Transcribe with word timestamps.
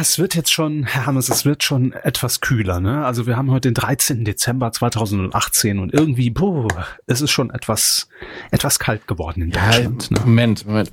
es 0.00 0.18
wird 0.18 0.34
jetzt 0.34 0.52
schon, 0.52 0.84
Herr 0.84 1.06
Hammes, 1.06 1.28
es 1.28 1.44
wird 1.44 1.62
schon 1.62 1.92
etwas 1.92 2.40
kühler, 2.40 2.80
ne? 2.80 3.04
Also 3.04 3.26
wir 3.26 3.36
haben 3.36 3.50
heute 3.50 3.68
den 3.68 3.74
13. 3.74 4.24
Dezember 4.24 4.72
2018 4.72 5.78
und 5.78 5.92
irgendwie, 5.92 6.30
boah, 6.30 6.68
es 7.06 7.20
ist 7.20 7.30
schon 7.30 7.50
etwas, 7.50 8.08
etwas 8.50 8.78
kalt 8.78 9.06
geworden 9.06 9.42
in 9.42 9.50
Deutschland. 9.50 10.10
Ja, 10.10 10.18
ne? 10.18 10.24
Moment, 10.24 10.66
Moment. 10.66 10.92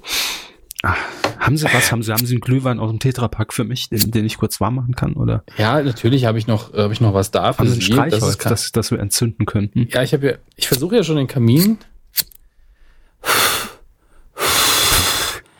Ach, 0.84 0.98
haben 1.39 1.57
Sie 1.57 1.66
was? 1.66 1.91
Haben 1.91 2.04
Sie, 2.04 2.12
haben 2.12 2.25
Sie 2.25 2.36
einen 2.36 2.41
Glühwein 2.41 2.80
aus 2.80 2.89
dem 2.89 3.00
Tetrapack 3.00 3.52
für 3.54 3.64
mich, 3.64 3.89
den, 3.89 4.12
den 4.12 4.25
ich 4.25 4.38
kurz 4.38 4.62
warm 4.62 4.75
machen 4.75 4.96
kann, 4.96 5.14
oder? 5.14 5.44
Ja, 5.58 5.82
natürlich 5.82 6.26
habe 6.26 6.38
ich 6.38 6.48
noch, 6.48 6.74
habe 6.74 6.94
ich 6.94 7.02
noch 7.02 7.14
was 7.14 7.32
da 7.32 7.54
für 7.54 7.60
haben 7.60 7.70
Sie. 7.70 7.98
Ein 7.98 8.10
das, 8.12 8.38
das, 8.38 8.71
das 8.71 8.92
wir 8.92 9.00
entzünden 9.00 9.46
könnten. 9.46 9.88
Ja, 9.92 10.04
ich 10.04 10.14
habe 10.14 10.28
ja, 10.28 10.34
ich 10.55 10.68
versuche 10.68 10.96
ja 10.96 11.04
schon 11.04 11.16
den 11.16 11.28
Kamin 11.28 11.80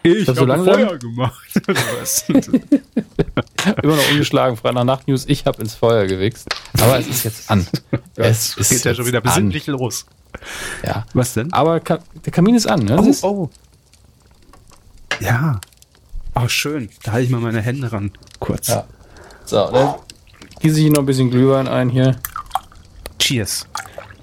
Ich 0.08 0.28
habe 0.28 0.40
so 0.40 0.46
Feuer 0.46 0.98
gemacht. 0.98 1.62
Immer 3.84 3.96
noch 3.96 4.12
ungeschlagen, 4.12 4.58
frei 4.58 4.72
nach 4.72 4.84
Nachtnews. 4.84 5.26
Ich 5.28 5.46
habe 5.46 5.62
ins 5.62 5.76
Feuer 5.76 6.06
gewichst. 6.06 6.48
Aber 6.80 7.00
es 7.00 7.08
ist 7.08 7.24
jetzt 7.24 7.52
an. 7.52 7.68
es 8.16 8.58
ist 8.58 8.70
geht 8.70 8.86
ja 8.86 8.96
schon 8.96 9.06
wieder 9.06 9.22
besinnlich 9.22 9.68
los. 9.68 10.06
Ja. 10.84 11.06
Was 11.14 11.34
denn? 11.34 11.52
Aber 11.54 11.80
Ka 11.80 12.00
der 12.26 12.32
Kamin 12.32 12.56
ist 12.56 12.68
an. 12.68 12.86
Ne? 12.86 13.14
Oh, 13.22 13.28
oh. 13.28 13.50
Ja. 15.20 15.60
Oh, 16.36 16.48
schön. 16.48 16.90
Da 17.04 17.14
halte 17.14 17.26
ich 17.26 17.32
mal 17.32 17.42
meine 17.42 17.62
Hände 17.62 17.92
ran. 17.92 18.12
Kurz. 18.40 18.68
Ja. 18.68 18.86
So, 19.46 19.70
dann 19.72 19.96
gieße 20.60 20.80
ich 20.80 20.92
noch 20.92 21.00
ein 21.00 21.06
bisschen 21.06 21.32
Glühwein 21.32 21.68
ein 21.68 21.90
hier. 21.90 22.18
Cheers. 23.20 23.68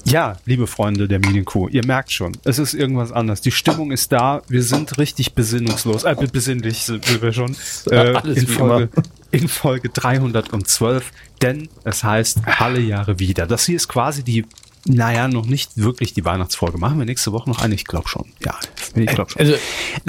Ja, 0.05 0.37
liebe 0.45 0.67
Freunde 0.67 1.09
der 1.09 1.19
Medienkuh, 1.19 1.69
ihr 1.69 1.85
merkt 1.85 2.13
schon, 2.13 2.37
es 2.45 2.59
ist 2.59 2.75
irgendwas 2.75 3.11
anders. 3.11 3.41
Die 3.41 3.51
Stimmung 3.51 3.91
ist 3.91 4.13
da, 4.13 4.43
wir 4.49 4.63
sind 4.63 4.99
richtig 4.99 5.35
besinnungslos, 5.35 6.05
äh, 6.05 6.15
besinnlich 6.31 6.83
sind 6.83 7.23
wir 7.23 7.33
schon, 7.33 7.57
äh, 7.91 8.13
in, 8.29 8.47
Folge, 8.47 8.91
in 9.31 9.49
Folge 9.49 9.89
312, 9.89 11.11
denn 11.41 11.69
es 11.85 12.05
heißt 12.05 12.41
alle 12.59 12.81
Jahre 12.81 13.19
wieder. 13.19 13.47
Das 13.47 13.65
hier 13.65 13.77
ist 13.77 13.89
quasi 13.89 14.23
die 14.23 14.45
naja, 14.87 15.29
noch 15.29 15.47
nicht 15.47 15.77
wirklich 15.77 16.13
die 16.13 16.25
Weihnachtsfolge. 16.25 16.77
Machen 16.79 16.99
wir 16.99 17.07
nächste 17.07 17.33
Woche 17.33 17.49
noch 17.49 17.61
eine? 17.61 17.75
Ich 17.75 17.87
glaube 17.87 18.09
schon. 18.09 18.27
Ja, 18.45 18.55
ich 18.95 19.07
glaube 19.07 19.31
schon. 19.31 19.41
Also 19.41 19.55
ähm, 19.55 19.61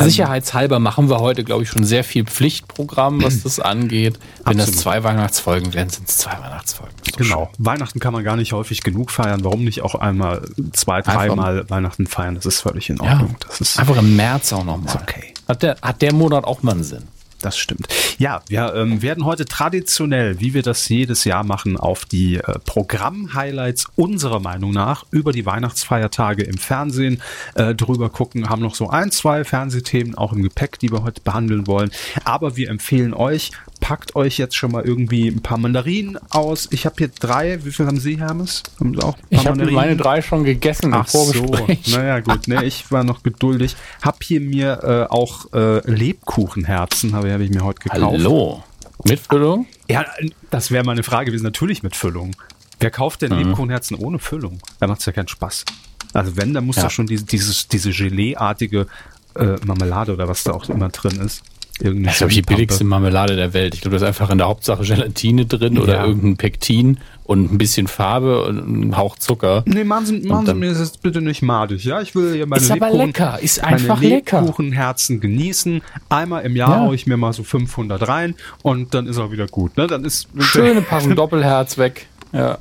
sicherheitshalber 0.10 0.80
machen 0.80 1.10
wir 1.10 1.20
heute, 1.20 1.44
glaube 1.44 1.64
ich, 1.64 1.70
schon 1.70 1.86
sehr 1.86 2.04
viel 2.04 2.26
Pflichtprogramm, 2.26 3.24
was 3.24 3.44
das 3.44 3.60
angeht. 3.62 4.20
Wenn 4.44 4.60
absolut. 4.60 4.68
das 4.68 4.82
zwei 4.82 5.04
Weihnachtsfolgen 5.04 5.74
werden, 5.74 5.90
sind 5.90 6.10
es 6.10 6.18
zwei 6.18 6.34
Weihnachtsfolgen. 6.34 6.94
Genau. 7.18 7.52
Schön. 7.56 7.66
Weihnachten 7.66 8.00
kann 8.00 8.14
man 8.14 8.24
gar 8.24 8.36
nicht 8.36 8.52
häufig 8.52 8.82
genug 8.82 9.12
feiern. 9.12 9.44
Warum 9.44 9.64
nicht 9.64 9.82
auch 9.82 9.96
einmal 9.96 10.46
zwei, 10.74 11.02
dreimal 11.02 11.70
Weihnachten 11.70 12.08
feiern? 12.08 12.36
Das 12.36 12.46
ist 12.46 12.60
völlig 12.62 12.90
in 12.90 13.00
Ordnung. 13.00 13.30
Ja, 13.30 13.48
das 13.48 13.62
ist 13.62 13.80
einfach 13.80 13.98
im 13.98 14.16
März 14.16 14.52
auch 14.52 14.66
nochmal. 14.66 15.00
Okay. 15.02 15.34
Hat 15.48 15.64
der, 15.64 15.78
hat 15.82 16.02
der 16.02 16.14
Monat 16.14 16.44
auch 16.44 16.64
mal 16.64 16.74
einen 16.74 16.84
Sinn? 16.84 17.04
Das 17.46 17.58
stimmt. 17.58 17.88
Ja, 18.18 18.42
wir 18.48 18.74
ähm, 18.76 19.02
werden 19.02 19.24
heute 19.24 19.46
traditionell, 19.46 20.40
wie 20.40 20.54
wir 20.54 20.64
das 20.64 20.90
jedes 20.90 21.24
Jahr 21.26 21.44
machen, 21.44 21.78
auf 21.78 22.06
die 22.06 22.38
äh, 22.38 22.60
Programm-Highlights 22.66 23.88
unserer 23.96 24.40
Meinung 24.40 24.72
nach 24.72 25.06
über 25.12 25.32
die 25.32 25.46
Weihnachtsfeiertage 25.46 26.44
im 26.44 26.58
Fernsehen 26.58 27.22
äh, 27.54 27.76
drüber 27.76 28.10
gucken. 28.10 28.50
Haben 28.50 28.64
noch 28.64 28.76
so 28.76 28.90
ein, 28.90 29.12
zwei 29.12 29.44
Fernsehthemen 29.44 30.16
auch 30.16 30.34
im 30.34 30.42
Gepäck, 30.42 30.80
die 30.80 30.92
wir 30.92 31.04
heute 31.04 31.22
behandeln 31.22 31.68
wollen. 31.68 31.92
Aber 32.24 32.58
wir 32.58 32.70
empfehlen 32.70 33.14
euch, 33.14 33.52
packt 33.80 34.16
euch 34.16 34.38
jetzt 34.38 34.56
schon 34.56 34.72
mal 34.72 34.84
irgendwie 34.84 35.28
ein 35.28 35.42
paar 35.42 35.58
Mandarinen 35.58 36.18
aus. 36.30 36.68
Ich 36.72 36.86
habe 36.86 36.96
hier 36.98 37.10
drei. 37.10 37.64
Wie 37.64 37.72
viel 37.72 37.86
haben 37.86 38.00
Sie, 38.00 38.20
Hermes? 38.20 38.64
Haben 38.80 38.96
Sie 38.96 39.04
auch 39.04 39.18
ich 39.30 39.46
habe 39.46 39.72
meine 39.72 39.96
drei 39.96 40.22
schon 40.22 40.44
gegessen 40.44 40.94
Ach 40.94 41.08
so. 41.08 41.68
Naja, 41.88 42.20
gut. 42.20 42.48
Ne, 42.48 42.64
ich 42.64 42.92
war 42.92 43.04
noch 43.04 43.24
geduldig. 43.24 43.76
Hab 44.02 44.24
hier 44.24 44.42
mir 44.42 44.80
äh, 44.84 45.14
auch 45.14 45.54
äh, 45.54 45.80
Lebkuchenherzen, 45.90 47.14
habe 47.14 47.32
hab 47.32 47.42
ich 47.42 47.52
mir 47.52 47.64
heute 47.64 47.80
gekauft. 47.80 48.02
Hallo. 48.02 48.64
Mit 49.04 49.20
Füllung? 49.20 49.68
Ja, 49.88 50.06
das 50.50 50.72
wäre 50.72 50.84
meine 50.84 51.04
Frage 51.04 51.28
gewesen. 51.28 51.44
Natürlich 51.44 51.84
mit 51.84 51.96
Füllung. 51.96 52.36
Wer 52.80 52.92
kauft 52.92 53.22
denn 53.22 53.32
mhm. 53.32 53.40
Lebkuchenherzen 53.40 53.98
ohne 53.98 54.20
Füllung? 54.20 54.60
Da 54.80 54.88
macht 54.88 55.02
es 55.02 55.06
ja 55.06 55.12
keinen 55.12 55.28
Spaß. 55.28 55.66
Also 56.14 56.38
wenn, 56.38 56.54
dann 56.54 56.66
muss 56.66 56.78
ja. 56.78 56.84
da 56.84 56.90
schon 56.90 57.08
diese, 57.08 57.26
dieses, 57.26 57.68
diese 57.68 57.92
Gelee-artige 57.92 58.88
äh, 59.36 59.58
Marmelade 59.66 60.14
oder 60.14 60.28
was 60.28 60.44
da 60.44 60.54
auch 60.54 60.70
immer 60.70 60.90
drin 60.90 61.20
ist. 61.20 61.44
Irgendeine 61.80 62.06
das 62.06 62.14
ist, 62.14 62.18
glaube 62.20 62.32
ich, 62.32 62.38
die 62.38 62.42
billigste 62.42 62.84
Marmelade 62.86 63.36
der 63.36 63.54
Welt. 63.54 63.76
Ich 63.76 63.82
glaube, 63.82 63.98
da 63.98 64.04
ist 64.04 64.08
einfach 64.08 64.30
in 64.30 64.38
der 64.38 64.48
Hauptsache 64.48 64.84
Gelatine 64.84 65.46
drin 65.46 65.76
ja. 65.76 65.82
oder 65.82 66.06
irgendein 66.06 66.38
Pektin 66.38 67.00
und 67.26 67.52
ein 67.52 67.58
bisschen 67.58 67.88
Farbe 67.88 68.46
und 68.46 68.90
ein 68.90 68.98
Hauch 68.98 69.18
Zucker. 69.18 69.64
Nee, 69.66 69.84
machen 69.84 70.06
Sie, 70.06 70.20
machen 70.20 70.46
Sie 70.46 70.54
mir 70.54 70.70
das 70.70 70.80
jetzt 70.80 71.02
bitte 71.02 71.22
nicht 71.22 71.42
madig, 71.42 71.84
ja? 71.84 72.00
Ich 72.00 72.16
will 72.16 72.36
ja 72.36 72.46
meine 72.46 72.62
Ist 72.62 72.72
aber 72.72 72.92
lecker, 72.92 73.40
ist 73.42 73.62
einfach 73.62 74.00
meine 74.00 74.16
lecker. 74.16 74.40
Lebkuchenherzen 74.40 75.20
genießen. 75.20 75.82
Einmal 76.08 76.46
im 76.46 76.56
Jahr 76.56 76.70
ja. 76.70 76.80
haue 76.82 76.96
ich 76.96 77.08
mir 77.08 77.18
mal 77.18 77.34
so 77.34 77.44
500 77.44 78.08
rein 78.08 78.36
und 78.62 78.94
dann 78.94 79.08
ist 79.08 79.18
auch 79.18 79.32
wieder 79.32 79.48
gut, 79.48 79.76
ne? 79.76 79.88
Dann 79.88 80.06
ist 80.06 80.30
schöne 80.40 80.82
Packung 80.82 81.16
Doppelherz 81.16 81.78
weg. 81.78 82.08
Ja. 82.32 82.58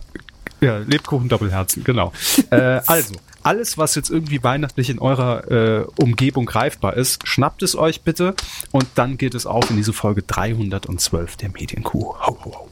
Ja, 0.60 0.78
Lebkuchen 0.78 1.28
Doppelherzen, 1.28 1.84
genau. 1.84 2.12
äh, 2.50 2.80
also, 2.86 3.14
alles, 3.44 3.78
was 3.78 3.94
jetzt 3.94 4.10
irgendwie 4.10 4.42
weihnachtlich 4.42 4.90
in 4.90 4.98
eurer 4.98 5.50
äh, 5.50 5.84
Umgebung 6.00 6.46
greifbar 6.46 6.96
ist, 6.96 7.28
schnappt 7.28 7.62
es 7.62 7.76
euch 7.76 8.02
bitte 8.02 8.34
und 8.72 8.86
dann 8.94 9.18
geht 9.18 9.34
es 9.34 9.46
auf 9.46 9.70
in 9.70 9.76
diese 9.76 9.92
Folge 9.92 10.22
312 10.22 11.36
der 11.36 11.50
Medienkuh. 11.50 12.14
Ho, 12.26 12.38
ho, 12.44 12.52
ho. 12.52 12.68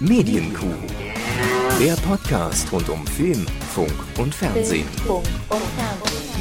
Medienkuh. 0.00 0.74
Der 1.78 1.94
Podcast 1.94 2.70
rund 2.72 2.88
um 2.88 3.06
Film, 3.06 3.46
Funk 3.72 3.94
und 4.18 4.34
Fernsehen. 4.34 4.86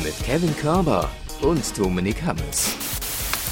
Mit 0.04 0.18
Kevin 0.26 0.56
Körber 0.58 1.10
und 1.42 1.78
Dominik 1.78 2.24
Hammes. 2.24 2.76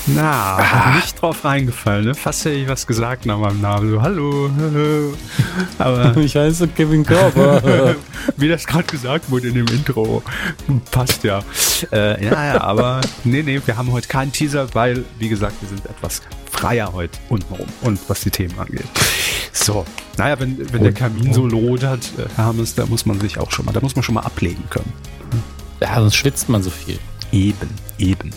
Na, 0.08 0.58
ah. 0.58 0.96
nicht 0.96 1.22
drauf 1.22 1.44
reingefallen, 1.46 2.06
ne? 2.06 2.16
Fast 2.16 2.46
hätte 2.46 2.56
ich 2.56 2.68
was 2.68 2.88
gesagt 2.88 3.26
nach 3.26 3.38
meinem 3.38 3.62
Namen. 3.62 3.92
So, 3.92 4.02
hallo. 4.02 4.50
Aber 5.78 6.18
ich 6.18 6.36
heiße 6.36 6.68
Kevin 6.70 7.06
Körper. 7.06 7.96
Wie 8.38 8.48
das 8.50 8.66
gerade 8.66 8.86
gesagt 8.86 9.30
wurde 9.30 9.50
in 9.50 9.56
dem 9.56 9.68
Intro. 9.68 10.24
Passt 10.92 11.24
ja. 11.24 11.42
Äh, 11.92 12.26
ja, 12.26 12.54
ja, 12.54 12.62
aber 12.62 13.02
nee, 13.24 13.42
nee, 13.44 13.62
wir 13.66 13.78
haben 13.78 13.92
heute 13.92 14.08
keinen 14.08 14.32
Teaser, 14.32 14.68
weil, 14.74 15.06
wie 15.18 15.30
gesagt, 15.30 15.56
wir 15.62 15.70
sind 15.70 15.86
etwas 15.86 16.22
freier 16.52 16.92
heute 16.94 17.18
untenrum 17.30 17.68
und 17.82 18.00
was 18.08 18.22
die 18.22 18.32
Themen 18.32 18.58
angeht. 18.60 18.86
So, 19.52 19.86
naja, 20.18 20.40
wenn, 20.40 20.74
wenn 20.74 20.84
der 20.84 20.94
Kamin 20.94 21.34
so 21.34 21.46
lodert, 21.46 22.12
äh, 22.18 22.26
Hermes, 22.36 22.76
da 22.76 22.86
muss 22.86 23.06
man 23.06 23.20
sich 23.20 23.38
auch 23.38 23.52
schon 23.52 23.66
mal, 23.66 23.72
da 23.72 23.82
muss 23.82 23.96
man 23.96 24.04
schon 24.04 24.16
mal 24.16 24.22
ablegen 24.22 24.64
können. 24.70 24.92
Ja, 25.80 25.96
sonst 26.00 26.16
schwitzt 26.16 26.50
man 26.50 26.62
so 26.62 26.70
viel. 26.70 27.00
Eben, 27.32 27.70
eben. 27.98 28.32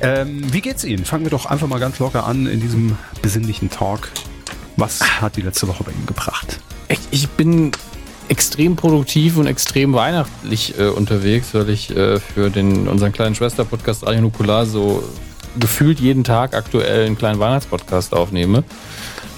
Ähm, 0.00 0.52
wie 0.52 0.60
geht's 0.60 0.84
Ihnen? 0.84 1.04
Fangen 1.04 1.24
wir 1.24 1.30
doch 1.30 1.46
einfach 1.46 1.68
mal 1.68 1.80
ganz 1.80 1.98
locker 1.98 2.26
an 2.26 2.46
in 2.46 2.60
diesem 2.60 2.96
besinnlichen 3.22 3.70
Talk. 3.70 4.10
Was 4.76 5.20
hat 5.20 5.36
die 5.36 5.42
letzte 5.42 5.68
Woche 5.68 5.84
bei 5.84 5.92
Ihnen 5.92 6.06
gebracht? 6.06 6.60
Ich, 6.88 7.00
ich 7.10 7.28
bin 7.30 7.72
extrem 8.28 8.76
produktiv 8.76 9.36
und 9.36 9.46
extrem 9.46 9.92
weihnachtlich 9.92 10.78
äh, 10.78 10.88
unterwegs, 10.88 11.48
weil 11.52 11.68
ich 11.68 11.94
äh, 11.94 12.18
für 12.18 12.50
den, 12.50 12.88
unseren 12.88 13.12
kleinen 13.12 13.34
Schwester-Podcast 13.34 14.06
Radio 14.06 14.22
Nukular 14.22 14.66
so 14.66 15.04
gefühlt 15.58 16.00
jeden 16.00 16.24
Tag 16.24 16.54
aktuell 16.54 17.06
einen 17.06 17.18
kleinen 17.18 17.38
Weihnachtspodcast 17.38 18.14
aufnehme. 18.14 18.64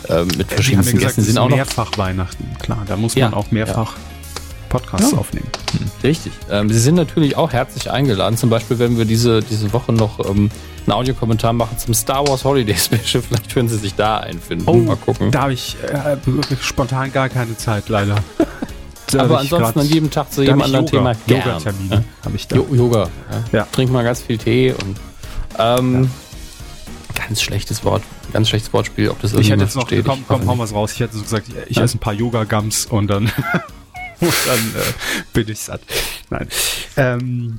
Äh, 0.09 0.25
mit 0.25 0.49
verschiedenen 0.49 0.99
Gästen 0.99 1.23
sind 1.23 1.39
auch 1.39 1.49
mehrfach 1.49 1.91
noch 1.93 1.99
Weihnachten, 1.99 2.57
klar. 2.61 2.85
Da 2.87 2.97
muss 2.97 3.17
man 3.17 3.33
ja, 3.33 3.37
auch 3.37 3.51
mehrfach 3.51 3.95
ja. 3.97 4.03
Podcasts 4.69 5.13
ja. 5.13 5.19
aufnehmen. 5.19 5.49
Richtig. 6.03 6.33
Ähm, 6.51 6.71
Sie 6.71 6.79
sind 6.79 6.95
natürlich 6.95 7.37
auch 7.37 7.53
herzlich 7.53 7.91
eingeladen. 7.91 8.37
Zum 8.37 8.51
Beispiel 8.51 8.79
werden 8.79 8.99
wir 8.99 9.05
diese, 9.05 9.43
diese 9.43 9.73
Woche 9.73 9.93
noch 9.93 10.19
ähm, 10.29 10.51
einen 10.87 10.93
Audiokommentar 10.93 11.53
machen 11.53 11.79
zum 11.79 11.95
Star 11.95 12.27
Wars 12.27 12.45
Holiday 12.45 12.75
Special. 12.79 13.23
Vielleicht 13.23 13.53
können 13.53 13.69
Sie 13.69 13.79
sich 13.79 13.95
da 13.95 14.19
einfinden. 14.19 14.67
Oh, 14.67 14.77
mal 14.77 14.97
gucken. 14.97 15.31
Da 15.31 15.43
habe 15.43 15.53
ich 15.53 15.77
äh, 15.83 16.17
spontan 16.61 17.13
gar 17.13 17.29
keine 17.29 17.57
Zeit, 17.57 17.89
leider. 17.89 18.17
Aber 19.17 19.39
ansonsten 19.39 19.81
an 19.81 19.87
jedem 19.87 20.11
Tag 20.11 20.33
zu 20.33 20.43
jedem 20.43 20.63
anderen 20.63 20.87
Yoga, 20.87 21.15
Thema. 21.15 21.39
Yoga-Termine 21.39 21.95
ja? 21.95 22.05
habe 22.25 22.37
ich 22.37 22.49
da. 22.49 22.57
Jo 22.57 22.67
Yoga. 22.73 23.09
Ja. 23.53 23.59
ja. 23.61 23.69
Trink 23.71 23.93
mal 23.93 24.03
ganz 24.03 24.21
viel 24.21 24.37
Tee 24.37 24.73
und 24.73 24.97
ähm, 25.59 26.11
ganz 27.15 27.41
schlechtes 27.41 27.85
Wort, 27.85 28.03
ganz 28.33 28.49
schlechtes 28.49 28.73
Wortspiel, 28.73 29.09
ob 29.09 29.21
das 29.21 29.33
irgendwie 29.33 29.47
Ich 29.47 29.53
hätte 29.53 29.63
jetzt 29.63 29.77
noch, 29.77 29.87
steht. 29.87 30.05
komm, 30.05 30.25
komm, 30.27 30.47
hau 30.47 30.59
was 30.59 30.75
raus. 30.75 30.93
Ich 30.93 31.01
hätte 31.01 31.17
so 31.17 31.23
gesagt, 31.23 31.47
ich 31.69 31.79
esse 31.79 31.97
ein 31.97 32.01
paar 32.01 32.13
Yoga-Gums 32.13 32.87
und 32.87 33.09
dann 33.09 33.31
und 34.21 34.35
dann 34.47 34.59
äh, 34.59 35.23
bin 35.33 35.49
ich 35.49 35.61
satt. 35.61 35.81
Nein. 36.31 36.49
Ähm, 36.97 37.59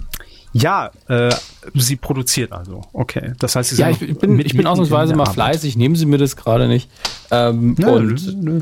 ja, 0.53 0.91
äh, 1.07 1.29
sie 1.75 1.97
produziert 1.97 2.51
also. 2.51 2.81
Okay. 2.93 3.33
Das 3.39 3.55
heißt, 3.55 3.71
sie 3.71 3.81
ja, 3.81 3.89
ich, 3.89 3.99
bin, 3.99 4.39
ich 4.39 4.55
bin 4.55 4.65
ausnahmsweise 4.65 5.15
mal 5.15 5.25
fleißig. 5.25 5.75
Nehmen 5.77 5.95
Sie 5.95 6.05
mir 6.05 6.17
das 6.17 6.35
gerade 6.35 6.67
nicht. 6.67 6.89
Ähm, 7.31 7.75
nö, 7.77 7.89
und 7.89 8.43
nö. 8.43 8.61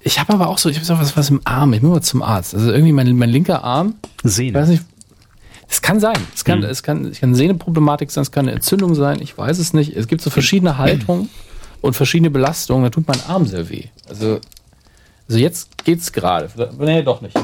ich 0.00 0.18
habe 0.18 0.32
aber 0.32 0.48
auch 0.48 0.58
so, 0.58 0.68
ich 0.68 0.76
habe 0.76 0.86
so 0.86 0.98
was, 0.98 1.16
was 1.16 1.30
im 1.30 1.40
Arm. 1.44 1.72
Ich 1.72 1.82
muss 1.82 1.92
mal 1.92 2.02
zum 2.02 2.22
Arzt. 2.22 2.54
Also 2.54 2.72
irgendwie 2.72 2.92
mein, 2.92 3.14
mein 3.16 3.30
linker 3.30 3.62
Arm. 3.62 3.94
Sehne. 4.24 4.58
Weiß 4.58 4.68
nicht. 4.68 4.82
Es 5.68 5.82
kann 5.82 6.00
sein. 6.00 6.16
Es 6.34 6.44
kann, 6.44 6.62
hm. 6.62 6.70
es 6.70 6.82
kann, 6.82 7.04
es 7.04 7.20
kann 7.20 7.34
Sehneproblematik 7.34 8.10
sein. 8.10 8.22
Es 8.22 8.30
kann 8.30 8.46
eine 8.46 8.56
Entzündung 8.56 8.94
sein. 8.94 9.20
Ich 9.20 9.36
weiß 9.36 9.58
es 9.58 9.72
nicht. 9.72 9.96
Es 9.96 10.08
gibt 10.08 10.22
so 10.22 10.30
verschiedene 10.30 10.78
Haltungen 10.78 11.28
und 11.80 11.94
verschiedene 11.94 12.30
Belastungen. 12.30 12.84
Da 12.84 12.90
tut 12.90 13.06
mein 13.06 13.20
Arm 13.28 13.46
sehr 13.46 13.68
weh. 13.68 13.84
Also 14.08 14.40
also 15.28 15.38
jetzt 15.38 15.84
geht's 15.84 16.12
gerade. 16.12 16.48
Nee, 16.78 17.02
doch 17.02 17.20
nicht. 17.20 17.36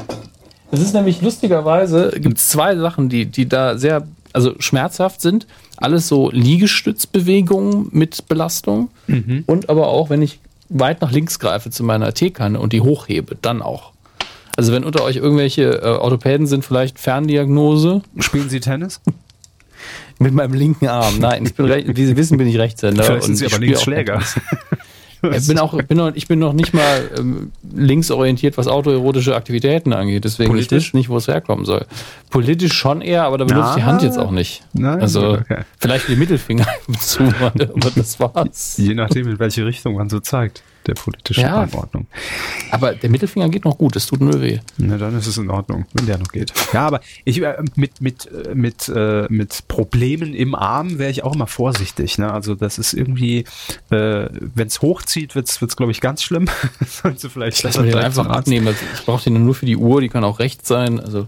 Es 0.71 0.79
ist 0.79 0.93
nämlich 0.93 1.21
lustigerweise, 1.21 2.11
gibt 2.15 2.37
es 2.37 2.49
zwei 2.49 2.75
Sachen, 2.75 3.09
die, 3.09 3.25
die 3.25 3.47
da 3.47 3.77
sehr 3.77 4.07
also 4.33 4.55
schmerzhaft 4.59 5.21
sind. 5.21 5.47
Alles 5.77 6.07
so 6.07 6.29
Liegestützbewegungen 6.31 7.87
mit 7.91 8.27
Belastung. 8.27 8.89
Mhm. 9.07 9.43
Und 9.45 9.69
aber 9.69 9.87
auch, 9.87 10.09
wenn 10.09 10.21
ich 10.21 10.39
weit 10.69 11.01
nach 11.01 11.11
links 11.11 11.39
greife 11.39 11.69
zu 11.69 11.83
meiner 11.83 12.13
Teekanne 12.13 12.59
und 12.59 12.73
die 12.73 12.81
hochhebe, 12.81 13.37
dann 13.41 13.61
auch. 13.61 13.91
Also 14.55 14.71
wenn 14.71 14.83
unter 14.83 15.03
euch 15.03 15.15
irgendwelche 15.15 15.81
äh, 15.81 15.85
Orthopäden 15.85 16.47
sind, 16.47 16.65
vielleicht 16.65 16.99
Ferndiagnose. 16.99 18.01
Spielen 18.19 18.49
Sie 18.49 18.59
Tennis? 18.59 19.01
Mit 20.19 20.33
meinem 20.33 20.53
linken 20.53 20.87
Arm. 20.87 21.19
Nein, 21.19 21.45
ich 21.45 21.55
bin 21.55 21.67
wie 21.67 22.05
Sie 22.05 22.15
wissen, 22.15 22.37
bin 22.37 22.47
ich 22.47 22.57
Rechtshänder. 22.57 23.03
Vielleicht 23.03 23.23
sind 23.23 23.35
Sie 23.35 23.45
aber 23.45 23.59
Linksschläger. 23.59 24.21
Ich 25.31 25.47
bin 25.47 25.57
auch, 25.57 25.81
bin 25.81 25.97
noch, 25.97 26.13
ich 26.15 26.27
bin 26.27 26.39
noch 26.39 26.53
nicht 26.53 26.73
mal 26.73 27.09
ähm, 27.17 27.51
linksorientiert, 27.73 28.57
was 28.57 28.67
autoerotische 28.67 29.35
Aktivitäten 29.35 29.93
angeht. 29.93 30.25
Deswegen 30.25 30.51
Politisch? 30.51 30.87
ich 30.87 30.93
nicht, 30.93 31.09
wo 31.09 31.17
es 31.17 31.27
herkommen 31.27 31.65
soll. 31.65 31.85
Politisch 32.29 32.73
schon 32.73 33.01
eher, 33.01 33.23
aber 33.23 33.37
da 33.37 33.45
benutze 33.45 33.69
ich 33.69 33.75
die 33.75 33.83
Hand 33.83 34.03
jetzt 34.03 34.19
auch 34.19 34.31
nicht. 34.31 34.63
Nein, 34.73 34.99
also 34.99 35.33
okay. 35.33 35.61
vielleicht 35.79 36.09
die 36.09 36.15
Mittelfinger 36.15 36.67
zu, 36.99 37.23
aber 37.23 37.91
das 37.95 38.19
war's. 38.19 38.75
Je 38.77 38.93
nachdem, 38.93 39.29
in 39.29 39.39
welche 39.39 39.65
Richtung 39.65 39.95
man 39.95 40.09
so 40.09 40.19
zeigt 40.19 40.63
der 40.87 40.93
politischen 40.93 41.41
ja, 41.41 41.61
Anordnung. 41.61 42.07
Aber 42.71 42.93
der 42.93 43.09
Mittelfinger 43.09 43.49
geht 43.49 43.65
noch 43.65 43.77
gut, 43.77 43.95
es 43.95 44.05
tut 44.05 44.21
nur 44.21 44.41
weh. 44.41 44.59
Na, 44.77 44.97
dann 44.97 45.17
ist 45.17 45.27
es 45.27 45.37
in 45.37 45.49
Ordnung, 45.49 45.85
wenn 45.93 46.05
der 46.05 46.17
noch 46.17 46.27
geht. 46.27 46.53
Ja, 46.73 46.87
aber 46.87 47.01
ich 47.25 47.41
äh, 47.41 47.55
mit, 47.75 48.01
mit, 48.01 48.29
äh, 48.31 48.53
mit, 48.53 48.89
äh, 48.89 49.27
mit 49.29 49.67
Problemen 49.67 50.33
im 50.33 50.55
Arm 50.55 50.99
wäre 50.99 51.11
ich 51.11 51.23
auch 51.23 51.35
immer 51.35 51.47
vorsichtig. 51.47 52.17
Ne? 52.17 52.31
Also 52.31 52.55
das 52.55 52.77
ist 52.77 52.93
irgendwie, 52.93 53.45
äh, 53.89 54.27
wenn 54.29 54.67
es 54.67 54.81
hochzieht, 54.81 55.35
wird 55.35 55.49
es, 55.49 55.75
glaube 55.75 55.91
ich, 55.91 56.01
ganz 56.01 56.23
schlimm. 56.23 56.47
Sollst 56.85 57.23
du 57.23 57.29
vielleicht 57.29 57.63
Lass 57.63 57.75
den 57.75 57.95
einfach 57.95 58.27
abnehmen. 58.27 58.67
Also 58.67 58.79
ich 58.93 59.05
brauche 59.05 59.23
den 59.23 59.43
nur 59.43 59.55
für 59.55 59.65
die 59.65 59.77
Uhr, 59.77 60.01
die 60.01 60.09
kann 60.09 60.23
auch 60.23 60.39
rechts 60.39 60.67
sein. 60.67 60.99
Also 60.99 61.27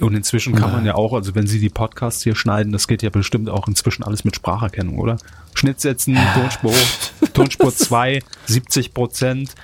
und 0.00 0.14
inzwischen 0.14 0.54
kann 0.56 0.72
man 0.72 0.84
ja 0.84 0.96
auch, 0.96 1.12
also 1.12 1.34
wenn 1.34 1.46
Sie 1.46 1.60
die 1.60 1.68
Podcasts 1.68 2.22
hier 2.22 2.34
schneiden, 2.34 2.72
das 2.72 2.88
geht 2.88 3.02
ja 3.02 3.10
bestimmt 3.10 3.48
auch 3.48 3.68
inzwischen 3.68 4.02
alles 4.02 4.24
mit 4.24 4.34
Spracherkennung, 4.34 4.98
oder? 4.98 5.18
Schnitt 5.54 5.80
setzen, 5.80 6.18
Tonspur 6.34 6.74
Tonspur 7.32 7.74
2, 7.74 8.20
70 8.46 8.94
Prozent. 8.94 9.54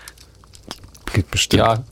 Geht 1.12 1.30
bestimmt. 1.30 1.62
Ja, 1.62 1.84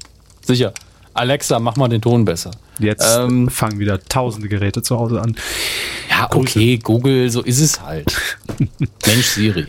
sicher. 0.43 0.73
Alexa, 1.15 1.59
mach 1.59 1.77
mal 1.77 1.89
den 1.89 2.01
Ton 2.01 2.25
besser. 2.25 2.53
Jetzt 2.79 3.05
ähm, 3.19 3.49
fangen 3.49 3.81
wieder 3.81 4.01
tausende 4.01 4.49
Geräte 4.49 4.83
zu 4.83 4.97
Hause 4.97 5.21
an. 5.21 5.37
Ja, 6.09 6.29
okay, 6.33 6.79
Google, 6.79 7.29
so 7.31 7.43
ist 7.43 7.61
es 7.61 7.81
halt. 7.81 8.17
Mensch, 9.07 9.27
Siri. 9.27 9.67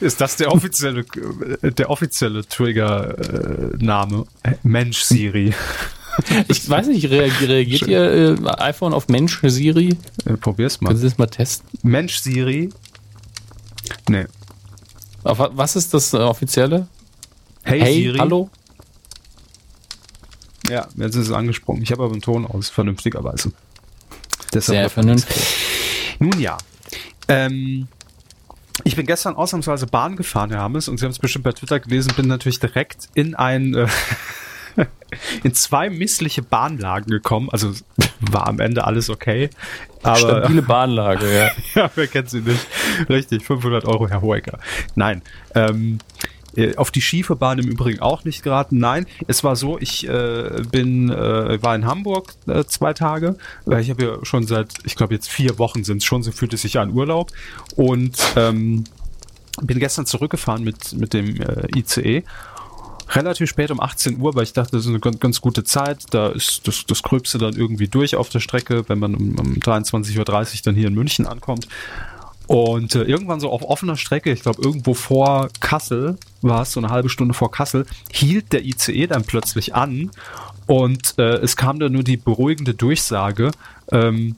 Ist 0.00 0.20
das 0.20 0.36
der 0.36 0.52
offizielle, 0.52 1.04
der 1.62 1.90
offizielle 1.90 2.46
Trigger-Name? 2.46 4.24
Mensch, 4.62 5.02
Siri. 5.02 5.54
Ich 6.48 6.68
weiß 6.68 6.88
nicht, 6.88 7.08
reagiert, 7.10 7.48
reagiert 7.48 7.86
ihr 7.86 8.38
äh, 8.38 8.62
iPhone 8.62 8.92
auf 8.92 9.08
Mensch 9.08 9.40
Siri? 9.42 9.96
Äh, 10.24 10.34
probier's 10.34 10.80
mal. 10.80 10.88
Können 10.88 11.00
Sie 11.00 11.06
das 11.08 11.18
mal 11.18 11.26
testen? 11.26 11.68
Mensch 11.82 12.18
Siri? 12.18 12.70
Nee. 14.08 14.26
Auf, 15.24 15.38
was 15.38 15.76
ist 15.76 15.94
das 15.94 16.12
äh, 16.12 16.18
offizielle? 16.18 16.86
Hey, 17.62 17.80
hey 17.80 17.94
Siri. 17.94 18.18
Hallo? 18.18 18.50
Ja, 20.68 20.88
jetzt 20.96 21.16
ist 21.16 21.28
es 21.28 21.32
angesprungen. 21.32 21.82
Ich 21.82 21.92
habe 21.92 22.04
aber 22.04 22.12
einen 22.12 22.22
Ton 22.22 22.46
aus, 22.46 22.68
vernünftigerweise. 22.68 23.52
Deshalb 24.52 24.78
Sehr 24.78 24.90
vernünftig. 24.90 25.42
Nun 26.18 26.38
ja. 26.40 26.58
Ähm, 27.28 27.88
ich 28.84 28.96
bin 28.96 29.06
gestern 29.06 29.34
ausnahmsweise 29.34 29.86
Bahn 29.86 30.16
gefahren, 30.16 30.50
Herr 30.50 30.60
Hammes, 30.60 30.88
und 30.88 30.98
Sie 30.98 31.04
haben 31.04 31.12
es 31.12 31.18
bestimmt 31.18 31.44
bei 31.44 31.52
Twitter 31.52 31.80
gelesen, 31.80 32.12
bin 32.16 32.26
natürlich 32.26 32.58
direkt 32.58 33.08
in 33.14 33.34
ein 33.34 33.74
äh, 33.74 33.86
in 35.42 35.54
zwei 35.54 35.90
missliche 35.90 36.42
Bahnlagen 36.42 37.10
gekommen. 37.10 37.48
Also 37.50 37.72
war 38.20 38.48
am 38.48 38.60
Ende 38.60 38.84
alles 38.84 39.10
okay. 39.10 39.50
Aber, 40.02 40.18
Stabile 40.18 40.62
Bahnlage, 40.62 41.32
ja. 41.32 41.50
ja, 41.74 41.90
wer 41.94 42.06
kennt 42.06 42.30
sie 42.30 42.40
nicht? 42.40 42.66
Richtig, 43.08 43.44
500 43.44 43.84
Euro, 43.84 44.08
Herr 44.08 44.22
Hoeker. 44.22 44.58
Nein, 44.94 45.22
ähm, 45.54 45.98
äh, 46.56 46.76
auf 46.76 46.90
die 46.90 47.00
schiefe 47.00 47.36
Bahn 47.36 47.58
im 47.58 47.68
Übrigen 47.68 48.00
auch 48.00 48.24
nicht 48.24 48.42
geraten. 48.42 48.78
Nein, 48.78 49.06
es 49.26 49.42
war 49.44 49.56
so, 49.56 49.78
ich 49.78 50.08
äh, 50.08 50.62
bin, 50.70 51.10
äh, 51.10 51.62
war 51.62 51.74
in 51.74 51.86
Hamburg 51.86 52.34
äh, 52.46 52.64
zwei 52.64 52.92
Tage. 52.92 53.36
Ich 53.78 53.90
habe 53.90 54.04
ja 54.04 54.24
schon 54.24 54.46
seit, 54.46 54.74
ich 54.84 54.96
glaube 54.96 55.14
jetzt 55.14 55.30
vier 55.30 55.58
Wochen 55.58 55.84
sind 55.84 55.98
es 55.98 56.04
schon, 56.04 56.22
so 56.22 56.32
fühlt 56.32 56.52
es 56.52 56.62
sich 56.62 56.78
an 56.78 56.92
Urlaub. 56.92 57.32
Und 57.76 58.18
ähm, 58.36 58.84
bin 59.60 59.78
gestern 59.78 60.06
zurückgefahren 60.06 60.64
mit, 60.64 60.92
mit 60.94 61.12
dem 61.12 61.40
äh, 61.40 61.66
ICE 61.76 62.24
relativ 63.14 63.48
spät 63.48 63.70
um 63.70 63.80
18 63.80 64.18
Uhr, 64.20 64.34
weil 64.34 64.44
ich 64.44 64.52
dachte, 64.52 64.72
das 64.72 64.82
ist 64.82 64.88
eine 64.88 65.00
ganz, 65.00 65.20
ganz 65.20 65.40
gute 65.40 65.64
Zeit. 65.64 66.04
Da 66.10 66.28
ist 66.28 66.66
das, 66.66 66.84
das 66.86 67.02
Gröbste 67.02 67.38
dann 67.38 67.54
irgendwie 67.54 67.88
durch 67.88 68.16
auf 68.16 68.28
der 68.28 68.40
Strecke, 68.40 68.88
wenn 68.88 68.98
man 68.98 69.14
um, 69.14 69.38
um 69.38 69.54
23.30 69.54 70.18
Uhr 70.18 70.60
dann 70.64 70.74
hier 70.74 70.88
in 70.88 70.94
München 70.94 71.26
ankommt. 71.26 71.68
Und 72.46 72.94
äh, 72.94 73.02
irgendwann 73.04 73.40
so 73.40 73.50
auf 73.50 73.62
offener 73.62 73.96
Strecke, 73.96 74.32
ich 74.32 74.42
glaube 74.42 74.62
irgendwo 74.62 74.94
vor 74.94 75.48
Kassel 75.60 76.18
war 76.42 76.62
es, 76.62 76.72
so 76.72 76.80
eine 76.80 76.90
halbe 76.90 77.08
Stunde 77.08 77.34
vor 77.34 77.50
Kassel, 77.50 77.86
hielt 78.10 78.52
der 78.52 78.64
ICE 78.64 79.06
dann 79.06 79.22
plötzlich 79.24 79.74
an 79.74 80.10
und 80.66 81.14
äh, 81.18 81.36
es 81.36 81.56
kam 81.56 81.78
dann 81.78 81.92
nur 81.92 82.02
die 82.02 82.16
beruhigende 82.16 82.74
Durchsage, 82.74 83.52
ähm, 83.90 84.36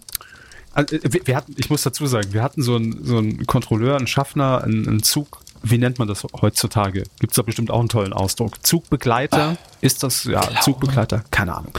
also, 0.75 0.97
wir, 1.03 1.27
wir, 1.27 1.37
hatten, 1.37 1.55
ich 1.57 1.71
muss 1.71 1.83
dazu 1.83 2.07
sagen, 2.07 2.33
wir 2.33 2.43
hatten 2.43 2.61
so 2.61 2.75
einen, 2.75 3.05
so 3.05 3.23
Kontrolleur, 3.47 3.97
einen 3.97 4.09
Schaffner, 4.09 4.63
einen, 4.65 4.89
einen 4.89 5.03
Zug, 5.05 5.41
wie 5.65 5.79
nennt 5.79 5.99
man 5.99 6.09
das 6.09 6.27
heutzutage? 6.41 7.05
Gibt 7.19 7.33
es 7.33 7.37
da 7.37 7.43
bestimmt 7.43 7.71
auch 7.71 7.81
einen 7.81 7.89
tollen 7.89 8.13
Ausdruck. 8.13 8.65
Zugbegleiter, 8.65 9.57
ah, 9.57 9.57
ist 9.81 10.03
das, 10.03 10.25
ja, 10.25 10.41
glaube. 10.41 10.61
Zugbegleiter, 10.61 11.25
keine 11.31 11.57
Ahnung. 11.57 11.73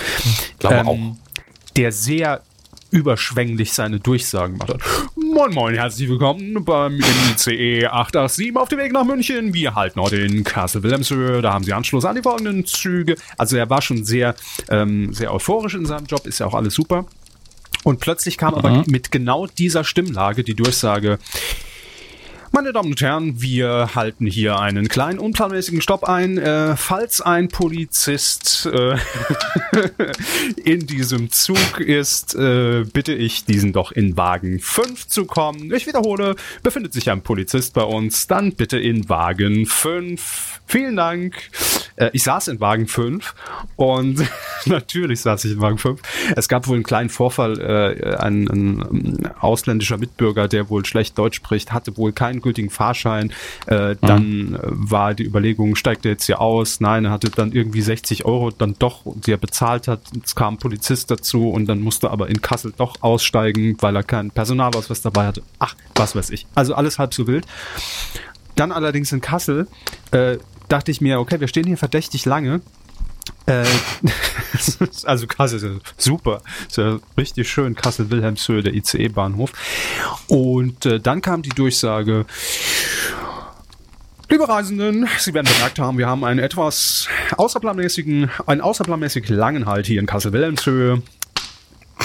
Glaube 0.59 0.75
ähm, 0.75 0.87
auch. 0.87 0.97
Der 1.75 1.91
sehr 1.91 2.41
überschwänglich 2.89 3.73
seine 3.73 3.99
Durchsagen 3.99 4.57
macht. 4.57 4.73
Moin 5.15 5.53
Moin, 5.53 5.75
herzlich 5.75 6.09
willkommen 6.09 6.63
beim 6.63 6.99
ICE 7.33 7.87
887 7.87 8.55
auf 8.55 8.69
dem 8.69 8.79
Weg 8.79 8.91
nach 8.91 9.03
München. 9.03 9.53
Wir 9.53 9.75
halten 9.75 9.99
heute 9.99 10.17
in 10.17 10.43
Kassel-Wilhelmshöhe. 10.43 11.41
Da 11.41 11.53
haben 11.53 11.63
Sie 11.63 11.73
Anschluss 11.73 12.05
an 12.05 12.15
die 12.15 12.21
folgenden 12.21 12.65
Züge. 12.65 13.15
Also 13.37 13.57
er 13.57 13.69
war 13.69 13.81
schon 13.81 14.05
sehr, 14.05 14.35
ähm, 14.69 15.13
sehr 15.13 15.33
euphorisch 15.33 15.75
in 15.75 15.85
seinem 15.85 16.05
Job, 16.05 16.25
ist 16.25 16.39
ja 16.39 16.47
auch 16.47 16.53
alles 16.55 16.73
super. 16.73 17.05
Und 17.83 17.99
plötzlich 17.99 18.37
kam 18.37 18.53
mhm. 18.53 18.57
aber 18.57 18.83
mit 18.87 19.11
genau 19.11 19.45
dieser 19.45 19.83
Stimmlage 19.83 20.43
die 20.43 20.55
Durchsage, 20.55 21.19
meine 22.56 22.72
Damen 22.72 22.92
und 22.92 23.02
Herren, 23.02 23.42
wir 23.42 23.96
halten 23.96 24.25
hier 24.25 24.57
einen 24.60 24.88
kleinen 24.88 25.19
unplanmäßigen 25.19 25.81
Stopp 25.81 26.06
ein. 26.06 26.38
Äh, 26.38 26.78
falls 26.78 27.19
ein 27.19 27.50
Polizist 27.50 28.66
äh, 28.68 28.96
in 30.63 30.88
diesem 30.88 31.31
Zug 31.31 31.81
ist, 31.81 32.34
äh, 32.36 32.86
bitte 32.86 33.13
ich 33.13 33.44
diesen 33.44 33.74
doch 33.74 33.92
in 33.92 34.16
Wagen 34.16 34.60
5 34.60 35.06
zu 35.06 35.25
kommen. 35.25 35.74
Ich 35.74 35.86
wiederhole, 35.86 36.38
befindet 36.64 36.94
sich 36.94 37.12
ein 37.12 37.24
Polizist 37.24 37.74
bei 37.74 37.83
uns, 37.83 38.26
dann 38.28 38.54
bitte 38.54 38.80
in 38.80 39.09
Wagen 39.09 39.66
5. 39.66 40.55
Vielen 40.68 40.95
Dank. 40.95 41.36
Äh, 41.95 42.10
ich 42.14 42.24
saß 42.24 42.48
in 42.48 42.60
Wagen 42.60 42.88
5 42.88 43.36
und 43.76 44.24
natürlich 44.66 45.22
saß 45.22 45.45
ich 45.45 45.54
in 45.54 45.62
Wagen 45.62 45.78
5. 45.78 46.02
Es 46.36 46.48
gab 46.48 46.68
wohl 46.68 46.76
einen 46.76 46.84
kleinen 46.84 47.10
Vorfall, 47.10 47.60
äh, 47.60 48.16
ein, 48.16 48.48
ein 48.48 49.31
ausländischer 49.40 49.98
Mitbürger, 49.98 50.48
der 50.48 50.69
wohl 50.69 50.86
schlecht 50.86 51.18
Deutsch 51.18 51.38
spricht, 51.38 51.72
hatte 51.72 51.95
wohl 51.98 52.12
keinen 52.12 52.42
gültigen 52.42 52.69
Fahrschein. 52.69 53.31
Äh, 53.68 53.95
dann 54.02 54.52
mhm. 54.52 54.60
war 54.72 55.14
die 55.14 55.24
Überlegung, 55.24 55.76
steigt 55.76 56.06
er 56.06 56.12
jetzt 56.12 56.26
hier 56.26 56.42
aus? 56.42 56.80
Nein, 56.80 57.06
er 57.06 57.12
hatte 57.12 57.30
dann 57.30 57.52
irgendwie 57.52 57.81
60 57.81 58.26
Euro 58.26 58.52
dann 58.52 58.76
doch, 58.80 59.02
die 59.06 59.31
er 59.31 59.38
bezahlt 59.38 59.88
hat. 59.88 60.02
Es 60.24 60.36
kam 60.36 60.56
ein 60.56 60.57
Polizist 60.57 61.12
dazu 61.12 61.50
und 61.50 61.68
dann 61.68 61.81
musste 61.81 62.10
aber 62.10 62.28
in 62.28 62.42
Kassel 62.42 62.74
doch 62.76 63.02
aussteigen, 63.02 63.78
weil 63.81 63.95
er 63.95 64.04
keinen 64.04 64.31
Personalausweis 64.31 65.02
dabei 65.02 65.28
hatte. 65.28 65.44
Ach, 65.60 65.76
was 65.95 66.16
weiß 66.16 66.31
ich. 66.31 66.48
Also 66.56 66.74
alles 66.74 67.00
halb 67.00 67.14
so 67.14 67.28
wild. 67.28 67.45
Dann 68.56 68.72
allerdings 68.72 69.12
in 69.12 69.22
Kassel 69.22 69.68
äh, 70.12 70.38
dachte 70.69 70.92
ich 70.92 71.02
mir, 71.02 71.19
okay, 71.19 71.40
wir 71.40 71.48
stehen 71.48 71.66
hier 71.66 71.78
verdächtig 71.78 72.26
lange. 72.26 72.62
Äh, 73.45 73.66
also 75.04 75.28
Kassel 75.28 75.81
ist 75.81 76.04
super, 76.04 76.42
ist 76.68 76.78
ja 76.78 77.00
richtig 77.18 77.50
schön, 77.50 77.76
Kassel-Wilhelmshöhe, 77.76 78.64
der 78.64 78.74
ICE-Bahnhof. 78.74 79.52
Und 80.28 80.86
äh, 80.86 81.00
dann 81.00 81.22
kam 81.22 81.42
die 81.42 81.50
Durchsage, 81.50 82.26
Liebe 84.28 84.50
Reisenden, 84.50 85.07
Sie 85.19 85.36
werden 85.36 85.48
bemerkt 85.54 85.78
haben, 85.78 86.00
wir 86.00 86.07
haben 86.07 86.24
einen 86.24 86.40
etwas 86.40 87.07
außerplanmäßigen, 87.38 88.31
einen 88.48 88.62
außerplanmäßig 88.62 89.30
langen 89.30 89.68
Halt 89.68 89.86
hier 89.86 90.00
in 90.00 90.07
Kassel-Wilhelmshöhe. 90.07 91.04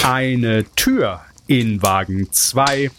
Eine 0.02 0.64
Tür 0.76 1.22
in 1.46 1.82
Wagen 1.82 2.30
2 2.30 2.90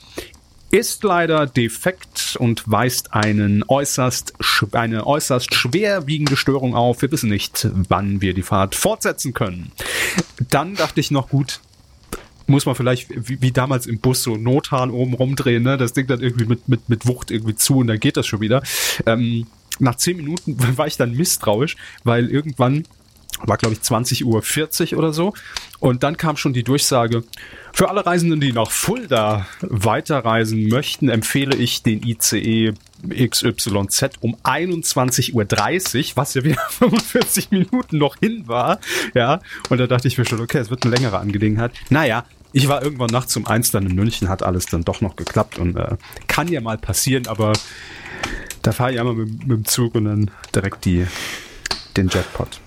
ist 0.71 1.03
leider 1.03 1.45
defekt 1.47 2.37
und 2.39 2.63
weist 2.69 3.13
einen 3.13 3.63
äußerst, 3.67 4.33
eine 4.71 5.05
äußerst 5.05 5.53
schwerwiegende 5.53 6.37
Störung 6.37 6.75
auf. 6.75 7.01
Wir 7.01 7.11
wissen 7.11 7.29
nicht, 7.29 7.67
wann 7.73 8.21
wir 8.21 8.33
die 8.33 8.41
Fahrt 8.41 8.75
fortsetzen 8.75 9.33
können. 9.33 9.71
Dann 10.49 10.75
dachte 10.75 11.01
ich 11.01 11.11
noch, 11.11 11.29
gut, 11.29 11.59
muss 12.47 12.65
man 12.65 12.75
vielleicht 12.75 13.09
wie, 13.09 13.41
wie, 13.41 13.51
damals 13.51 13.85
im 13.85 13.99
Bus 13.99 14.23
so 14.23 14.35
Nothahn 14.35 14.91
oben 14.91 15.13
rumdrehen, 15.13 15.63
ne? 15.63 15.77
Das 15.77 15.93
Ding 15.93 16.07
dann 16.07 16.21
irgendwie 16.21 16.45
mit, 16.45 16.67
mit, 16.67 16.89
mit 16.89 17.07
Wucht 17.07 17.31
irgendwie 17.31 17.55
zu 17.55 17.77
und 17.77 17.87
dann 17.87 17.99
geht 17.99 18.17
das 18.17 18.27
schon 18.27 18.41
wieder. 18.41 18.63
Ähm, 19.05 19.47
nach 19.79 19.95
zehn 19.95 20.17
Minuten 20.17 20.57
war 20.77 20.87
ich 20.87 20.97
dann 20.97 21.15
misstrauisch, 21.15 21.75
weil 22.03 22.29
irgendwann 22.29 22.85
war 23.45 23.57
glaube 23.57 23.75
ich 23.75 23.81
20.40 23.81 24.93
Uhr 24.93 25.00
oder 25.00 25.13
so. 25.13 25.33
Und 25.79 26.03
dann 26.03 26.17
kam 26.17 26.38
schon 26.38 26.53
die 26.53 26.63
Durchsage, 26.63 27.24
für 27.74 27.89
alle 27.89 28.05
Reisenden, 28.05 28.41
die 28.41 28.51
nach 28.51 28.69
Fulda 28.69 29.48
weiterreisen 29.62 30.67
möchten, 30.67 31.10
empfehle 31.10 31.55
ich 31.55 31.83
den 31.83 32.03
ICE 32.03 32.74
XYZ 33.10 34.12
um 34.19 34.36
21.30 34.43 35.33
Uhr, 35.33 36.12
was 36.15 36.33
ja 36.33 36.43
wieder 36.43 36.62
45 36.69 37.51
Minuten 37.51 37.98
noch 37.98 38.17
hin 38.17 38.48
war. 38.48 38.79
Ja, 39.13 39.39
und 39.69 39.77
da 39.77 39.88
dachte 39.88 40.07
ich 40.07 40.17
mir 40.17 40.25
schon, 40.25 40.41
okay, 40.41 40.60
es 40.60 40.69
wird 40.69 40.83
eine 40.83 40.93
längere 40.93 41.19
Angelegenheit. 41.19 41.71
Naja, 41.89 42.25
ich 42.53 42.67
war 42.67 42.83
irgendwann 42.83 43.10
nachts 43.10 43.36
um 43.38 43.48
eins 43.48 43.71
dann 43.71 43.88
in 43.88 43.95
München, 43.95 44.27
hat 44.27 44.43
alles 44.43 44.65
dann 44.65 44.83
doch 44.83 45.01
noch 45.01 45.15
geklappt 45.15 45.57
und 45.57 45.77
äh, 45.77 45.95
kann 46.27 46.50
ja 46.50 46.62
mal 46.62 46.77
passieren, 46.77 47.27
aber 47.27 47.53
da 48.62 48.71
fahre 48.71 48.93
ich 48.93 49.00
einmal 49.00 49.15
mit, 49.15 49.48
mit 49.48 49.57
dem 49.57 49.65
Zug 49.65 49.95
und 49.95 50.05
dann 50.05 50.31
direkt 50.53 50.86
die, 50.86 51.07
den 51.95 52.10
Jackpot. 52.10 52.60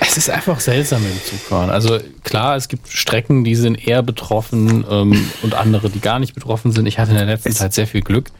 Es 0.00 0.16
ist 0.16 0.30
einfach 0.30 0.60
seltsam 0.60 1.04
im 1.04 1.22
Zugfahren. 1.24 1.70
Also 1.70 1.98
klar, 2.24 2.56
es 2.56 2.68
gibt 2.68 2.88
Strecken, 2.88 3.44
die 3.44 3.54
sind 3.54 3.86
eher 3.86 4.02
betroffen 4.02 4.84
ähm, 4.88 5.30
und 5.42 5.54
andere, 5.54 5.90
die 5.90 6.00
gar 6.00 6.18
nicht 6.18 6.34
betroffen 6.34 6.72
sind. 6.72 6.86
Ich 6.86 6.98
hatte 6.98 7.10
in 7.10 7.16
der 7.16 7.26
letzten 7.26 7.50
es 7.50 7.56
Zeit 7.56 7.74
sehr 7.74 7.86
viel 7.86 8.02
Glück. 8.02 8.30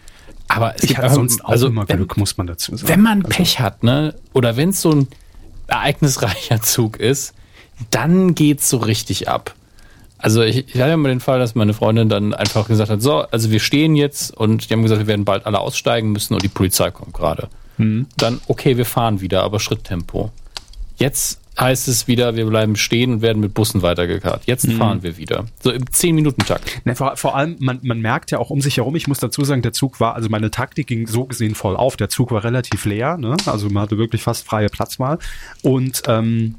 Aber 0.49 0.75
es 0.77 0.85
ich 0.85 0.89
gibt 0.89 1.03
hatte 1.03 1.15
sonst 1.15 1.45
auch 1.45 1.51
also, 1.51 1.67
immer 1.67 1.85
Glück, 1.85 2.17
wenn, 2.17 2.21
muss 2.21 2.37
man 2.39 2.47
dazu 2.47 2.75
sagen. 2.77 2.89
Wenn 2.89 3.03
man 3.03 3.19
also. 3.25 3.37
Pech 3.37 3.61
hat, 3.61 3.83
ne, 3.83 4.15
oder 4.33 4.57
wenn 4.57 4.71
es 4.71 4.81
so 4.81 4.93
ein 4.93 5.09
ereignisreicher 5.67 6.63
Zug 6.63 6.97
ist, 6.97 7.35
dann 7.91 8.35
geht's 8.35 8.69
so 8.69 8.79
richtig 8.79 9.29
ab. 9.29 9.55
Also 10.17 10.43
ich, 10.43 10.75
ich 10.75 10.81
hatte 10.81 10.93
immer 10.93 11.11
den 11.11 11.21
Fall, 11.21 11.39
dass 11.39 11.55
meine 11.55 11.75
Freundin 11.75 12.09
dann 12.09 12.35
einfach 12.35 12.67
gesagt 12.67 12.91
hat, 12.91 13.01
so, 13.01 13.21
also 13.21 13.51
wir 13.53 13.61
stehen 13.61 13.95
jetzt 13.95 14.37
und 14.37 14.69
die 14.69 14.75
haben 14.75 14.83
gesagt, 14.83 15.01
wir 15.01 15.07
werden 15.07 15.25
bald 15.25 15.47
alle 15.47 15.61
aussteigen 15.61 16.11
müssen 16.11 16.35
und 16.35 16.43
die 16.43 16.49
Polizei 16.49 16.91
kommt 16.91 17.15
gerade. 17.15 17.49
Mhm. 17.77 18.07
Dann, 18.17 18.41
okay, 18.49 18.77
wir 18.77 18.85
fahren 18.85 19.21
wieder, 19.21 19.45
aber 19.45 19.61
Schritttempo. 19.61 20.33
Jetzt 20.99 21.41
heißt 21.59 21.89
es 21.89 22.07
wieder, 22.07 22.37
wir 22.37 22.47
bleiben 22.47 22.77
stehen 22.77 23.13
und 23.15 23.23
werden 23.23 23.41
mit 23.41 23.55
Bussen 23.55 23.83
weitergekarrt. 23.83 24.43
Jetzt 24.47 24.67
mhm. 24.69 24.73
fahren 24.73 25.03
wir 25.03 25.17
wieder. 25.17 25.47
So 25.61 25.73
im 25.73 25.85
10-Minuten-Takt. 25.85 26.87
Ne, 26.87 26.95
vor, 26.95 27.17
vor, 27.17 27.37
allem, 27.37 27.57
man, 27.59 27.81
man 27.83 28.01
merkt 28.01 28.31
ja 28.31 28.39
auch 28.39 28.51
um 28.51 28.61
sich 28.61 28.77
herum, 28.77 28.95
ich 28.95 29.09
muss 29.09 29.19
dazu 29.19 29.45
sagen, 29.45 29.63
der 29.63 29.73
Zug 29.73 29.99
war, 30.01 30.15
also 30.15 30.29
meine 30.29 30.51
Taktik 30.51 30.87
ging 30.87 31.07
so 31.07 31.25
gesehen 31.25 31.55
voll 31.55 31.77
auf. 31.77 31.97
Der 31.97 32.09
Zug 32.09 32.31
war 32.31 32.45
relativ 32.45 32.85
leer, 32.85 33.17
ne? 33.17 33.37
Also 33.47 33.69
man 33.71 33.83
hatte 33.83 33.99
wirklich 33.99 34.23
fast 34.23 34.47
freie 34.47 34.69
Platzwahl. 34.69 35.19
Und 35.63 36.03
ähm, 36.07 36.55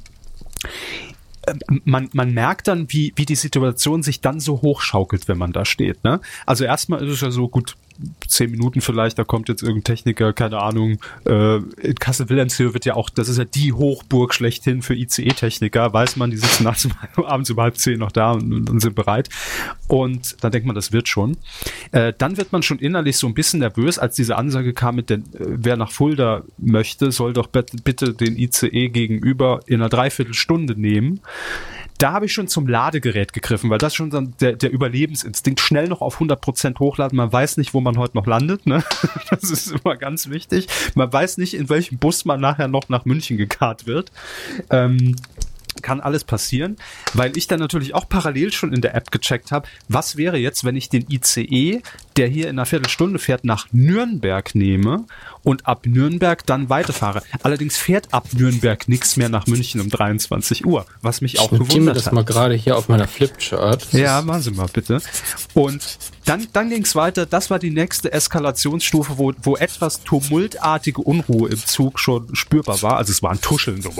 man, 1.85 2.09
man 2.13 2.33
merkt 2.33 2.67
dann, 2.67 2.91
wie, 2.91 3.13
wie 3.15 3.25
die 3.25 3.35
Situation 3.35 4.03
sich 4.03 4.21
dann 4.21 4.39
so 4.39 4.61
hochschaukelt, 4.61 5.27
wenn 5.27 5.37
man 5.37 5.51
da 5.53 5.65
steht. 5.65 6.03
Ne? 6.03 6.19
Also 6.45 6.65
erstmal 6.65 7.03
ist 7.03 7.11
es 7.11 7.21
ja 7.21 7.31
so, 7.31 7.47
gut, 7.47 7.75
zehn 8.27 8.51
Minuten 8.51 8.81
vielleicht, 8.81 9.19
da 9.19 9.23
kommt 9.23 9.49
jetzt 9.49 9.61
irgendein 9.61 9.83
Techniker, 9.83 10.33
keine 10.33 10.59
Ahnung, 10.59 10.99
äh, 11.25 11.57
in 11.57 11.95
Kassel-Wilhelmshöhe 11.95 12.73
wird 12.73 12.85
ja 12.85 12.95
auch, 12.95 13.09
das 13.09 13.29
ist 13.29 13.37
ja 13.37 13.45
die 13.45 13.73
Hochburg 13.73 14.33
schlechthin 14.33 14.81
für 14.81 14.95
ICE-Techniker, 14.95 15.91
weiß 15.91 16.15
man, 16.15 16.31
die 16.31 16.37
sitzen 16.37 16.63
nachts 16.63 16.87
abends 17.17 17.49
um 17.51 17.57
halb 17.57 17.77
zehn 17.77 17.99
noch 17.99 18.11
da 18.11 18.31
und, 18.33 18.69
und, 18.69 18.79
sind 18.79 18.95
bereit. 18.95 19.29
Und 19.87 20.43
dann 20.43 20.51
denkt 20.51 20.65
man, 20.65 20.75
das 20.75 20.91
wird 20.91 21.07
schon. 21.07 21.37
Äh, 21.91 22.13
dann 22.17 22.37
wird 22.37 22.51
man 22.51 22.63
schon 22.63 22.79
innerlich 22.79 23.17
so 23.17 23.27
ein 23.27 23.33
bisschen 23.33 23.59
nervös, 23.59 23.99
als 23.99 24.15
diese 24.15 24.37
Ansage 24.37 24.73
kam 24.73 24.95
mit, 24.95 25.09
den, 25.09 25.21
äh, 25.33 25.57
wer 25.57 25.77
nach 25.77 25.91
Fulda 25.91 26.43
möchte, 26.57 27.11
soll 27.11 27.33
doch 27.33 27.47
bitte 27.47 28.13
den 28.13 28.37
ICE 28.37 28.89
gegenüber 28.89 29.61
in 29.65 29.81
einer 29.81 29.89
Dreiviertelstunde 29.89 30.79
nehmen 30.79 31.21
da 31.99 32.13
habe 32.13 32.25
ich 32.25 32.33
schon 32.33 32.47
zum 32.47 32.67
Ladegerät 32.67 33.33
gegriffen, 33.33 33.69
weil 33.69 33.77
das 33.77 33.93
schon 33.93 34.09
so 34.09 34.21
der, 34.21 34.53
der 34.53 34.71
Überlebensinstinkt. 34.71 35.59
Schnell 35.59 35.89
noch 35.89 36.01
auf 36.01 36.19
100% 36.19 36.79
hochladen. 36.79 37.17
Man 37.17 37.31
weiß 37.31 37.57
nicht, 37.57 37.73
wo 37.73 37.81
man 37.81 37.97
heute 37.97 38.17
noch 38.17 38.25
landet. 38.25 38.65
Ne? 38.65 38.83
Das 39.29 39.51
ist 39.51 39.71
immer 39.71 39.95
ganz 39.95 40.29
wichtig. 40.29 40.67
Man 40.95 41.11
weiß 41.11 41.37
nicht, 41.37 41.53
in 41.53 41.69
welchem 41.69 41.97
Bus 41.99 42.25
man 42.25 42.39
nachher 42.39 42.67
noch 42.67 42.89
nach 42.89 43.05
München 43.05 43.37
gekarrt 43.37 43.85
wird. 43.85 44.11
Ähm, 44.69 45.15
kann 45.81 46.01
alles 46.01 46.23
passieren, 46.23 46.77
weil 47.13 47.37
ich 47.37 47.47
dann 47.47 47.59
natürlich 47.59 47.95
auch 47.95 48.09
parallel 48.09 48.51
schon 48.51 48.73
in 48.73 48.81
der 48.81 48.95
App 48.95 49.11
gecheckt 49.11 49.51
habe, 49.51 49.67
was 49.87 50.17
wäre 50.17 50.37
jetzt, 50.37 50.63
wenn 50.63 50.75
ich 50.75 50.89
den 50.89 51.05
ICE, 51.09 51.81
der 52.19 52.27
hier 52.27 52.49
in 52.49 52.59
einer 52.59 52.65
Viertelstunde 52.65 53.17
fährt, 53.17 53.45
nach 53.45 53.67
Nürnberg 53.71 54.53
nehme 54.53 55.05
und 55.41 55.67
ab 55.67 55.85
Nürnberg 55.85 56.45
dann 56.45 56.69
weiterfahre. 56.69 57.23
Allerdings 57.43 57.77
fährt 57.77 58.13
ab 58.13 58.27
Nürnberg 58.33 58.89
nichts 58.89 59.15
mehr 59.15 59.29
nach 59.29 59.47
München 59.47 59.79
um 59.79 59.89
23 59.89 60.65
Uhr, 60.65 60.85
was 61.01 61.21
mich 61.21 61.39
auch 61.39 61.53
ich 61.53 61.59
gewundert 61.59 61.95
das 61.95 62.07
hat. 62.07 62.11
das 62.11 62.15
mal 62.15 62.25
gerade 62.25 62.55
hier 62.55 62.75
auf 62.75 62.89
meiner 62.89 63.07
Flipchart. 63.07 63.93
Ja, 63.93 64.21
machen 64.21 64.41
Sie 64.41 64.51
mal 64.51 64.67
bitte. 64.67 65.01
Und 65.53 65.81
dann, 66.25 66.45
dann 66.51 66.69
ging 66.69 66.83
es 66.83 66.93
weiter. 66.93 67.25
Das 67.25 67.49
war 67.49 67.57
die 67.57 67.71
nächste 67.71 68.11
Eskalationsstufe, 68.11 69.17
wo, 69.17 69.31
wo 69.41 69.55
etwas 69.55 70.03
tumultartige 70.03 71.01
Unruhe 71.01 71.47
im 71.47 71.57
Zug 71.65 72.01
schon 72.01 72.35
spürbar 72.35 72.81
war. 72.81 72.97
Also 72.97 73.11
es 73.13 73.23
war 73.23 73.31
ein 73.31 73.39
Tuscheln. 73.39 73.81
So, 73.81 73.91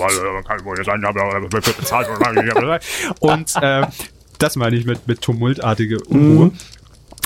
und 3.20 3.54
äh, 3.62 3.86
das 4.38 4.56
meine 4.56 4.76
ich 4.76 4.84
mit, 4.84 5.08
mit 5.08 5.22
tumultartige 5.22 6.00
Unruhe. 6.04 6.46
Mhm. 6.46 6.58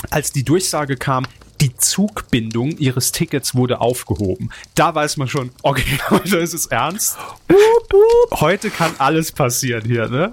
Als 0.09 0.31
die 0.31 0.43
Durchsage 0.43 0.97
kam, 0.97 1.25
die 1.61 1.75
Zugbindung 1.77 2.77
ihres 2.77 3.11
Tickets 3.11 3.55
wurde 3.55 3.79
aufgehoben. 3.79 4.49
Da 4.75 4.93
weiß 4.93 5.17
man 5.17 5.27
schon, 5.27 5.51
okay, 5.63 5.97
heute 6.09 6.37
ist 6.37 6.53
es 6.53 6.67
ernst. 6.67 7.17
Heute 8.31 8.69
kann 8.69 8.91
alles 8.97 9.31
passieren 9.31 9.83
hier, 9.85 10.09
ne? 10.09 10.31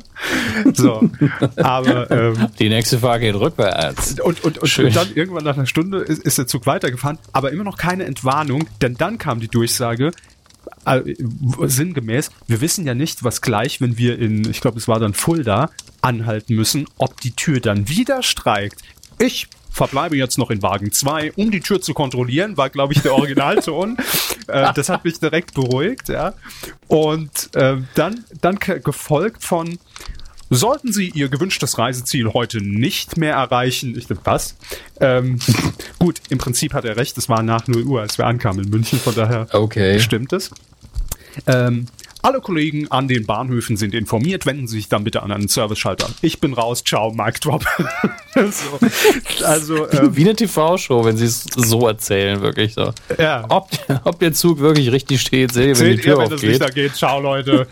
So, 0.74 1.08
aber 1.56 2.10
ähm, 2.10 2.48
die 2.58 2.68
nächste 2.68 2.98
Fahrt 2.98 3.20
geht 3.20 3.34
rückwärts. 3.34 4.20
Und, 4.20 4.42
und, 4.44 4.58
und, 4.58 4.78
und, 4.78 4.96
dann 4.96 5.14
irgendwann 5.14 5.44
nach 5.44 5.56
einer 5.56 5.66
Stunde 5.66 5.98
ist, 5.98 6.22
ist 6.22 6.38
der 6.38 6.46
Zug 6.46 6.66
weitergefahren, 6.66 7.18
aber 7.32 7.52
immer 7.52 7.64
noch 7.64 7.78
keine 7.78 8.04
Entwarnung, 8.04 8.66
denn 8.80 8.94
dann 8.94 9.18
kam 9.18 9.40
die 9.40 9.48
Durchsage, 9.48 10.10
äh, 10.84 11.02
sinngemäß, 11.62 12.30
wir 12.48 12.60
wissen 12.60 12.86
ja 12.86 12.94
nicht, 12.94 13.22
was 13.22 13.40
gleich, 13.40 13.80
wenn 13.80 13.96
wir 13.98 14.18
in, 14.18 14.48
ich 14.50 14.60
glaube, 14.60 14.78
es 14.78 14.88
war 14.88 14.98
dann 14.98 15.14
Fulda, 15.14 15.70
anhalten 16.00 16.56
müssen, 16.56 16.86
ob 16.98 17.20
die 17.20 17.30
Tür 17.30 17.60
dann 17.60 17.88
wieder 17.88 18.22
streikt. 18.22 18.82
Ich 19.18 19.48
verbleibe 19.72 20.16
jetzt 20.16 20.38
noch 20.38 20.50
in 20.50 20.62
Wagen 20.62 20.92
2, 20.92 21.32
um 21.32 21.50
die 21.50 21.60
Tür 21.60 21.80
zu 21.80 21.94
kontrollieren, 21.94 22.56
war, 22.56 22.70
glaube 22.70 22.92
ich, 22.92 23.00
der 23.00 23.14
Originalton. 23.14 23.96
äh, 24.46 24.72
das 24.74 24.88
hat 24.88 25.04
mich 25.04 25.18
direkt 25.18 25.54
beruhigt, 25.54 26.08
ja. 26.08 26.34
Und 26.88 27.54
äh, 27.54 27.78
dann, 27.94 28.24
dann 28.40 28.58
gefolgt 28.58 29.44
von 29.44 29.78
Sollten 30.54 30.92
Sie 30.92 31.08
Ihr 31.08 31.30
gewünschtes 31.30 31.78
Reiseziel 31.78 32.34
heute 32.34 32.58
nicht 32.58 33.16
mehr 33.16 33.32
erreichen, 33.32 33.96
ich 33.96 34.06
denke, 34.06 34.22
was? 34.26 34.54
Ähm, 35.00 35.38
gut, 35.98 36.20
im 36.28 36.36
Prinzip 36.36 36.74
hat 36.74 36.84
er 36.84 36.98
recht, 36.98 37.16
es 37.16 37.30
war 37.30 37.42
nach 37.42 37.68
0 37.68 37.84
Uhr, 37.84 38.02
als 38.02 38.18
wir 38.18 38.26
ankamen 38.26 38.64
in 38.64 38.70
München, 38.70 38.98
von 38.98 39.14
daher 39.14 39.46
okay. 39.52 39.98
stimmt 39.98 40.34
es. 40.34 40.50
Ähm, 41.46 41.86
alle 42.22 42.40
Kollegen 42.40 42.88
an 42.90 43.08
den 43.08 43.26
Bahnhöfen 43.26 43.76
sind 43.76 43.94
informiert. 43.94 44.46
Wenden 44.46 44.68
Sie 44.68 44.76
sich 44.76 44.88
dann 44.88 45.04
bitte 45.04 45.22
an 45.22 45.32
einen 45.32 45.48
Service-Schalter. 45.48 46.08
Ich 46.22 46.40
bin 46.40 46.54
raus. 46.54 46.82
Ciao, 46.84 47.12
Mike 47.12 47.40
Drop. 47.40 47.64
so. 48.34 49.44
Also 49.44 49.88
äh, 49.88 50.16
wie 50.16 50.22
eine 50.22 50.34
TV-Show, 50.34 51.04
wenn 51.04 51.16
Sie 51.16 51.26
es 51.26 51.42
so 51.42 51.86
erzählen, 51.86 52.40
wirklich 52.40 52.74
so. 52.74 52.92
Ja. 53.18 53.44
Ob, 53.48 53.68
ob 54.04 54.18
der 54.20 54.32
Zug 54.32 54.60
wirklich 54.60 54.90
richtig 54.92 55.20
steht, 55.20 55.52
seht 55.52 55.66
ihr, 55.66 55.78
wenn 55.78 55.96
die 55.96 56.02
Tür 56.02 56.12
ihr, 56.12 56.18
wenn 56.18 56.32
aufgeht. 56.32 56.60
Das 56.60 56.68
Licht 56.68 56.74
geht. 56.74 56.94
Ciao, 56.94 57.20
Leute. 57.20 57.66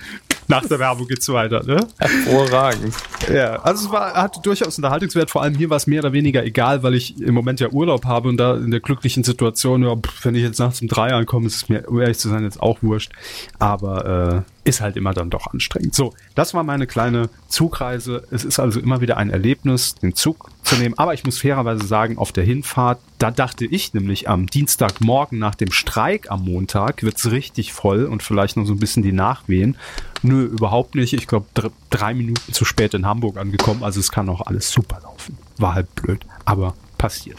Nach 0.50 0.66
der 0.66 0.80
Werbung 0.80 1.06
geht's 1.06 1.28
weiter, 1.28 1.62
ne? 1.64 1.86
Hervorragend. 1.98 2.94
Ja, 3.32 3.56
also 3.62 3.86
es 3.86 3.92
war, 3.92 4.14
hatte 4.14 4.40
durchaus 4.42 4.76
Unterhaltungswert. 4.76 5.30
Vor 5.30 5.42
allem 5.42 5.56
mir 5.56 5.70
war 5.70 5.76
es 5.76 5.86
mehr 5.86 6.00
oder 6.00 6.12
weniger 6.12 6.44
egal, 6.44 6.82
weil 6.82 6.94
ich 6.94 7.20
im 7.20 7.34
Moment 7.34 7.60
ja 7.60 7.68
Urlaub 7.68 8.04
habe 8.04 8.28
und 8.28 8.36
da 8.36 8.56
in 8.56 8.72
der 8.72 8.80
glücklichen 8.80 9.22
Situation, 9.22 9.84
ja, 9.84 9.94
wenn 10.22 10.34
ich 10.34 10.42
jetzt 10.42 10.58
nachts 10.58 10.82
um 10.82 10.88
drei 10.88 11.12
ankomme, 11.12 11.46
ist 11.46 11.54
es 11.54 11.68
mir, 11.68 11.88
um 11.88 12.00
ehrlich 12.00 12.18
zu 12.18 12.28
sein, 12.28 12.42
jetzt 12.42 12.60
auch 12.60 12.82
wurscht. 12.82 13.12
Aber 13.60 14.44
äh, 14.59 14.59
ist 14.64 14.80
halt 14.80 14.96
immer 14.96 15.14
dann 15.14 15.30
doch 15.30 15.46
anstrengend. 15.46 15.94
So, 15.94 16.12
das 16.34 16.54
war 16.54 16.62
meine 16.62 16.86
kleine 16.86 17.30
Zugreise. 17.48 18.26
Es 18.30 18.44
ist 18.44 18.58
also 18.58 18.80
immer 18.80 19.00
wieder 19.00 19.16
ein 19.16 19.30
Erlebnis, 19.30 19.94
den 19.94 20.14
Zug 20.14 20.50
zu 20.62 20.76
nehmen. 20.76 20.98
Aber 20.98 21.14
ich 21.14 21.24
muss 21.24 21.38
fairerweise 21.38 21.86
sagen, 21.86 22.18
auf 22.18 22.32
der 22.32 22.44
Hinfahrt, 22.44 23.00
da 23.18 23.30
dachte 23.30 23.64
ich 23.64 23.94
nämlich 23.94 24.28
am 24.28 24.46
Dienstagmorgen 24.46 25.38
nach 25.38 25.54
dem 25.54 25.72
Streik 25.72 26.30
am 26.30 26.44
Montag 26.44 27.02
wird's 27.02 27.30
richtig 27.30 27.72
voll 27.72 28.04
und 28.04 28.22
vielleicht 28.22 28.56
noch 28.56 28.66
so 28.66 28.74
ein 28.74 28.78
bisschen 28.78 29.02
die 29.02 29.12
Nachwehen. 29.12 29.76
Nö, 30.22 30.44
überhaupt 30.44 30.94
nicht. 30.94 31.12
Ich 31.14 31.26
glaube, 31.26 31.46
drei 31.88 32.14
Minuten 32.14 32.52
zu 32.52 32.64
spät 32.64 32.94
in 32.94 33.06
Hamburg 33.06 33.38
angekommen. 33.38 33.82
Also 33.82 34.00
es 34.00 34.10
kann 34.10 34.28
auch 34.28 34.42
alles 34.42 34.70
super 34.70 35.00
laufen. 35.02 35.38
War 35.56 35.74
halt 35.74 35.94
blöd, 35.94 36.26
aber 36.44 36.74
passiert. 36.98 37.38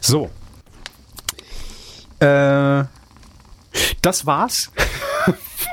So. 0.00 0.30
Äh, 2.20 2.84
das 4.02 4.26
war's. 4.26 4.70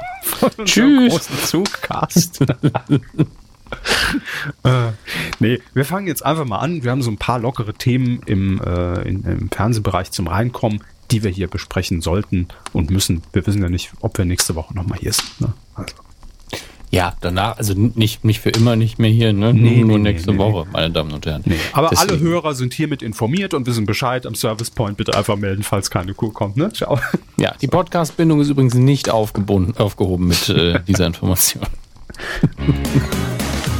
Tschüss. 0.65 1.11
großen 1.11 1.37
Zugcast. 1.45 2.41
äh, 4.63 4.91
nee, 5.39 5.61
wir 5.73 5.85
fangen 5.85 6.07
jetzt 6.07 6.25
einfach 6.25 6.45
mal 6.45 6.59
an. 6.59 6.83
Wir 6.83 6.91
haben 6.91 7.01
so 7.01 7.11
ein 7.11 7.17
paar 7.17 7.39
lockere 7.39 7.73
Themen 7.73 8.21
im, 8.25 8.61
äh, 8.61 9.07
in, 9.07 9.23
im 9.23 9.49
Fernsehbereich 9.49 10.11
zum 10.11 10.27
Reinkommen, 10.27 10.83
die 11.11 11.23
wir 11.23 11.31
hier 11.31 11.47
besprechen 11.47 12.01
sollten 12.01 12.47
und 12.73 12.89
müssen. 12.89 13.23
Wir 13.33 13.45
wissen 13.45 13.61
ja 13.61 13.69
nicht, 13.69 13.91
ob 14.01 14.17
wir 14.17 14.25
nächste 14.25 14.55
Woche 14.55 14.73
nochmal 14.73 14.99
hier 14.99 15.13
sind. 15.13 15.41
Ne? 15.41 15.53
Also. 15.75 15.95
Ja, 16.91 17.13
danach, 17.21 17.57
also 17.57 17.73
nicht, 17.75 18.25
nicht 18.25 18.39
für 18.39 18.49
immer 18.49 18.75
nicht 18.75 18.97
mehr 18.97 19.11
hier, 19.11 19.31
ne? 19.31 19.53
Nee, 19.53 19.83
nur 19.83 19.99
nee, 19.99 20.11
nächste 20.11 20.31
nee, 20.31 20.39
Woche, 20.39 20.67
meine 20.71 20.89
Damen 20.89 21.11
und 21.11 21.23
Herren. 21.25 21.43
Aber 21.71 21.89
Deswegen. 21.89 22.11
alle 22.11 22.19
Hörer 22.19 22.55
sind 22.55 22.73
hiermit 22.73 23.03
informiert 23.03 23.53
und 23.53 23.67
wissen 23.67 23.85
Bescheid. 23.85 24.25
Am 24.25 24.33
Service 24.33 24.71
Point 24.71 24.97
bitte 24.97 25.15
einfach 25.15 25.35
melden, 25.35 25.61
falls 25.61 25.91
keine 25.91 26.15
Kuh 26.15 26.31
kommt, 26.31 26.57
ne? 26.57 26.73
Ciao. 26.73 26.99
Ja, 27.37 27.53
die 27.61 27.67
Podcast-Bindung 27.67 28.41
ist 28.41 28.49
übrigens 28.49 28.73
nicht 28.73 29.11
aufgebunden, 29.11 29.77
aufgehoben 29.77 30.27
mit 30.27 30.49
äh, 30.49 30.79
dieser 30.87 31.05
Information. 31.05 31.63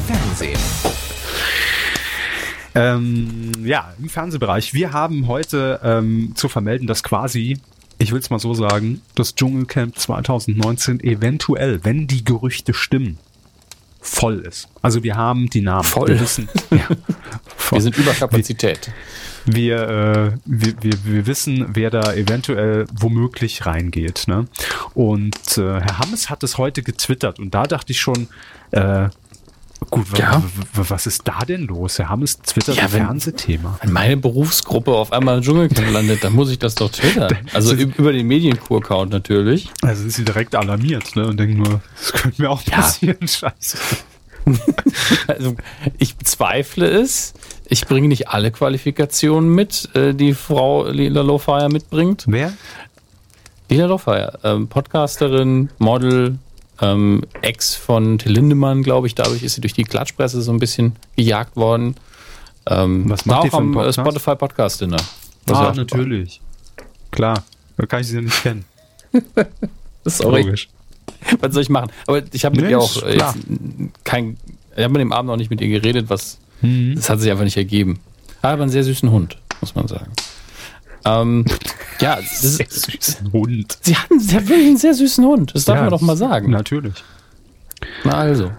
Fernsehen. 0.07 0.59
Ähm, 2.75 3.51
ja, 3.63 3.93
im 3.99 4.09
Fernsehbereich. 4.09 4.73
Wir 4.75 4.93
haben 4.93 5.27
heute 5.27 5.79
ähm, 5.83 6.33
zu 6.35 6.47
vermelden, 6.47 6.87
dass 6.87 7.01
quasi, 7.03 7.57
ich 7.99 8.11
will 8.11 8.19
es 8.19 8.29
mal 8.29 8.39
so 8.39 8.53
sagen, 8.53 9.01
das 9.15 9.35
Dschungelcamp 9.35 9.99
2019 9.99 11.01
eventuell, 11.01 11.83
wenn 11.83 12.07
die 12.07 12.23
Gerüchte 12.23 12.73
stimmen, 12.73 13.19
voll 14.01 14.39
ist. 14.39 14.69
Also 14.81 15.03
wir 15.03 15.15
haben 15.15 15.49
die 15.49 15.61
Namen. 15.61 15.83
Voll. 15.83 16.07
Wir 16.07 16.19
wissen. 16.19 16.47
ja, 16.71 16.87
voll. 17.55 17.77
Wir 17.77 17.81
sind 17.81 17.97
über 17.97 18.13
Kapazität. 18.13 18.91
wir, 19.45 19.81
äh, 19.81 20.31
wir, 20.45 20.73
wir, 20.81 20.93
wir 21.03 21.27
wissen, 21.27 21.67
wer 21.73 21.89
da 21.89 22.13
eventuell 22.13 22.87
womöglich 22.93 23.65
reingeht. 23.65 24.27
Ne? 24.27 24.47
Und 24.93 25.57
äh, 25.57 25.81
Herr 25.81 25.99
Hammes 25.99 26.29
hat 26.29 26.43
es 26.43 26.57
heute 26.57 26.81
getwittert 26.81 27.39
und 27.39 27.53
da 27.53 27.63
dachte 27.63 27.91
ich 27.91 27.99
schon, 27.99 28.29
äh, 28.71 29.09
gut, 29.89 30.17
Ja. 30.17 30.43
wa- 30.43 30.43
wa- 30.74 30.86
was 30.89 31.05
ist 31.07 31.27
da 31.27 31.39
denn 31.48 31.63
los? 31.67 31.98
Herr 32.00 32.09
Hammes 32.09 32.39
twittert 32.41 32.75
Ja, 32.75 32.83
wenn- 32.91 33.05
Fernsehthema. 33.05 33.79
Wenn 33.81 33.91
meine 33.91 34.17
Berufsgruppe 34.17 34.91
auf 34.93 35.12
einmal 35.13 35.38
im 35.38 35.43
Dschungelcamp 35.43 35.91
landet, 35.91 36.24
dann 36.24 36.33
muss 36.33 36.50
ich 36.51 36.59
das 36.59 36.75
doch 36.75 36.91
twittern. 36.91 37.36
Also 37.53 37.74
über 37.75 38.12
den 38.12 38.27
Medienkur-Account 38.27 39.12
natürlich. 39.12 39.69
Also 39.81 40.01
sind 40.01 40.12
sie 40.12 40.25
direkt 40.25 40.55
alarmiert 40.55 41.15
ne? 41.15 41.27
und 41.27 41.39
denken 41.39 41.57
nur, 41.63 41.81
das 42.00 42.13
könnte 42.13 42.41
mir 42.41 42.50
auch 42.51 42.62
Ja. 42.63 42.77
passieren, 42.77 43.27
scheiße. 43.27 43.77
Also 45.27 45.55
ich 45.98 46.15
bezweifle 46.15 46.88
es. 46.88 47.33
Ich 47.67 47.86
bringe 47.86 48.07
nicht 48.07 48.29
alle 48.29 48.51
Qualifikationen 48.51 49.53
mit, 49.53 49.89
äh, 49.95 50.13
die 50.13 50.33
Frau 50.33 50.88
Lila 50.88 51.21
Lowfire 51.21 51.69
mitbringt. 51.69 52.24
Wer? 52.27 52.53
Lila 53.69 53.86
Lowfire, 53.86 54.39
ähm, 54.43 54.67
Podcasterin, 54.67 55.69
Model, 55.77 56.39
ähm, 56.81 57.24
Ex 57.41 57.75
von 57.75 58.17
Till 58.17 58.31
Lindemann, 58.31 58.83
glaube 58.83 59.07
ich. 59.07 59.15
Dadurch 59.15 59.43
ist 59.43 59.55
sie 59.55 59.62
durch 59.62 59.74
die 59.74 59.83
Klatschpresse 59.83 60.41
so 60.41 60.51
ein 60.51 60.59
bisschen 60.59 60.95
gejagt 61.15 61.55
worden. 61.55 61.95
Ähm, 62.67 63.09
Was 63.09 63.25
macht 63.25 63.45
die 63.45 63.51
auch 63.51 63.57
am 63.57 63.71
äh, 63.71 63.74
Podcast? 63.74 64.00
Spotify 64.00 64.36
Podcast 64.36 64.81
Dinner. 64.81 65.01
Ah, 65.50 65.74
natürlich. 65.75 66.41
Klar, 67.12 67.43
da 67.77 67.86
kann 67.86 68.01
ich 68.01 68.07
sie 68.07 68.15
ja 68.15 68.21
nicht 68.21 68.41
kennen. 68.43 68.65
Das 70.03 70.13
ist 70.15 70.25
auch 70.25 70.33
richtig. 70.33 70.69
Was 71.39 71.53
soll 71.53 71.63
ich 71.63 71.69
machen? 71.69 71.91
Aber 72.07 72.21
ich 72.31 72.45
habe 72.45 72.55
mit 72.55 72.65
Nee, 72.65 72.71
ihr 72.71 72.79
auch 72.79 73.03
äh, 73.03 73.17
kein. 74.03 74.38
Ich 74.75 74.83
habe 74.83 74.93
mit 74.93 75.01
dem 75.01 75.12
Abend 75.12 75.31
auch 75.31 75.38
nicht 75.38 75.50
mit 75.50 75.59
ihr 75.62 75.67
geredet, 75.67 76.09
was. 76.09 76.38
Mhm. 76.62 76.95
Das 76.95 77.09
hat 77.09 77.19
sich 77.19 77.31
einfach 77.31 77.43
nicht 77.43 77.57
ergeben. 77.57 78.00
Aber 78.41 78.62
einen 78.62 78.71
sehr 78.71 78.83
süßen 78.83 79.09
Hund, 79.12 79.38
muss 79.59 79.75
man 79.75 79.88
sagen. 79.88 80.12
Ähm, 81.05 81.45
ja, 81.99 82.15
das 82.17 82.43
ist, 82.43 82.57
süßen 82.91 83.31
Hund. 83.31 83.77
sie, 83.81 83.95
hatten, 83.95 84.19
sie 84.19 84.33
wirklich 84.35 84.67
einen 84.67 84.77
sehr 84.77 84.93
süßen 84.93 85.23
Hund. 85.25 85.51
Das 85.55 85.65
darf 85.65 85.75
Ja, 85.77 85.81
man 85.83 85.91
doch 85.91 86.01
mal 86.01 86.17
sagen. 86.17 86.51
Natürlich. 86.51 87.03
Na 88.03 88.13
also. 88.13 88.51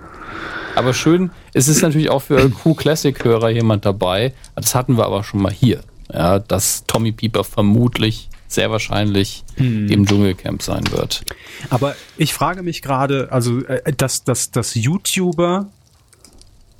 Aber 0.76 0.94
schön, 0.94 1.30
es 1.52 1.68
ist 1.68 1.82
natürlich 1.82 2.10
auch 2.10 2.22
für 2.22 2.48
Q-Classic-Hörer 2.48 3.50
jemand 3.50 3.84
dabei. 3.84 4.32
Das 4.54 4.74
hatten 4.74 4.96
wir 4.96 5.04
aber 5.04 5.24
schon 5.24 5.42
mal 5.42 5.52
hier. 5.52 5.80
Ja, 6.12 6.38
dass 6.38 6.84
Tommy 6.86 7.12
Pieper 7.12 7.44
vermutlich, 7.44 8.28
sehr 8.48 8.70
wahrscheinlich 8.70 9.44
im 9.56 10.06
Dschungelcamp 10.06 10.62
sein 10.62 10.90
wird. 10.90 11.22
Aber 11.70 11.94
ich 12.16 12.34
frage 12.34 12.62
mich 12.62 12.82
gerade, 12.82 13.28
also 13.30 13.58
äh, 13.66 13.92
dass, 13.92 14.24
dass, 14.24 14.50
dass 14.50 14.74
YouTuber 14.74 15.66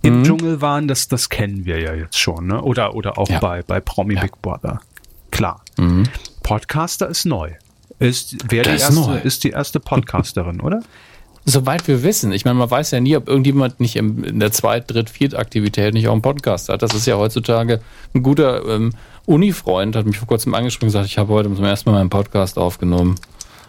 im 0.03 0.25
Dschungel 0.25 0.61
waren, 0.63 0.89
das, 0.89 1.09
das 1.09 1.29
kennen 1.29 1.65
wir 1.67 1.79
ja 1.79 1.95
jetzt 1.95 2.19
schon, 2.19 2.47
ne? 2.47 2.63
Oder, 2.63 2.95
oder 2.95 3.19
auch 3.19 3.29
Ja. 3.29 3.39
bei, 3.39 3.63
bei 3.63 3.81
Promi 3.81 4.15
Ja. 4.15 4.23
Big 4.23 4.41
Brother. 4.41 4.81
Klar. 5.31 5.63
Podcaster 6.43 7.09
ist 7.09 7.25
neu. 7.25 7.53
Ist, 7.99 8.37
wer 8.49 8.63
die 8.63 8.71
Das 8.71 8.83
ist 8.83 8.97
erste, 8.97 9.11
neu. 9.11 9.19
ist 9.19 9.45
die 9.45 9.51
erste 9.51 9.81
Podcasterin, 9.81 10.61
oder? 10.61 10.81
Soweit 11.47 11.89
wir 11.89 12.03
wissen, 12.03 12.33
ich 12.33 12.45
meine, 12.45 12.59
man 12.59 12.71
weiß 12.71 12.91
ja 12.91 13.01
nie, 13.01 13.17
ob 13.17 13.29
irgendjemand 13.29 13.81
nicht 13.81 13.97
in 13.97 14.39
der 14.41 14.53
Zweit-, 14.53 14.91
Dritt-, 14.91 15.11
Viert-Aktivität 15.11 15.95
nicht 15.95 16.07
auch 16.09 16.13
einen 16.13 16.23
Podcast 16.23 16.69
hat. 16.69 16.83
Das 16.83 16.95
ist 16.95 17.07
ja 17.07 17.17
heutzutage 17.17 17.81
ein 18.15 18.23
guter 18.23 18.67
ähm, 18.67 18.93
Uni-Freund, 19.27 19.97
hat 19.97 20.07
mich 20.07 20.19
vor 20.19 20.29
kurzem 20.29 20.55
angesprochen 20.55 20.87
und 20.87 20.93
gesagt, 20.93 21.07
ich 21.07 21.19
habe 21.19 21.33
heute 21.33 21.55
zum 21.55 21.65
ersten 21.65 21.91
Mal 21.91 21.99
meinen 21.99 22.11
Podcast 22.11 22.59
aufgenommen. 22.59 23.17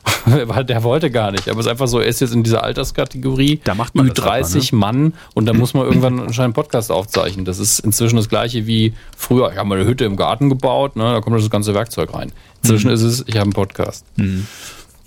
Weil 0.26 0.66
der 0.66 0.84
wollte 0.84 1.10
gar 1.12 1.32
nicht, 1.32 1.50
aber 1.50 1.60
es 1.60 1.66
ist 1.66 1.72
einfach 1.72 1.88
so, 1.88 2.00
er 2.00 2.06
ist 2.08 2.22
jetzt 2.22 2.34
in 2.34 2.44
dieser 2.44 2.64
Alterskategorie, 2.64 3.60
Da 3.64 3.76
macht 3.76 3.96
man 3.96 4.08
das 4.08 4.16
Ü30 4.18 4.56
einfach, 4.56 4.72
Mann 4.74 5.14
und 5.34 5.46
da 5.46 5.54
muss 5.54 5.74
man 5.74 5.86
irgendwann 5.86 6.20
anscheinend 6.20 6.40
einen 6.40 6.54
Podcast 6.54 6.92
aufzeichnen. 6.92 7.46
Das 7.46 7.60
ist 7.60 7.80
inzwischen 7.80 8.16
das 8.18 8.30
gleiche 8.30 8.68
wie 8.68 8.94
früher. 9.18 9.52
Ich 9.52 9.58
habe 9.58 9.68
mal 9.70 9.80
eine 9.80 9.88
Hütte 9.88 10.06
im 10.06 10.16
Garten 10.16 10.50
gebaut, 10.50 10.96
ne, 10.96 11.04
da 11.14 11.22
kommt 11.22 11.38
das 11.38 11.50
ganze 11.50 11.74
Werkzeug 11.74 12.14
rein. 12.14 12.32
Inzwischen 12.64 12.88
Mhm. 12.88 12.94
ist 12.94 13.02
es, 13.02 13.24
ich 13.28 13.36
habe 13.36 13.44
einen 13.44 13.54
Podcast. 13.54 14.06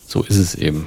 So 0.07 0.23
ist 0.23 0.37
es 0.37 0.55
eben. 0.55 0.87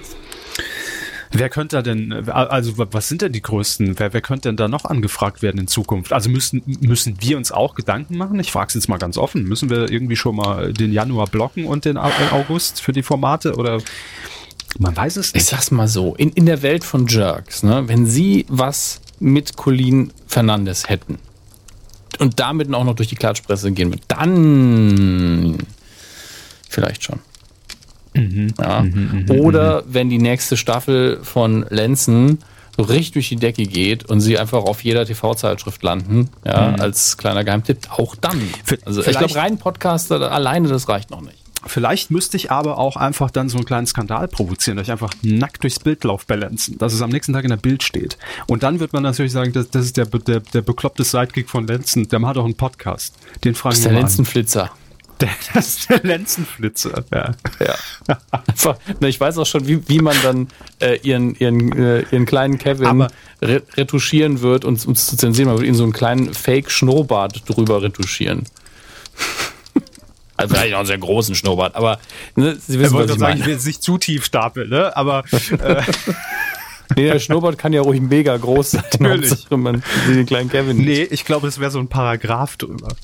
Wer 1.31 1.49
könnte 1.49 1.75
da 1.77 1.81
denn, 1.81 2.11
also 2.29 2.77
wa- 2.77 2.87
was 2.91 3.07
sind 3.09 3.21
denn 3.21 3.31
die 3.33 3.41
größten, 3.41 3.99
wer, 3.99 4.13
wer 4.13 4.21
könnte 4.21 4.49
denn 4.49 4.55
da 4.57 4.67
noch 4.67 4.85
angefragt 4.85 5.41
werden 5.41 5.59
in 5.59 5.67
Zukunft? 5.67 6.13
Also 6.13 6.29
müssen, 6.29 6.61
müssen 6.65 7.17
wir 7.19 7.37
uns 7.37 7.51
auch 7.51 7.75
Gedanken 7.75 8.17
machen? 8.17 8.39
Ich 8.39 8.51
frage 8.51 8.67
es 8.69 8.73
jetzt 8.75 8.87
mal 8.89 8.97
ganz 8.97 9.17
offen. 9.17 9.43
Müssen 9.43 9.69
wir 9.69 9.91
irgendwie 9.91 10.15
schon 10.15 10.35
mal 10.37 10.71
den 10.73 10.93
Januar 10.93 11.27
blocken 11.27 11.65
und 11.65 11.85
den 11.85 11.97
äh, 11.97 12.01
August 12.31 12.81
für 12.81 12.93
die 12.93 13.03
Formate 13.03 13.55
oder 13.55 13.81
man 14.79 14.95
weiß 14.95 15.17
es 15.17 15.27
Ich 15.29 15.33
nicht. 15.35 15.45
sag's 15.47 15.71
mal 15.71 15.87
so, 15.87 16.15
in, 16.15 16.29
in 16.31 16.45
der 16.45 16.61
Welt 16.61 16.83
von 16.83 17.07
Jerks, 17.07 17.63
ne, 17.63 17.83
wenn 17.87 18.05
sie 18.05 18.45
was 18.47 19.01
mit 19.19 19.55
Colin 19.57 20.11
Fernandes 20.27 20.87
hätten 20.87 21.17
und 22.19 22.39
damit 22.39 22.71
auch 22.73 22.83
noch 22.83 22.95
durch 22.95 23.09
die 23.09 23.15
Klatschpresse 23.15 23.71
gehen 23.71 23.89
würden, 23.91 24.01
dann 24.07 25.57
vielleicht 26.69 27.03
schon. 27.03 27.19
Ja. 28.60 28.86
Oder 29.30 29.84
wenn 29.88 30.10
die 30.10 30.19
nächste 30.19 30.58
Staffel 30.58 31.19
von 31.23 31.65
Lenzen 31.69 32.39
so 32.77 32.84
richtig 32.84 33.13
durch 33.13 33.30
die 33.30 33.36
Decke 33.38 33.63
geht 33.63 34.06
und 34.06 34.21
sie 34.21 34.38
einfach 34.38 34.63
auf 34.63 34.84
jeder 34.84 35.06
TV-Zeitschrift 35.06 35.82
landen, 35.82 36.30
ja, 36.45 36.75
als 36.75 37.17
kleiner 37.17 37.43
Geheimtipp, 37.43 37.89
auch 37.89 38.15
dann. 38.15 38.41
Also 38.86 39.03
ich 39.03 39.17
glaube, 39.17 39.36
rein 39.36 39.58
Podcaster 39.58 40.32
alleine, 40.32 40.67
das 40.67 40.88
reicht 40.88 41.10
noch 41.10 41.21
nicht. 41.21 41.38
Vielleicht 41.65 42.12
müsste 42.12 42.38
ich 42.38 42.51
aber 42.51 42.77
auch 42.77 42.95
einfach 42.95 43.32
dann 43.32 43.49
so 43.49 43.58
einen 43.58 43.65
kleinen 43.65 43.88
Skandal 43.88 44.27
provozieren, 44.27 44.77
dass 44.77 44.88
ich 44.88 44.91
einfach 44.91 45.12
nackt 45.23 45.63
durchs 45.63 45.80
Bild 45.80 46.03
lauf 46.03 46.25
balancen, 46.25 46.77
dass 46.77 46.93
es 46.93 47.01
am 47.01 47.10
nächsten 47.10 47.34
Tag 47.34 47.43
in 47.43 47.49
der 47.49 47.58
Bild 47.58 47.84
steht. 47.84 48.17
Und 48.45 48.63
dann 48.63 48.80
wird 48.80 48.93
man 48.93 49.03
natürlich 49.03 49.32
sagen, 49.32 49.51
das, 49.53 49.69
das 49.69 49.86
ist 49.86 49.97
der, 49.97 50.06
der, 50.06 50.39
der 50.39 50.62
bekloppte 50.62 51.03
Sidekick 51.03 51.49
von 51.49 51.67
Lenzen, 51.67 52.08
der 52.08 52.21
hat 52.21 52.38
auch 52.38 52.45
einen 52.45 52.56
Podcast. 52.56 53.15
Den 53.43 53.56
fragen 53.56 53.71
Das 53.71 53.80
ist 53.80 53.86
der. 53.86 53.93
Lenzenflitzer. 53.93 54.71
Der, 55.21 55.30
das 55.53 55.67
ist 55.67 55.89
der 55.89 56.03
Lenzenflitzer. 56.03 57.03
Ja. 57.12 57.32
Ja. 57.60 58.17
Einfach, 58.47 58.77
ne, 58.99 59.08
ich 59.10 59.19
weiß 59.19 59.38
auch 59.39 59.45
schon, 59.45 59.67
wie, 59.67 59.88
wie 59.89 59.99
man 59.99 60.15
dann 60.21 60.47
äh, 60.80 60.99
ihren, 60.99 61.36
ihren, 61.36 61.71
äh, 61.77 62.06
ihren 62.12 62.25
kleinen 62.25 62.58
Kevin 62.58 63.08
re 63.41 63.63
retuschieren 63.75 64.41
wird 64.41 64.65
und 64.65 64.86
um 64.86 64.93
es 64.93 65.08
zu 65.08 65.17
zensieren. 65.17 65.49
Man 65.49 65.58
wird 65.58 65.67
ihn 65.67 65.75
so 65.75 65.84
einen 65.84 65.93
kleinen 65.93 66.34
Fake-Schnurrbart 66.34 67.49
drüber 67.49 67.82
retuschieren. 67.82 68.43
Also 70.36 70.53
vielleicht 70.53 70.75
auch 70.75 70.80
einen 70.80 70.88
sehr 70.88 70.99
großen 70.99 71.34
Schnurrbart, 71.34 71.75
aber 71.75 71.99
ne, 72.36 72.56
Sie 72.56 72.77
wissen, 72.77 72.84
was 72.84 72.93
wollte 72.93 73.13
ich 73.13 73.19
sagen, 73.19 73.34
ich 73.34 73.39
meine. 73.39 73.45
will 73.47 73.53
jetzt 73.56 73.65
nicht 73.65 73.82
zu 73.82 73.97
tief 73.97 74.23
stapeln, 74.23 74.69
ne? 74.69 74.95
aber 74.95 75.23
äh, 75.63 75.82
Nee, 76.95 77.08
der 77.08 77.19
Schnurrbart 77.19 77.58
kann 77.58 77.73
ja 77.73 77.82
ruhig 77.82 78.01
mega 78.01 78.38
groß 78.38 78.71
sein. 78.71 78.84
Natürlich. 78.99 79.49
Man 79.49 79.84
den 80.08 80.25
kleinen 80.25 80.49
Kevin. 80.49 80.77
nee, 80.77 81.03
ich 81.03 81.25
glaube, 81.25 81.47
es 81.47 81.60
wäre 81.60 81.71
so 81.71 81.80
ein 81.80 81.88
Paragraph 81.88 82.58
drüber. 82.58 82.95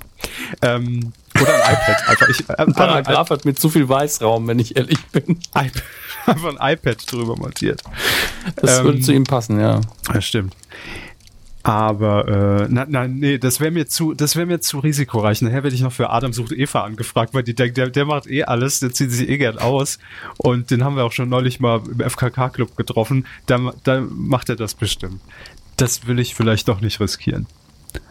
Ähm, 0.62 1.12
oder 1.44 1.54
ein 1.54 1.74
iPad. 1.74 2.10
Einfach, 2.10 2.30
ich, 2.30 2.50
ein 2.50 2.74
Paragraph 2.74 3.30
hat 3.30 3.46
mir 3.46 3.54
zu 3.54 3.70
viel 3.70 3.88
Weißraum, 3.88 4.48
wenn 4.48 4.60
ich 4.60 4.76
ehrlich 4.76 5.00
bin. 5.08 5.40
IPad, 5.56 5.84
einfach 6.26 6.56
ein 6.58 6.74
iPad 6.74 7.12
drüber 7.12 7.36
montiert. 7.36 7.82
Das 8.56 8.80
Ähm, 8.80 8.86
würde 8.86 9.00
zu 9.02 9.14
ihm 9.14 9.24
passen, 9.26 9.60
ja. 9.60 9.82
Ja, 10.14 10.22
stimmt. 10.22 10.56
Aber 11.66 12.28
äh, 12.28 12.68
na, 12.70 12.86
na, 12.90 13.08
nee, 13.08 13.38
das 13.38 13.62
wäre 13.62 13.72
mir 13.72 13.88
zu, 13.88 14.14
das 14.14 14.36
wäre 14.36 14.46
mir 14.46 14.60
zu 14.60 14.80
risikoreich. 14.80 15.42
Nachher 15.42 15.64
werde 15.64 15.74
ich 15.76 15.82
noch 15.82 15.94
für 15.94 16.10
Adam 16.10 16.34
sucht 16.34 16.52
Eva 16.52 16.82
angefragt, 16.84 17.34
weil 17.34 17.44
die 17.44 17.54
denkt, 17.56 17.78
der, 17.78 17.90
der 17.90 18.04
macht 18.04 18.28
eh 18.28 18.44
alles, 18.44 18.82
der 18.82 18.92
zieht 18.92 19.12
sich 19.12 19.30
eh 19.30 19.38
gern 19.38 19.58
aus. 19.58 19.98
Und 20.38 20.72
den 20.72 20.84
haben 20.84 20.98
wir 20.98 21.06
auch 21.06 21.14
schon 21.14 21.30
neulich 21.30 21.62
mal 21.62 21.82
im 21.90 22.02
FKK-Club 22.02 22.76
getroffen. 22.76 23.26
Da, 23.46 23.72
da 23.86 24.02
macht 24.02 24.50
er 24.50 24.58
das 24.58 24.74
bestimmt. 24.74 25.22
Das 25.78 26.06
will 26.06 26.20
ich 26.20 26.36
vielleicht 26.36 26.68
doch 26.68 26.82
nicht 26.82 27.00
riskieren. 27.00 27.48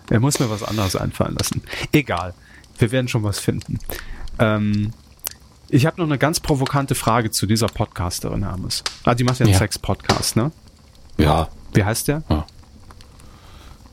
Er 0.08 0.20
muss 0.20 0.40
mir 0.40 0.48
was 0.48 0.62
anderes 0.62 0.96
einfallen 0.96 1.36
lassen. 1.38 1.62
Egal. 1.92 2.32
Wir 2.78 2.90
werden 2.92 3.08
schon 3.08 3.22
was 3.22 3.38
finden. 3.38 3.78
Ähm, 4.38 4.90
ich 5.68 5.86
habe 5.86 6.00
noch 6.00 6.06
eine 6.06 6.18
ganz 6.18 6.40
provokante 6.40 6.94
Frage 6.94 7.30
zu 7.30 7.46
dieser 7.46 7.66
Podcasterin, 7.68 8.44
Hermes. 8.44 8.82
Ah, 9.04 9.14
die 9.14 9.24
macht 9.24 9.38
ja 9.40 9.44
einen 9.46 9.52
Ja. 9.52 9.58
Sex-Podcast, 9.58 10.36
ne? 10.36 10.50
Ja, 11.18 11.48
Wie 11.74 11.84
heißt 11.84 12.08
der? 12.08 12.22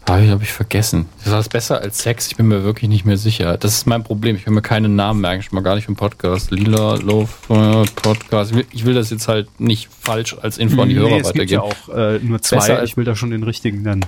Habe 0.07 0.23
ich, 0.25 0.31
hab 0.31 0.41
ich 0.41 0.51
vergessen. 0.51 1.05
Das 1.23 1.31
war 1.33 1.43
besser 1.43 1.81
als 1.81 1.99
Sex, 1.99 2.27
ich 2.27 2.35
bin 2.35 2.47
mir 2.47 2.63
wirklich 2.63 2.89
nicht 2.89 3.05
mehr 3.05 3.17
sicher. 3.17 3.57
Das 3.57 3.73
ist 3.75 3.85
mein 3.85 4.03
Problem. 4.03 4.35
Ich 4.35 4.45
will 4.47 4.53
mir 4.53 4.63
keinen 4.63 4.95
Namen 4.95 5.21
merken, 5.21 5.43
schon 5.43 5.53
mal 5.55 5.61
gar 5.61 5.75
nicht 5.75 5.83
für 5.85 5.89
einen 5.89 5.97
Podcast. 5.97 6.49
Lila 6.49 6.95
Love 6.95 7.29
äh, 7.49 7.85
Podcast. 8.01 8.49
Ich 8.51 8.57
will, 8.57 8.65
ich 8.71 8.85
will 8.85 8.95
das 8.95 9.11
jetzt 9.11 9.27
halt 9.27 9.59
nicht 9.59 9.87
falsch 9.91 10.35
als 10.41 10.57
Info 10.57 10.81
an 10.81 10.89
die 10.89 10.95
Hörer 10.95 11.17
es 11.19 11.31
gibt 11.31 11.51
ja 11.51 11.61
weitergeben. 11.61 11.85
auch 11.91 11.95
äh, 11.95 12.19
nur 12.19 12.39
Besser 12.39 12.57
zwei. 12.59 12.77
als- 12.79 12.89
Ich 12.89 12.97
will 12.97 13.03
da 13.05 13.15
schon 13.15 13.29
den 13.29 13.43
richtigen 13.43 13.83
nennen. 13.83 14.03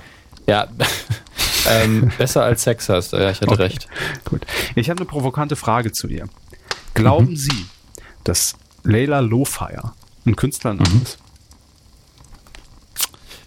Ja, 0.48 0.66
ähm, 1.68 2.10
besser 2.18 2.42
als 2.44 2.62
Sex 2.62 2.88
heißt 2.88 3.12
er. 3.12 3.22
Ja, 3.22 3.30
ich 3.30 3.40
hatte 3.40 3.50
Okay. 3.52 3.62
recht. 3.62 3.88
Gut. 4.24 4.46
Ich 4.74 4.90
habe 4.90 4.98
eine 5.00 5.06
provokante 5.06 5.56
Frage 5.56 5.92
zu 5.92 6.08
ihr. 6.08 6.28
Glauben 6.94 7.30
Mhm. 7.30 7.36
Sie, 7.36 7.66
dass 8.24 8.54
Leila 8.84 9.20
Lofire 9.20 9.92
ein 10.26 10.36
Künstlername 10.36 10.88
Mhm. 10.88 11.02
ist? 11.02 11.18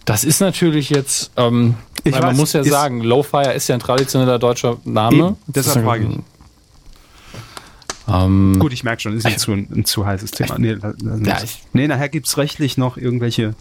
Das 0.04 0.22
ist 0.24 0.40
natürlich 0.40 0.90
jetzt, 0.90 1.32
ähm, 1.36 1.74
Ich 2.04 2.12
weil 2.12 2.20
man 2.20 2.30
weiß, 2.30 2.36
muss 2.36 2.52
ja 2.52 2.62
sagen, 2.62 3.00
Lowfire 3.02 3.52
ist 3.54 3.66
ja 3.68 3.74
ein 3.74 3.80
traditioneller 3.80 4.38
deutscher 4.38 4.76
Name. 4.84 5.16
Eben, 5.16 5.36
deshalb 5.48 5.84
frage 5.84 6.04
ich. 6.08 6.18
Ähm, 8.08 8.56
Gut, 8.60 8.72
ich 8.72 8.84
merke 8.84 9.02
schon, 9.02 9.16
ist 9.16 9.24
nicht 9.24 9.40
zu, 9.40 9.50
ein, 9.52 9.68
ein 9.74 9.84
zu 9.84 10.06
heißes 10.06 10.30
Thema. 10.30 10.58
Nee, 10.58 10.76
Ja, 11.24 11.42
ich- 11.42 11.64
nee 11.72 11.88
nachher 11.88 12.08
gibt 12.08 12.28
es 12.28 12.38
rechtlich 12.38 12.78
noch 12.78 12.96
irgendwelche. 12.96 13.54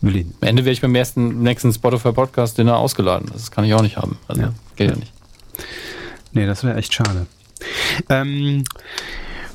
Will 0.00 0.16
ich 0.16 0.26
nicht. 0.26 0.42
am 0.42 0.48
Ende 0.48 0.64
werde 0.64 0.72
ich 0.72 0.80
beim 0.80 0.94
ersten, 0.94 1.42
nächsten 1.42 1.72
Spotify 1.72 2.12
Podcast 2.12 2.58
Dinner 2.58 2.76
ausgeladen. 2.76 3.28
Das 3.32 3.50
kann 3.50 3.64
ich 3.64 3.74
auch 3.74 3.82
nicht 3.82 3.96
haben. 3.96 4.18
Also, 4.28 4.42
Ja. 4.42 4.52
geht 4.76 4.90
ja 4.90 4.96
nicht. 4.96 5.12
Nee, 6.32 6.46
das 6.46 6.64
wäre 6.64 6.76
echt 6.76 6.92
schade. 6.92 7.26
Ähm, 8.10 8.64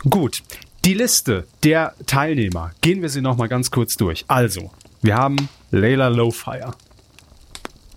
gut, 0.10 0.41
die 0.84 0.95
Liste 0.95 1.45
der 1.63 1.93
Teilnehmer. 2.08 2.71
Gehen 2.82 3.01
wir 3.04 3.10
sie 3.10 3.21
nochmal 3.21 3.47
ganz 3.49 3.69
kurz 3.69 3.97
durch. 3.97 4.25
Also, 4.27 4.71
wir 5.01 5.15
haben 5.15 5.47
Layla 5.69 6.08
Lowfire. 6.08 6.71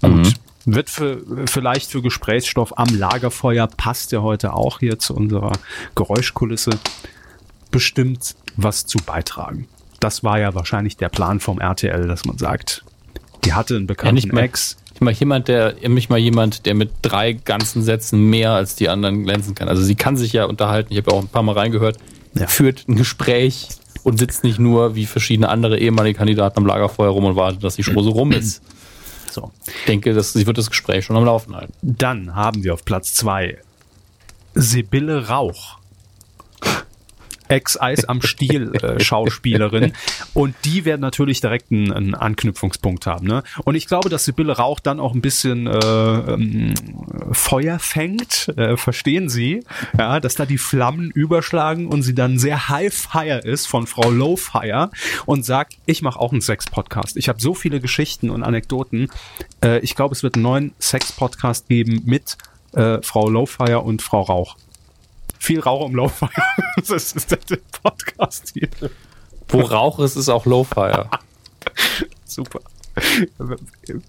Gut. 0.02 0.34
Wird 0.66 0.88
für, 0.90 1.22
vielleicht 1.46 1.90
für 1.90 2.00
Gesprächsstoff 2.02 2.78
am 2.78 2.88
Lagerfeuer, 2.96 3.66
passt 3.66 4.12
ja 4.12 4.22
heute 4.22 4.54
auch 4.54 4.78
hier 4.80 4.98
zu 4.98 5.14
unserer 5.14 5.52
Geräuschkulisse, 5.94 6.70
bestimmt 7.70 8.34
was 8.56 8.86
zu 8.86 8.98
beitragen. 9.04 9.66
Das 10.00 10.24
war 10.24 10.38
ja 10.38 10.54
wahrscheinlich 10.54 10.96
der 10.96 11.08
Plan 11.08 11.40
vom 11.40 11.60
RTL, 11.60 12.06
dass 12.06 12.24
man 12.24 12.38
sagt, 12.38 12.84
die 13.44 13.52
hatte 13.52 13.74
einen 13.74 13.84
Ja, 13.84 13.88
bekannten 13.88 14.14
nicht 14.14 14.32
mal, 14.32 14.40
Ex. 14.42 14.76
nicht 14.90 15.00
mal 15.02 15.12
jemand, 15.12 15.48
der, 15.48 15.74
nicht 15.88 16.10
mal 16.10 16.18
jemand, 16.18 16.66
der 16.66 16.74
mit 16.74 16.90
drei 17.02 17.32
ganzen 17.32 17.82
Sätzen 17.82 18.28
mehr 18.30 18.52
als 18.52 18.74
die 18.74 18.88
anderen 18.88 19.24
glänzen 19.24 19.54
kann. 19.54 19.68
Also 19.68 19.82
sie 19.82 19.94
kann 19.94 20.16
sich 20.16 20.32
ja 20.32 20.44
unterhalten. 20.44 20.92
Ich 20.92 20.98
habe 20.98 21.10
ja 21.10 21.16
auch 21.16 21.22
ein 21.22 21.28
paar 21.28 21.42
Mal 21.42 21.52
reingehört. 21.52 21.98
Ja. 22.34 22.46
Führt 22.46 22.88
ein 22.88 22.96
Gespräch 22.96 23.68
und 24.02 24.18
sitzt 24.18 24.44
nicht 24.44 24.58
nur 24.58 24.94
wie 24.94 25.06
verschiedene 25.06 25.48
andere 25.48 25.78
ehemalige 25.78 26.18
Kandidaten 26.18 26.58
am 26.58 26.66
Lagerfeuer 26.66 27.10
rum 27.10 27.24
und 27.24 27.36
wartet, 27.36 27.62
dass 27.62 27.76
die 27.76 27.82
Show 27.84 28.02
so 28.02 28.10
rum 28.10 28.32
ist. 28.32 28.62
So. 29.30 29.50
Ich 29.66 29.86
denke, 29.86 30.14
dass 30.14 30.32
sie 30.32 30.46
wird 30.46 30.58
das 30.58 30.70
Gespräch 30.70 31.04
schon 31.04 31.16
am 31.16 31.24
Laufen 31.24 31.56
halten. 31.56 31.72
Dann 31.82 32.36
haben 32.36 32.62
wir 32.62 32.72
auf 32.72 32.84
Platz 32.84 33.14
zwei 33.14 33.58
Sibylle 34.54 35.26
Rauch. 35.26 35.78
Ex-Eis 37.48 38.04
am 38.04 38.22
Stiel 38.22 38.74
äh, 38.74 39.00
Schauspielerin. 39.02 39.92
Und 40.32 40.54
die 40.64 40.84
werden 40.84 41.00
natürlich 41.00 41.40
direkt 41.40 41.70
einen, 41.70 41.92
einen 41.92 42.14
Anknüpfungspunkt 42.14 43.06
haben. 43.06 43.26
Ne? 43.26 43.42
Und 43.64 43.74
ich 43.74 43.86
glaube, 43.86 44.08
dass 44.08 44.24
Sibylle 44.24 44.56
Rauch 44.56 44.80
dann 44.80 45.00
auch 45.00 45.14
ein 45.14 45.20
bisschen 45.20 45.66
äh, 45.66 45.78
ähm, 45.78 46.74
Feuer 47.32 47.78
fängt. 47.78 48.52
Äh, 48.56 48.76
verstehen 48.76 49.28
Sie? 49.28 49.64
Ja, 49.98 50.20
dass 50.20 50.34
da 50.34 50.46
die 50.46 50.58
Flammen 50.58 51.10
überschlagen 51.10 51.86
und 51.88 52.02
sie 52.02 52.14
dann 52.14 52.38
sehr 52.38 52.68
high 52.68 52.92
fire 52.92 53.38
ist 53.38 53.66
von 53.66 53.86
Frau 53.86 54.10
Low 54.10 54.36
Fire 54.36 54.90
und 55.26 55.44
sagt, 55.44 55.76
ich 55.86 56.02
mache 56.02 56.18
auch 56.18 56.32
einen 56.32 56.40
Sex-Podcast. 56.40 57.16
Ich 57.16 57.28
habe 57.28 57.40
so 57.40 57.54
viele 57.54 57.80
Geschichten 57.80 58.30
und 58.30 58.42
Anekdoten. 58.42 59.10
Äh, 59.62 59.80
ich 59.80 59.94
glaube, 59.94 60.14
es 60.14 60.22
wird 60.22 60.36
einen 60.36 60.42
neuen 60.42 60.74
Sex-Podcast 60.78 61.68
geben 61.68 62.02
mit 62.04 62.36
äh, 62.72 62.98
Frau 63.02 63.28
Lowfire 63.28 63.80
und 63.80 64.02
Frau 64.02 64.22
Rauch. 64.22 64.56
Viel 65.44 65.60
Rauch 65.60 65.86
im 65.90 65.94
Lowfire. 65.94 66.30
das 66.88 67.12
ist 67.12 67.30
der 67.30 67.58
Podcast 67.82 68.52
hier. 68.54 68.66
Wo 69.48 69.60
Rauch 69.60 69.98
ist, 69.98 70.16
ist 70.16 70.30
auch 70.30 70.46
Lowfire. 70.46 71.10
Super. 72.24 72.60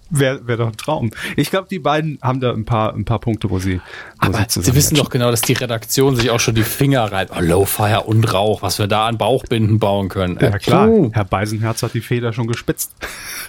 Wäre 0.08 0.46
wär 0.46 0.56
doch 0.56 0.68
ein 0.68 0.78
Traum. 0.78 1.10
Ich 1.36 1.50
glaube, 1.50 1.68
die 1.70 1.78
beiden 1.78 2.18
haben 2.22 2.40
da 2.40 2.54
ein 2.54 2.64
paar, 2.64 2.94
ein 2.94 3.04
paar 3.04 3.18
Punkte, 3.18 3.50
wo 3.50 3.58
sie, 3.58 3.80
wo 4.18 4.28
Aber 4.28 4.46
Sie 4.48 4.74
wissen 4.74 4.96
doch 4.96 5.10
genau, 5.10 5.30
dass 5.30 5.42
die 5.42 5.52
Redaktion 5.52 6.16
sich 6.16 6.30
auch 6.30 6.40
schon 6.40 6.54
die 6.54 6.62
Finger 6.62 7.12
reibt. 7.12 7.32
Oh, 7.36 7.40
Lowfire 7.40 8.04
und 8.04 8.32
Rauch, 8.32 8.62
was 8.62 8.78
wir 8.78 8.86
da 8.86 9.06
an 9.06 9.18
Bauchbinden 9.18 9.78
bauen 9.78 10.08
können. 10.08 10.38
Ja, 10.40 10.58
klar. 10.58 10.86
Puh. 10.86 11.10
Herr 11.12 11.26
Beisenherz 11.26 11.82
hat 11.82 11.92
die 11.92 12.00
Feder 12.00 12.32
schon 12.32 12.46
gespitzt. 12.46 12.92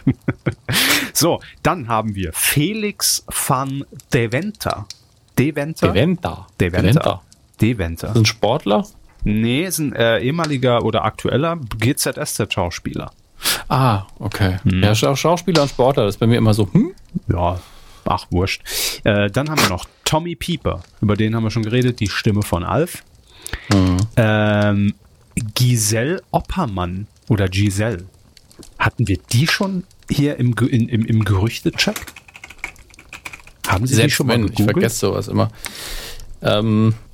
so, 1.13 1.39
dann 1.63 1.87
haben 1.87 2.15
wir 2.15 2.33
Felix 2.33 3.23
van 3.47 3.85
Deventer. 4.11 4.87
Deventer? 5.37 5.87
Deventer. 5.87 6.47
Deventer. 6.59 7.21
Deventer. 7.61 8.09
Ist 8.09 8.15
ein 8.17 8.25
Sportler? 8.25 8.85
Nee, 9.23 9.63
ist 9.65 9.79
ein 9.79 9.93
äh, 9.93 10.19
ehemaliger 10.19 10.83
oder 10.85 11.03
aktueller 11.03 11.57
GZSZ-Schauspieler. 11.79 13.11
Ah, 13.67 14.03
okay. 14.19 14.57
Hm. 14.63 14.83
Ja, 14.83 14.95
Schau- 14.95 15.15
Schauspieler 15.15 15.63
und 15.63 15.69
Sportler, 15.69 16.05
das 16.05 16.15
ist 16.15 16.19
bei 16.19 16.27
mir 16.27 16.37
immer 16.37 16.53
so, 16.53 16.71
hm? 16.71 16.91
Ja, 17.27 17.59
ach, 18.05 18.25
wurscht. 18.31 18.61
Äh, 19.03 19.29
dann 19.29 19.49
haben 19.49 19.59
wir 19.61 19.69
noch 19.69 19.85
Tommy 20.05 20.35
Pieper. 20.35 20.81
Über 21.01 21.15
den 21.15 21.35
haben 21.35 21.43
wir 21.43 21.51
schon 21.51 21.63
geredet, 21.63 21.99
die 21.99 22.07
Stimme 22.07 22.41
von 22.43 22.63
Alf. 22.63 23.03
Ähm, 24.15 24.93
Giselle 25.55 26.21
Oppermann 26.31 27.07
oder 27.29 27.47
Giselle. 27.47 28.05
Hatten 28.79 29.07
wir 29.07 29.17
die 29.31 29.47
schon 29.47 29.83
hier 30.09 30.37
im, 30.37 30.53
in, 30.69 30.89
im, 30.89 31.05
im 31.05 31.23
Gerüchte-Check? 31.25 31.97
Haben 33.67 33.85
Sie 33.85 33.93
die 33.93 33.97
Selbst 33.97 34.15
schon 34.15 34.27
mal 34.27 34.33
wenn, 34.33 34.45
ich 34.45 34.51
gegoogelt? 34.51 34.73
vergesse 34.73 34.99
sowas 34.99 35.27
immer. 35.27 35.49
Ähm, 36.41 36.93
die 36.93 37.06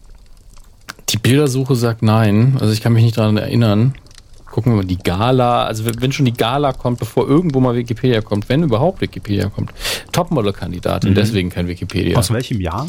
Bildersuche 1.24 1.76
sagt 1.76 2.04
nein, 2.04 2.58
also 2.60 2.72
ich 2.72 2.82
kann 2.82 2.94
mich 2.94 3.04
nicht 3.04 3.18
daran 3.18 3.38
erinnern. 3.38 3.96
Gucken 4.46 4.74
wir 4.74 4.78
mal, 4.78 4.86
die 4.86 5.00
Gala, 5.00 5.66
also 5.66 5.84
wenn 5.86 6.12
schon 6.12 6.26
die 6.26 6.34
Gala 6.34 6.74
kommt, 6.74 7.00
bevor 7.00 7.28
irgendwo 7.28 7.60
mal 7.60 7.74
Wikipedia 7.76 8.22
kommt, 8.22 8.50
wenn 8.50 8.62
überhaupt 8.62 9.02
Wikipedia 9.02 9.50
kommt. 9.50 9.74
Topmodel-Kandidatin, 10.12 11.16
deswegen 11.16 11.50
kein 11.50 11.68
Wikipedia. 11.68 12.12
Mhm. 12.12 12.18
Aus 12.18 12.32
welchem 12.32 12.62
Jahr? 12.62 12.88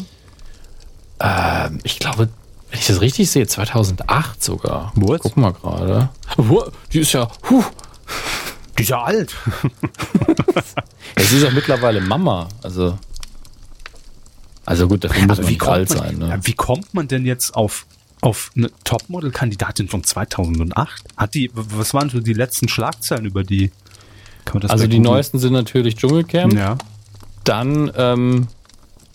Ähm, 1.19 1.79
ich 1.81 1.97
glaube, 1.97 2.29
wenn 2.69 2.79
ich 2.79 2.85
das 2.85 3.01
richtig 3.01 3.31
sehe, 3.31 3.47
2008 3.47 4.43
sogar. 4.43 4.91
What? 4.95 5.21
Guck 5.21 5.37
mal 5.37 5.53
gerade. 5.53 6.09
Wow, 6.37 6.71
Die 6.93 6.99
ist 6.99 7.13
ja, 7.13 7.27
huh, 7.49 7.63
Die 8.77 8.83
ist 8.83 8.89
ja 8.89 9.01
alt. 9.01 9.33
ja, 11.17 11.23
sie 11.23 11.37
ist 11.37 11.43
ja 11.43 11.49
mittlerweile 11.51 12.01
Mama, 12.01 12.47
also. 12.61 12.97
Also 14.65 14.87
gut, 14.87 15.03
dafür 15.03 15.25
muss 15.25 15.37
man 15.37 15.47
nicht 15.47 15.63
alt 15.63 15.89
man, 15.89 15.97
sein. 15.97 16.17
Ne? 16.17 16.39
wie 16.43 16.53
kommt 16.53 16.93
man 16.93 17.07
denn 17.07 17.25
jetzt 17.25 17.55
auf, 17.55 17.85
auf 18.25 18.51
eine 18.55 18.69
Topmodel-Kandidatin 18.83 19.87
von 19.87 20.03
2008? 20.03 21.03
Hat 21.15 21.33
die, 21.33 21.51
was 21.53 21.93
waren 21.93 22.09
so 22.09 22.19
die 22.19 22.33
letzten 22.33 22.67
Schlagzeilen 22.67 23.25
über 23.25 23.43
die? 23.43 23.71
Also 24.67 24.87
die 24.87 24.99
neuesten 24.99 25.39
sind 25.39 25.53
natürlich 25.53 25.95
Dschungelcamp. 25.95 26.53
Ja. 26.53 26.77
Dann 27.43 27.91
ähm, 27.95 28.47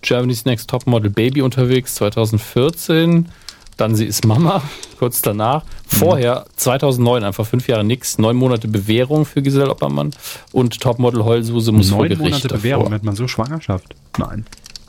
Germany's 0.03 0.45
Next 0.45 0.71
Topmodel 0.71 1.11
Baby 1.11 1.43
unterwegs 1.43 1.95
2014. 1.97 3.29
Dann 3.77 3.95
sie 3.95 4.05
ist 4.05 4.25
Mama, 4.25 4.63
kurz 4.99 5.23
danach. 5.23 5.65
Vorher 5.87 6.47
2009, 6.57 7.25
einfach 7.25 7.47
fünf 7.47 7.67
Jahre 7.67 7.85
nix, 7.85 8.19
neun 8.19 8.37
Monate 8.37 8.69
Bewährung 8.69 9.25
für 9.25 9.43
Giselle 9.43 9.71
Oppermann 9.71 10.13
und 10.53 10.81
Topmodel 10.81 11.25
Heulsuse 11.25 11.73
muss 11.73 11.91
vor 11.91 12.01
Neun 12.01 12.09
Gericht 12.11 12.23
Monate 12.23 12.49
davor. 12.49 12.59
Bewährung, 12.59 12.93
hat 12.93 13.05
man 13.05 13.17
so 13.17 13.27
Schwangerschaft? 13.27 13.95
Nein. 14.19 14.47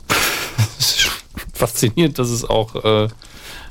Faszinierend, 1.54 2.18
dass 2.18 2.28
es 2.28 2.44
auch, 2.44 2.84
äh, 2.84 3.08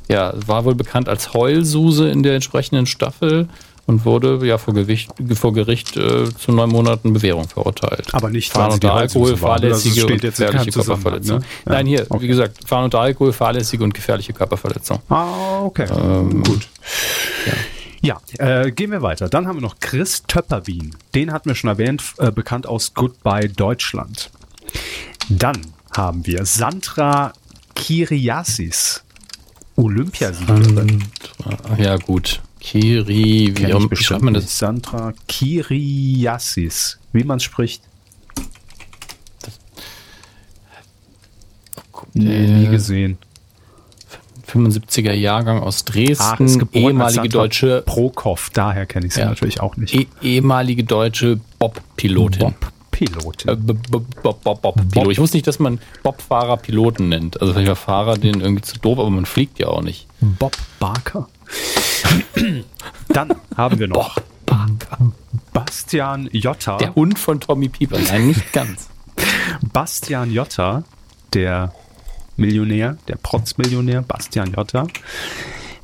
ja, 0.09 0.33
war 0.45 0.65
wohl 0.65 0.75
bekannt 0.75 1.09
als 1.09 1.33
Heulsuse 1.33 2.09
in 2.09 2.23
der 2.23 2.35
entsprechenden 2.35 2.85
Staffel 2.85 3.47
und 3.87 4.05
wurde 4.05 4.39
ja 4.45 4.57
vor, 4.57 4.73
Gewicht, 4.73 5.11
vor 5.33 5.53
Gericht 5.53 5.97
äh, 5.97 6.25
zu 6.33 6.51
neun 6.51 6.69
Monaten 6.69 7.13
Bewährung 7.13 7.47
verurteilt. 7.47 8.13
Aber 8.13 8.29
nicht, 8.29 8.51
Fahren 8.51 8.73
unter 8.73 8.93
Alkohol, 8.93 9.35
fahrlässige 9.35 10.05
und 10.05 10.21
gefährliche 10.21 10.71
Körperverletzung. 10.71 11.39
ne? 11.39 11.45
Ja, 11.65 11.71
Nein, 11.73 11.87
hier, 11.87 12.05
okay. 12.09 12.21
wie 12.23 12.27
gesagt, 12.27 12.67
Fahren 12.67 12.85
unter 12.85 12.99
Alkohol, 12.99 13.33
fahrlässige 13.33 13.83
und 13.83 13.93
gefährliche 13.93 14.33
Körperverletzung. 14.33 14.99
Ah, 15.09 15.61
okay. 15.61 15.87
Ähm, 15.91 16.43
Gut. 16.43 16.67
Ja, 18.01 18.19
äh, 18.39 18.71
gehen 18.71 18.91
wir 18.91 19.01
weiter. 19.03 19.29
Dann 19.29 19.47
haben 19.47 19.57
wir 19.57 19.61
noch 19.61 19.79
Chris 19.79 20.23
Töpperwien. 20.23 20.95
Den 21.13 21.31
hatten 21.31 21.49
wir 21.49 21.55
schon 21.55 21.69
erwähnt, 21.69 22.03
äh, 22.17 22.31
bekannt 22.31 22.65
aus 22.65 22.93
Goodbye 22.93 23.47
Deutschland. 23.49 24.31
Dann 25.29 25.61
haben 25.95 26.25
wir 26.25 26.45
Sandra 26.45 27.33
Kiriasis, 27.75 29.03
Olympiasiegerin. 29.81 31.03
Ja, 31.77 31.97
gut. 31.97 32.41
Kiri, 32.59 33.07
wie, 33.07 33.51
bestimmt 33.51 33.97
schreibt 33.97 34.21
man 34.23 34.33
das? 34.35 34.57
Sandra 34.57 35.13
Kiriasis. 35.27 36.99
Wie 37.11 37.23
man 37.23 37.39
spricht. 37.39 37.81
Nee, 42.13 42.47
nie 42.47 42.67
gesehen. 42.67 43.17
75er 44.51 45.13
Jahrgang 45.13 45.59
aus 45.61 45.85
Dresden, 45.85 46.61
Ach, 46.69 46.73
ehemalige 46.73 47.29
deutsche, 47.29 47.83
Prokop, 47.85 48.39
daher 48.53 48.85
kenne 48.85 49.05
ich 49.07 49.13
sie 49.13 49.21
Ja. 49.21 49.29
natürlich 49.29 49.61
auch 49.61 49.77
nicht. 49.77 49.95
eh, 49.95 50.07
ehemalige 50.21 50.83
deutsche 50.83 51.39
Bob-Pilotin. 51.57 52.53
Bob-Pilotin. 53.05 53.49
Äh, 53.49 53.55
B- 53.55 53.73
B- 53.73 53.99
Bob, 54.23 54.43
Bob, 54.43 54.61
Bob, 54.61 54.75
Pilot. 54.91 55.11
Ich 55.11 55.19
wusste 55.19 55.37
nicht, 55.37 55.47
dass 55.47 55.59
man 55.59 55.79
Bobfahrer 56.03 56.57
Piloten 56.57 57.09
nennt. 57.09 57.39
Also 57.41 57.53
vielleicht 57.53 57.69
war 57.69 57.75
Fahrer 57.75 58.17
den 58.17 58.41
irgendwie 58.41 58.61
zu 58.61 58.77
doof, 58.79 58.99
aber 58.99 59.09
man 59.09 59.25
fliegt 59.25 59.59
ja 59.59 59.67
auch 59.67 59.81
nicht. 59.81 60.07
Bob 60.21 60.55
Barker. 60.79 61.27
Dann 63.09 63.33
haben 63.57 63.79
wir 63.79 63.87
noch 63.87 64.17
Bastian 65.53 66.29
Jotta. 66.31 66.77
Der 66.77 66.95
Hund 66.95 67.17
von 67.19 67.39
Tommy 67.39 67.69
Pieper. 67.69 67.99
Nein, 67.99 68.27
nicht 68.27 68.53
ganz. 68.53 68.89
Bastian 69.73 70.31
Jotta, 70.31 70.83
der 71.33 71.73
Millionär, 72.37 72.97
der 73.07 73.15
Protzmillionär, 73.17 74.01
Bastian 74.01 74.51
Jotta. 74.53 74.87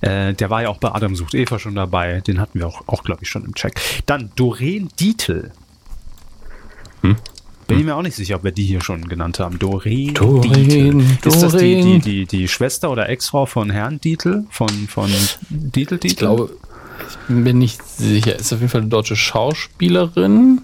Äh, 0.01 0.34
der 0.34 0.49
war 0.49 0.62
ja 0.63 0.69
auch 0.69 0.77
bei 0.77 0.91
Adam 0.93 1.15
sucht 1.15 1.34
Eva 1.34 1.60
schon 1.60 1.75
dabei. 1.75 2.21
Den 2.21 2.39
hatten 2.39 2.60
wir 2.60 2.67
auch, 2.67 2.88
auch 2.88 3.03
glaube 3.03 3.23
ich, 3.23 3.30
schon 3.30 3.43
im 3.45 3.56
Check. 3.56 3.80
Dann 4.06 4.32
Doreen 4.36 4.89
Dietl. 4.99 5.51
Hm. 7.10 7.15
Bin 7.67 7.80
ich 7.80 7.86
mir 7.86 7.96
auch 7.98 8.02
nicht 8.02 8.15
sicher, 8.15 8.36
ob 8.38 8.46
wir 8.46 8.52
die 8.52 8.63
hier 8.63 8.82
schon 8.82 9.10
genannt 9.10 9.39
haben. 9.39 9.60
Doreen, 9.60 10.13
Doreen 10.13 11.00
Dietl. 11.00 11.28
Ist 11.28 11.43
das 11.43 11.52
die, 11.52 11.76
die, 11.76 11.82
Doreen. 11.82 12.02
die, 12.02 12.26
die 12.26 12.48
Schwester 12.48 12.89
oder 12.89 13.10
Ex-Frau 13.10 13.46
von 13.46 13.70
Herrn 13.70 14.00
Dietl? 14.00 14.46
Von, 14.50 14.70
von 14.88 15.12
Dietl 15.50 15.98
Dietl? 15.98 16.08
Ich 16.08 16.15
glaube, 16.15 16.52
ich 17.10 17.17
bin 17.28 17.58
nicht 17.58 17.84
sicher. 17.84 18.38
Ist 18.38 18.54
auf 18.54 18.60
jeden 18.60 18.72
Fall 18.72 18.82
eine 18.82 18.89
deutsche 18.89 19.17
Schauspielerin. 19.17 20.62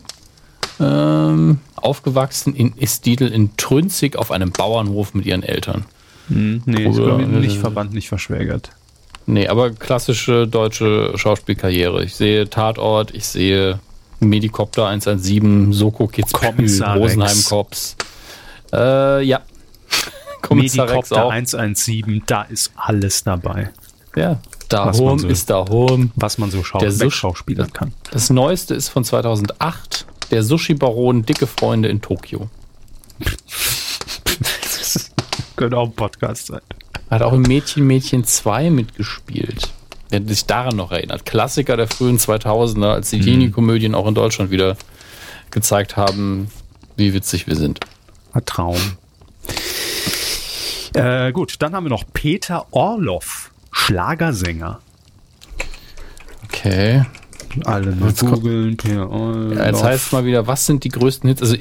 Ähm, 0.79 1.59
aufgewachsen 1.75 2.55
in 2.55 2.73
Istidl 2.77 3.27
in 3.27 3.55
Trünzig 3.57 4.15
auf 4.15 4.31
einem 4.31 4.51
Bauernhof 4.51 5.13
mit 5.13 5.25
ihren 5.25 5.43
Eltern. 5.43 5.85
Hm, 6.29 6.63
nee, 6.65 6.85
ist 6.89 6.99
Oder- 6.99 7.17
mir 7.17 7.27
nicht 7.27 7.57
verbannt, 7.57 7.93
nicht 7.93 8.07
verschwägert. 8.07 8.71
Nee, 9.25 9.47
aber 9.47 9.71
klassische 9.71 10.47
deutsche 10.47 11.17
Schauspielkarriere. 11.17 12.03
Ich 12.03 12.15
sehe 12.15 12.49
Tatort, 12.49 13.13
ich 13.13 13.25
sehe 13.25 13.79
Medikopter 14.29 14.87
117, 14.87 15.73
Soko 15.73 16.07
Kitzbühel, 16.07 16.51
Kommissar. 16.53 16.97
Rosenheim 16.97 17.43
Cops. 17.47 17.95
Äh, 18.73 19.23
ja. 19.23 19.41
Kommissar 20.41 20.85
Medikopter 20.85 21.25
auch. 21.25 21.31
117, 21.31 22.23
da 22.25 22.43
ist 22.43 22.71
alles 22.75 23.23
dabei, 23.23 23.69
Ja. 24.15 24.39
Da 24.69 24.87
Was 24.87 24.97
man 24.97 25.07
home 25.09 25.19
so- 25.19 25.27
ist 25.27 25.49
da 25.51 25.65
home. 25.69 26.09
was 26.15 26.37
man 26.39 26.49
so 26.49 26.63
schau 26.63 26.79
Der 26.79 26.91
Sush- 26.91 27.01
wegschauspielern 27.05 27.71
kann. 27.73 27.93
Das 28.11 28.29
neueste 28.31 28.73
ist 28.73 28.89
von 28.89 29.03
2008. 29.03 30.07
Der 30.31 30.41
Sushi-Baron 30.41 31.25
Dicke 31.25 31.45
Freunde 31.45 31.89
in 31.89 32.01
Tokio. 32.01 32.49
Das 33.19 35.11
könnte 35.55 35.77
auch 35.77 35.87
ein 35.89 35.93
Podcast 35.93 36.47
sein. 36.47 36.61
Hat 37.11 37.21
auch 37.21 37.33
im 37.33 37.43
Mädchen 37.43 37.85
Mädchen 37.85 38.23
2 38.23 38.71
mitgespielt. 38.71 39.71
Wer 40.13 40.21
sich 40.27 40.45
daran 40.45 40.75
noch 40.75 40.91
erinnert. 40.91 41.25
Klassiker 41.25 41.75
der 41.75 41.87
frühen 41.87 42.19
2000er, 42.19 42.93
als 42.93 43.09
die 43.09 43.19
Teenie-Komödien 43.19 43.95
auch 43.95 44.05
in 44.05 44.13
Deutschland 44.13 44.51
wieder 44.51 44.77
gezeigt 45.49 45.97
haben, 45.97 46.51
wie 46.95 47.15
witzig 47.15 47.47
wir 47.47 47.55
sind. 47.55 47.79
Ein 48.31 48.45
Traum. 48.45 48.77
Äh, 50.93 51.31
gut, 51.31 51.55
dann 51.57 51.73
haben 51.75 51.85
wir 51.85 51.89
noch 51.89 52.03
Peter 52.13 52.67
Orloff, 52.69 53.49
Schlagersänger. 53.71 54.81
Okay. 56.43 57.05
Alle 57.65 57.95
nur 57.95 58.13
googeln. 58.13 58.77
Ja, 58.85 59.65
jetzt 59.65 59.83
heißt 59.83 60.13
mal 60.13 60.25
wieder, 60.25 60.45
was 60.45 60.67
sind 60.67 60.83
die 60.83 60.89
größten 60.89 61.27
Hits? 61.27 61.41
Also 61.41 61.55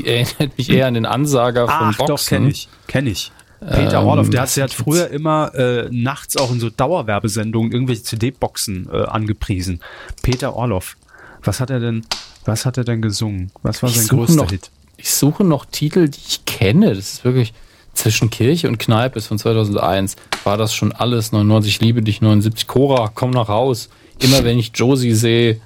er 0.00 0.20
erinnert 0.20 0.58
mich 0.58 0.68
eher 0.68 0.86
an 0.86 0.92
den 0.92 1.06
Ansager 1.06 1.66
von 1.66 1.74
Ach, 1.78 1.96
Boxen. 1.96 2.06
doch, 2.08 2.26
kenne 2.26 2.48
ich, 2.50 2.68
kenne 2.88 3.08
ich. 3.08 3.32
Peter 3.60 4.00
Ähm, 4.00 4.06
Orloff, 4.06 4.30
der 4.30 4.42
hat, 4.42 4.56
der 4.56 4.64
hat 4.64 4.72
früher 4.74 5.08
immer 5.10 5.54
äh, 5.54 5.88
nachts 5.90 6.36
auch 6.36 6.50
in 6.52 6.60
so 6.60 6.68
Dauerwerbesendungen 6.70 7.72
irgendwelche 7.72 8.02
CD-Boxen 8.02 8.88
äh, 8.92 9.04
angepriesen. 9.04 9.80
Peter 10.22 10.54
Orloff, 10.54 10.96
was 11.42 11.60
hat 11.60 11.70
er 11.70 11.80
denn, 11.80 12.04
was 12.44 12.66
hat 12.66 12.76
er 12.76 12.84
denn 12.84 13.00
gesungen? 13.02 13.50
Was 13.62 13.82
war 13.82 13.88
sein 13.90 14.06
größter 14.08 14.36
noch- 14.36 14.50
Hit? 14.50 14.70
Ich 14.98 15.10
suche 15.12 15.44
noch 15.44 15.64
Titel, 15.66 16.08
die 16.08 16.18
ich 16.26 16.44
kenne. 16.46 16.88
Das 16.94 16.98
ist 17.14 17.24
wirklich 17.24 17.52
zwischen 17.92 18.30
Kirche 18.30 18.68
und 18.68 18.78
Kneipe 18.78 19.18
ist 19.18 19.26
von 19.26 19.38
2001. 19.38 20.16
War 20.44 20.56
das 20.56 20.74
schon 20.74 20.92
alles? 20.92 21.32
99, 21.32 21.74
ich 21.76 21.80
liebe 21.80 22.02
dich, 22.02 22.20
79, 22.22 22.66
Cora, 22.66 23.10
komm 23.14 23.30
noch 23.30 23.48
raus. 23.48 23.88
Immer 24.20 24.44
wenn 24.44 24.58
ich 24.58 24.72
Josie 24.74 25.12
sehe, 25.14 25.60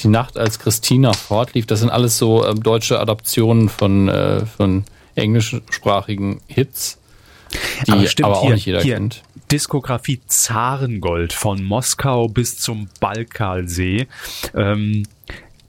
die 0.00 0.08
Nacht 0.08 0.38
als 0.38 0.58
Christina 0.60 1.12
fortlief, 1.12 1.66
das 1.66 1.80
sind 1.80 1.90
alles 1.90 2.18
so 2.18 2.46
ähm, 2.46 2.62
deutsche 2.62 3.00
Adaptionen 3.00 3.68
von, 3.68 4.08
äh, 4.08 4.46
von 4.46 4.84
englischsprachigen 5.16 6.40
Hits, 6.46 6.97
die 7.86 8.24
aber, 8.24 8.38
auch 8.38 8.50
nicht 8.50 8.66
jeder 8.66 8.80
kennt. 8.80 9.22
Diskografie 9.50 10.20
Zarengold 10.26 11.32
von 11.32 11.62
Moskau 11.64 12.28
bis 12.28 12.58
zum 12.58 12.88
Balkalsee. 13.00 14.06
Ähm, 14.54 15.06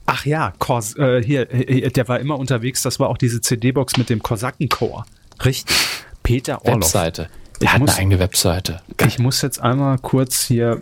ach 0.06 0.26
ja, 0.26 0.54
Kors, 0.60 0.98
äh, 0.98 1.24
hier, 1.24 1.50
äh, 1.52 1.90
der 1.90 2.08
war 2.10 2.20
immer 2.20 2.38
unterwegs. 2.38 2.82
Das 2.84 3.00
war 3.00 3.08
auch 3.10 3.18
diese 3.18 3.40
CD-Box 3.42 3.96
mit 3.98 4.10
dem 4.10 4.22
Kosakenchor. 4.22 5.06
Richtig. 5.46 5.76
Peter 6.24 6.66
Orloff. 6.66 6.82
Webseite. 6.94 7.30
Ich 7.54 7.60
Der 7.60 7.74
hat 7.74 7.80
muss- 7.80 7.90
eine 7.92 8.00
eigene 8.00 8.20
Webseite. 8.20 8.82
Ich 9.08 9.20
muss 9.20 9.42
jetzt 9.42 9.60
einmal 9.62 9.98
kurz 10.00 10.44
hier 10.44 10.82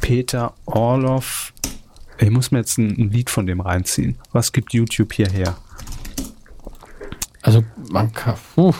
Peter 0.00 0.54
Orloff. 0.66 1.52
Ich 2.18 2.30
muss 2.30 2.50
mir 2.50 2.58
jetzt 2.58 2.78
ein, 2.78 2.90
ein 2.98 3.10
Lied 3.10 3.30
von 3.30 3.46
dem 3.46 3.60
reinziehen. 3.60 4.18
Was 4.32 4.52
gibt 4.52 4.72
YouTube 4.72 5.12
hierher? 5.12 5.56
Also 7.42 7.62
man 7.90 8.12
kann. 8.12 8.36
Puh. 8.54 8.72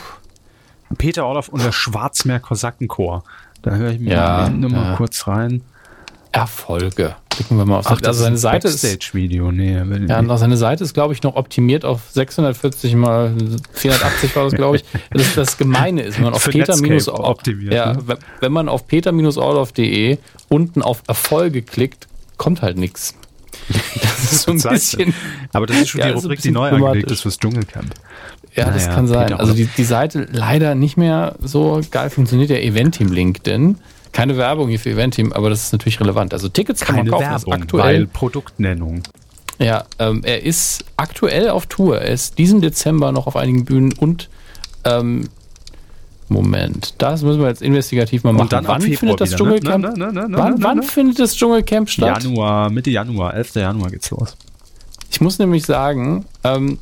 Peter 0.97 1.25
Orloff 1.25 1.49
und 1.49 1.63
der 1.63 1.71
Schwarzmeer 1.71 2.39
Kosakenchor. 2.39 3.23
Da 3.61 3.71
höre 3.71 3.91
ich 3.91 3.99
mir 3.99 4.13
Ja, 4.13 4.49
nur 4.49 4.69
mal 4.69 4.91
ja. 4.91 4.95
kurz 4.95 5.27
rein. 5.27 5.61
Erfolge. 6.31 7.15
Klicken 7.29 7.57
wir 7.57 7.65
mal 7.65 7.79
auf 7.79 7.87
Ach, 7.87 8.01
also 8.03 8.23
seine 8.23 8.37
Seite 8.37 8.67
ist 8.67 8.81
Backstage-Video. 8.81 9.51
Nee, 9.51 9.77
Ja, 10.07 10.19
und 10.19 10.37
seine 10.37 10.57
Seite 10.57 10.83
ist, 10.83 10.93
glaube 10.93 11.13
ich, 11.13 11.23
noch 11.23 11.35
optimiert 11.35 11.85
auf 11.85 12.01
640 12.11 12.95
mal 12.95 13.33
480 13.73 14.35
war 14.35 14.43
das, 14.43 14.53
glaube 14.53 14.77
ich. 14.77 14.85
Das, 15.11 15.33
das 15.35 15.57
Gemeine 15.57 16.01
ist, 16.03 16.17
wenn 16.17 16.25
man 16.25 16.33
auf 16.33 16.43
Für 16.43 16.51
Peter 16.51 16.75
minus 16.77 17.07
optimiert, 17.07 17.73
ja, 17.73 17.93
ne? 17.93 18.17
wenn- 18.41 18.51
man 18.51 18.67
auf 18.69 18.85
peter-orloff.de 18.87 20.17
unten 20.49 20.81
auf 20.81 21.03
Erfolge 21.07 21.61
klickt, 21.61 22.07
kommt 22.37 22.61
halt 22.61 22.77
nichts. 22.77 23.15
Das 24.01 24.31
ist 24.33 24.41
so 24.43 24.51
ein 24.51 24.61
bisschen, 24.61 25.13
Aber 25.53 25.65
das 25.67 25.77
ist 25.77 25.89
schon 25.89 26.01
Ja, 26.01 26.07
die 26.11 26.13
ist 26.17 26.23
Rubrik, 26.23 26.41
die 26.41 26.51
neu 26.51 26.69
angelegt 26.69 27.11
ist 27.11 27.21
fürs 27.21 27.37
Dschungelcamp. 27.37 27.93
Ja, 28.55 28.65
das 28.71 28.83
Naja, 28.85 28.95
kann 28.95 29.07
sein. 29.07 29.27
Peter 29.27 29.39
Also 29.39 29.53
die, 29.53 29.65
die 29.65 29.83
Seite 29.83 30.27
leider 30.31 30.75
nicht 30.75 30.97
mehr 30.97 31.35
so 31.41 31.81
geil 31.91 32.09
funktioniert, 32.09 32.49
der 32.49 32.63
Eventeam 32.63 33.11
LinkedIn. 33.11 33.77
Keine 34.11 34.37
Werbung 34.37 34.69
hier 34.69 34.79
für 34.79 34.91
Eventeam, 34.91 35.33
aber 35.33 35.49
das 35.49 35.63
ist 35.63 35.73
natürlich 35.73 35.99
relevant. 35.99 36.33
Also 36.33 36.47
Tickets 36.47 36.81
kann 36.81 36.95
Keine 36.95 37.09
man 37.11 37.19
kaufen, 37.19 37.31
Werbung, 37.31 37.53
aktuell. 37.53 37.83
weil 37.83 38.07
Produktnennung. 38.07 39.03
Ja, 39.59 39.83
ähm, 39.99 40.21
er 40.23 40.43
ist 40.43 40.85
aktuell 40.97 41.49
auf 41.49 41.65
Tour. 41.65 41.99
Er 41.99 42.11
ist 42.13 42.37
diesen 42.37 42.61
Dezember 42.61 43.11
noch 43.11 43.27
auf 43.27 43.35
einigen 43.35 43.65
Bühnen 43.65 43.93
und 43.93 44.29
ähm, 44.85 45.27
Moment, 46.27 46.95
das 46.97 47.21
müssen 47.21 47.39
wir 47.41 47.49
jetzt 47.49 47.61
investigativ 47.61 48.23
mal 48.23 48.33
machen. 48.33 48.49
Dann 48.49 48.67
wann 48.67 48.81
findet 48.81 49.21
das 49.21 49.29
wieder, 49.29 49.37
Dschungelcamp? 49.37 49.83
ne? 49.83 49.89
Ne, 49.91 50.07
ne, 50.07 50.21
ne, 50.21 50.29
ne, 50.29 50.37
wann 50.37 50.63
wann 50.63 50.81
findet 50.83 51.19
das 51.19 51.35
Dschungelcamp 51.35 51.87
statt? 51.89 52.23
Januar, 52.23 52.71
Mitte 52.71 52.89
Januar, 52.89 53.35
11. 53.35 53.55
Januar 53.55 53.91
geht's 53.91 54.09
los. 54.09 54.35
Ich 55.11 55.21
muss 55.21 55.37
nämlich 55.37 55.65
sagen, 55.65 56.25
ähm, 56.43 56.79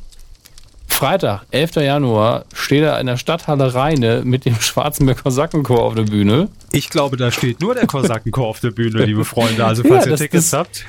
Freitag, 0.98 1.42
11. 1.50 1.74
Januar, 1.76 2.44
steht 2.54 2.84
er 2.84 3.00
in 3.00 3.06
der 3.06 3.16
Stadthalle 3.16 3.74
Rheine 3.74 4.22
mit 4.24 4.44
dem 4.44 4.54
Schwarzenberg 4.60 5.22
Kosakenchor 5.24 5.82
auf 5.82 5.94
der 5.96 6.02
Bühne. 6.04 6.48
Ich 6.70 6.88
glaube, 6.88 7.16
da 7.16 7.32
steht 7.32 7.60
nur 7.60 7.74
der 7.74 7.86
Kosakenchor 7.88 8.46
auf 8.46 8.60
der 8.60 8.70
Bühne, 8.70 9.04
liebe 9.04 9.24
Freunde. 9.24 9.64
Also 9.66 9.82
Ja, 9.82 9.88
falls 9.88 10.06
ihr 10.06 10.10
das- 10.12 10.20
Tickets 10.20 10.50
das- 10.50 10.58
habt. 10.60 10.84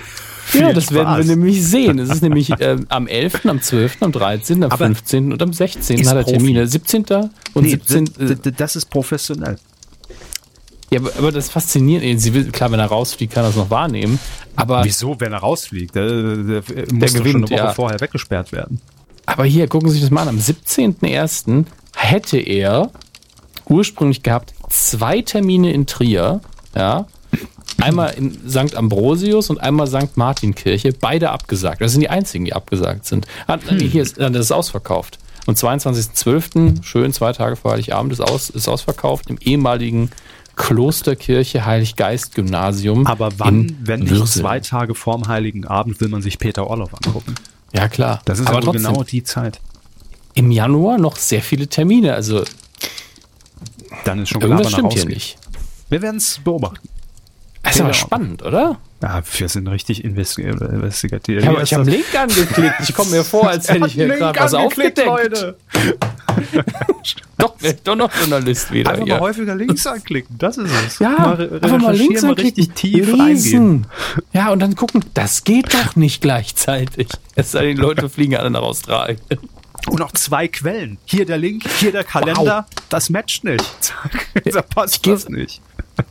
Ja, 0.53 0.71
das 0.71 0.91
werden 0.93 1.07
Spaß. 1.15 1.27
wir 1.27 1.35
nämlich 1.35 1.65
sehen. 1.65 1.97
Es 1.97 2.09
ist 2.11 2.21
nämlich 2.21 2.53
ähm, 2.59 2.85
am 2.89 3.07
11., 3.07 3.47
am 3.49 3.59
12., 3.63 3.97
am 4.03 4.11
13., 4.11 4.63
am 4.63 4.71
Aber 4.71 4.85
15. 4.85 5.33
und 5.33 5.41
am 5.41 5.51
16. 5.51 5.97
ist 5.99 6.07
hat 6.07 6.17
er 6.17 6.23
Profi. 6.23 6.37
Termine. 6.37 6.67
17. 6.67 7.03
und 7.55 7.63
Nee, 7.63 7.69
17. 7.69 8.05
d- 8.05 8.35
d- 8.35 8.51
das 8.55 8.75
ist 8.75 8.91
professionell. 8.91 9.57
Ja, 10.91 10.99
aber, 11.17 11.31
das 11.31 11.49
fasziniert 11.49 12.03
ihn. 12.03 12.19
Sie 12.19 12.31
will, 12.35 12.51
klar, 12.51 12.71
wenn 12.71 12.79
er 12.79 12.85
rausfliegt, 12.85 13.33
kann 13.33 13.43
er 13.43 13.49
es 13.49 13.55
noch 13.55 13.71
wahrnehmen. 13.71 14.19
Aber, 14.55 14.83
Wieso, 14.85 15.19
wenn 15.19 15.33
er 15.33 15.39
rausfliegt? 15.39 15.95
Der, 15.95 16.05
der, 16.07 16.61
der 16.61 16.61
muss 16.93 17.11
schon 17.11 17.19
gewinnt, 17.23 17.35
eine 17.35 17.49
Woche 17.49 17.55
ja. 17.55 17.73
vorher 17.73 17.99
weggesperrt 17.99 18.51
werden. 18.51 18.79
Aber 19.25 19.45
hier, 19.45 19.67
gucken 19.67 19.89
Sie 19.89 19.95
sich 19.95 20.03
das 20.03 20.11
mal 20.11 20.23
an. 20.23 20.29
Am 20.29 20.37
17.01. 20.37 21.65
hätte 21.95 22.37
er 22.37 22.91
ursprünglich 23.67 24.23
gehabt 24.23 24.53
zwei 24.69 25.21
Termine 25.21 25.71
in 25.71 25.87
Trier. 25.87 26.41
Ja. 26.75 27.07
Einmal 27.81 28.13
in 28.13 28.49
St. 28.49 28.75
Ambrosius 28.75 29.49
und 29.49 29.59
einmal 29.59 29.87
St. 29.87 30.15
Martinkirche. 30.15 30.93
Beide 30.93 31.31
abgesagt. 31.31 31.81
Das 31.81 31.91
sind 31.91 32.01
die 32.01 32.09
einzigen, 32.09 32.45
die 32.45 32.53
abgesagt 32.53 33.05
sind. 33.05 33.27
Ah, 33.47 33.57
nee, 33.71 33.87
hier 33.87 34.03
ist, 34.03 34.19
das 34.19 34.35
ist 34.35 34.51
ausverkauft. 34.51 35.19
Am 35.45 35.53
22.12., 35.53 36.83
schön 36.83 37.13
zwei 37.13 37.33
Tage 37.33 37.55
vor 37.55 37.73
Heiligabend, 37.73 38.13
ist, 38.13 38.21
aus, 38.21 38.49
ist 38.49 38.67
ausverkauft 38.67 39.29
im 39.29 39.37
ehemaligen 39.39 40.09
Klosterkirche 40.55 41.65
Heiliggeist-Gymnasium. 41.65 43.05
Aber 43.05 43.29
wann, 43.37 43.77
wenn 43.81 44.01
nicht 44.01 44.27
zwei 44.27 44.59
Tage 44.61 44.95
vorm 44.95 45.27
Heiligen 45.27 45.65
Abend, 45.65 45.99
will 45.99 46.07
man 46.07 46.21
sich 46.21 46.39
Peter 46.39 46.67
Orloff 46.67 46.93
angucken? 46.93 47.35
Ja, 47.75 47.87
klar. 47.89 48.21
Das 48.25 48.39
ist 48.39 48.47
aber 48.47 48.57
aber 48.57 48.65
trotzdem, 48.67 48.83
genau 48.91 49.03
die 49.03 49.23
Zeit. 49.23 49.59
im 50.33 50.49
Januar 50.51 50.97
noch 50.97 51.17
sehr 51.17 51.41
viele 51.41 51.67
Termine. 51.67 52.13
Also 52.13 52.43
Dann 54.05 54.19
ist 54.19 54.29
schon 54.29 54.39
klar, 54.41 54.51
irgendwas 54.51 54.71
stimmt 54.73 54.93
hier 54.93 55.05
nicht. 55.05 55.37
Wir 55.89 56.01
werden 56.01 56.17
es 56.17 56.39
beobachten. 56.43 56.87
Das 57.63 57.75
ist 57.75 57.81
aber 57.81 57.89
Ja. 57.89 57.93
spannend, 57.93 58.43
oder? 58.43 58.77
Ja, 59.05 59.21
wir 59.37 59.49
sind 59.49 59.67
richtig 59.67 60.03
investi 60.03 60.41
investigativ. 60.41 61.43
Ja, 61.43 61.51
aber 61.51 61.61
ich 61.61 61.73
habe 61.75 61.87
Link 61.87 62.05
angeklickt. 62.19 62.73
Ich 62.81 62.95
komme 62.95 63.11
mir 63.11 63.23
vor, 63.23 63.47
als 63.47 63.69
hätte 63.69 63.85
ich 63.85 63.93
hier 63.93 64.07
gerade 64.07 64.39
was 64.39 64.55
aufgedeckt. 64.55 65.05
Leute. 65.05 65.57
Doch, 67.37 67.53
doch 67.83 67.95
noch 67.95 68.11
Journalist 68.15 68.71
wieder. 68.71 68.91
Einfach 68.91 69.05
hier. 69.05 69.13
mal 69.15 69.19
häufiger 69.21 69.55
Links 69.55 69.85
anklicken, 69.85 70.37
das 70.37 70.57
ist 70.57 70.71
es. 70.87 70.99
ja, 70.99 71.09
mal 71.09 71.59
einfach 71.61 71.79
mal 71.79 71.95
links 71.95 72.21
mal 72.23 72.33
richtig 72.33 72.71
tief 72.71 73.07
reingehen. 73.09 73.27
lesen. 73.27 73.87
Ja, 74.33 74.51
und 74.51 74.59
dann 74.59 74.75
gucken, 74.75 75.03
das 75.13 75.43
geht 75.43 75.73
doch 75.73 75.95
nicht 75.95 76.21
gleichzeitig. 76.21 77.09
Es 77.35 77.51
sei 77.51 77.67
denn, 77.67 77.75
die 77.75 77.81
Leute 77.81 78.09
fliegen 78.09 78.35
alle 78.37 78.49
nach 78.49 78.61
Australien. 78.61 79.19
Und 79.87 80.01
auch 80.01 80.13
zwei 80.13 80.47
Quellen. 80.47 80.97
Hier 81.05 81.25
der 81.25 81.37
Link, 81.37 81.63
hier 81.79 81.91
der 81.91 82.03
Kalender. 82.05 82.65
Das 82.89 83.09
matcht 83.09 83.43
nicht. 83.43 83.63
Da 84.51 84.61
passt 84.61 85.03
geh- 85.03 85.11
das 85.11 85.27
nicht. 85.29 85.61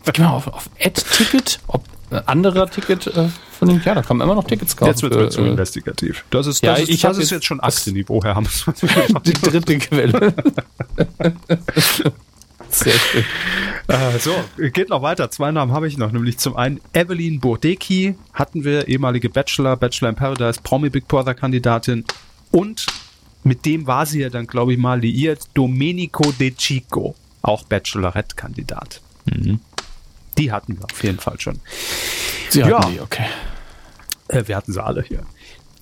Ich 0.06 0.12
geh 0.12 0.22
mal 0.22 0.30
auf, 0.30 0.46
auf 0.46 0.70
Ad-Ticket, 0.80 1.58
ob 1.66 1.84
anderer 2.10 2.70
Ticket 2.70 3.06
äh, 3.06 3.28
von 3.58 3.68
dem, 3.68 3.80
ja, 3.84 3.94
da 3.94 4.02
kann 4.02 4.16
man 4.16 4.26
immer 4.26 4.34
noch 4.34 4.46
Tickets 4.46 4.76
kaufen. 4.76 4.90
Jetzt 4.90 5.02
wird 5.02 5.14
es 5.14 5.34
zu 5.34 5.42
äh, 5.42 5.48
investigativ. 5.48 6.24
Das 6.30 6.46
ist, 6.46 6.62
das 6.62 6.78
ja, 6.78 6.82
ist, 6.82 6.88
ich 6.88 7.00
das 7.00 7.18
ist 7.18 7.30
jetzt 7.30 7.46
schon 7.46 7.60
Aktienniveau, 7.60 8.22
Herr 8.22 8.34
Hammers. 8.36 8.66
die 9.24 9.32
dritte 9.32 9.78
Quelle. 9.78 10.34
Sehr 12.70 12.92
schön. 12.92 13.24
Äh, 13.86 14.18
so, 14.18 14.34
geht 14.72 14.88
noch 14.88 15.02
weiter. 15.02 15.30
Zwei 15.30 15.52
Namen 15.52 15.72
habe 15.72 15.86
ich 15.86 15.96
noch, 15.96 16.10
nämlich 16.10 16.38
zum 16.38 16.56
einen 16.56 16.80
Evelyn 16.92 17.38
Burdecki, 17.38 18.16
hatten 18.32 18.64
wir, 18.64 18.88
ehemalige 18.88 19.28
Bachelor, 19.28 19.76
Bachelor 19.76 20.10
in 20.10 20.16
Paradise, 20.16 20.60
Promi 20.62 20.90
Big 20.90 21.06
Brother 21.06 21.34
Kandidatin 21.34 22.04
und 22.50 22.86
mit 23.44 23.66
dem 23.66 23.86
war 23.86 24.06
sie 24.06 24.20
ja 24.20 24.30
dann, 24.30 24.46
glaube 24.46 24.72
ich, 24.72 24.78
mal 24.78 25.00
liiert, 25.00 25.48
Domenico 25.54 26.32
De 26.32 26.54
Chico, 26.54 27.14
auch 27.42 27.64
Bachelorette-Kandidat. 27.64 29.02
Mhm. 29.26 29.60
Die 30.38 30.52
hatten 30.52 30.78
wir 30.78 30.84
auf 30.84 31.02
jeden 31.02 31.18
Fall 31.18 31.40
schon. 31.40 31.60
Sie 32.50 32.62
hatten 32.62 32.72
ja. 32.72 32.90
die, 32.90 33.00
okay. 33.00 33.26
Äh, 34.28 34.44
wir 34.46 34.56
hatten 34.56 34.72
sie 34.72 34.82
alle 34.82 35.02
hier. 35.02 35.24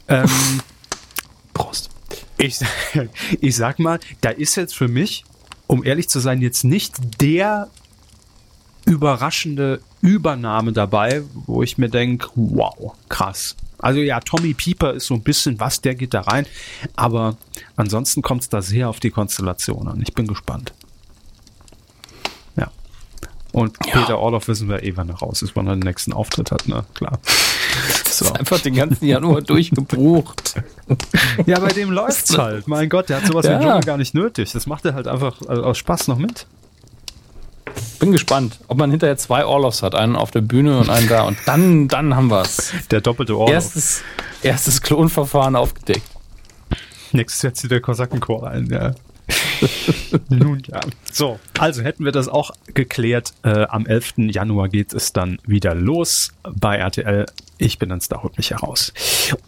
Ähm, 0.08 0.28
Prost. 1.54 1.90
Ich, 2.38 2.58
ich 3.40 3.56
sag 3.56 3.78
mal, 3.78 4.00
da 4.20 4.30
ist 4.30 4.56
jetzt 4.56 4.74
für 4.74 4.88
mich, 4.88 5.24
um 5.66 5.84
ehrlich 5.84 6.08
zu 6.08 6.20
sein, 6.20 6.40
jetzt 6.40 6.64
nicht 6.64 7.20
der 7.20 7.70
überraschende 8.84 9.80
Übernahme 10.00 10.72
dabei, 10.72 11.22
wo 11.46 11.62
ich 11.62 11.78
mir 11.78 11.88
denke, 11.88 12.28
wow, 12.34 12.94
krass. 13.08 13.56
Also 13.78 14.00
ja, 14.00 14.20
Tommy 14.20 14.54
Pieper 14.54 14.94
ist 14.94 15.06
so 15.06 15.14
ein 15.14 15.22
bisschen 15.22 15.58
was, 15.60 15.80
der 15.80 15.94
geht 15.94 16.14
da 16.14 16.22
rein. 16.22 16.46
Aber 16.96 17.36
ansonsten 17.76 18.22
kommt 18.22 18.42
es 18.42 18.48
da 18.48 18.62
sehr 18.62 18.88
auf 18.88 19.00
die 19.00 19.10
Konstellation 19.10 19.88
an. 19.88 20.00
Ich 20.02 20.14
bin 20.14 20.26
gespannt. 20.26 20.72
Und 23.52 23.76
ja. 23.86 23.92
Peter 23.92 24.18
Orloff 24.18 24.48
wissen 24.48 24.68
wir 24.68 24.82
eh, 24.82 24.96
wann 24.96 25.10
er 25.10 25.16
raus 25.16 25.42
ist, 25.42 25.54
wann 25.54 25.66
er 25.66 25.76
den 25.76 25.80
nächsten 25.80 26.12
Auftritt 26.12 26.50
hat, 26.50 26.68
ne? 26.68 26.84
Klar. 26.94 27.18
Das 28.04 28.18
so. 28.18 28.24
ist 28.26 28.38
einfach 28.38 28.60
den 28.60 28.74
ganzen 28.74 29.06
Januar 29.06 29.40
durchgebucht. 29.40 30.56
ja, 31.46 31.58
bei 31.58 31.68
dem 31.68 31.90
läuft's 31.90 32.36
halt. 32.36 32.68
Mein 32.68 32.90
Gott, 32.90 33.08
der 33.08 33.16
hat 33.16 33.26
sowas 33.26 33.46
ja. 33.46 33.58
wie 33.58 33.64
Dschungel 33.64 33.80
gar 33.80 33.96
nicht 33.96 34.12
nötig. 34.12 34.52
Das 34.52 34.66
macht 34.66 34.84
er 34.84 34.92
halt 34.92 35.08
einfach 35.08 35.40
aus 35.48 35.78
Spaß 35.78 36.08
noch 36.08 36.18
mit. 36.18 36.46
Bin 37.98 38.12
gespannt, 38.12 38.58
ob 38.68 38.76
man 38.76 38.90
hinterher 38.90 39.16
zwei 39.16 39.46
Orloffs 39.46 39.82
hat, 39.82 39.94
einen 39.94 40.16
auf 40.16 40.30
der 40.30 40.42
Bühne 40.42 40.78
und 40.78 40.90
einen 40.90 41.08
da 41.08 41.22
und 41.22 41.38
dann, 41.46 41.88
dann 41.88 42.14
haben 42.14 42.28
wir's. 42.30 42.74
Der 42.90 43.00
doppelte 43.00 43.34
Orloff. 43.34 43.54
Erstes, 43.54 44.02
erstes 44.42 44.82
Klonverfahren 44.82 45.56
aufgedeckt. 45.56 46.02
Nächstes 47.12 47.42
Jahr 47.42 47.54
zieht 47.54 47.70
der 47.70 47.80
Kosakenchor 47.80 48.46
ein, 48.46 48.66
ja. 48.66 48.94
Nun 50.28 50.62
ja. 50.66 50.80
So, 51.10 51.38
also 51.58 51.82
hätten 51.82 52.04
wir 52.04 52.12
das 52.12 52.28
auch 52.28 52.52
geklärt. 52.74 53.34
Äh, 53.42 53.64
am 53.64 53.86
11. 53.86 54.14
Januar 54.30 54.68
geht 54.68 54.92
es 54.92 55.12
dann 55.12 55.38
wieder 55.46 55.74
los 55.74 56.32
bei 56.42 56.76
RTL. 56.76 57.26
Ich 57.58 57.78
bin 57.78 57.90
ins 57.90 58.08
Da 58.08 58.22
holt 58.22 58.36
mich 58.36 58.50
heraus. 58.50 58.92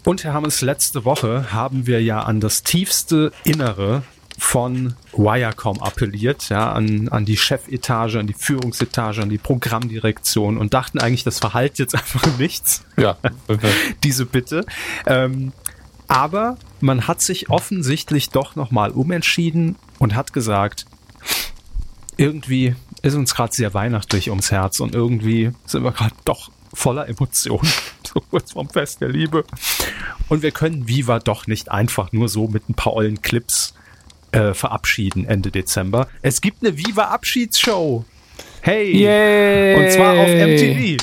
Und 0.04 0.24
Herr 0.24 0.34
Hammers, 0.34 0.60
letzte 0.60 1.04
Woche 1.04 1.52
haben 1.52 1.86
wir 1.86 2.02
ja 2.02 2.20
an 2.20 2.40
das 2.40 2.62
tiefste 2.62 3.32
Innere 3.44 4.02
von 4.38 4.94
Wirecom 5.12 5.80
appelliert, 5.80 6.48
ja, 6.48 6.72
an, 6.72 7.08
an 7.08 7.24
die 7.24 7.36
Chefetage, 7.36 8.16
an 8.16 8.26
die 8.26 8.34
Führungsetage, 8.34 9.22
an 9.22 9.28
die 9.28 9.38
Programmdirektion 9.38 10.58
und 10.58 10.74
dachten 10.74 10.98
eigentlich, 10.98 11.24
das 11.24 11.38
verhält 11.38 11.78
jetzt 11.78 11.94
einfach 11.94 12.38
nichts. 12.38 12.84
Ja. 12.96 13.16
Diese 14.02 14.26
Bitte. 14.26 14.64
Ähm, 15.06 15.52
aber 16.08 16.56
man 16.84 17.08
hat 17.08 17.22
sich 17.22 17.48
offensichtlich 17.48 18.28
doch 18.28 18.56
nochmal 18.56 18.90
umentschieden 18.90 19.76
und 19.98 20.14
hat 20.14 20.34
gesagt, 20.34 20.84
irgendwie 22.18 22.76
ist 23.00 23.14
uns 23.14 23.34
gerade 23.34 23.54
sehr 23.54 23.72
weihnachtlich 23.72 24.28
ums 24.28 24.50
Herz 24.50 24.80
und 24.80 24.94
irgendwie 24.94 25.50
sind 25.64 25.82
wir 25.82 25.92
gerade 25.92 26.14
doch 26.26 26.50
voller 26.74 27.08
Emotionen, 27.08 27.68
so 28.06 28.20
kurz 28.20 28.52
vorm 28.52 28.68
Fest 28.68 29.00
der 29.00 29.08
Liebe. 29.08 29.44
Und 30.28 30.42
wir 30.42 30.50
können 30.50 30.86
Viva 30.86 31.20
doch 31.20 31.46
nicht 31.46 31.70
einfach 31.70 32.12
nur 32.12 32.28
so 32.28 32.48
mit 32.48 32.68
ein 32.68 32.74
paar 32.74 32.92
ollen 32.92 33.22
Clips 33.22 33.74
äh, 34.32 34.52
verabschieden 34.52 35.24
Ende 35.24 35.50
Dezember. 35.50 36.08
Es 36.20 36.42
gibt 36.42 36.62
eine 36.62 36.76
Viva 36.76 37.04
Abschiedsshow. 37.04 38.04
Hey! 38.60 38.94
Yay. 38.94 39.76
Und 39.76 39.90
zwar 39.90 40.18
auf 40.18 40.28
MTV. 40.28 41.02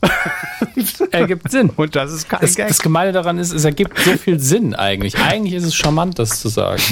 ergibt 1.10 1.50
Sinn. 1.50 1.70
Und 1.70 1.96
das 1.96 2.12
ist 2.12 2.28
kein 2.28 2.40
das, 2.40 2.54
Gag. 2.54 2.68
das 2.68 2.78
Gemeine 2.80 3.12
daran 3.12 3.38
ist, 3.38 3.52
es 3.52 3.64
ergibt 3.64 3.98
so 3.98 4.12
viel 4.12 4.38
Sinn 4.40 4.74
eigentlich. 4.74 5.18
Eigentlich 5.18 5.54
ist 5.54 5.64
es 5.64 5.74
charmant, 5.74 6.18
das 6.18 6.40
zu 6.40 6.48
sagen. 6.48 6.82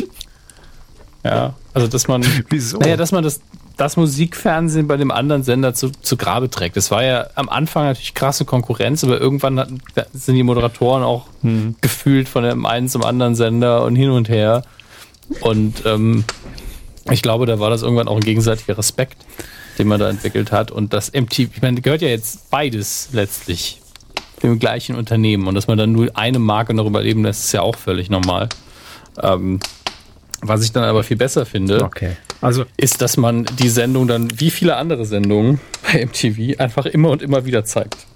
Ja, 1.24 1.54
also 1.74 1.88
dass 1.88 2.08
man, 2.08 2.24
Wieso? 2.50 2.78
Naja, 2.78 2.96
dass 2.96 3.12
man 3.12 3.22
das, 3.24 3.40
das 3.76 3.96
Musikfernsehen 3.96 4.86
bei 4.86 4.96
dem 4.96 5.10
anderen 5.10 5.42
Sender 5.42 5.74
zu, 5.74 5.90
zu 5.90 6.16
Grabe 6.16 6.50
trägt. 6.50 6.76
Das 6.76 6.90
war 6.90 7.02
ja 7.04 7.28
am 7.34 7.48
Anfang 7.48 7.84
natürlich 7.84 8.14
krasse 8.14 8.44
Konkurrenz, 8.44 9.04
aber 9.04 9.20
irgendwann 9.20 9.58
hatten, 9.58 9.80
sind 10.12 10.36
die 10.36 10.42
Moderatoren 10.42 11.02
auch 11.02 11.26
hm. 11.42 11.76
gefühlt 11.80 12.28
von 12.28 12.44
dem 12.44 12.66
einen 12.66 12.88
zum 12.88 13.04
anderen 13.04 13.34
Sender 13.34 13.84
und 13.84 13.96
hin 13.96 14.10
und 14.10 14.28
her. 14.28 14.62
Und 15.40 15.84
ähm, 15.84 16.24
ich 17.10 17.22
glaube, 17.22 17.46
da 17.46 17.58
war 17.58 17.70
das 17.70 17.82
irgendwann 17.82 18.08
auch 18.08 18.16
ein 18.16 18.22
gegenseitiger 18.22 18.78
Respekt, 18.78 19.16
den 19.78 19.88
man 19.88 20.00
da 20.00 20.08
entwickelt 20.08 20.52
hat. 20.52 20.70
Und 20.70 20.92
das 20.92 21.12
MTV, 21.12 21.50
ich 21.54 21.62
meine, 21.62 21.80
gehört 21.80 22.02
ja 22.02 22.08
jetzt 22.08 22.50
beides 22.50 23.08
letztlich 23.12 23.80
dem 24.42 24.58
gleichen 24.58 24.96
Unternehmen. 24.96 25.46
Und 25.46 25.54
dass 25.54 25.66
man 25.66 25.78
dann 25.78 25.92
nur 25.92 26.10
eine 26.14 26.38
Marke 26.38 26.74
noch 26.74 26.86
überleben 26.86 27.24
lässt, 27.24 27.44
ist 27.46 27.52
ja 27.52 27.62
auch 27.62 27.76
völlig 27.76 28.10
normal. 28.10 28.48
Ähm, 29.22 29.60
was 30.40 30.62
ich 30.62 30.72
dann 30.72 30.84
aber 30.84 31.02
viel 31.02 31.16
besser 31.16 31.46
finde, 31.46 31.82
okay. 31.82 32.16
also, 32.40 32.64
ist, 32.76 33.02
dass 33.02 33.16
man 33.16 33.44
die 33.58 33.68
Sendung 33.68 34.06
dann, 34.06 34.28
wie 34.38 34.50
viele 34.50 34.76
andere 34.76 35.04
Sendungen 35.04 35.60
bei 35.82 36.06
MTV, 36.06 36.60
einfach 36.60 36.86
immer 36.86 37.10
und 37.10 37.22
immer 37.22 37.44
wieder 37.44 37.64
zeigt 37.64 38.07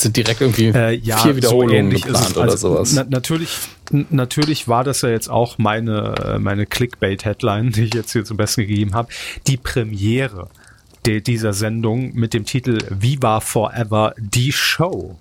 sind 0.00 0.16
direkt 0.16 0.40
irgendwie 0.40 0.66
äh, 0.66 0.94
ja, 0.96 1.18
vier 1.18 1.36
Wiederholungen 1.36 1.90
so 1.90 2.06
geplant 2.06 2.36
oder 2.36 2.42
also, 2.42 2.68
sowas. 2.68 2.92
Na, 2.94 3.04
natürlich, 3.08 3.50
natürlich 3.90 4.68
war 4.68 4.84
das 4.84 5.02
ja 5.02 5.10
jetzt 5.10 5.28
auch 5.28 5.58
meine, 5.58 6.38
meine 6.40 6.66
Clickbait-Headline, 6.66 7.70
die 7.70 7.84
ich 7.84 7.94
jetzt 7.94 8.12
hier 8.12 8.24
zum 8.24 8.36
Besten 8.36 8.62
gegeben 8.62 8.94
habe. 8.94 9.08
Die 9.46 9.56
Premiere 9.56 10.48
de, 11.06 11.20
dieser 11.20 11.52
Sendung 11.52 12.14
mit 12.14 12.34
dem 12.34 12.44
Titel 12.44 12.78
Viva 12.90 13.40
Forever, 13.40 14.14
die 14.18 14.52
Show. 14.52 15.16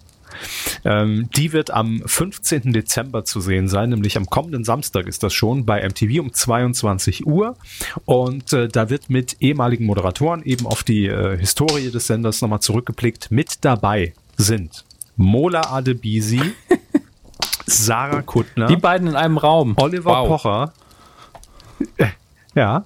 Ähm, 0.83 1.29
die 1.35 1.53
wird 1.53 1.71
am 1.71 2.01
15. 2.05 2.73
Dezember 2.73 3.23
zu 3.23 3.39
sehen 3.39 3.67
sein, 3.67 3.89
nämlich 3.89 4.17
am 4.17 4.25
kommenden 4.25 4.63
Samstag 4.63 5.07
ist 5.07 5.21
das 5.21 5.33
schon 5.33 5.65
bei 5.65 5.87
MTV 5.87 6.19
um 6.19 6.33
22 6.33 7.27
Uhr. 7.27 7.55
Und 8.05 8.51
äh, 8.51 8.67
da 8.67 8.89
wird 8.89 9.09
mit 9.09 9.37
ehemaligen 9.41 9.85
Moderatoren 9.85 10.43
eben 10.43 10.65
auf 10.65 10.83
die 10.83 11.05
äh, 11.05 11.37
Historie 11.37 11.91
des 11.91 12.07
Senders 12.07 12.41
nochmal 12.41 12.61
zurückgeblickt. 12.61 13.31
Mit 13.31 13.57
dabei 13.61 14.13
sind 14.37 14.85
Mola 15.15 15.71
Adebisi, 15.71 16.41
Sarah 17.65 18.21
Kuttner. 18.21 18.67
Die 18.67 18.77
beiden 18.77 19.07
in 19.07 19.15
einem 19.15 19.37
Raum. 19.37 19.75
Oliver 19.77 20.11
wow. 20.11 20.27
Pocher. 20.27 20.73
Ja. 22.55 22.85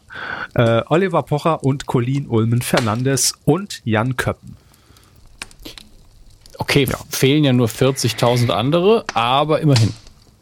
Äh, 0.54 0.82
Oliver 0.88 1.24
Pocher 1.24 1.62
und 1.62 1.88
Colin 1.88 2.28
Ulmen 2.28 2.62
Fernandes 2.62 3.34
und 3.44 3.82
Jan 3.84 4.16
Köppen. 4.16 4.56
Okay, 6.58 6.86
ja. 6.90 6.98
fehlen 7.10 7.44
ja 7.44 7.54
nur 7.54 7.68
40.000 7.68 8.50
andere, 8.50 9.04
aber 9.14 9.60
immerhin. 9.60 9.94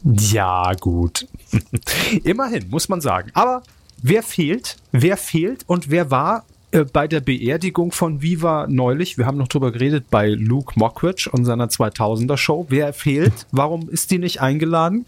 Ja, 0.04 0.72
gut. 0.74 1.26
immerhin, 2.24 2.70
muss 2.70 2.88
man 2.88 3.00
sagen. 3.00 3.30
Aber 3.34 3.62
wer 4.00 4.22
fehlt? 4.22 4.76
Wer 4.92 5.16
fehlt 5.16 5.64
und 5.66 5.90
wer 5.90 6.10
war 6.10 6.44
bei 6.92 7.08
der 7.08 7.20
Beerdigung 7.20 7.92
von 7.92 8.22
Viva 8.22 8.66
neulich, 8.68 9.18
wir 9.18 9.26
haben 9.26 9.38
noch 9.38 9.48
drüber 9.48 9.72
geredet, 9.72 10.10
bei 10.10 10.28
Luke 10.28 10.78
Mockridge 10.78 11.30
und 11.32 11.44
seiner 11.44 11.68
2000er 11.68 12.36
Show. 12.36 12.66
Wer 12.68 12.92
fehlt? 12.92 13.46
Warum 13.52 13.88
ist 13.88 14.10
die 14.10 14.18
nicht 14.18 14.40
eingeladen? 14.40 15.06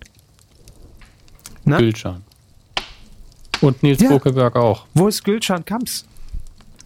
Na? 1.64 1.79
Gülcan. 1.79 2.23
Und 3.61 3.83
Nils 3.83 4.01
ja. 4.01 4.09
Bokelberg 4.09 4.57
auch. 4.57 4.87
Wo 4.94 5.09
ist 5.09 5.25
Gülcan 5.25 5.64
Kamps? 5.64 6.07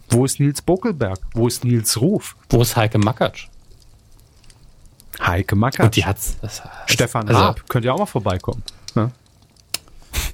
Wo 0.09 0.25
ist 0.25 0.39
Nils 0.39 0.61
Bokelberg? 0.61 1.19
Wo 1.33 1.47
ist 1.47 1.63
Nils 1.63 2.01
Ruf? 2.01 2.35
Wo 2.49 2.61
ist 2.61 2.75
Heike 2.75 2.97
Makatsch? 2.97 3.47
Heike 5.21 5.55
Makatsch. 5.55 5.85
Und 5.85 5.95
die 5.95 6.05
hat's. 6.05 6.37
Das, 6.41 6.61
Stefan 6.87 7.27
also, 7.27 7.39
Raab. 7.39 7.69
Könnt 7.69 7.85
ihr 7.85 7.93
auch 7.93 7.99
mal 7.99 8.05
vorbeikommen. 8.05 8.63
Ne? 8.95 9.11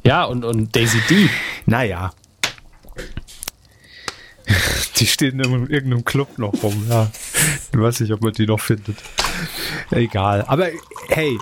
Ja, 0.03 0.23
und, 0.23 0.45
und 0.45 0.75
Daisy 0.75 0.99
D. 1.09 1.29
Naja, 1.65 2.11
die 4.99 5.07
stehen 5.07 5.39
in 5.39 5.67
irgendeinem 5.67 6.05
Club 6.05 6.37
noch 6.37 6.53
rum, 6.63 6.85
ja. 6.89 7.09
Ich 7.71 7.79
weiß 7.79 7.99
nicht, 8.01 8.11
ob 8.11 8.21
man 8.21 8.33
die 8.33 8.45
noch 8.45 8.59
findet. 8.59 8.97
Egal. 9.91 10.43
Aber 10.47 10.67
hey, 11.09 11.37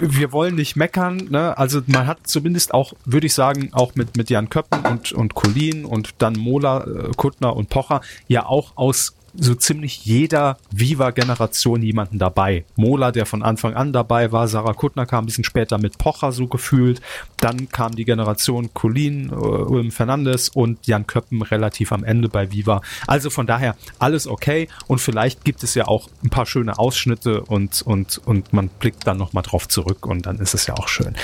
wir 0.00 0.32
wollen 0.32 0.56
nicht 0.56 0.76
meckern, 0.76 1.28
ne? 1.30 1.56
Also 1.56 1.80
man 1.86 2.06
hat 2.06 2.26
zumindest 2.26 2.74
auch, 2.74 2.92
würde 3.04 3.26
ich 3.26 3.34
sagen, 3.34 3.70
auch 3.72 3.94
mit, 3.94 4.16
mit 4.16 4.30
Jan 4.30 4.50
Köppen 4.50 4.80
und, 4.84 5.12
und 5.12 5.34
Colin 5.34 5.84
und 5.84 6.14
dann 6.18 6.34
Mola, 6.34 6.84
äh, 6.84 7.10
Kuttner 7.16 7.56
und 7.56 7.68
Pocher 7.68 8.00
ja 8.26 8.46
auch 8.46 8.72
aus 8.76 9.14
so 9.38 9.54
ziemlich 9.54 10.04
jeder 10.04 10.58
Viva-Generation 10.72 11.82
jemanden 11.82 12.18
dabei. 12.18 12.64
Mola, 12.76 13.12
der 13.12 13.26
von 13.26 13.42
Anfang 13.42 13.74
an 13.74 13.92
dabei 13.92 14.32
war, 14.32 14.48
Sarah 14.48 14.74
Kuttner 14.74 15.06
kam 15.06 15.24
ein 15.24 15.26
bisschen 15.26 15.44
später 15.44 15.78
mit 15.78 15.98
Pocher 15.98 16.32
so 16.32 16.46
gefühlt. 16.46 17.00
Dann 17.38 17.68
kam 17.68 17.94
die 17.94 18.04
Generation 18.04 18.74
Colin, 18.74 19.30
äh, 19.30 19.34
Ulm 19.34 19.90
Fernandes 19.90 20.48
und 20.48 20.86
Jan 20.86 21.06
Köppen 21.06 21.42
relativ 21.42 21.92
am 21.92 22.04
Ende 22.04 22.28
bei 22.28 22.50
Viva. 22.50 22.82
Also 23.06 23.30
von 23.30 23.46
daher 23.46 23.76
alles 23.98 24.26
okay 24.26 24.68
und 24.86 25.00
vielleicht 25.00 25.44
gibt 25.44 25.62
es 25.62 25.74
ja 25.74 25.86
auch 25.86 26.08
ein 26.24 26.30
paar 26.30 26.46
schöne 26.46 26.78
Ausschnitte 26.78 27.42
und, 27.42 27.82
und, 27.82 28.20
und 28.24 28.52
man 28.52 28.68
blickt 28.68 29.06
dann 29.06 29.18
nochmal 29.18 29.44
drauf 29.44 29.68
zurück 29.68 30.06
und 30.06 30.26
dann 30.26 30.38
ist 30.38 30.54
es 30.54 30.66
ja 30.66 30.74
auch 30.74 30.88
schön. 30.88 31.14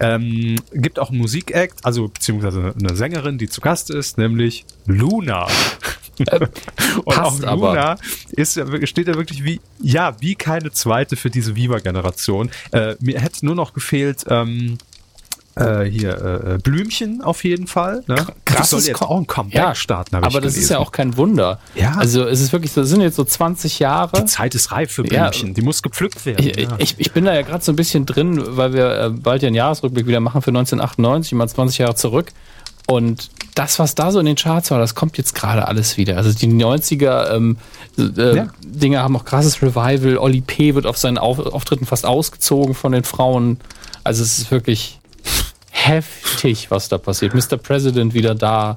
Ähm, 0.00 0.56
gibt 0.72 0.98
auch 0.98 1.10
ein 1.10 1.18
Musikact, 1.18 1.84
also 1.84 2.08
beziehungsweise 2.08 2.74
eine 2.78 2.94
Sängerin, 2.94 3.38
die 3.38 3.48
zu 3.48 3.60
Gast 3.60 3.90
ist, 3.90 4.18
nämlich 4.18 4.64
Luna. 4.86 5.46
Äh, 6.20 6.46
und 7.04 7.18
auch 7.18 7.38
Luna 7.40 7.92
aber. 7.92 7.98
ist, 8.30 8.60
steht 8.84 9.08
ja 9.08 9.14
wirklich 9.14 9.44
wie, 9.44 9.60
ja, 9.80 10.16
wie 10.20 10.34
keine 10.34 10.72
zweite 10.72 11.16
für 11.16 11.30
diese 11.30 11.56
Viva-Generation. 11.56 12.50
Äh, 12.72 12.96
mir 13.00 13.20
hätte 13.20 13.44
nur 13.44 13.54
noch 13.54 13.74
gefehlt, 13.74 14.24
ähm, 14.28 14.78
äh, 15.56 15.84
hier 15.84 16.10
äh, 16.22 16.54
äh 16.54 16.58
Blümchen 16.58 17.22
auf 17.22 17.42
jeden 17.42 17.66
Fall. 17.66 18.04
Ne? 18.06 18.26
Krass, 18.44 18.70
soll 18.70 18.80
jetzt 18.80 19.00
auch 19.02 19.18
ein 19.18 19.26
Comeback 19.26 19.54
ja, 19.54 19.74
starten. 19.74 20.16
Aber 20.16 20.26
das 20.26 20.34
gelesen. 20.34 20.60
ist 20.60 20.68
ja 20.68 20.78
auch 20.78 20.92
kein 20.92 21.16
Wunder. 21.16 21.60
Ja. 21.74 21.94
Also 21.96 22.26
es 22.26 22.40
ist 22.40 22.52
wirklich 22.52 22.72
so, 22.72 22.82
es 22.82 22.90
sind 22.90 23.00
jetzt 23.00 23.16
so 23.16 23.24
20 23.24 23.78
Jahre. 23.78 24.20
Die 24.20 24.26
Zeit 24.26 24.54
ist 24.54 24.72
reif 24.72 24.92
für 24.92 25.02
Blümchen. 25.02 25.48
Ja. 25.48 25.54
Die 25.54 25.62
muss 25.62 25.82
gepflückt 25.82 26.26
werden. 26.26 26.46
Ich, 26.46 26.56
ja. 26.56 26.68
ich, 26.78 26.96
ich 26.98 27.12
bin 27.12 27.24
da 27.24 27.34
ja 27.34 27.42
gerade 27.42 27.64
so 27.64 27.72
ein 27.72 27.76
bisschen 27.76 28.04
drin, 28.04 28.38
weil 28.56 28.74
wir 28.74 29.00
äh, 29.00 29.10
bald 29.10 29.42
ja 29.42 29.46
einen 29.46 29.56
Jahresrückblick 29.56 30.06
wieder 30.06 30.20
machen 30.20 30.42
für 30.42 30.50
1998, 30.50 31.32
mal 31.32 31.48
20 31.48 31.78
Jahre 31.78 31.94
zurück. 31.94 32.32
Und 32.86 33.30
das, 33.54 33.78
was 33.78 33.94
da 33.94 34.12
so 34.12 34.20
in 34.20 34.26
den 34.26 34.36
Charts 34.36 34.70
war, 34.70 34.78
das 34.78 34.94
kommt 34.94 35.18
jetzt 35.18 35.34
gerade 35.34 35.66
alles 35.66 35.96
wieder. 35.96 36.16
Also 36.16 36.32
die 36.32 36.46
90er 36.46 37.34
ähm, 37.34 37.56
äh, 37.98 38.36
ja. 38.36 38.48
Dinger 38.62 39.02
haben 39.02 39.16
auch 39.16 39.24
krasses 39.24 39.60
Revival. 39.62 40.18
Oli 40.18 40.40
P. 40.40 40.74
wird 40.74 40.86
auf 40.86 40.96
seinen 40.96 41.18
auf 41.18 41.38
Auftritten 41.38 41.86
fast 41.86 42.06
ausgezogen 42.06 42.74
von 42.74 42.92
den 42.92 43.04
Frauen. 43.04 43.58
Also 44.04 44.22
es 44.22 44.38
ist 44.38 44.50
wirklich 44.50 45.00
heftig, 45.70 46.70
was 46.70 46.88
da 46.88 46.98
passiert. 46.98 47.34
Mr. 47.34 47.56
President 47.56 48.14
wieder 48.14 48.34
da. 48.34 48.76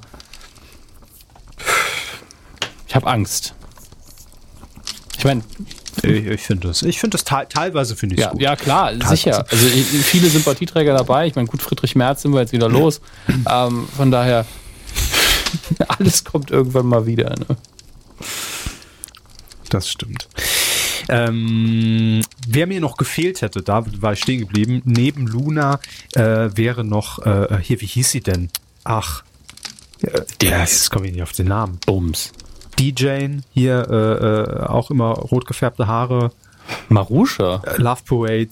Ich 2.88 2.94
habe 2.96 3.06
Angst. 3.06 3.54
Ich 5.18 5.24
meine, 5.24 5.42
ich, 6.02 6.26
ich 6.26 6.40
finde 6.40 6.68
das. 6.68 6.82
Ich 6.82 7.00
finde 7.00 7.16
das 7.16 7.24
te 7.24 7.46
teilweise 7.48 7.96
finde 7.96 8.14
ich 8.16 8.20
ja, 8.20 8.30
gut. 8.30 8.40
Ja, 8.40 8.56
klar, 8.56 8.90
teilweise. 8.90 9.10
sicher. 9.10 9.46
Also 9.50 9.66
viele 9.66 10.28
Sympathieträger 10.28 10.94
dabei. 10.94 11.26
Ich 11.26 11.34
meine, 11.34 11.48
gut, 11.48 11.62
Friedrich 11.62 11.96
Merz 11.96 12.22
sind 12.22 12.32
wir 12.32 12.40
jetzt 12.40 12.52
wieder 12.52 12.68
los. 12.68 13.00
ähm, 13.50 13.88
von 13.96 14.10
daher, 14.10 14.46
alles 15.88 16.24
kommt 16.24 16.50
irgendwann 16.50 16.86
mal 16.86 17.06
wieder. 17.06 17.30
Ne? 17.30 17.56
Das 19.68 19.88
stimmt. 19.88 20.28
Ähm, 21.08 22.22
wer 22.46 22.66
mir 22.66 22.80
noch 22.80 22.96
gefehlt 22.96 23.42
hätte, 23.42 23.62
da 23.62 23.84
war 24.00 24.12
ich 24.12 24.20
stehen 24.20 24.40
geblieben, 24.40 24.82
neben 24.84 25.26
Luna 25.26 25.80
äh, 26.14 26.50
wäre 26.54 26.84
noch, 26.84 27.24
äh, 27.24 27.58
hier, 27.62 27.80
wie 27.80 27.86
hieß 27.86 28.10
sie 28.10 28.20
denn? 28.20 28.50
Ach, 28.84 29.24
äh, 30.02 30.20
der, 30.40 30.60
jetzt 30.60 30.90
komme 30.90 31.06
ich 31.06 31.12
nicht 31.12 31.22
auf 31.22 31.32
den 31.32 31.48
Namen. 31.48 31.78
Bums. 31.86 32.32
DJ, 32.80 33.40
hier 33.52 33.86
äh, 33.90 34.62
äh, 34.64 34.66
auch 34.66 34.90
immer 34.90 35.10
rot 35.10 35.44
gefärbte 35.46 35.86
Haare. 35.86 36.32
Marusha. 36.88 37.62
Äh, 37.66 37.76
Love 37.76 38.00
Parade. 38.08 38.50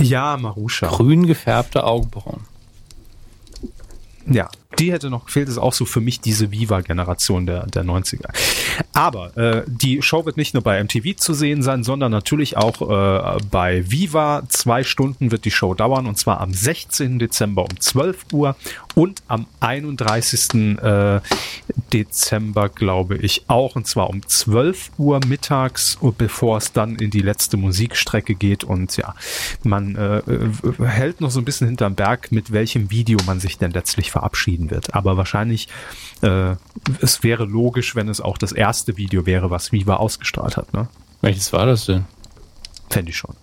Ja, 0.00 0.36
Marusha. 0.36 0.86
Grün 0.86 1.26
gefärbte 1.26 1.82
Augenbrauen. 1.82 2.42
Ja, 4.26 4.48
die 4.78 4.92
hätte 4.92 5.10
noch 5.10 5.26
gefehlt, 5.26 5.48
ist 5.48 5.58
auch 5.58 5.72
so 5.72 5.84
für 5.84 6.00
mich 6.00 6.20
diese 6.20 6.50
Viva-Generation 6.50 7.46
der, 7.46 7.66
der 7.66 7.84
90er. 7.84 8.28
Aber 8.92 9.36
äh, 9.36 9.64
die 9.66 10.02
Show 10.02 10.24
wird 10.24 10.36
nicht 10.36 10.54
nur 10.54 10.62
bei 10.62 10.82
MTV 10.82 11.16
zu 11.16 11.34
sehen 11.34 11.62
sein, 11.62 11.84
sondern 11.84 12.12
natürlich 12.12 12.56
auch 12.56 12.80
äh, 12.82 13.38
bei 13.50 13.90
Viva. 13.90 14.42
Zwei 14.48 14.84
Stunden 14.84 15.30
wird 15.30 15.44
die 15.44 15.50
Show 15.50 15.74
dauern 15.74 16.06
und 16.06 16.18
zwar 16.18 16.40
am 16.40 16.52
16. 16.52 17.18
Dezember 17.18 17.62
um 17.62 17.80
12 17.80 18.26
Uhr 18.32 18.56
und 18.94 19.22
am 19.28 19.46
31. 19.60 20.78
Äh, 20.82 21.20
Dezember, 21.92 22.68
glaube 22.68 23.16
ich, 23.16 23.44
auch 23.48 23.76
und 23.76 23.86
zwar 23.86 24.10
um 24.10 24.26
12 24.26 24.92
Uhr 24.98 25.20
mittags, 25.26 25.98
bevor 26.18 26.58
es 26.58 26.72
dann 26.72 26.96
in 26.96 27.10
die 27.10 27.20
letzte 27.20 27.56
Musikstrecke 27.56 28.34
geht 28.34 28.64
und 28.64 28.96
ja, 28.96 29.14
man 29.62 29.96
äh, 29.96 30.18
äh 30.18 30.50
hält 30.84 31.20
noch 31.20 31.30
so 31.30 31.40
ein 31.40 31.44
bisschen 31.44 31.66
hinterm 31.66 31.94
Berg, 31.94 32.32
mit 32.32 32.52
welchem 32.52 32.90
Video 32.90 33.18
man 33.26 33.40
sich 33.40 33.58
denn 33.58 33.70
letztlich 33.70 34.10
verabschieden 34.10 34.63
entschieden 34.64 34.70
wird. 34.70 34.94
Aber 34.94 35.16
wahrscheinlich, 35.16 35.68
äh, 36.22 36.56
es 37.00 37.22
wäre 37.22 37.44
logisch, 37.44 37.94
wenn 37.94 38.08
es 38.08 38.20
auch 38.20 38.38
das 38.38 38.52
erste 38.52 38.96
Video 38.96 39.26
wäre, 39.26 39.50
was 39.50 39.72
Viva 39.72 39.96
ausgestrahlt 39.96 40.56
hat. 40.56 40.72
Ne? 40.72 40.88
Welches 41.20 41.52
war 41.52 41.66
das 41.66 41.86
denn? 41.86 42.04
Fände 42.90 43.10
ich 43.10 43.16
schon. 43.16 43.34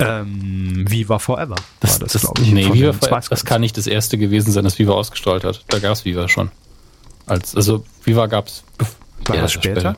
Ähm, 0.00 0.84
Viva 0.88 1.18
Forever 1.18 1.56
das, 1.80 1.94
war 1.94 2.06
das, 2.06 2.12
das 2.12 2.22
glaube 2.22 2.42
ich. 2.42 2.52
Nee, 2.52 2.72
Viva 2.72 2.92
Forever, 2.92 3.20
das 3.30 3.44
kann 3.44 3.60
nicht 3.60 3.76
das 3.76 3.88
erste 3.88 4.16
gewesen 4.16 4.52
sein, 4.52 4.62
das 4.62 4.78
Viva 4.78 4.92
ausgestrahlt 4.92 5.42
hat. 5.42 5.64
Da 5.68 5.80
gab 5.80 5.92
es 5.92 6.04
Viva 6.04 6.28
schon. 6.28 6.50
Als, 7.26 7.56
also 7.56 7.84
Viva 8.04 8.26
gab 8.26 8.46
es. 8.46 8.62
War 9.24 9.36
ja, 9.36 9.42
das 9.42 9.52
später? 9.52 9.80
später? 9.80 9.96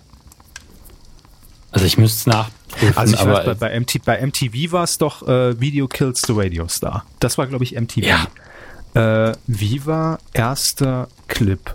Also 1.71 1.87
ich 1.87 1.99
müsste 1.99 2.19
es 2.19 2.27
nachprüfen. 2.35 2.97
Also 2.97 3.15
ich 3.15 3.21
aber 3.21 3.33
weiß, 3.35 3.45
bei, 3.45 3.55
bei, 3.55 3.81
MT, 3.81 4.05
bei 4.05 4.27
MTV 4.27 4.73
war 4.73 4.85
es 4.85 4.99
doch 4.99 5.29
äh, 5.29 5.61
Video 5.61 5.87
Kills 5.87 6.23
the 6.27 6.33
Radio 6.35 6.67
Star. 6.67 7.05
Das 7.21 7.39
war, 7.39 7.47
glaube 7.47 7.63
ich, 7.63 7.79
MTV. 7.79 8.05
Ja, 8.05 8.27
äh, 8.95 9.33
Viva, 9.47 10.19
erster 10.33 11.09
Clip. 11.29 11.75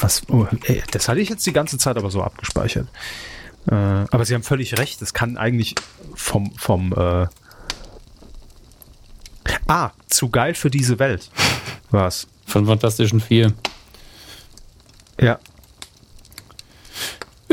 Was? 0.00 0.22
Oh, 0.28 0.46
ey, 0.64 0.82
das 0.90 1.08
hatte 1.08 1.20
ich 1.20 1.28
jetzt 1.28 1.46
die 1.46 1.52
ganze 1.52 1.78
Zeit 1.78 1.96
aber 1.96 2.10
so 2.10 2.22
abgespeichert. 2.22 2.88
Äh, 3.66 3.74
aber 3.74 4.24
Sie 4.24 4.34
haben 4.34 4.42
völlig 4.42 4.78
recht. 4.78 5.02
Das 5.02 5.12
kann 5.12 5.36
eigentlich 5.36 5.74
vom 6.14 6.52
vom 6.56 6.92
äh 6.92 7.26
Ah, 9.66 9.90
zu 10.08 10.30
geil 10.30 10.54
für 10.54 10.70
diese 10.70 10.98
Welt. 10.98 11.30
Was? 11.90 12.26
Von 12.46 12.66
Fantastischen 12.66 13.20
Vier. 13.20 13.52
Ja, 15.20 15.38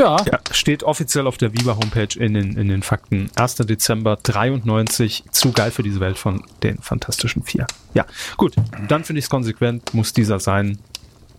ja. 0.05 0.25
ja. 0.31 0.39
Steht 0.51 0.83
offiziell 0.83 1.27
auf 1.27 1.37
der 1.37 1.53
Viva 1.53 1.75
Homepage 1.75 2.17
in 2.17 2.33
den, 2.33 2.57
in 2.57 2.67
den 2.67 2.83
Fakten. 2.83 3.29
1. 3.35 3.55
Dezember 3.55 4.17
93. 4.21 5.23
Zu 5.31 5.51
geil 5.51 5.71
für 5.71 5.83
diese 5.83 5.99
Welt 5.99 6.17
von 6.17 6.43
den 6.63 6.77
Fantastischen 6.79 7.43
Vier. 7.43 7.67
Ja, 7.93 8.05
gut. 8.37 8.55
Dann 8.87 9.03
finde 9.03 9.19
ich 9.19 9.25
es 9.25 9.29
konsequent. 9.29 9.93
Muss 9.93 10.13
dieser 10.13 10.39
sein. 10.39 10.77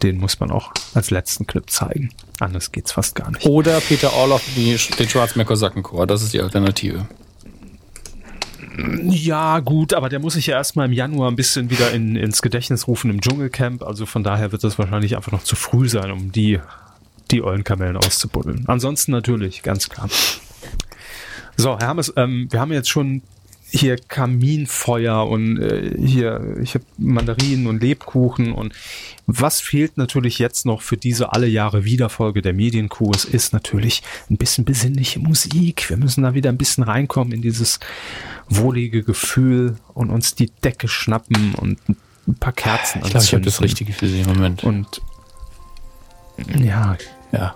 Den 0.03 0.19
muss 0.19 0.41
man 0.41 0.51
auch 0.51 0.73
als 0.93 1.11
letzten 1.11 1.47
Clip 1.47 1.71
zeigen. 1.71 2.11
Anders 2.39 2.71
geht's 2.71 2.93
fast 2.93 3.15
gar 3.15 3.31
nicht. 3.31 3.47
Oder 3.47 3.81
Peter 3.81 4.13
Orloff, 4.13 4.43
die, 4.55 4.77
den 4.99 5.09
Schwarzmeer-Kosakenchor. 5.09 6.07
Das 6.07 6.23
ist 6.23 6.35
die 6.35 6.41
Alternative. 6.41 7.07
Ja, 9.03 9.61
gut, 9.61 9.95
aber 9.95 10.11
der 10.11 10.19
muss 10.19 10.35
sich 10.35 10.49
ja 10.49 10.57
erstmal 10.57 10.87
im 10.87 10.93
Januar 10.93 11.31
ein 11.31 11.37
bisschen 11.37 11.71
wieder 11.71 11.93
in, 11.93 12.15
ins 12.15 12.43
Gedächtnis 12.43 12.87
rufen 12.87 13.11
im 13.11 13.23
Dschungelcamp. 13.23 13.83
Also 13.83 14.05
von 14.05 14.23
daher 14.23 14.53
wird 14.53 14.65
das 14.65 14.79
wahrscheinlich 14.79 15.17
einfach 15.17 15.33
noch 15.33 15.45
zu 15.45 15.57
früh 15.57 15.89
sein, 15.89 16.11
um 16.11 16.31
die 16.31 16.61
die 17.31 17.43
Eulenkamellen 17.43 17.97
auszubuddeln. 17.97 18.65
Ansonsten 18.67 19.13
natürlich, 19.13 19.63
ganz 19.63 19.89
klar. 19.89 20.09
So, 21.57 21.79
Herr 21.79 21.89
Hermes, 21.89 22.13
ähm, 22.17 22.49
wir 22.51 22.61
haben 22.61 22.73
jetzt 22.73 22.89
schon 22.89 23.23
hier 23.69 23.97
Kaminfeuer 23.97 25.27
und 25.29 25.59
äh, 25.59 25.97
hier 25.99 26.57
ich 26.63 26.75
habe 26.75 26.85
Mandarinen 26.99 27.67
und 27.67 27.83
Lebkuchen 27.83 28.53
und 28.53 28.73
was 29.27 29.61
fehlt 29.61 29.97
natürlich 29.97 30.39
jetzt 30.39 30.67
noch 30.67 30.83
für 30.83 30.97
diese 30.97 31.33
alle 31.33 31.49
Jahre 31.49 31.85
Wiederfolge 31.85 32.43
der 32.43 32.53
Medienkuh? 32.53 33.11
Es 33.13 33.25
ist 33.25 33.53
natürlich 33.53 34.03
ein 34.31 34.37
bisschen 34.37 34.65
besinnliche 34.65 35.19
Musik. 35.19 35.91
Wir 35.91 35.97
müssen 35.97 36.23
da 36.23 36.35
wieder 36.35 36.51
ein 36.51 36.59
bisschen 36.59 36.85
reinkommen 36.85 37.33
in 37.33 37.43
dieses 37.43 37.81
wohlige 38.49 39.03
Gefühl 39.03 39.77
und 39.95 40.11
uns 40.11 40.37
die 40.37 40.51
Decke 40.63 40.87
schnappen 40.87 41.55
und 41.57 41.81
ein 41.89 42.35
paar 42.37 42.53
Kerzen 42.53 43.03
Ich 43.05 43.11
glaube, 43.11 43.25
ich 43.25 43.33
habe 43.33 43.45
das 43.45 43.61
Richtige 43.61 43.93
für 43.93 44.07
Sie 44.07 44.21
im 44.21 44.29
Moment. 44.29 44.63
Und 44.63 45.01
ja, 46.61 46.97
ja. 47.37 47.55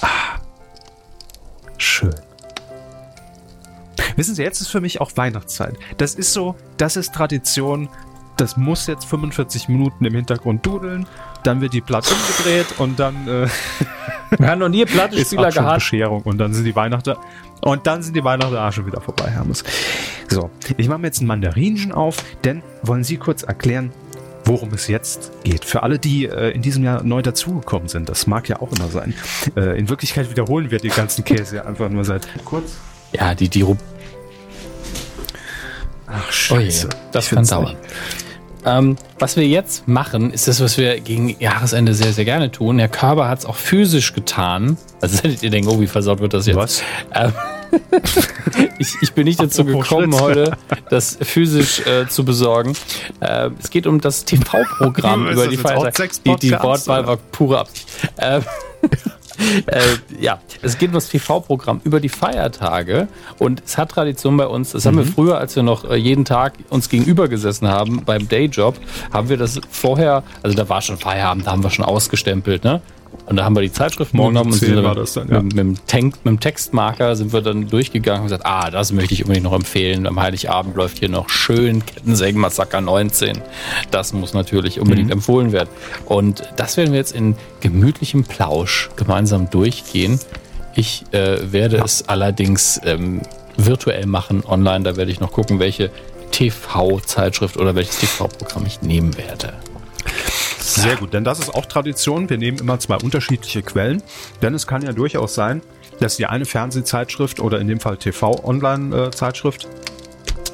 Ah. 0.00 0.38
Schön. 1.78 2.14
Wissen 4.16 4.34
Sie, 4.34 4.42
jetzt 4.42 4.60
ist 4.60 4.68
für 4.68 4.80
mich 4.80 5.00
auch 5.00 5.10
Weihnachtszeit. 5.16 5.76
Das 5.98 6.14
ist 6.14 6.32
so, 6.32 6.54
das 6.76 6.96
ist 6.96 7.14
Tradition. 7.14 7.88
Das 8.36 8.56
muss 8.56 8.86
jetzt 8.86 9.04
45 9.06 9.68
Minuten 9.68 10.04
im 10.04 10.14
Hintergrund 10.14 10.66
dudeln. 10.66 11.06
Dann 11.44 11.60
wird 11.60 11.72
die 11.72 11.80
Platte 11.80 12.14
umgedreht 12.14 12.78
und 12.78 12.98
dann. 12.98 13.28
Äh, 13.28 13.48
Wir 14.38 14.48
haben 14.48 14.58
noch 14.58 14.68
nie 14.68 14.84
Plattenspieler 14.84 15.50
gehabt. 15.50 15.76
Bescherung 15.76 16.22
und 16.22 16.38
dann 16.38 16.52
sind 16.52 16.64
die 16.64 16.74
Weihnachten 16.74 17.14
und 17.60 17.86
dann 17.86 18.02
sind 18.02 18.16
die 18.16 18.24
Weihnachten 18.24 18.56
auch 18.56 18.72
schon 18.72 18.86
wieder 18.86 19.00
vorbei, 19.00 19.30
Hermes. 19.30 19.62
So, 20.28 20.50
ich 20.76 20.88
mache 20.88 20.98
mir 20.98 21.06
jetzt 21.06 21.20
ein 21.20 21.26
Mandarinchen 21.26 21.92
auf, 21.92 22.16
denn 22.42 22.62
wollen 22.82 23.04
Sie 23.04 23.16
kurz 23.16 23.44
erklären, 23.44 23.92
worum 24.44 24.72
es 24.74 24.88
jetzt 24.88 25.32
geht. 25.42 25.64
Für 25.64 25.82
alle, 25.82 25.98
die 25.98 26.26
äh, 26.26 26.50
in 26.50 26.62
diesem 26.62 26.84
Jahr 26.84 27.02
neu 27.02 27.22
dazugekommen 27.22 27.88
sind, 27.88 28.08
das 28.08 28.26
mag 28.26 28.48
ja 28.48 28.60
auch 28.60 28.72
immer 28.72 28.88
sein. 28.88 29.14
Äh, 29.56 29.78
in 29.78 29.88
Wirklichkeit 29.88 30.30
wiederholen 30.30 30.70
wir 30.70 30.78
den 30.78 30.90
ganzen 30.90 31.24
Käse 31.24 31.64
einfach 31.64 31.88
nur 31.88 32.04
seit 32.04 32.26
kurz. 32.44 32.76
Ja, 33.12 33.34
die, 33.34 33.48
die 33.48 33.64
Ach, 36.06 36.32
scheiße. 36.32 36.88
Oh 36.88 36.94
je, 36.94 36.98
das 37.12 37.30
kann 37.30 37.46
dauern. 37.46 37.76
Ähm, 38.66 38.96
was 39.18 39.36
wir 39.36 39.46
jetzt 39.46 39.86
machen, 39.86 40.30
ist 40.30 40.48
das, 40.48 40.60
was 40.60 40.78
wir 40.78 41.00
gegen 41.00 41.36
Jahresende 41.38 41.92
sehr, 41.92 42.12
sehr 42.12 42.24
gerne 42.24 42.50
tun. 42.50 42.78
Herr 42.78 42.88
Körber 42.88 43.28
hat 43.28 43.40
es 43.40 43.46
auch 43.46 43.56
physisch 43.56 44.14
getan. 44.14 44.78
Also 45.00 45.18
hättet 45.22 45.42
ihr 45.42 45.50
denken, 45.50 45.68
oh, 45.68 45.80
wie 45.80 45.86
versaut 45.86 46.20
wird 46.20 46.32
das 46.32 46.46
jetzt? 46.46 46.56
Was? 46.56 46.82
Ähm, 47.12 47.32
ich, 48.78 48.96
ich, 49.00 49.12
bin 49.12 49.24
nicht 49.24 49.40
dazu 49.40 49.62
Apropos 49.62 49.88
gekommen, 49.88 50.12
Schritt. 50.12 50.22
heute 50.22 50.58
das 50.90 51.18
physisch 51.20 51.80
äh, 51.86 52.08
zu 52.08 52.24
besorgen. 52.24 52.74
Äh, 53.20 53.50
es 53.58 53.70
geht 53.70 53.86
um 53.86 54.00
das 54.00 54.24
TV-Programm 54.24 55.28
über 55.28 55.48
die 55.48 55.56
Feiertage. 55.56 56.10
Die, 56.24 56.36
die 56.36 56.52
Wortwahl 56.52 57.06
war 57.06 57.16
pure 57.16 57.60
Absicht. 57.60 57.88
Äh, 58.16 58.40
äh, 59.66 59.80
ja, 60.20 60.40
es 60.62 60.78
geht 60.78 60.88
um 60.88 60.94
das 60.94 61.08
TV-Programm 61.08 61.80
über 61.84 62.00
die 62.00 62.08
Feiertage 62.08 63.08
und 63.38 63.62
es 63.64 63.78
hat 63.78 63.90
Tradition 63.90 64.36
bei 64.36 64.46
uns. 64.46 64.72
Das 64.72 64.84
mhm. 64.84 64.88
haben 64.88 64.98
wir 64.98 65.04
mhm. 65.04 65.14
früher, 65.14 65.38
als 65.38 65.56
wir 65.56 65.62
noch 65.62 65.88
äh, 65.88 65.96
jeden 65.96 66.24
Tag 66.24 66.54
uns 66.70 66.88
gegenüber 66.88 67.28
gesessen 67.28 67.68
haben 67.68 68.02
beim 68.04 68.28
Dayjob, 68.28 68.76
haben 69.12 69.28
wir 69.28 69.36
das 69.36 69.60
vorher, 69.70 70.22
also 70.42 70.56
da 70.56 70.68
war 70.68 70.82
schon 70.82 70.96
Feierabend, 70.96 71.46
da 71.46 71.52
haben 71.52 71.62
wir 71.62 71.70
schon 71.70 71.84
ausgestempelt, 71.84 72.64
ne? 72.64 72.80
Und 73.26 73.36
da 73.36 73.44
haben 73.44 73.54
wir 73.54 73.62
die 73.62 73.72
Zeitschriften 73.72 74.16
Morgen 74.16 74.34
genommen 74.34 74.52
und 74.52 74.58
sind 74.58 74.76
dann, 74.76 74.84
dann 74.84 75.28
ja. 75.28 75.42
mit, 75.42 75.54
mit, 75.54 75.56
dem 75.56 75.86
Tank, 75.86 76.16
mit, 76.24 76.32
dem 76.32 76.40
Textmarker 76.40 77.16
sind 77.16 77.32
wir 77.32 77.40
dann 77.40 77.68
durchgegangen 77.68 78.20
und 78.20 78.26
gesagt, 78.26 78.44
ah, 78.44 78.70
das 78.70 78.92
möchte 78.92 79.14
ich 79.14 79.22
unbedingt 79.22 79.44
noch 79.44 79.54
empfehlen. 79.54 80.06
Am 80.06 80.20
Heiligabend 80.20 80.76
läuft 80.76 80.98
hier 80.98 81.08
noch 81.08 81.30
schön 81.30 81.84
Kettensägen-Massaker 81.86 82.80
19. 82.80 83.40
Das 83.90 84.12
muss 84.12 84.34
natürlich 84.34 84.80
unbedingt 84.80 85.06
mhm. 85.06 85.14
empfohlen 85.14 85.52
werden. 85.52 85.70
Und 86.04 86.42
das 86.56 86.76
werden 86.76 86.92
wir 86.92 86.98
jetzt 86.98 87.14
in 87.14 87.34
gemütlichem 87.60 88.24
Plausch 88.24 88.90
gemeinsam 88.96 89.48
durchgehen. 89.48 90.20
Ich 90.74 91.04
äh, 91.12 91.52
werde 91.52 91.78
ja. 91.78 91.84
es 91.84 92.08
allerdings 92.08 92.80
ähm, 92.84 93.22
virtuell 93.56 94.06
machen, 94.06 94.42
online. 94.46 94.84
Da 94.84 94.96
werde 94.96 95.10
ich 95.10 95.20
noch 95.20 95.32
gucken, 95.32 95.60
welche 95.60 95.90
TV-Zeitschrift 96.32 97.56
oder 97.56 97.74
welches 97.74 97.98
TV-Programm 97.98 98.66
ich 98.66 98.82
nehmen 98.82 99.16
werde. 99.16 99.54
Sehr 100.64 100.96
gut, 100.96 101.12
denn 101.12 101.24
das 101.24 101.40
ist 101.40 101.54
auch 101.54 101.66
Tradition. 101.66 102.30
Wir 102.30 102.38
nehmen 102.38 102.58
immer 102.58 102.78
zwei 102.78 102.96
unterschiedliche 102.96 103.62
Quellen, 103.62 104.02
denn 104.40 104.54
es 104.54 104.66
kann 104.66 104.82
ja 104.82 104.92
durchaus 104.92 105.34
sein, 105.34 105.60
dass 106.00 106.16
die 106.16 106.26
eine 106.26 106.46
Fernsehzeitschrift 106.46 107.38
oder 107.40 107.60
in 107.60 107.68
dem 107.68 107.80
Fall 107.80 107.98
TV-Online-Zeitschrift 107.98 109.68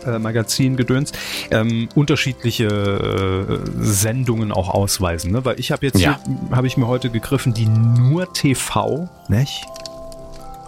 äh, 0.05 0.19
Magazin 0.19 0.77
gedöns, 0.77 1.13
ähm, 1.51 1.89
unterschiedliche 1.95 2.67
äh, 2.67 3.71
Sendungen 3.79 4.51
auch 4.53 4.69
ausweisen. 4.69 5.31
Ne? 5.31 5.45
Weil 5.45 5.61
ich 5.61 5.73
habe 5.73 5.87
jetzt, 5.87 6.01
ja. 6.01 6.19
habe 6.51 6.67
ich 6.67 6.77
mir 6.77 6.89
heute 6.89 7.11
gegriffen, 7.11 7.55
die 7.55 7.67
nur 7.67 8.33
TV, 8.33 9.09
nicht? 9.29 9.65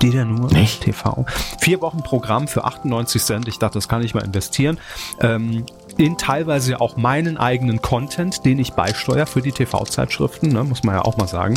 Die 0.02 0.10
da 0.10 0.24
nur 0.24 0.52
nicht? 0.52 0.82
TV. 0.82 1.24
Vier 1.60 1.80
Wochen 1.80 2.02
Programm 2.02 2.48
für 2.48 2.64
98 2.64 3.22
Cent. 3.22 3.48
Ich 3.48 3.58
dachte, 3.58 3.74
das 3.74 3.88
kann 3.88 4.02
ich 4.02 4.14
mal 4.14 4.24
investieren. 4.24 4.78
Ähm, 5.20 5.64
in 5.98 6.18
teilweise 6.18 6.80
auch 6.80 6.96
meinen 6.96 7.36
eigenen 7.36 7.82
Content, 7.82 8.44
den 8.44 8.58
ich 8.58 8.72
beisteuere 8.72 9.26
für 9.26 9.42
die 9.42 9.52
TV-Zeitschriften, 9.52 10.48
ne, 10.48 10.64
muss 10.64 10.82
man 10.82 10.94
ja 10.94 11.02
auch 11.02 11.16
mal 11.16 11.28
sagen. 11.28 11.54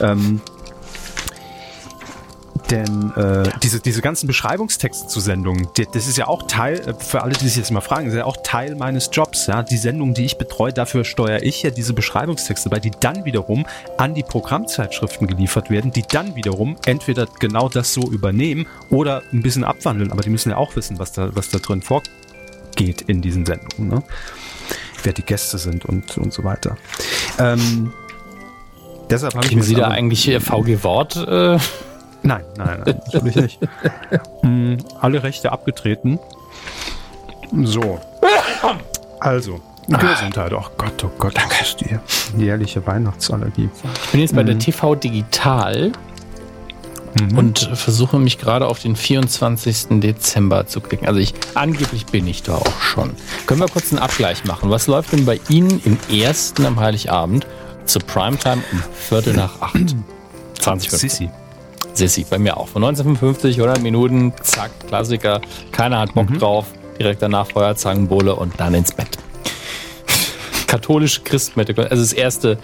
Ähm, 0.00 0.40
denn 2.70 3.12
äh, 3.16 3.50
diese, 3.62 3.80
diese 3.80 4.00
ganzen 4.00 4.26
Beschreibungstexte 4.28 5.08
zu 5.08 5.18
Sendungen, 5.18 5.68
die, 5.76 5.86
das 5.92 6.06
ist 6.06 6.16
ja 6.16 6.28
auch 6.28 6.44
Teil, 6.46 6.80
äh, 6.80 6.94
für 6.94 7.22
alle, 7.22 7.32
die 7.32 7.46
sich 7.46 7.56
jetzt 7.56 7.72
mal 7.72 7.80
fragen, 7.80 8.06
ist 8.06 8.14
ja 8.14 8.24
auch 8.24 8.36
Teil 8.44 8.76
meines 8.76 9.10
Jobs. 9.12 9.46
Ja? 9.48 9.62
Die 9.62 9.76
Sendungen, 9.76 10.14
die 10.14 10.24
ich 10.24 10.38
betreue, 10.38 10.72
dafür 10.72 11.04
steuere 11.04 11.42
ich 11.42 11.62
ja 11.62 11.70
diese 11.70 11.92
Beschreibungstexte 11.94 12.68
bei, 12.68 12.78
die 12.78 12.92
dann 13.00 13.24
wiederum 13.24 13.66
an 13.98 14.14
die 14.14 14.22
Programmzeitschriften 14.22 15.26
geliefert 15.26 15.70
werden, 15.70 15.90
die 15.90 16.02
dann 16.02 16.36
wiederum 16.36 16.76
entweder 16.86 17.26
genau 17.40 17.68
das 17.68 17.92
so 17.92 18.02
übernehmen 18.02 18.66
oder 18.88 19.22
ein 19.32 19.42
bisschen 19.42 19.64
abwandeln. 19.64 20.12
Aber 20.12 20.22
die 20.22 20.30
müssen 20.30 20.50
ja 20.50 20.56
auch 20.56 20.76
wissen, 20.76 20.98
was 20.98 21.12
da, 21.12 21.34
was 21.34 21.50
da 21.50 21.58
drin 21.58 21.82
vorkommt 21.82 22.19
geht 22.80 23.02
in 23.02 23.20
diesen 23.20 23.44
Sendungen. 23.44 23.88
Ne? 23.88 24.02
Wer 25.02 25.12
die 25.12 25.22
Gäste 25.22 25.58
sind 25.58 25.84
und, 25.84 26.16
und 26.16 26.32
so 26.32 26.44
weiter. 26.44 26.76
Ähm, 27.38 27.92
deshalb 29.10 29.34
habe 29.34 29.46
ich 29.46 29.54
mir 29.54 29.62
Sie 29.62 29.74
da 29.74 29.88
eigentlich 29.88 30.24
VG 30.40 30.82
Wort? 30.82 31.16
Äh? 31.16 31.58
Nein, 32.22 32.44
nein, 32.56 32.82
nein, 32.84 32.84
natürlich 33.12 33.36
nicht. 33.36 33.58
hm, 34.40 34.78
alle 34.98 35.22
Rechte 35.22 35.52
abgetreten. 35.52 36.18
So. 37.64 38.00
Also, 39.20 39.60
Gesundheit. 39.86 40.52
Oh 40.54 40.64
Gott, 40.78 41.04
oh 41.04 41.10
Gott, 41.18 41.36
Danke. 41.36 41.56
ist 41.60 41.78
die 41.80 41.98
jährliche 42.42 42.86
Weihnachtsallergie. 42.86 43.68
Ich 44.04 44.10
bin 44.10 44.20
jetzt 44.20 44.34
bei 44.34 44.42
der 44.42 44.54
mhm. 44.54 44.60
TV 44.60 44.94
Digital 44.94 45.92
mhm. 47.18 47.38
und 47.38 47.58
versuche 47.74 48.18
mich 48.18 48.38
gerade 48.38 48.66
auf 48.66 48.80
den 48.80 48.96
24. 48.96 50.00
Dezember 50.00 50.66
zu 50.66 50.80
klicken. 50.80 51.06
Also 51.06 51.20
ich 51.20 51.34
angeblich 51.54 52.06
bin 52.06 52.26
ich 52.26 52.42
da 52.42 52.56
auch 52.56 52.80
schon. 52.80 53.12
Können 53.46 53.60
wir 53.60 53.68
kurz 53.68 53.92
einen 53.92 54.00
Abgleich 54.00 54.44
machen? 54.44 54.70
Was 54.70 54.86
läuft 54.86 55.12
denn 55.12 55.24
bei 55.24 55.40
Ihnen 55.48 55.80
im 55.84 55.98
ersten 56.12 56.66
am 56.66 56.78
Heiligabend 56.78 57.46
zur 57.84 58.02
Primetime 58.02 58.62
um 58.72 58.82
Viertel 58.92 59.34
nach 59.34 59.60
acht? 59.60 59.74
20 60.60 60.90
Sissi. 60.90 61.30
Sissi, 61.94 62.26
bei 62.28 62.38
mir 62.38 62.56
auch. 62.56 62.68
Von 62.68 62.84
1955, 62.84 63.56
100 63.56 63.82
Minuten, 63.82 64.32
zack, 64.42 64.70
Klassiker. 64.86 65.40
Keiner 65.72 65.98
hat 65.98 66.14
Bock 66.14 66.30
mhm. 66.30 66.38
drauf. 66.38 66.66
Direkt 66.98 67.22
danach 67.22 67.50
Feuerzangenbowle 67.50 68.34
und 68.34 68.60
dann 68.60 68.74
ins 68.74 68.92
Bett. 68.92 69.18
Katholische 70.66 71.22
Christmette. 71.22 71.74
Also 71.90 72.02
das 72.02 72.12
erste 72.12 72.58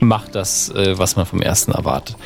macht 0.00 0.34
das, 0.34 0.68
äh, 0.70 0.98
was 0.98 1.16
man 1.16 1.24
vom 1.24 1.40
ersten 1.40 1.72
erwartet. 1.72 2.16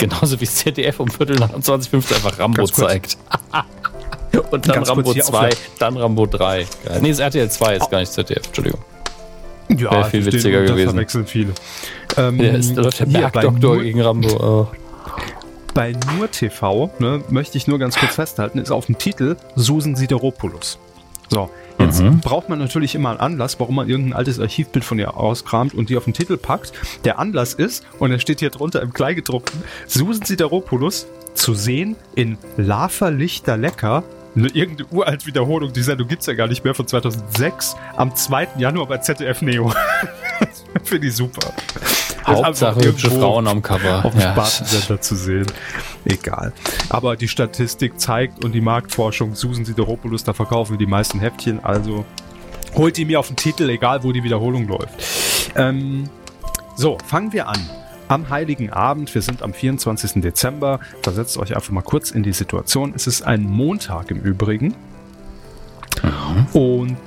Genauso 0.00 0.40
wie 0.40 0.44
das 0.44 0.56
ZDF 0.56 0.98
um 1.00 1.08
Viertel 1.08 1.36
nach 1.36 1.50
2015 1.50 2.16
einfach 2.16 2.38
Rambo 2.38 2.64
zeigt. 2.66 3.16
Und 4.50 4.66
dann 4.66 4.76
Ganz 4.76 4.88
Rambo 4.88 5.12
2, 5.12 5.50
dann 5.78 5.96
Rambo 5.96 6.26
3. 6.26 6.66
Geil. 6.84 6.98
Nee, 7.02 7.10
das 7.10 7.18
RTL 7.18 7.50
2 7.50 7.76
ist 7.76 7.82
oh. 7.82 7.88
gar 7.90 8.00
nicht 8.00 8.12
ZDF, 8.12 8.46
Entschuldigung. 8.46 8.80
Ja, 9.68 9.90
Wäre 9.90 10.10
viel 10.10 10.26
witziger 10.26 10.62
gewesen. 10.62 10.76
Das 10.76 10.92
verwechseln 10.92 11.26
viele. 11.26 11.52
Ähm, 12.16 12.40
ja, 12.40 12.52
ist, 12.52 12.76
da 12.76 12.82
läuft 12.82 13.00
der 13.00 13.06
Bergdoktor 13.06 13.80
gegen 13.80 14.00
Rambo. 14.00 14.28
Oh. 14.28 14.68
Bei 15.74 15.94
Nur 16.16 16.30
TV, 16.30 16.90
ne, 16.98 17.22
möchte 17.28 17.56
ich 17.56 17.68
nur 17.68 17.78
ganz 17.78 17.96
kurz 17.96 18.16
festhalten, 18.16 18.58
ist 18.58 18.70
auf 18.70 18.86
dem 18.86 18.98
Titel 18.98 19.36
Susan 19.54 19.94
Sideropoulos. 19.94 20.78
So, 21.28 21.48
Jetzt 21.80 22.02
mhm. 22.02 22.20
braucht 22.20 22.48
man 22.48 22.58
natürlich 22.58 22.94
immer 22.94 23.10
einen 23.10 23.20
Anlass, 23.20 23.58
warum 23.58 23.76
man 23.76 23.88
irgendein 23.88 24.12
altes 24.12 24.38
Archivbild 24.38 24.84
von 24.84 24.98
ihr 24.98 25.16
auskramt 25.16 25.74
und 25.74 25.88
die 25.88 25.96
auf 25.96 26.04
den 26.04 26.12
Titel 26.12 26.36
packt. 26.36 26.72
Der 27.04 27.18
Anlass 27.18 27.54
ist, 27.54 27.86
und 27.98 28.10
er 28.10 28.18
steht 28.18 28.40
hier 28.40 28.50
drunter 28.50 28.82
im 28.82 28.92
Kleingedruckten, 28.92 29.62
Susan 29.86 30.24
Sideropoulos 30.24 31.06
zu 31.34 31.54
sehen 31.54 31.96
in 32.14 32.38
Lava 32.56 33.08
Lichter 33.08 33.56
Lecker 33.56 34.04
irgendeine 34.34 34.88
uralt 34.90 35.26
Wiederholung, 35.26 35.72
die 35.72 35.82
Sendung 35.82 36.06
gibt 36.06 36.20
es 36.20 36.26
ja 36.26 36.34
gar 36.34 36.46
nicht 36.46 36.64
mehr, 36.64 36.74
von 36.74 36.86
2006, 36.86 37.76
am 37.96 38.14
2. 38.14 38.48
Januar 38.58 38.86
bei 38.86 38.98
ZDF 38.98 39.42
Neo. 39.42 39.72
Finde 40.84 41.08
ich 41.08 41.16
super. 41.16 41.52
Hauptsache 42.26 42.80
hübsche 42.80 43.10
Frauen 43.10 43.48
am 43.48 43.62
Cover. 43.62 44.04
Auf 44.04 44.12
dem 44.12 44.20
ja. 44.20 44.32
Spartensender 44.32 45.00
zu 45.00 45.14
sehen. 45.16 45.46
Egal. 46.04 46.52
Aber 46.88 47.16
die 47.16 47.28
Statistik 47.28 48.00
zeigt 48.00 48.44
und 48.44 48.52
die 48.52 48.60
Marktforschung, 48.60 49.34
Susan 49.34 49.64
Sideropoulos, 49.64 50.24
da 50.24 50.32
verkaufen 50.32 50.72
wir 50.72 50.78
die 50.78 50.90
meisten 50.90 51.18
Heftchen, 51.20 51.62
also 51.64 52.04
holt 52.74 52.96
die 52.96 53.04
mir 53.04 53.18
auf 53.18 53.26
den 53.26 53.36
Titel, 53.36 53.68
egal 53.68 54.04
wo 54.04 54.12
die 54.12 54.22
Wiederholung 54.22 54.68
läuft. 54.68 55.52
Ähm, 55.56 56.08
so, 56.76 56.98
fangen 57.04 57.32
wir 57.32 57.48
an 57.48 57.58
am 58.10 58.28
Heiligen 58.28 58.70
Abend. 58.70 59.14
Wir 59.14 59.22
sind 59.22 59.40
am 59.42 59.54
24. 59.54 60.20
Dezember. 60.20 60.80
Versetzt 61.02 61.38
euch 61.38 61.54
einfach 61.54 61.70
mal 61.70 61.82
kurz 61.82 62.10
in 62.10 62.24
die 62.24 62.32
Situation. 62.32 62.92
Es 62.94 63.06
ist 63.06 63.22
ein 63.22 63.44
Montag 63.44 64.10
im 64.10 64.20
Übrigen. 64.20 64.74
Mhm. 66.02 66.46
Und 66.52 66.98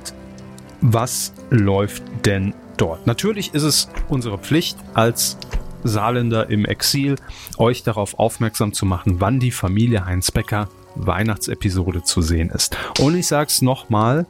was 0.80 1.32
läuft 1.50 2.02
denn 2.24 2.54
dort? 2.76 3.06
Natürlich 3.06 3.54
ist 3.54 3.62
es 3.62 3.88
unsere 4.08 4.38
Pflicht 4.38 4.76
als 4.94 5.36
Saarländer 5.84 6.48
im 6.50 6.64
Exil, 6.64 7.16
euch 7.58 7.82
darauf 7.82 8.18
aufmerksam 8.18 8.72
zu 8.72 8.86
machen, 8.86 9.20
wann 9.20 9.38
die 9.38 9.50
Familie 9.50 10.06
Heinz 10.06 10.30
Becker 10.30 10.68
Weihnachtsepisode 10.96 12.02
zu 12.02 12.22
sehen 12.22 12.50
ist. 12.50 12.76
Und 13.00 13.16
ich 13.16 13.26
sag's 13.26 13.62
nochmal, 13.62 14.26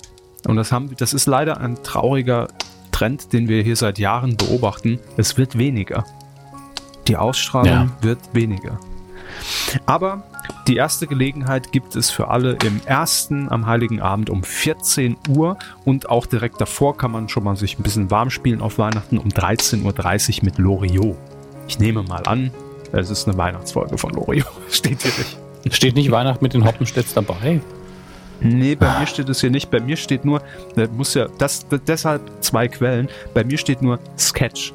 und 0.47 0.57
das 0.57 0.73
haben, 0.73 0.91
das 0.97 1.15
ist 1.15 1.27
leider 1.27 1.59
ein 1.59 1.83
trauriger 1.83 2.49
Trend, 2.91 3.33
den 3.33 3.49
wir 3.49 3.63
hier 3.63 3.77
seit 3.77 3.99
Jahren 3.99 4.37
beobachten. 4.37 4.99
Es 5.17 5.37
wird 5.37 5.59
weniger. 5.59 6.05
Die 7.09 7.17
Ausstrahlung 7.17 7.69
ja. 7.69 7.97
wird 8.01 8.19
weniger. 8.33 8.79
Aber 9.87 10.23
die 10.67 10.77
erste 10.77 11.07
Gelegenheit 11.07 11.73
gibt 11.73 11.97
es 11.97 12.11
für 12.11 12.29
alle 12.29 12.57
im 12.65 12.81
ersten 12.87 13.51
am 13.51 13.67
Heiligen 13.67 14.01
Abend 14.01 14.31
um 14.31 14.43
14 14.43 15.17
Uhr 15.29 15.59
und 15.85 16.09
auch 16.09 16.27
direkt 16.27 16.61
davor 16.61 16.97
kann 16.97 17.11
man 17.11 17.29
schon 17.29 17.45
mal 17.45 17.57
sich 17.57 17.79
ein 17.79 17.83
bisschen 17.83 18.11
warm 18.11 18.31
spielen 18.31 18.61
auf 18.61 18.79
Weihnachten 18.79 19.19
um 19.19 19.29
13.30 19.29 20.39
Uhr 20.39 20.45
mit 20.45 20.59
Loriot. 20.59 21.17
Ich 21.69 21.79
nehme 21.79 22.03
mal 22.03 22.23
an, 22.27 22.51
es 22.93 23.11
ist 23.11 23.29
eine 23.29 23.37
Weihnachtsfolge 23.37 23.99
von 23.99 24.13
Loriot. 24.13 24.47
Steht 24.71 25.03
hier 25.03 25.13
nicht. 25.19 25.75
Steht 25.75 25.95
nicht 25.95 26.11
Weihnacht 26.11 26.43
mit 26.43 26.55
den 26.55 26.65
Hoppenstädts 26.65 27.15
dabei? 27.15 27.61
Nee, 28.41 28.75
bei 28.75 28.99
mir 28.99 29.07
steht 29.07 29.29
es 29.29 29.41
hier 29.41 29.51
nicht. 29.51 29.71
Bei 29.71 29.81
mir 29.81 29.97
steht 29.97 30.25
nur, 30.25 30.43
muss 30.93 31.15
ja, 31.15 31.29
das, 31.39 31.67
deshalb 31.87 32.21
zwei 32.43 32.69
Quellen. 32.69 33.09
Bei 33.33 33.45
mir 33.45 33.57
steht 33.57 33.81
nur 33.81 33.99
Sketch. 34.19 34.75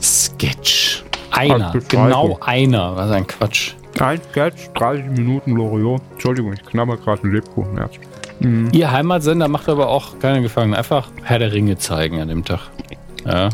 Sketch. 0.00 1.04
Einer, 1.30 1.72
genau 1.88 2.38
einer. 2.40 2.96
Was 2.96 3.10
ein 3.10 3.26
Quatsch. 3.26 3.74
Ein 4.00 4.20
Sketch, 4.30 4.70
30 4.74 5.06
Minuten 5.10 5.56
Loriot. 5.56 6.02
Entschuldigung, 6.12 6.52
ich 6.52 6.64
knabber 6.64 6.96
gerade 6.96 7.26
ein 7.26 7.32
Lebkuchen. 7.32 7.80
Mhm. 8.40 8.68
Ihr 8.72 8.90
Heimatsender 8.92 9.48
macht 9.48 9.68
aber 9.68 9.88
auch 9.88 10.18
keine 10.18 10.42
Gefangenen. 10.42 10.74
Einfach 10.74 11.10
Herr 11.24 11.38
der 11.38 11.52
Ringe 11.52 11.78
zeigen 11.78 12.20
an 12.20 12.28
dem 12.28 12.44
Tag. 12.44 12.70
Ja. 13.24 13.48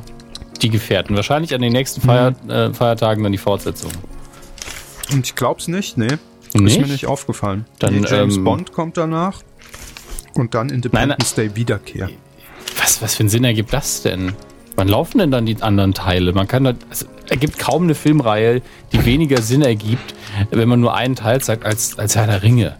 Die 0.60 0.68
Gefährten. 0.68 1.16
Wahrscheinlich 1.16 1.54
an 1.54 1.62
den 1.62 1.72
nächsten 1.72 2.00
Feier, 2.00 2.34
mhm. 2.42 2.50
äh, 2.50 2.74
Feiertagen 2.74 3.22
dann 3.22 3.32
die 3.32 3.38
Fortsetzung. 3.38 3.92
Und 5.12 5.26
ich 5.26 5.34
glaub's 5.34 5.68
nicht, 5.68 5.96
nee. 5.96 6.08
Nicht? 6.54 6.76
Ist 6.76 6.86
mir 6.86 6.92
nicht 6.92 7.06
aufgefallen. 7.06 7.66
Dann, 7.78 8.00
nee, 8.00 8.06
James 8.08 8.36
ähm, 8.36 8.44
Bond 8.44 8.72
kommt 8.72 8.96
danach. 8.96 9.42
Und 10.34 10.54
dann 10.54 10.68
Independence 10.68 11.36
nein, 11.36 11.48
Day 11.48 11.56
Wiederkehr. 11.56 12.10
Was, 12.80 13.02
was 13.02 13.14
für 13.14 13.20
einen 13.20 13.28
Sinn 13.28 13.44
ergibt 13.44 13.72
das 13.72 14.02
denn? 14.02 14.32
Wann 14.76 14.88
laufen 14.88 15.18
denn 15.18 15.30
dann 15.30 15.46
die 15.46 15.60
anderen 15.62 15.94
Teile? 15.94 16.32
Man 16.32 16.48
kann 16.48 16.64
da, 16.64 16.74
es 16.90 17.06
ergibt 17.28 17.58
kaum 17.58 17.84
eine 17.84 17.94
Filmreihe, 17.94 18.62
die 18.92 19.04
weniger 19.04 19.42
Sinn 19.42 19.62
ergibt, 19.62 20.14
wenn 20.50 20.68
man 20.68 20.80
nur 20.80 20.94
einen 20.94 21.16
Teil 21.16 21.42
sagt, 21.42 21.64
als, 21.64 21.98
als 21.98 22.16
Herr 22.16 22.26
der 22.26 22.42
Ringe. 22.42 22.76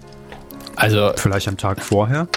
Also. 0.77 1.13
Vielleicht 1.17 1.49
am 1.49 1.57
Tag 1.57 1.83
vorher? 1.83 2.29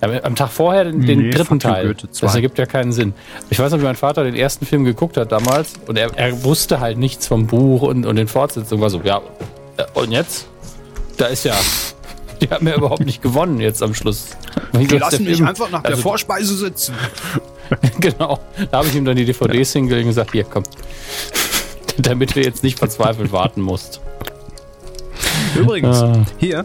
Am 0.00 0.36
Tag 0.36 0.50
vorher 0.50 0.84
den, 0.84 1.00
den 1.04 1.22
nee, 1.22 1.30
dritten 1.30 1.58
Teil. 1.58 1.94
Das 2.20 2.34
ergibt 2.34 2.56
ja 2.58 2.66
keinen 2.66 2.92
Sinn. 2.92 3.14
Ich 3.50 3.58
weiß 3.58 3.72
noch, 3.72 3.80
wie 3.80 3.84
mein 3.84 3.96
Vater 3.96 4.22
den 4.22 4.36
ersten 4.36 4.64
Film 4.64 4.84
geguckt 4.84 5.16
hat 5.16 5.32
damals 5.32 5.72
und 5.88 5.98
er, 5.98 6.16
er 6.16 6.44
wusste 6.44 6.78
halt 6.78 6.98
nichts 6.98 7.26
vom 7.26 7.48
Buch 7.48 7.82
und, 7.82 8.06
und 8.06 8.14
den 8.14 8.28
Fortsetzungen. 8.28 8.80
War 8.80 8.90
so, 8.90 9.00
ja, 9.02 9.20
äh, 9.76 9.84
und 9.94 10.12
jetzt? 10.12 10.46
Da 11.16 11.26
ist 11.26 11.44
ja. 11.44 11.54
Die 12.40 12.48
haben 12.48 12.68
ja 12.68 12.76
überhaupt 12.76 13.04
nicht 13.04 13.20
gewonnen 13.22 13.58
jetzt 13.58 13.82
am 13.82 13.94
Schluss. 13.94 14.28
Die 14.72 14.86
lassen 14.86 15.24
mich 15.24 15.42
einfach 15.42 15.70
nach 15.70 15.82
also, 15.82 15.96
der 15.96 16.02
Vorspeise 16.02 16.56
sitzen. 16.56 16.94
genau. 18.00 18.38
Da 18.70 18.78
habe 18.78 18.88
ich 18.88 18.94
ihm 18.94 19.04
dann 19.04 19.16
die 19.16 19.24
DVDs 19.24 19.74
ja. 19.74 19.78
hingelegt 19.78 20.04
und 20.04 20.10
gesagt, 20.10 20.32
hier, 20.32 20.44
komm. 20.44 20.64
Damit 21.98 22.36
du 22.36 22.40
jetzt 22.40 22.62
nicht 22.62 22.78
verzweifelt 22.78 23.32
warten 23.32 23.60
musst. 23.60 24.00
Übrigens, 25.56 25.96
ah. 26.02 26.24
hier, 26.38 26.64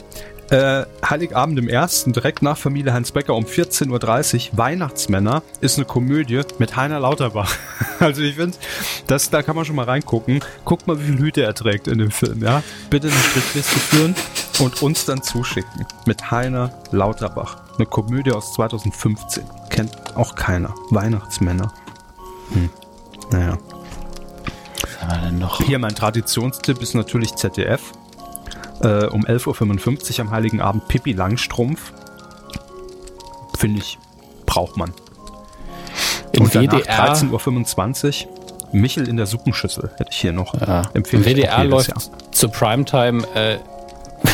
äh, 0.49 0.85
Heiligabend 1.09 1.57
im 1.57 1.67
ersten, 1.67 2.13
direkt 2.13 2.43
nach 2.43 2.57
Familie 2.57 2.93
Heinz 2.93 3.11
Becker 3.11 3.33
um 3.33 3.45
14.30 3.45 4.51
Uhr, 4.51 4.57
Weihnachtsmänner, 4.57 5.41
ist 5.61 5.77
eine 5.77 5.85
Komödie 5.85 6.41
mit 6.59 6.75
Heiner 6.75 6.99
Lauterbach. 6.99 7.55
also 7.99 8.21
ich 8.21 8.35
finde, 8.35 8.57
das, 9.07 9.29
da 9.31 9.41
kann 9.41 9.55
man 9.55 9.65
schon 9.65 9.75
mal 9.75 9.85
reingucken. 9.85 10.41
Guckt 10.65 10.85
mal, 10.85 10.99
wie 10.99 11.05
viel 11.05 11.17
Hüte 11.17 11.41
er 11.41 11.55
trägt 11.55 11.87
in 11.87 11.97
dem 11.97 12.11
Film, 12.11 12.43
ja. 12.43 12.61
Bitte 12.89 13.07
eine 13.07 13.17
Strichliste 13.17 13.79
führen 13.79 14.15
und 14.59 14.81
uns 14.81 15.05
dann 15.05 15.21
zuschicken. 15.21 15.85
Mit 16.05 16.31
Heiner 16.31 16.71
Lauterbach. 16.91 17.57
Eine 17.77 17.85
Komödie 17.85 18.31
aus 18.31 18.53
2015. 18.53 19.43
Kennt 19.69 20.15
auch 20.15 20.35
keiner. 20.35 20.73
Weihnachtsmänner. 20.89 21.73
Hm. 22.53 22.69
Naja. 23.31 23.57
Was 24.81 25.01
haben 25.01 25.11
wir 25.11 25.29
denn 25.29 25.39
noch? 25.39 25.61
Hier 25.61 25.79
mein 25.79 25.95
Traditionstipp 25.95 26.81
ist 26.81 26.93
natürlich 26.93 27.35
ZDF 27.35 27.93
äh, 28.81 29.05
um 29.07 29.25
11.55 29.25 30.13
Uhr 30.13 30.19
am 30.25 30.31
Heiligen 30.31 30.61
Abend 30.61 30.87
Pippi 30.87 31.13
Langstrumpf. 31.13 31.93
Finde 33.57 33.79
ich, 33.79 33.97
braucht 34.45 34.77
man. 34.77 34.93
Im 36.33 36.43
Und 36.43 36.53
WDR 36.53 37.13
13.25 37.13 38.25
Uhr 38.25 38.33
Michel 38.73 39.07
in 39.07 39.17
der 39.17 39.27
Suppenschüssel 39.27 39.91
hätte 39.97 40.09
ich 40.11 40.17
hier 40.17 40.33
noch. 40.33 40.59
Ja. 40.59 40.83
Im 40.93 41.03
WDR 41.05 41.63
läuft 41.63 41.89
Jahr. 41.89 42.31
zur 42.31 42.51
Primetime 42.51 43.23
äh, 43.35 43.59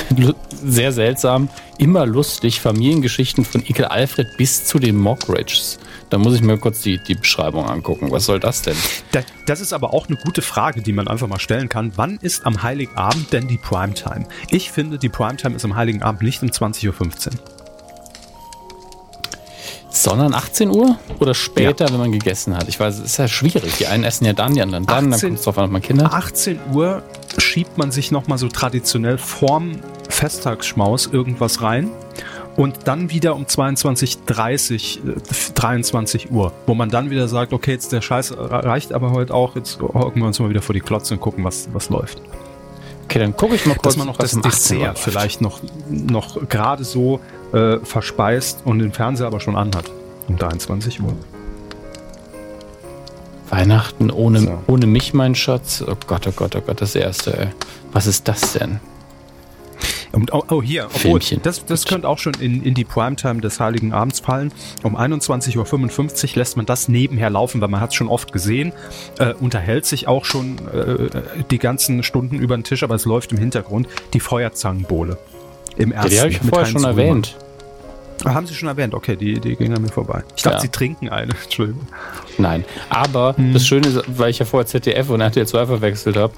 sehr 0.63 0.91
seltsam, 0.91 1.49
immer 1.77 2.05
lustig, 2.05 2.59
Familiengeschichten 2.61 3.45
von 3.45 3.61
Ikel 3.61 3.85
Alfred 3.85 4.37
bis 4.37 4.65
zu 4.65 4.79
den 4.79 4.97
Mockridges. 4.97 5.79
Da 6.09 6.17
muss 6.17 6.33
ich 6.35 6.41
mir 6.41 6.57
kurz 6.57 6.81
die, 6.81 6.97
die 6.97 7.15
Beschreibung 7.15 7.65
angucken. 7.65 8.11
Was 8.11 8.25
soll 8.25 8.39
das 8.39 8.63
denn? 8.63 8.75
Das 9.45 9.61
ist 9.61 9.73
aber 9.73 9.93
auch 9.93 10.07
eine 10.07 10.17
gute 10.17 10.41
Frage, 10.41 10.81
die 10.81 10.93
man 10.93 11.07
einfach 11.07 11.27
mal 11.27 11.39
stellen 11.39 11.69
kann. 11.69 11.91
Wann 11.95 12.17
ist 12.21 12.45
am 12.45 12.63
Heiligen 12.63 12.95
Abend 12.95 13.31
denn 13.31 13.47
die 13.47 13.57
Primetime? 13.57 14.25
Ich 14.49 14.71
finde, 14.71 14.97
die 14.97 15.09
Primetime 15.09 15.55
ist 15.55 15.65
am 15.65 15.75
Heiligen 15.75 16.01
Abend 16.01 16.23
nicht 16.23 16.41
um 16.41 16.49
20.15 16.49 16.87
Uhr. 16.87 17.58
Sondern 19.91 20.33
18 20.33 20.69
Uhr 20.69 20.97
oder 21.19 21.33
später, 21.33 21.85
ja. 21.85 21.91
wenn 21.91 21.99
man 21.99 22.11
gegessen 22.11 22.55
hat? 22.55 22.67
Ich 22.67 22.79
weiß, 22.79 22.99
es 22.99 23.05
ist 23.05 23.17
ja 23.17 23.27
schwierig. 23.27 23.77
Die 23.77 23.87
einen 23.87 24.03
essen 24.03 24.25
ja 24.25 24.33
dann, 24.33 24.53
die 24.53 24.61
anderen 24.61 24.85
dann, 24.85 24.95
18, 24.95 25.11
dann 25.11 25.19
kommt 25.19 25.39
es 25.39 25.45
drauf 25.45 25.57
an, 25.57 25.65
ob 25.65 25.71
man 25.71 25.81
Kinder 25.81 26.13
18 26.13 26.59
Uhr 26.73 27.03
schiebt 27.37 27.77
man 27.77 27.91
sich 27.91 28.11
nochmal 28.11 28.37
so 28.37 28.49
traditionell 28.49 29.17
vorm 29.17 29.79
Festtagsschmaus 30.09 31.07
irgendwas 31.07 31.61
rein 31.61 31.89
und 32.59 32.87
dann 32.87 33.09
wieder 33.09 33.35
um 33.35 33.45
22.30 33.45 35.53
23 35.53 36.31
Uhr, 36.31 36.51
wo 36.65 36.73
man 36.73 36.89
dann 36.89 37.09
wieder 37.09 37.27
sagt, 37.27 37.53
okay, 37.53 37.71
jetzt 37.71 37.91
der 37.91 38.01
Scheiß 38.01 38.33
reicht 38.37 38.93
aber 38.93 39.11
heute 39.11 39.33
auch, 39.33 39.55
jetzt 39.55 39.79
hocken 39.79 40.21
wir 40.21 40.27
uns 40.27 40.39
mal 40.39 40.49
wieder 40.49 40.61
vor 40.61 40.73
die 40.73 40.81
Klotze 40.81 41.13
und 41.13 41.21
gucken, 41.21 41.43
was, 41.43 41.69
was 41.73 41.89
läuft. 41.89 42.21
Okay, 43.05 43.19
dann 43.19 43.35
gucke 43.35 43.55
ich 43.55 43.65
mal 43.65 43.73
kurz, 43.73 43.95
dass 43.95 43.97
man 43.97 44.07
noch 44.07 44.17
das 44.17 44.39
Dessert 44.39 44.99
vielleicht 44.99 45.41
noch, 45.41 45.61
noch 45.89 46.47
gerade 46.47 46.83
so 46.83 47.19
äh, 47.53 47.77
verspeist 47.79 48.61
und 48.65 48.79
den 48.79 48.91
Fernseher 48.91 49.27
aber 49.27 49.39
schon 49.39 49.55
anhat 49.55 49.85
um 50.27 50.37
23 50.37 51.01
Uhr. 51.01 51.13
Weihnachten 53.49 54.11
ohne, 54.11 54.39
so. 54.39 54.63
ohne 54.67 54.85
mich, 54.85 55.13
mein 55.13 55.35
Schatz. 55.35 55.83
Oh 55.85 55.95
Gott, 56.07 56.27
oh 56.27 56.31
Gott, 56.35 56.55
oh 56.55 56.61
Gott, 56.61 56.81
das 56.81 56.95
erste, 56.95 57.37
ey. 57.37 57.47
Was 57.91 58.05
ist 58.05 58.27
das 58.27 58.53
denn? 58.53 58.79
Und, 60.11 60.33
oh, 60.33 60.43
oh, 60.49 60.61
hier, 60.61 60.85
obwohl, 60.85 61.19
das, 61.43 61.65
das 61.65 61.85
könnte 61.85 62.07
auch 62.07 62.17
schon 62.17 62.33
in, 62.35 62.63
in 62.63 62.73
die 62.73 62.83
Primetime 62.83 63.41
des 63.41 63.59
Heiligen 63.59 63.93
Abends 63.93 64.19
fallen. 64.19 64.51
Um 64.81 64.97
21.55 64.97 66.31
Uhr 66.31 66.35
lässt 66.35 66.57
man 66.57 66.65
das 66.65 66.87
nebenher 66.87 67.29
laufen, 67.29 67.61
weil 67.61 67.67
man 67.67 67.79
hat 67.79 67.91
es 67.91 67.95
schon 67.95 68.07
oft 68.07 68.33
gesehen. 68.33 68.73
Äh, 69.19 69.33
unterhält 69.33 69.85
sich 69.85 70.07
auch 70.07 70.25
schon 70.25 70.57
äh, 70.69 71.09
die 71.51 71.59
ganzen 71.59 72.01
Stunden 72.01 72.35
über 72.35 72.57
den 72.57 72.63
Tisch, 72.63 72.81
aber 72.81 72.95
es 72.95 73.05
läuft 73.05 73.31
im 73.31 73.37
Hintergrund 73.37 73.87
die 74.13 74.19
Feuerzangenbowle. 74.19 75.17
Im 75.77 75.91
ersten. 75.91 76.09
Die 76.09 76.19
habe 76.19 76.29
ich 76.29 76.39
vorher 76.39 76.65
schon 76.65 76.83
erwähnt. 76.83 77.35
Ah, 78.25 78.33
haben 78.33 78.47
Sie 78.47 78.53
schon 78.53 78.67
erwähnt? 78.67 78.93
Okay, 78.93 79.15
die, 79.15 79.39
die 79.39 79.55
ging 79.55 79.73
an 79.73 79.81
mir 79.81 79.89
vorbei. 79.89 80.23
Ich 80.35 80.43
dachte, 80.43 80.57
ja. 80.57 80.61
Sie 80.61 80.69
trinken 80.69 81.09
eine. 81.09 81.33
Entschuldigung. 81.43 81.87
Nein, 82.37 82.65
aber 82.89 83.35
hm. 83.37 83.53
das 83.53 83.65
Schöne 83.65 83.87
ist, 83.87 84.03
weil 84.07 84.29
ich 84.29 84.39
ja 84.39 84.45
vorher 84.45 84.67
ZDF 84.67 85.09
und 85.09 85.21
RTL 85.21 85.47
2 85.47 85.65
verwechselt 85.65 86.17
habe, 86.17 86.33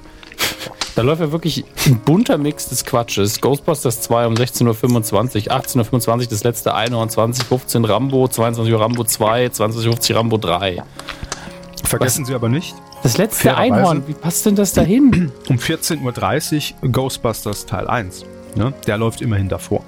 da 0.94 1.02
läuft 1.02 1.22
ja 1.22 1.32
wirklich 1.32 1.64
ein 1.86 1.98
bunter 2.00 2.36
Mix 2.38 2.68
des 2.68 2.84
Quatsches. 2.84 3.40
Ghostbusters 3.40 4.02
2 4.02 4.26
um 4.26 4.34
16.25 4.34 5.48
Uhr, 5.48 5.54
18.25 5.54 6.08
Uhr 6.08 6.26
das 6.26 6.44
letzte 6.44 6.74
Einhorn, 6.74 7.08
20.15 7.08 7.80
Uhr 7.80 7.88
Rambo, 7.88 8.28
22 8.28 8.72
Uhr 8.72 8.80
Rambo 8.80 9.04
2, 9.04 9.46
20.50 9.46 10.10
Uhr 10.10 10.16
Rambo 10.16 10.36
3. 10.36 10.82
Vergessen 11.84 12.22
Was? 12.22 12.28
Sie 12.28 12.34
aber 12.34 12.48
nicht. 12.48 12.74
Das 13.02 13.18
letzte 13.18 13.56
Einhorn, 13.56 14.06
wie 14.06 14.12
passt 14.12 14.46
denn 14.46 14.54
das 14.54 14.72
dahin? 14.74 15.32
Um 15.48 15.56
14.30 15.56 16.74
Uhr 16.82 16.88
Ghostbusters 16.90 17.66
Teil 17.66 17.88
1. 17.88 18.24
Ne? 18.54 18.72
Der 18.86 18.98
läuft 18.98 19.20
immerhin 19.20 19.48
davor. 19.48 19.84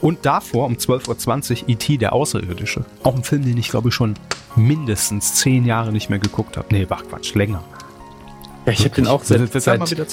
Und 0.00 0.24
davor 0.24 0.66
um 0.66 0.74
12.20 0.74 1.62
Uhr 1.62 1.68
E.T. 1.70 1.96
der 1.98 2.12
Außerirdische. 2.12 2.84
Auch 3.02 3.16
ein 3.16 3.24
Film, 3.24 3.44
den 3.44 3.58
ich 3.58 3.68
glaube 3.68 3.88
ich 3.88 3.94
schon 3.94 4.14
mindestens 4.54 5.34
zehn 5.34 5.64
Jahre 5.64 5.92
nicht 5.92 6.08
mehr 6.08 6.18
geguckt 6.18 6.56
habe. 6.56 6.68
Nee, 6.70 6.86
wach 6.88 7.02
Quatsch, 7.08 7.34
länger. 7.34 7.62
Ja, 8.64 8.72
ich 8.72 8.80
habe 8.80 8.94
den 8.94 9.06
auch 9.06 9.22
seit, 9.22 9.52
seit, 9.52 9.62
seit, 9.62 10.08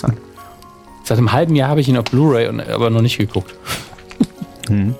seit 1.04 1.18
einem 1.18 1.32
halben 1.32 1.56
Jahr 1.56 1.70
habe 1.70 1.82
ich 1.82 1.88
ihn 1.88 1.98
auf 1.98 2.06
Blu-ray, 2.06 2.48
aber 2.48 2.89
noch 2.89 3.02
nicht 3.02 3.18
geguckt. 3.18 3.56
Hm. 4.68 4.96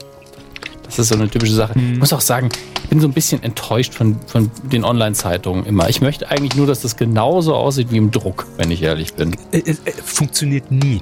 Das 0.84 1.00
ist 1.00 1.08
so 1.10 1.16
eine 1.16 1.30
typische 1.30 1.54
Sache. 1.54 1.76
Hm. 1.76 1.94
Ich 1.94 2.00
muss 2.00 2.14
auch 2.14 2.22
sagen, 2.22 2.50
ich 2.84 2.90
bin 2.90 3.00
so 3.00 3.08
ein 3.08 3.14
bisschen 3.14 3.42
enttäuscht 3.42 3.94
von, 3.94 4.18
von 4.28 4.52
den 4.64 4.84
Online-Zeitungen 4.84 5.66
immer. 5.66 5.90
Ich 5.90 6.02
möchte 6.02 6.30
eigentlich 6.30 6.56
nur, 6.56 6.68
dass 6.68 6.82
das 6.82 6.98
genauso 6.98 7.56
aussieht 7.56 7.92
wie 7.92 7.98
im 7.98 8.12
Druck, 8.12 8.46
wenn 8.58 8.70
ich 8.70 8.82
ehrlich 8.84 9.14
bin. 9.14 9.36
Äh, 9.52 9.64
es 9.66 9.80
äh, 9.86 9.92
funktioniert 9.92 10.72
nie. 10.72 11.02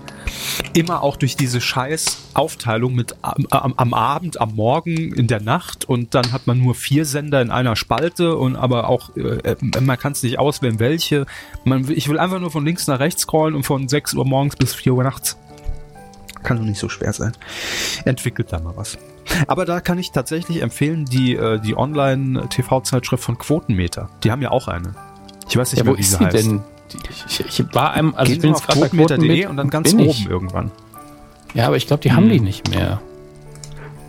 Immer 0.73 1.01
auch 1.03 1.17
durch 1.17 1.35
diese 1.35 1.59
scheiß 1.59 2.17
Aufteilung 2.33 2.93
mit 2.93 3.15
am, 3.21 3.45
am, 3.49 3.93
Abend, 3.93 4.39
am 4.39 4.55
Morgen, 4.55 5.13
in 5.13 5.27
der 5.27 5.41
Nacht 5.41 5.85
und 5.89 6.13
dann 6.15 6.31
hat 6.31 6.47
man 6.47 6.59
nur 6.59 6.75
vier 6.75 7.05
Sender 7.05 7.41
in 7.41 7.51
einer 7.51 7.75
Spalte 7.75 8.37
und 8.37 8.55
aber 8.55 8.87
auch, 8.87 9.15
äh, 9.15 9.55
man 9.81 9.97
kann 9.97 10.13
es 10.13 10.23
nicht 10.23 10.39
auswählen, 10.39 10.79
welche. 10.79 11.25
Man, 11.65 11.89
ich 11.89 12.07
will 12.07 12.19
einfach 12.19 12.39
nur 12.39 12.51
von 12.51 12.65
links 12.65 12.87
nach 12.87 12.99
rechts 12.99 13.23
scrollen 13.23 13.55
und 13.55 13.63
von 13.63 13.89
6 13.89 14.13
Uhr 14.13 14.25
morgens 14.25 14.55
bis 14.55 14.73
4 14.73 14.93
Uhr 14.93 15.03
nachts. 15.03 15.37
Kann 16.43 16.57
doch 16.57 16.63
nicht 16.63 16.79
so 16.79 16.89
schwer 16.89 17.13
sein. 17.13 17.33
Entwickelt 18.05 18.51
da 18.51 18.59
mal 18.59 18.75
was. 18.75 18.97
Aber 19.47 19.65
da 19.65 19.79
kann 19.79 19.97
ich 19.97 20.11
tatsächlich 20.11 20.61
empfehlen, 20.61 21.05
die, 21.05 21.35
äh, 21.35 21.59
die 21.59 21.77
Online-TV-Zeitschrift 21.77 23.23
von 23.23 23.37
Quotenmeter. 23.37 24.09
Die 24.23 24.31
haben 24.31 24.41
ja 24.41 24.51
auch 24.51 24.67
eine. 24.67 24.95
Ich 25.49 25.57
weiß 25.57 25.73
nicht, 25.73 25.85
ja, 25.85 25.91
wo 25.91 25.95
ist 25.95 26.11
sie 26.11 26.25
heißt. 26.25 26.37
denn? 26.37 26.61
Ich, 27.27 27.59
ich, 27.59 27.73
war 27.73 27.91
einem, 27.91 28.15
also 28.15 28.31
Gehen 28.31 28.35
ich 28.35 28.41
bin 28.41 28.53
bei 28.53 28.73
Quotenmeter.de 28.73 29.45
und 29.47 29.57
dann 29.57 29.69
ganz 29.69 29.93
oben 29.93 30.03
ich. 30.03 30.27
irgendwann. 30.27 30.71
Ja, 31.53 31.67
aber 31.67 31.77
ich 31.77 31.87
glaube, 31.87 32.03
die 32.03 32.09
hm. 32.09 32.17
haben 32.17 32.29
die 32.29 32.39
nicht 32.39 32.69
mehr. 32.69 33.01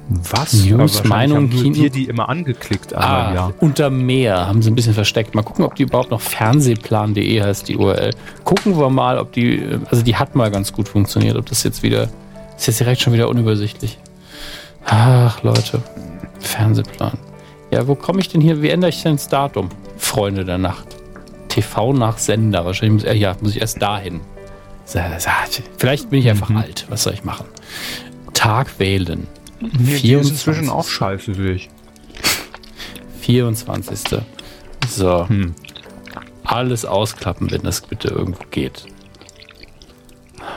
Was? 0.09 0.53
News, 0.65 1.05
Meinung, 1.05 1.49
Kino. 1.49 1.77
Wir 1.77 1.91
die 1.91 2.05
immer 2.05 2.29
angeklickt. 2.29 2.95
Ah, 2.95 3.33
ja. 3.35 3.53
unter 3.61 3.89
mehr 3.89 4.47
haben 4.47 4.61
sie 4.61 4.71
ein 4.71 4.75
bisschen 4.75 4.95
versteckt. 4.95 5.35
Mal 5.35 5.43
gucken, 5.43 5.65
ob 5.65 5.75
die 5.75 5.85
überhaupt 5.85 6.11
noch 6.11 6.21
Fernsehplan.de 6.21 7.41
heißt, 7.41 7.69
die 7.69 7.77
URL. 7.77 8.11
Gucken 8.45 8.79
wir 8.79 8.91
mal, 8.91 9.19
ob 9.19 9.33
die, 9.33 9.63
also 9.91 10.03
die 10.03 10.17
hat 10.17 10.35
mal 10.35 10.51
ganz 10.51 10.73
gut 10.73 10.89
funktioniert, 10.89 11.37
ob 11.37 11.47
das 11.47 11.63
jetzt 11.63 11.83
wieder, 11.83 12.09
ist 12.57 12.67
jetzt 12.67 12.81
direkt 12.81 13.01
schon 13.01 13.13
wieder 13.13 13.29
unübersichtlich. 13.29 13.99
Ach, 14.87 15.43
Leute. 15.43 15.83
Fernsehplan. 16.41 17.19
Ja, 17.71 17.87
wo 17.87 17.95
komme 17.95 18.21
ich 18.21 18.29
denn 18.29 18.41
hier? 18.41 18.61
Wie 18.63 18.69
ändere 18.69 18.91
ich 18.91 19.03
denn 19.03 19.17
das 19.17 19.29
Datum? 19.29 19.69
Freunde 19.97 20.45
der 20.45 20.59
Nacht. 20.59 20.87
TV 21.49 21.93
nach 21.93 22.19
Sender. 22.19 22.65
Wahrscheinlich 22.65 23.05
muss, 23.05 23.15
ja, 23.15 23.37
muss 23.41 23.53
ich 23.53 23.61
erst 23.61 23.81
dahin. 23.81 24.21
Vielleicht 25.79 26.11
bin 26.11 26.21
ich 26.21 26.29
einfach 26.29 26.49
mhm. 26.49 26.59
alt. 26.59 26.87
Was 26.89 27.05
soll 27.05 27.15
ich 27.15 27.25
machen? 27.25 27.47
Tag 28.35 28.79
wählen. 28.79 29.27
Nee, 29.61 29.99
die 29.99 30.13
ist 30.15 30.31
inzwischen 30.31 30.69
auch 30.69 30.87
scheiße, 30.87 31.35
sehe 31.35 31.53
ich. 31.53 31.71
24. 33.21 34.21
So. 34.89 35.29
Hm. 35.29 35.55
Alles 36.45 36.85
ausklappen, 36.85 37.51
wenn 37.51 37.63
das 37.63 37.81
bitte 37.81 38.09
irgendwo 38.09 38.43
geht. 38.51 38.85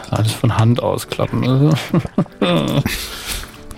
Alles 0.09 0.33
von 0.33 0.57
Hand 0.57 0.81
ausklappen. 0.81 1.75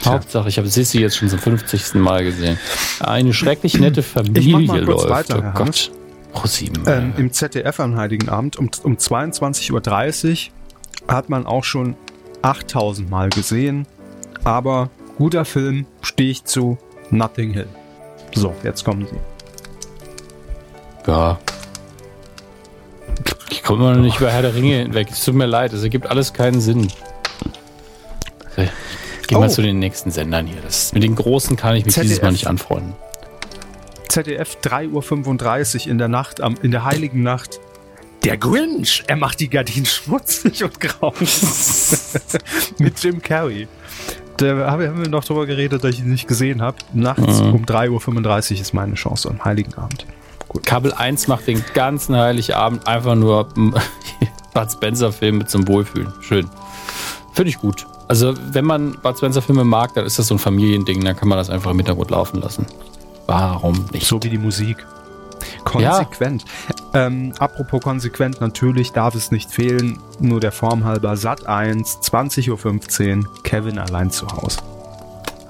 Hauptsache, 0.08 0.50
ich 0.50 0.58
habe 0.58 0.68
Sissy 0.68 1.00
jetzt 1.00 1.18
schon 1.18 1.30
zum 1.30 1.40
50. 1.40 1.96
Mal 1.96 2.24
gesehen. 2.24 2.58
Eine 3.00 3.34
schrecklich 3.34 3.80
nette 3.80 4.04
Familie 4.04 4.82
läuft. 4.82 5.10
Weiter, 5.10 5.54
oh 5.54 5.58
Gott. 5.58 5.92
Oh, 6.34 6.46
sieben. 6.46 6.84
Ähm, 6.86 7.14
Im 7.18 7.32
ZDF 7.32 7.80
am 7.80 7.96
Heiligen 7.96 8.30
Abend 8.30 8.58
um, 8.58 8.70
um 8.84 8.96
22.30 8.96 10.50
Uhr 10.50 11.14
hat 11.14 11.30
man 11.30 11.46
auch 11.46 11.64
schon 11.64 11.96
8000 12.42 13.10
Mal 13.10 13.30
gesehen. 13.30 13.88
Aber 14.44 14.90
guter 15.18 15.46
Film 15.46 15.86
stehe 16.02 16.30
ich 16.30 16.44
zu 16.44 16.78
Nothing 17.10 17.54
Hill. 17.54 17.68
So, 18.36 18.54
jetzt 18.64 18.84
kommen 18.84 19.08
sie. 19.08 21.12
Ja. 21.12 21.40
Ich 23.50 23.64
komme 23.64 23.94
noch 23.94 24.02
nicht 24.02 24.20
über 24.20 24.30
Herr 24.30 24.42
der 24.42 24.54
Ringe 24.54 24.76
hinweg. 24.76 25.08
Es 25.10 25.24
tut 25.24 25.34
mir 25.34 25.46
leid, 25.46 25.74
es 25.74 25.84
ergibt 25.84 26.08
alles 26.08 26.34
keinen 26.34 26.62
Sinn. 26.62 26.92
Geh 29.28 29.36
oh. 29.36 29.40
mal 29.40 29.50
zu 29.50 29.62
den 29.62 29.80
nächsten 29.80 30.10
Sendern 30.12 30.48
hier. 30.48 30.62
Das, 30.62 30.94
mit 30.94 31.04
den 31.04 31.16
großen 31.16 31.58
kann 31.58 31.76
ich 31.76 31.86
mich 31.86 31.94
ZDF. 31.94 32.10
dieses 32.10 32.24
Mal 32.24 32.32
nicht 32.32 32.48
anfreunden. 32.48 32.94
ZDF 34.08 34.58
3.35 34.64 35.86
Uhr 35.86 35.92
in 35.92 35.98
der 35.98 36.08
Nacht, 36.08 36.42
am, 36.42 36.56
in 36.62 36.72
der 36.72 36.86
heiligen 36.86 37.24
Nacht. 37.24 37.60
Der 38.24 38.38
Grinch, 38.38 39.04
er 39.08 39.16
macht 39.16 39.40
die 39.40 39.50
Gardinen 39.50 39.86
schmutzig 39.86 40.64
und 40.64 40.80
grau. 40.80 41.14
mit 42.80 43.00
Jim 43.04 43.22
Carrey. 43.22 43.68
Da 44.38 44.72
haben 44.72 45.02
wir 45.02 45.10
noch 45.10 45.24
drüber 45.24 45.46
geredet, 45.46 45.84
dass 45.84 45.96
ich 45.96 46.00
ihn 46.00 46.12
nicht 46.12 46.28
gesehen 46.28 46.62
habe. 46.62 46.78
Nachts 46.94 47.42
mhm. 47.42 47.54
um 47.54 47.66
3.35 47.66 48.54
Uhr 48.54 48.62
ist 48.62 48.74
meine 48.74 48.96
Chance 48.96 49.30
am 49.30 49.44
Heiligen 49.44 49.74
Abend. 49.76 50.06
Gut. 50.48 50.66
Kabel 50.66 50.94
1 50.94 51.28
macht 51.28 51.48
den 51.48 51.64
ganzen 51.74 52.16
Heiligabend 52.16 52.88
einfach 52.88 53.16
nur 53.16 53.50
Bud 54.54 54.72
Spencer-Film 54.72 55.40
mit 55.40 55.50
zum 55.50 55.68
Wohlfühlen. 55.68 56.14
Schön. 56.22 56.50
Finde 57.34 57.50
ich 57.50 57.58
gut. 57.58 57.86
Also, 58.08 58.34
wenn 58.52 58.66
man 58.66 58.94
Bud 59.02 59.18
Spencer-Filme 59.18 59.64
mag, 59.64 59.94
dann 59.94 60.06
ist 60.06 60.18
das 60.18 60.28
so 60.28 60.36
ein 60.36 60.40
Familiending, 60.40 61.04
dann 61.04 61.16
kann 61.16 61.28
man 61.28 61.38
das 61.38 61.50
einfach 61.50 61.72
im 61.72 61.78
Hintergrund 61.78 62.12
laufen 62.12 62.42
lassen. 62.42 62.66
Warum 63.26 63.86
nicht? 63.92 64.08
So 64.08 64.22
wie 64.24 64.30
die 64.30 64.38
Musik. 64.38 64.78
Konsequent. 65.66 66.46
Ja. 66.94 67.08
Ähm, 67.08 67.34
apropos 67.38 67.82
konsequent, 67.82 68.40
natürlich 68.40 68.94
darf 68.94 69.14
es 69.16 69.32
nicht 69.32 69.52
fehlen, 69.52 70.00
nur 70.20 70.40
der 70.40 70.52
Form 70.52 70.86
halber 70.86 71.18
Sat 71.18 71.46
1, 71.46 72.00
20.15 72.00 73.18
Uhr, 73.18 73.44
Kevin 73.44 73.78
allein 73.78 74.10
zu 74.10 74.28
Hause. 74.28 74.60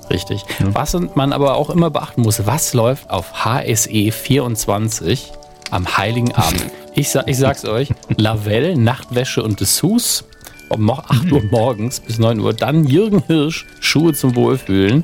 Richtig. 0.09 0.43
Ja. 0.59 0.73
Was 0.73 0.97
man 1.15 1.33
aber 1.33 1.55
auch 1.55 1.69
immer 1.69 1.89
beachten 1.89 2.21
muss, 2.21 2.45
was 2.45 2.73
läuft 2.73 3.09
auf 3.09 3.45
HSE 3.45 4.11
24 4.11 5.31
am 5.69 5.97
Heiligen 5.97 6.33
Abend? 6.33 6.65
Ich, 6.95 7.09
sag, 7.09 7.27
ich 7.27 7.37
sag's 7.37 7.65
euch, 7.65 7.93
Lavelle, 8.15 8.77
Nachtwäsche 8.77 9.43
und 9.43 9.59
Dessous 9.59 10.23
um 10.69 10.89
8 10.89 11.31
Uhr 11.31 11.43
morgens 11.51 11.99
bis 11.99 12.19
9 12.19 12.39
Uhr. 12.39 12.53
Dann 12.53 12.85
Jürgen 12.85 13.23
Hirsch, 13.27 13.65
Schuhe 13.79 14.13
zum 14.13 14.35
Wohlfühlen. 14.35 15.03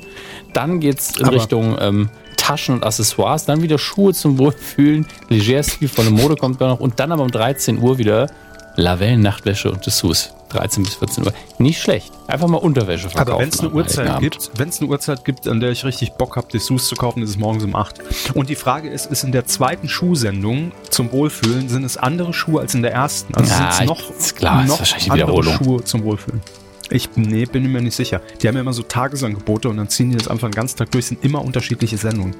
Dann 0.53 0.79
geht's 0.79 1.17
in 1.17 1.25
aber 1.25 1.35
Richtung 1.35 1.77
ähm, 1.79 2.09
Taschen 2.37 2.75
und 2.75 2.83
Accessoires. 2.83 3.45
Dann 3.45 3.61
wieder 3.61 3.77
Schuhe 3.77 4.13
zum 4.13 4.37
Wohlfühlen. 4.37 5.05
Leger-Stil 5.29 5.87
von 5.87 6.05
der 6.05 6.13
Mode 6.13 6.35
kommt 6.35 6.61
da 6.61 6.67
noch. 6.67 6.79
Und 6.79 6.99
dann 6.99 7.11
aber 7.11 7.23
um 7.23 7.31
13 7.31 7.79
Uhr 7.79 7.97
wieder 7.97 8.27
Lavellen, 8.75 9.21
Nachtwäsche 9.21 9.71
und 9.71 9.85
Dessous. 9.85 10.33
13 10.53 10.83
bis 10.83 10.95
14 10.95 11.25
Uhr. 11.25 11.33
Nicht 11.57 11.81
schlecht. 11.81 12.13
Einfach 12.27 12.47
mal 12.47 12.57
Unterwäsche 12.57 13.09
verkaufen. 13.09 13.31
Aber 13.31 13.41
wenn 13.41 13.49
es 13.49 13.59
eine 13.59 13.71
Uhrzeit 13.71 14.19
gibt, 14.19 14.51
wenn 14.57 14.69
es 14.69 14.79
eine 14.79 14.89
Uhrzeit 14.89 15.25
gibt, 15.25 15.47
an 15.47 15.59
der 15.59 15.71
ich 15.71 15.83
richtig 15.83 16.13
Bock 16.13 16.35
habe, 16.35 16.47
Dessous 16.51 16.87
zu 16.87 16.95
kaufen, 16.95 17.21
ist 17.23 17.31
es 17.31 17.37
morgens 17.37 17.63
um 17.63 17.75
8. 17.75 18.35
Und 18.35 18.49
die 18.49 18.55
Frage 18.55 18.89
ist, 18.89 19.07
ist 19.07 19.23
in 19.23 19.31
der 19.31 19.45
zweiten 19.45 19.89
Schuhsendung 19.89 20.71
zum 20.89 21.11
Wohlfühlen, 21.11 21.69
sind 21.69 21.83
es 21.83 21.97
andere 21.97 22.33
Schuhe 22.33 22.61
als 22.61 22.75
in 22.75 22.81
der 22.81 22.93
ersten? 22.93 23.33
Also 23.35 23.51
ja, 23.51 23.71
sind 23.71 23.81
es 23.81 23.87
noch, 23.87 24.09
ist 24.09 24.35
klar, 24.35 24.63
noch 24.63 24.81
ist 24.81 25.09
andere 25.09 25.43
Schuhe 25.43 25.83
zum 25.83 26.03
Wohlfühlen? 26.03 26.41
Ich 26.89 27.09
nee, 27.15 27.45
bin 27.45 27.71
mir 27.71 27.81
nicht 27.81 27.95
sicher. 27.95 28.21
Die 28.41 28.47
haben 28.47 28.55
ja 28.55 28.61
immer 28.61 28.73
so 28.73 28.83
Tagesangebote 28.83 29.69
und 29.69 29.77
dann 29.77 29.89
ziehen 29.89 30.11
die 30.11 30.17
das 30.17 30.27
einfach 30.27 30.49
den 30.49 30.55
ganzen 30.55 30.77
Tag 30.77 30.91
durch. 30.91 31.07
sind 31.07 31.23
immer 31.23 31.43
unterschiedliche 31.43 31.97
Sendungen. 31.97 32.35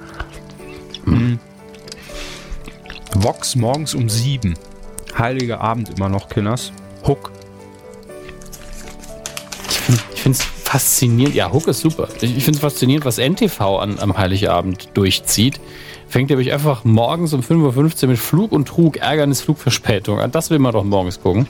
Hm. 1.06 1.40
Vox 3.16 3.56
morgens 3.56 3.96
um 3.96 4.10
7. 4.10 4.56
Heiliger 5.18 5.62
Abend 5.62 5.92
immer 5.98 6.10
noch, 6.10 6.30
Kinders. 6.30 6.72
Hook 7.08 7.32
finde 10.16 10.38
es 10.38 10.44
faszinierend. 10.44 11.36
Ja, 11.36 11.52
Hook 11.52 11.68
ist 11.68 11.82
super. 11.82 12.08
Ich, 12.22 12.38
ich 12.38 12.44
finde 12.44 12.58
es 12.58 12.62
faszinierend, 12.62 13.06
was 13.06 13.18
NTV 13.18 13.80
an, 13.80 14.00
am 14.00 14.18
Heiligabend 14.18 14.90
durchzieht. 14.94 15.60
Fängt 16.08 16.30
nämlich 16.30 16.54
einfach 16.54 16.84
morgens 16.84 17.34
um 17.34 17.42
5.15 17.42 18.04
Uhr 18.04 18.10
mit 18.10 18.20
Flug 18.20 18.52
und 18.52 18.68
Trug, 18.68 18.98
Ärgernis, 18.98 19.42
Flugverspätung 19.42 20.20
an. 20.20 20.32
Das 20.32 20.50
will 20.52 20.60
man 20.60 20.72
doch 20.72 20.84
morgens 20.84 21.22
gucken. 21.22 21.48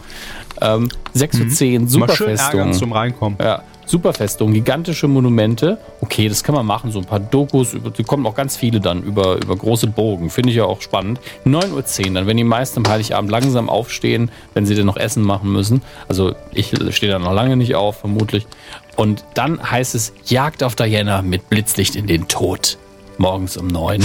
Ähm, 0.61 0.89
6.10 1.15 1.73
Uhr, 1.73 1.79
mhm. 1.81 1.87
Superfestung. 1.87 2.73
zum 2.73 2.93
Reinkommen. 2.93 3.37
Ja, 3.41 3.63
Superfestung, 3.85 4.53
gigantische 4.53 5.07
Monumente. 5.07 5.77
Okay, 6.01 6.27
das 6.29 6.43
kann 6.43 6.55
man 6.55 6.65
machen, 6.65 6.91
so 6.91 6.99
ein 6.99 7.05
paar 7.05 7.19
Dokus, 7.19 7.75
die 7.97 8.03
kommen 8.03 8.25
auch 8.25 8.35
ganz 8.35 8.55
viele 8.57 8.79
dann 8.79 9.03
über, 9.03 9.35
über 9.35 9.55
große 9.55 9.87
Burgen. 9.87 10.29
Finde 10.29 10.49
ich 10.49 10.55
ja 10.55 10.65
auch 10.65 10.81
spannend. 10.81 11.19
9.10 11.45 12.07
Uhr, 12.07 12.13
dann 12.13 12.27
wenn 12.27 12.37
die 12.37 12.43
meisten 12.43 12.79
am 12.79 12.91
Heiligabend 12.91 13.31
langsam 13.31 13.69
aufstehen, 13.69 14.31
wenn 14.53 14.65
sie 14.65 14.75
dann 14.75 14.85
noch 14.85 14.97
Essen 14.97 15.23
machen 15.23 15.51
müssen. 15.51 15.81
Also 16.07 16.35
ich 16.53 16.73
stehe 16.91 17.11
da 17.11 17.19
noch 17.19 17.33
lange 17.33 17.57
nicht 17.57 17.75
auf, 17.75 17.97
vermutlich. 17.97 18.47
Und 18.95 19.25
dann 19.33 19.71
heißt 19.71 19.95
es 19.95 20.13
Jagd 20.25 20.63
auf 20.63 20.75
Diana 20.75 21.21
mit 21.21 21.49
Blitzlicht 21.49 21.95
in 21.95 22.07
den 22.07 22.27
Tod. 22.27 22.77
Morgens 23.17 23.57
um 23.57 23.67
neun 23.67 24.01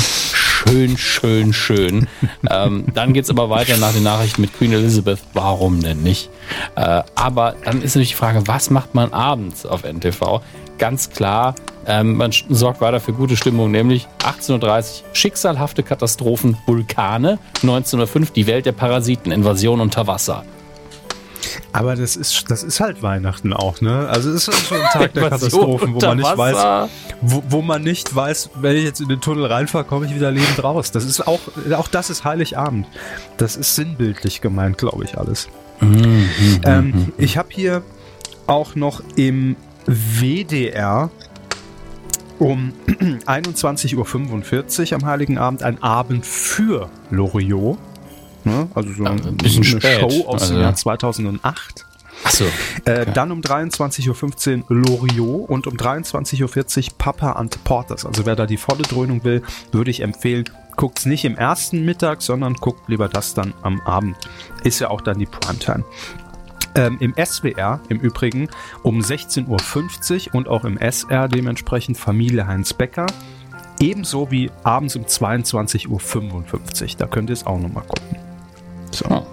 schön, 0.59 0.98
schön, 0.98 1.52
schön. 1.52 2.09
ähm, 2.50 2.84
dann 2.94 3.12
geht 3.12 3.24
es 3.24 3.30
aber 3.30 3.50
weiter 3.50 3.76
nach 3.76 3.92
den 3.92 4.02
Nachrichten 4.02 4.40
mit 4.40 4.52
Queen 4.56 4.72
Elizabeth. 4.72 5.20
Warum 5.32 5.80
denn 5.80 6.02
nicht? 6.02 6.30
Äh, 6.76 7.02
aber 7.14 7.54
dann 7.64 7.82
ist 7.82 7.94
natürlich 7.94 8.11
die 8.11 8.14
Frage, 8.14 8.46
was 8.46 8.70
macht 8.70 8.94
man 8.94 9.12
abends 9.12 9.66
auf 9.66 9.84
NTV? 9.84 10.40
Ganz 10.78 11.11
klar, 11.11 11.54
ähm, 11.86 12.16
man 12.16 12.32
sorgt 12.48 12.80
weiter 12.80 13.00
für 13.00 13.12
gute 13.12 13.36
Stimmung, 13.36 13.70
nämlich 13.70 14.06
18.30 14.20 14.62
Uhr 14.62 15.14
schicksalhafte 15.14 15.82
Katastrophen, 15.82 16.56
Vulkane, 16.66 17.38
1905 17.62 18.30
die 18.32 18.46
Welt 18.46 18.66
der 18.66 18.72
Parasiten, 18.72 19.32
Invasion 19.32 19.80
unter 19.80 20.06
Wasser. 20.06 20.44
Aber 21.72 21.97
das 21.97 22.16
ist, 22.16 22.51
das 22.51 22.62
ist 22.62 22.80
halt 22.80 23.03
Weihnachten 23.03 23.53
auch, 23.53 23.80
ne? 23.80 24.09
Also 24.09 24.30
es 24.30 24.49
ist 24.49 24.66
schon 24.66 24.78
ein 24.78 24.91
Tag 24.93 25.14
der 25.14 25.22
Katastrophen, 25.30 25.95
wo 25.95 26.01
man 26.01 26.18
nicht 26.18 26.36
weiß, 26.36 26.91
wo, 27.20 27.43
wo, 27.49 27.62
man 27.62 27.82
nicht 27.82 28.14
weiß, 28.14 28.51
wenn 28.57 28.76
ich 28.76 28.84
jetzt 28.84 29.01
in 29.01 29.09
den 29.09 29.20
Tunnel 29.20 29.47
reinfahre, 29.47 29.84
komme 29.84 30.07
ich 30.07 30.14
wieder 30.14 30.30
lebend 30.30 30.62
raus. 30.62 30.91
Das 30.91 31.05
ist 31.05 31.26
auch, 31.26 31.41
auch 31.76 31.89
das 31.89 32.11
ist 32.11 32.24
Heiligabend. 32.24 32.86
Das 33.36 33.57
ist 33.57 33.74
sinnbildlich 33.74 34.41
gemeint, 34.41 34.78
glaube 34.78 35.05
ich, 35.05 35.18
alles. 35.18 35.49
Mhm, 35.80 36.28
ähm, 36.64 36.84
mhm. 36.86 37.12
ich 37.18 37.39
habe 37.39 37.49
hier 37.53 37.82
auch 38.47 38.74
noch 38.74 39.03
im 39.16 39.57
WDR 39.86 41.11
um 42.39 42.72
21.45 43.26 44.93
Uhr 44.93 44.97
am 44.97 45.07
Heiligen 45.07 45.39
Abend 45.39 45.62
ein 45.62 45.82
Abend 45.82 46.26
für 46.26 46.89
Loriot. 47.11 47.78
Ne? 48.49 48.68
Also 48.74 48.92
so 48.92 49.05
ein, 49.05 49.36
bisschen 49.36 49.64
eine 49.64 49.80
spät. 49.80 50.01
Show 50.01 50.26
aus 50.26 50.42
also, 50.42 50.55
dem 50.55 50.62
Jahr 50.62 50.74
2008. 50.74 51.86
Achso. 52.24 52.44
Äh, 52.84 53.07
Dann 53.12 53.30
um 53.30 53.40
23.15 53.40 54.64
Uhr 54.68 54.76
Loriot 54.76 55.49
und 55.49 55.66
um 55.66 55.74
23.40 55.74 56.42
Uhr 56.42 56.94
Papa 56.99 57.32
and 57.32 57.62
Porters. 57.64 58.05
Also 58.05 58.26
wer 58.26 58.36
da 58.36 58.46
die 58.46 58.57
volle 58.57 58.82
Dröhnung 58.82 59.24
will, 59.24 59.42
würde 59.72 59.90
ich 59.90 60.01
empfehlen, 60.01 60.44
guckt 60.76 60.99
es 61.01 61.07
nicht 61.07 61.24
im 61.24 61.36
ersten 61.36 61.84
Mittag, 61.84 62.22
sondern 62.22 62.55
guckt 62.55 62.88
lieber 62.88 63.09
das 63.09 63.34
dann 63.34 63.55
am 63.62 63.80
Abend. 63.82 64.16
Ist 64.64 64.80
ja 64.80 64.90
auch 64.90 65.01
dann 65.01 65.18
die 65.18 65.26
Primetime. 65.26 65.84
Ähm, 66.74 66.99
Im 67.01 67.14
SWR 67.16 67.80
im 67.88 67.99
Übrigen 67.99 68.49
um 68.82 69.01
16.50 69.01 70.28
Uhr 70.28 70.34
und 70.34 70.49
auch 70.49 70.64
im 70.64 70.76
SR 70.78 71.26
dementsprechend 71.28 71.96
Familie 71.96 72.46
Heinz 72.46 72.72
Becker. 72.72 73.07
Ebenso 73.80 74.30
wie 74.30 74.51
abends 74.64 74.94
um 74.96 75.05
22.55 75.05 75.88
Uhr. 75.88 76.96
Da 76.99 77.07
könnt 77.07 77.30
ihr 77.30 77.34
es 77.34 77.46
auch 77.46 77.59
nochmal 77.59 77.84
gucken. 77.84 78.28
So. 78.91 79.07
Oh. 79.09 79.26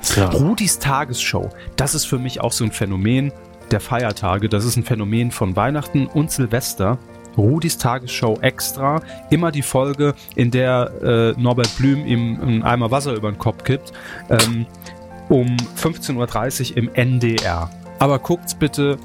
so. 0.00 0.24
Rudis 0.24 0.78
Tagesshow, 0.78 1.50
das 1.76 1.94
ist 1.94 2.04
für 2.06 2.18
mich 2.18 2.40
auch 2.40 2.52
so 2.52 2.64
ein 2.64 2.72
Phänomen 2.72 3.32
der 3.70 3.80
Feiertage. 3.80 4.48
Das 4.48 4.64
ist 4.64 4.76
ein 4.76 4.84
Phänomen 4.84 5.30
von 5.30 5.56
Weihnachten 5.56 6.06
und 6.06 6.30
Silvester. 6.30 6.98
Rudis 7.36 7.78
Tagesshow 7.78 8.38
extra. 8.40 9.00
Immer 9.30 9.50
die 9.50 9.62
Folge, 9.62 10.14
in 10.34 10.50
der 10.50 11.34
äh, 11.36 11.40
Norbert 11.40 11.76
Blüm 11.76 12.06
ihm 12.06 12.40
einen 12.40 12.62
Eimer 12.62 12.90
Wasser 12.90 13.14
über 13.14 13.30
den 13.30 13.38
Kopf 13.38 13.64
kippt. 13.64 13.92
Ähm, 14.30 14.66
um 15.28 15.56
15.30 15.76 16.70
Uhr 16.70 16.76
im 16.76 16.94
NDR. 16.94 17.70
Aber 17.98 18.18
guckt's 18.18 18.54
bitte. 18.54 18.98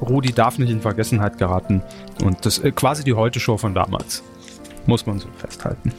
Rudi 0.00 0.32
darf 0.32 0.58
nicht 0.58 0.70
in 0.70 0.80
Vergessenheit 0.80 1.38
geraten. 1.38 1.82
Und 2.22 2.44
das 2.44 2.58
ist 2.58 2.64
äh, 2.64 2.72
quasi 2.72 3.04
die 3.04 3.14
Heute-Show 3.14 3.56
von 3.56 3.74
damals. 3.74 4.22
Muss 4.86 5.06
man 5.06 5.18
so 5.18 5.28
festhalten. 5.36 5.92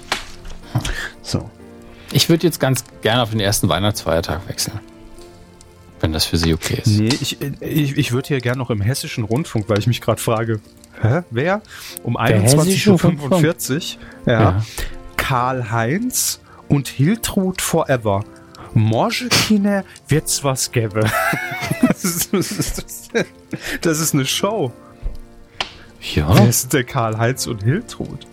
So. 1.21 1.49
Ich 2.11 2.29
würde 2.29 2.45
jetzt 2.47 2.59
ganz 2.59 2.83
gerne 3.01 3.21
auf 3.21 3.31
den 3.31 3.39
ersten 3.39 3.69
Weihnachtsfeiertag 3.69 4.47
wechseln. 4.47 4.79
wenn 6.01 6.13
das 6.13 6.25
für 6.25 6.37
Sie 6.37 6.53
okay 6.53 6.81
ist. 6.83 6.87
Nee, 6.87 7.09
ich, 7.09 7.41
ich, 7.41 7.97
ich 7.97 8.11
würde 8.11 8.29
hier 8.29 8.39
gerne 8.39 8.57
noch 8.57 8.69
im 8.69 8.81
hessischen 8.81 9.25
Rundfunk, 9.25 9.67
weil 9.67 9.79
ich 9.79 9.87
mich 9.87 9.99
gerade 10.01 10.21
frage, 10.21 10.61
hä, 11.01 11.21
wer? 11.29 11.61
Um 12.03 12.17
21.45 12.17 13.97
Uhr, 14.25 14.31
ja, 14.31 14.41
ja. 14.41 14.65
Karl-Heinz 15.17 16.39
und 16.69 16.87
Hiltrud 16.87 17.61
Forever. 17.61 18.23
Morge 18.73 19.27
Kinder 19.29 19.83
wird's 20.07 20.43
was 20.43 20.71
gäbe. 20.71 21.01
das, 21.81 22.05
ist, 22.05 23.11
das 23.81 23.99
ist 23.99 24.13
eine 24.13 24.25
Show. 24.25 24.71
Ja. 26.15 26.33
Wer 26.33 26.47
ist 26.47 26.71
der 26.71 26.85
Karl-Heinz 26.85 27.45
und 27.47 27.63
Hiltrud? 27.63 28.25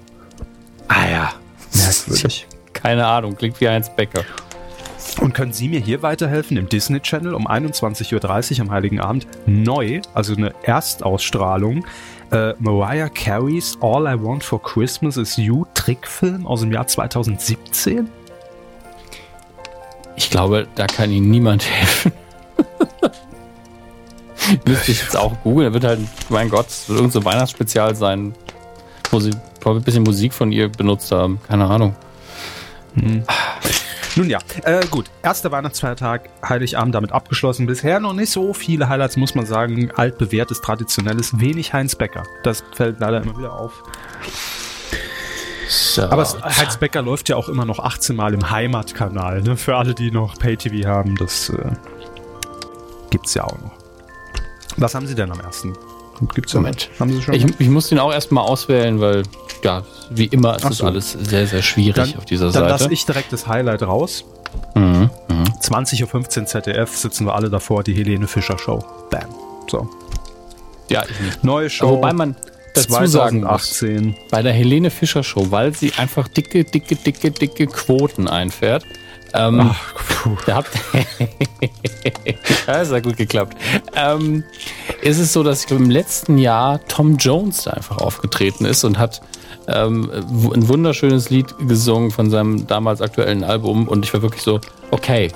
Ah 0.89 1.09
ja. 1.09 1.33
Merkwürdig. 1.74 2.47
Keine 2.87 3.05
Ahnung, 3.05 3.37
klingt 3.37 3.61
wie 3.61 3.68
Heinz 3.68 3.91
Becker. 3.91 4.22
Und 5.20 5.34
können 5.34 5.53
Sie 5.53 5.68
mir 5.68 5.80
hier 5.80 6.03
weiterhelfen 6.03 6.57
im 6.57 6.68
Disney 6.68 7.01
Channel 7.01 7.34
um 7.34 7.49
21.30 7.49 8.14
Uhr 8.55 8.61
am 8.61 8.70
Heiligen 8.70 9.01
Abend 9.01 9.26
neu, 9.45 10.03
also 10.14 10.37
eine 10.37 10.55
Erstausstrahlung, 10.62 11.84
äh, 12.30 12.53
Mariah 12.61 13.09
Careys 13.09 13.76
All 13.80 14.07
I 14.07 14.22
Want 14.22 14.45
for 14.45 14.62
Christmas 14.62 15.16
is 15.16 15.37
You 15.37 15.64
Trickfilm 15.74 16.47
aus 16.47 16.61
dem 16.61 16.70
Jahr 16.70 16.87
2017? 16.87 18.09
Ich 20.14 20.30
glaube, 20.30 20.68
da 20.76 20.87
kann 20.87 21.11
Ihnen 21.11 21.28
niemand 21.28 21.68
helfen. 21.68 22.12
Müsste 24.64 24.93
ich 24.93 25.03
jetzt 25.03 25.16
auch 25.16 25.32
googeln. 25.43 25.70
Da 25.70 25.74
wird 25.74 25.84
halt, 25.84 26.01
mein 26.28 26.49
Gott, 26.49 26.68
es 26.68 26.89
wird 26.89 27.01
irgendein 27.01 27.20
so 27.20 27.24
Weihnachtsspezial 27.24 27.97
sein, 27.97 28.32
wo 29.11 29.18
sie 29.18 29.32
ein 29.64 29.82
bisschen 29.82 30.05
Musik 30.05 30.32
von 30.32 30.53
ihr 30.53 30.68
benutzt 30.68 31.11
haben. 31.11 31.41
Keine 31.49 31.64
Ahnung. 31.64 31.97
Hm. 32.97 33.24
Nun 34.16 34.30
ja, 34.30 34.38
äh, 34.62 34.86
gut. 34.86 35.11
Erster 35.22 35.53
Weihnachtsfeiertag, 35.53 36.30
Heiligabend 36.47 36.94
damit 36.94 37.12
abgeschlossen. 37.12 37.66
Bisher 37.66 38.01
noch 38.01 38.14
nicht 38.14 38.30
so 38.30 38.55
viele 38.55 38.88
Highlights, 38.88 39.18
muss 39.18 39.34
man 39.34 39.44
sagen. 39.44 39.90
Altbewährtes, 39.94 40.62
traditionelles, 40.62 41.38
wenig 41.38 41.74
Heinz 41.74 41.94
Becker. 41.94 42.24
Das 42.42 42.64
fällt 42.72 42.99
leider 42.99 43.22
immer 43.22 43.36
wieder 43.38 43.53
auf. 43.53 43.82
So. 45.68 46.05
Aber 46.05 46.24
Heinz 46.24 46.78
Becker 46.78 47.03
läuft 47.03 47.28
ja 47.28 47.36
auch 47.36 47.51
immer 47.51 47.66
noch 47.66 47.78
18 47.78 48.16
Mal 48.16 48.32
im 48.32 48.51
Heimatkanal. 48.51 49.42
Ne? 49.42 49.57
Für 49.57 49.76
alle, 49.76 49.94
die 49.94 50.11
noch 50.11 50.38
Pay-TV 50.38 50.88
haben, 50.88 51.16
das 51.16 51.51
äh, 51.51 51.72
gibt's 53.11 53.34
ja 53.34 53.44
auch 53.44 53.59
noch. 53.61 53.72
Was 54.78 54.94
haben 54.94 55.07
Sie 55.07 55.14
denn 55.14 55.30
am 55.30 55.40
ersten? 55.40 55.74
Gibt's 56.35 56.55
Moment. 56.55 56.89
Haben 56.99 57.12
Sie 57.12 57.23
schon? 57.23 57.35
Ich, 57.35 57.45
ich 57.59 57.69
muss 57.69 57.89
den 57.89 57.99
auch 57.99 58.12
erstmal 58.12 58.45
auswählen, 58.45 59.01
weil 59.01 59.23
ja, 59.62 59.83
wie 60.11 60.27
immer 60.27 60.57
ist 60.57 60.64
das 60.64 60.79
so. 60.79 60.87
alles 60.87 61.12
sehr, 61.12 61.47
sehr 61.47 61.62
schwierig 61.62 61.95
dann, 61.95 62.19
auf 62.19 62.25
dieser 62.25 62.47
dann 62.47 62.53
Seite. 62.53 62.64
Dann 62.64 62.81
lasse 62.81 62.93
ich 62.93 63.05
direkt 63.05 63.33
das 63.33 63.47
Highlight 63.47 63.83
raus. 63.83 64.25
Mhm, 64.75 65.11
mh. 65.29 65.45
20.15 65.61 66.41
Uhr 66.41 66.47
ZDF 66.47 66.97
sitzen 66.97 67.27
wir 67.27 67.35
alle 67.35 67.51
davor, 67.51 67.83
die 67.83 67.95
Helene 67.95 68.27
Fischer 68.27 68.59
Show. 68.59 68.85
Bam. 69.11 69.29
So. 69.69 69.89
Ja, 70.89 71.05
ich. 71.05 71.43
Neue 71.43 71.69
Show. 71.69 71.91
Wobei 71.91 72.12
man 72.12 72.37
dazu 72.75 72.89
2018. 72.89 73.11
sagen 73.11 74.05
muss, 74.11 74.31
bei 74.31 74.43
der 74.43 74.53
Helene 74.53 74.91
Fischer 74.91 75.25
Show, 75.25 75.51
weil 75.51 75.75
sie 75.75 75.93
einfach 75.97 76.29
dicke, 76.29 76.64
dicke, 76.64 76.97
dicke, 76.97 77.31
dicke 77.31 77.67
Quoten 77.67 78.29
einfährt, 78.29 78.85
ähm, 79.35 79.72
Ach. 79.72 79.97
Da 80.45 80.57
habt 80.57 80.70
das 82.66 82.91
hat 82.91 83.03
gut 83.05 83.16
geklappt. 83.16 83.57
Ähm, 83.95 84.45
ist 85.03 85.18
es 85.18 85.33
so, 85.33 85.43
dass 85.43 85.64
ich 85.64 85.70
im 85.70 85.91
letzten 85.91 86.39
Jahr 86.39 86.81
Tom 86.89 87.16
Jones 87.16 87.64
da 87.64 87.72
einfach 87.72 87.99
aufgetreten 87.99 88.64
ist 88.64 88.83
und 88.85 88.99
hat 88.99 89.22
ähm, 89.68 90.11
ein 90.12 90.68
wunderschönes 90.68 91.31
Lied 91.31 91.55
gesungen 91.66 92.11
von 92.11 92.31
seinem 92.31 92.66
damals 92.66 93.01
aktuellen 93.01 93.45
Album 93.45 93.89
und 93.89 94.05
ich 94.05 94.12
war 94.14 94.22
wirklich 94.22 94.43
so, 94.43 94.61
okay, 94.91 95.31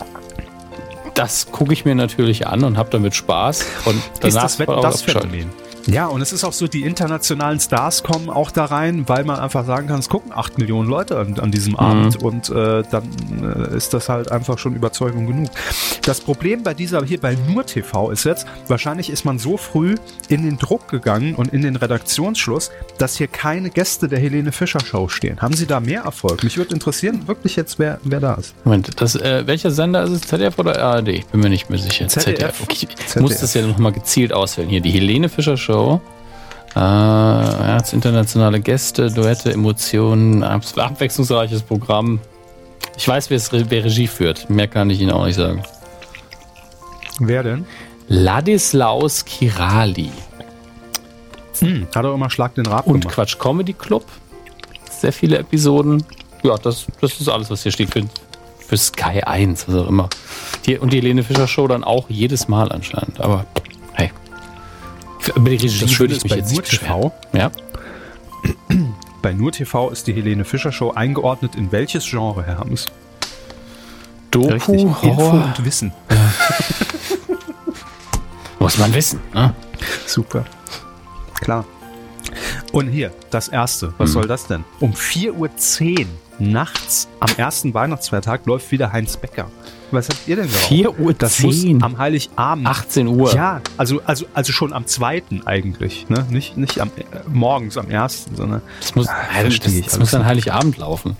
das 1.14 1.50
gucke 1.50 1.72
ich 1.72 1.84
mir 1.84 1.94
natürlich 1.94 2.46
an 2.46 2.64
und 2.64 2.76
habe 2.78 2.90
damit 2.90 3.14
Spaß. 3.14 3.64
Und 3.84 4.02
danach 4.20 4.44
ist 4.46 4.60
das, 4.60 4.66
das 4.66 5.02
Phänomen? 5.02 5.50
Ja, 5.86 6.06
und 6.06 6.20
es 6.20 6.32
ist 6.32 6.44
auch 6.44 6.52
so, 6.52 6.66
die 6.66 6.82
internationalen 6.82 7.60
Stars 7.60 8.02
kommen 8.02 8.30
auch 8.30 8.50
da 8.50 8.66
rein, 8.66 9.08
weil 9.08 9.24
man 9.24 9.38
einfach 9.38 9.66
sagen 9.66 9.88
kann, 9.88 9.98
es 9.98 10.08
gucken 10.08 10.32
acht 10.34 10.58
Millionen 10.58 10.88
Leute 10.88 11.18
an, 11.18 11.38
an 11.38 11.50
diesem 11.50 11.72
mhm. 11.72 11.78
Abend 11.78 12.22
und 12.22 12.50
äh, 12.50 12.82
dann 12.90 13.04
äh, 13.42 13.76
ist 13.76 13.94
das 13.94 14.08
halt 14.08 14.30
einfach 14.30 14.58
schon 14.58 14.74
Überzeugung 14.74 15.26
genug. 15.26 15.50
Das 16.02 16.20
Problem 16.20 16.62
bei 16.62 16.74
dieser 16.74 17.04
hier 17.04 17.20
bei 17.20 17.36
nur 17.48 17.64
TV 17.64 18.10
ist 18.10 18.24
jetzt, 18.24 18.46
wahrscheinlich 18.68 19.10
ist 19.10 19.24
man 19.24 19.38
so 19.38 19.56
früh 19.56 19.94
in 20.28 20.42
den 20.44 20.58
Druck 20.58 20.88
gegangen 20.88 21.34
und 21.34 21.52
in 21.52 21.62
den 21.62 21.76
Redaktionsschluss, 21.76 22.70
dass 22.98 23.16
hier 23.16 23.28
keine 23.28 23.70
Gäste 23.70 24.08
der 24.08 24.18
Helene 24.18 24.52
Fischer 24.52 24.80
Show 24.80 25.08
stehen. 25.08 25.40
Haben 25.40 25.54
Sie 25.54 25.66
da 25.66 25.80
mehr 25.80 26.02
Erfolg? 26.02 26.44
Mich 26.44 26.56
würde 26.56 26.74
interessieren, 26.74 27.26
wirklich 27.26 27.56
jetzt, 27.56 27.78
wer, 27.78 27.98
wer 28.04 28.20
da 28.20 28.34
ist. 28.34 28.54
Moment, 28.64 29.00
das, 29.00 29.14
äh, 29.16 29.46
welcher 29.46 29.70
Sender 29.70 30.04
ist 30.04 30.10
es? 30.10 30.20
ZDF 30.22 30.58
oder 30.58 30.80
ARD? 30.80 31.08
Ich 31.08 31.26
bin 31.26 31.40
mir 31.40 31.48
nicht 31.48 31.70
mehr 31.70 31.78
sicher. 31.78 32.08
ZDF. 32.08 32.36
ZDF. 32.36 32.62
Okay, 32.62 32.88
ich 32.90 32.96
ZDF. 32.96 33.20
muss 33.20 33.38
das 33.38 33.54
ja 33.54 33.66
nochmal 33.66 33.92
gezielt 33.92 34.32
auswählen. 34.32 34.68
Hier, 34.68 34.80
die 34.80 34.90
Helene 34.90 35.28
Fischer 35.28 35.56
Show 35.56 35.69
Show. 35.70 36.00
Äh, 36.74 36.78
ja, 36.78 37.78
internationale 37.92 38.60
Gäste, 38.60 39.10
Duette, 39.10 39.52
Emotionen, 39.52 40.42
abwechslungsreiches 40.42 41.62
Programm. 41.62 42.20
Ich 42.96 43.06
weiß, 43.06 43.30
wer 43.30 43.84
Regie 43.84 44.06
führt. 44.08 44.50
Mehr 44.50 44.68
kann 44.68 44.90
ich 44.90 45.00
Ihnen 45.00 45.12
auch 45.12 45.26
nicht 45.26 45.36
sagen. 45.36 45.62
Wer 47.20 47.42
denn? 47.42 47.66
Ladislaus 48.08 49.24
Kirali. 49.24 50.10
Hm, 51.60 51.86
hat 51.94 52.04
er 52.04 52.14
immer 52.14 52.30
Schlag 52.30 52.54
den 52.54 52.66
Rab 52.66 52.86
Und 52.86 53.00
gemacht. 53.00 53.14
Quatsch 53.14 53.38
Comedy 53.38 53.72
Club. 53.72 54.04
Sehr 54.90 55.12
viele 55.12 55.38
Episoden. 55.38 56.04
Ja, 56.42 56.56
das, 56.56 56.86
das 57.00 57.20
ist 57.20 57.28
alles, 57.28 57.50
was 57.50 57.62
hier 57.62 57.72
steht 57.72 57.90
für, 57.90 58.02
für 58.58 58.76
Sky 58.76 59.22
1, 59.22 59.68
was 59.68 59.74
auch 59.76 59.88
immer. 59.88 60.08
Die, 60.66 60.78
und 60.78 60.92
die 60.92 60.96
Helene 60.96 61.22
Fischer 61.22 61.46
Show 61.46 61.68
dann 61.68 61.84
auch 61.84 62.08
jedes 62.08 62.48
Mal 62.48 62.72
anscheinend. 62.72 63.20
Aber 63.20 63.44
hey. 63.92 64.10
Über 65.34 65.50
die 65.50 65.56
Regie 65.56 65.80
das 65.80 65.98
würde 65.98 66.14
ich 66.14 66.24
mich 66.24 66.34
jetzt 66.34 66.52
nur 66.52 66.62
TV. 66.62 67.12
Ja. 67.32 67.50
Bei 69.22 69.32
Nur 69.34 69.52
TV 69.52 69.90
ist 69.90 70.06
die 70.06 70.14
Helene 70.14 70.44
Fischer 70.44 70.72
Show 70.72 70.92
eingeordnet 70.92 71.54
in 71.54 71.70
welches 71.72 72.08
Genre, 72.08 72.42
Herr 72.42 72.58
Hammes? 72.58 72.86
Doku, 74.30 74.48
Richtig, 74.48 74.82
Info 75.02 75.30
und 75.30 75.64
Wissen. 75.64 75.92
Ja. 76.10 76.16
Muss 78.58 78.78
man 78.78 78.94
wissen, 78.94 79.20
ne? 79.34 79.54
Super. 80.06 80.44
Klar. 81.40 81.64
Und 82.72 82.88
hier, 82.88 83.10
das 83.30 83.48
erste. 83.48 83.94
Was 83.98 84.10
hm. 84.10 84.12
soll 84.14 84.26
das 84.28 84.46
denn? 84.46 84.64
Um 84.78 84.92
4.10 84.92 86.00
Uhr 86.00 86.06
nachts 86.38 87.08
am 87.20 87.30
ersten 87.36 87.74
Weihnachtsfeiertag 87.74 88.46
läuft 88.46 88.70
wieder 88.70 88.92
Heinz 88.92 89.16
Becker. 89.16 89.50
Was 89.90 90.08
habt 90.08 90.28
ihr 90.28 90.36
denn 90.36 90.46
geraucht? 90.46 90.66
4 90.66 91.00
Uhr 91.00 91.14
das 91.14 91.36
10. 91.36 91.74
Muss 91.74 91.82
am 91.82 91.98
Heiligabend. 91.98 92.66
18 92.66 93.06
Uhr. 93.08 93.34
Ja, 93.34 93.60
also, 93.76 94.00
also, 94.04 94.26
also 94.34 94.52
schon 94.52 94.72
am 94.72 94.86
zweiten 94.86 95.46
eigentlich. 95.46 96.08
Ne? 96.08 96.26
Nicht, 96.30 96.56
nicht 96.56 96.80
am, 96.80 96.88
äh, 96.88 97.02
morgens 97.28 97.76
am 97.76 97.90
ersten, 97.90 98.36
sondern. 98.36 98.62
Das 98.80 98.94
muss, 98.94 99.08
ah, 99.08 99.42
das, 99.42 99.58
das, 99.60 99.80
das 99.80 99.98
muss 99.98 100.14
an 100.14 100.24
Heiligabend 100.24 100.76
laufen. 100.78 101.16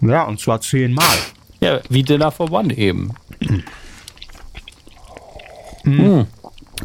Ja, 0.00 0.24
und 0.24 0.40
zwar 0.40 0.60
zehnmal. 0.60 1.16
Ja, 1.60 1.80
wie 1.88 2.02
Dinner 2.02 2.30
for 2.30 2.50
One 2.52 2.76
eben. 2.76 3.14
Mhm. 5.84 6.26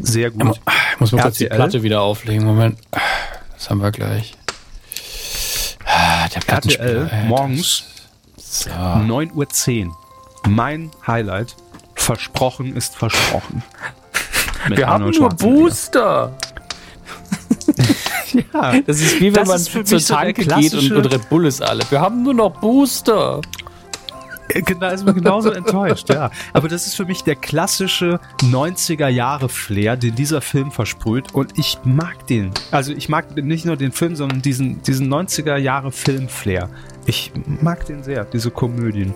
Sehr 0.00 0.30
gut. 0.30 0.60
Ich 0.94 1.00
muss 1.00 1.12
mal 1.12 1.22
kurz 1.22 1.38
die 1.38 1.46
Platte 1.46 1.82
wieder 1.82 2.00
auflegen. 2.00 2.46
Moment. 2.46 2.78
Das 3.52 3.68
haben 3.68 3.82
wir 3.82 3.90
gleich. 3.90 4.34
Ah, 5.84 6.28
der 6.28 6.48
RTL 6.48 7.10
morgens 7.26 7.84
so. 8.36 8.70
9.10 8.70 9.88
Uhr. 9.88 9.96
Mein 10.48 10.90
Highlight. 11.06 11.56
Versprochen 11.94 12.74
ist 12.76 12.96
versprochen. 12.96 13.62
Wir 14.68 14.88
haben 14.88 15.10
nur 15.10 15.28
Booster. 15.30 16.32
ja, 18.32 18.80
das 18.80 19.00
ist 19.00 19.20
wie 19.20 19.34
wenn 19.34 19.44
das 19.44 19.74
man 19.74 19.84
zur 19.86 20.00
Tanke 20.00 20.44
so 20.44 20.56
geht 20.56 20.74
und, 20.74 20.92
und 20.92 21.12
Red 21.12 21.28
Bull 21.28 21.46
ist 21.46 21.62
alle. 21.62 21.82
Wir 21.90 22.00
haben 22.00 22.22
nur 22.22 22.34
noch 22.34 22.50
Booster. 22.60 23.40
Genau, 24.48 24.90
ist 24.90 25.04
mir 25.04 25.14
genauso 25.14 25.50
enttäuscht, 25.52 26.10
ja. 26.10 26.30
Aber 26.52 26.68
das 26.68 26.86
ist 26.86 26.94
für 26.94 27.04
mich 27.04 27.22
der 27.24 27.36
klassische 27.36 28.20
90er-Jahre-Flair, 28.42 29.96
den 29.96 30.14
dieser 30.14 30.40
Film 30.40 30.70
versprüht. 30.70 31.34
Und 31.34 31.58
ich 31.58 31.78
mag 31.84 32.26
den. 32.26 32.50
Also 32.70 32.92
ich 32.92 33.08
mag 33.08 33.34
nicht 33.36 33.64
nur 33.64 33.76
den 33.76 33.92
Film, 33.92 34.16
sondern 34.16 34.42
diesen, 34.42 34.82
diesen 34.82 35.12
90er-Jahre-Film-Flair. 35.12 36.68
Ich 37.06 37.32
mag 37.62 37.86
den 37.86 38.02
sehr, 38.02 38.24
diese 38.24 38.50
Komödien. 38.50 39.14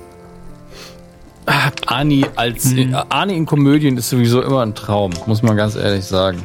Ani 1.87 2.27
als 2.35 2.67
mhm. 2.67 2.97
Ani 3.09 3.37
in 3.37 3.47
Komödien 3.47 3.97
ist 3.97 4.11
sowieso 4.11 4.43
immer 4.43 4.63
ein 4.63 4.75
Traum, 4.75 5.13
muss 5.27 5.43
man 5.43 5.57
ganz 5.57 5.77
ehrlich 5.77 6.05
sagen. 6.05 6.43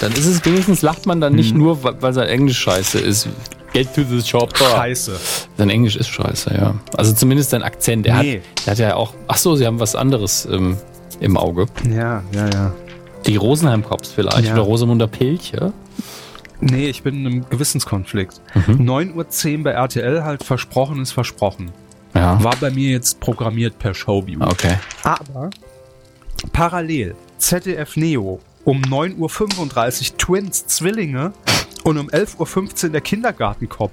Dann 0.00 0.12
ist 0.12 0.26
es 0.26 0.44
wenigstens 0.44 0.82
lacht 0.82 1.06
man 1.06 1.20
dann 1.20 1.34
nicht 1.34 1.54
mhm. 1.54 1.60
nur, 1.60 1.82
weil 1.82 2.12
sein 2.12 2.28
Englisch 2.28 2.58
scheiße 2.58 2.98
ist. 2.98 3.28
Get 3.72 3.94
to 3.94 4.02
the 4.04 4.22
shop. 4.22 4.56
Scheiße. 4.56 5.16
Sein 5.58 5.70
Englisch 5.70 5.96
ist 5.96 6.08
scheiße, 6.08 6.54
ja. 6.54 6.74
Also 6.96 7.12
zumindest 7.12 7.50
sein 7.50 7.62
Akzent. 7.62 8.06
Der, 8.06 8.22
nee. 8.22 8.36
hat, 8.36 8.66
der 8.66 8.70
hat 8.72 8.78
ja 8.78 8.94
auch. 8.96 9.14
Ach 9.28 9.36
so, 9.36 9.54
sie 9.54 9.66
haben 9.66 9.80
was 9.80 9.94
anderes 9.94 10.48
ähm, 10.50 10.76
im 11.20 11.36
Auge. 11.36 11.66
Ja, 11.88 12.22
ja, 12.32 12.48
ja. 12.48 12.72
Die 13.26 13.36
Rosenheim-Cops 13.36 14.12
vielleicht 14.12 14.46
ja. 14.46 14.54
oder 14.54 14.62
Rosamunder 14.62 15.08
Pilche. 15.08 15.72
Nee, 16.60 16.88
ich 16.88 17.02
bin 17.02 17.16
in 17.16 17.26
einem 17.26 17.50
Gewissenskonflikt. 17.50 18.40
Mhm. 18.54 18.88
9.10 18.88 19.58
Uhr 19.58 19.64
bei 19.64 19.70
RTL 19.72 20.24
halt 20.24 20.42
versprochen 20.42 21.02
ist 21.02 21.12
versprochen. 21.12 21.70
Ja. 22.14 22.42
War 22.42 22.56
bei 22.56 22.70
mir 22.70 22.90
jetzt 22.90 23.20
programmiert 23.20 23.78
per 23.78 23.94
Showview. 23.94 24.40
Okay. 24.42 24.78
Aber 25.02 25.50
Parallel 26.52 27.14
ZDF 27.38 27.96
Neo 27.96 28.40
um 28.64 28.82
9.35 28.82 30.10
Uhr 30.12 30.18
Twins, 30.18 30.66
Zwillinge 30.66 31.32
und 31.84 31.98
um 31.98 32.08
11.15 32.08 32.84
Uhr 32.84 32.90
der 32.90 33.00
Kindergartenkopf. 33.00 33.92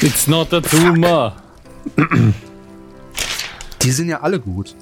It's 0.00 0.26
not 0.26 0.54
a 0.54 0.60
tumor. 0.60 1.36
Die 3.82 3.90
sind 3.90 4.08
ja 4.08 4.20
alle 4.20 4.38
gut. 4.38 4.74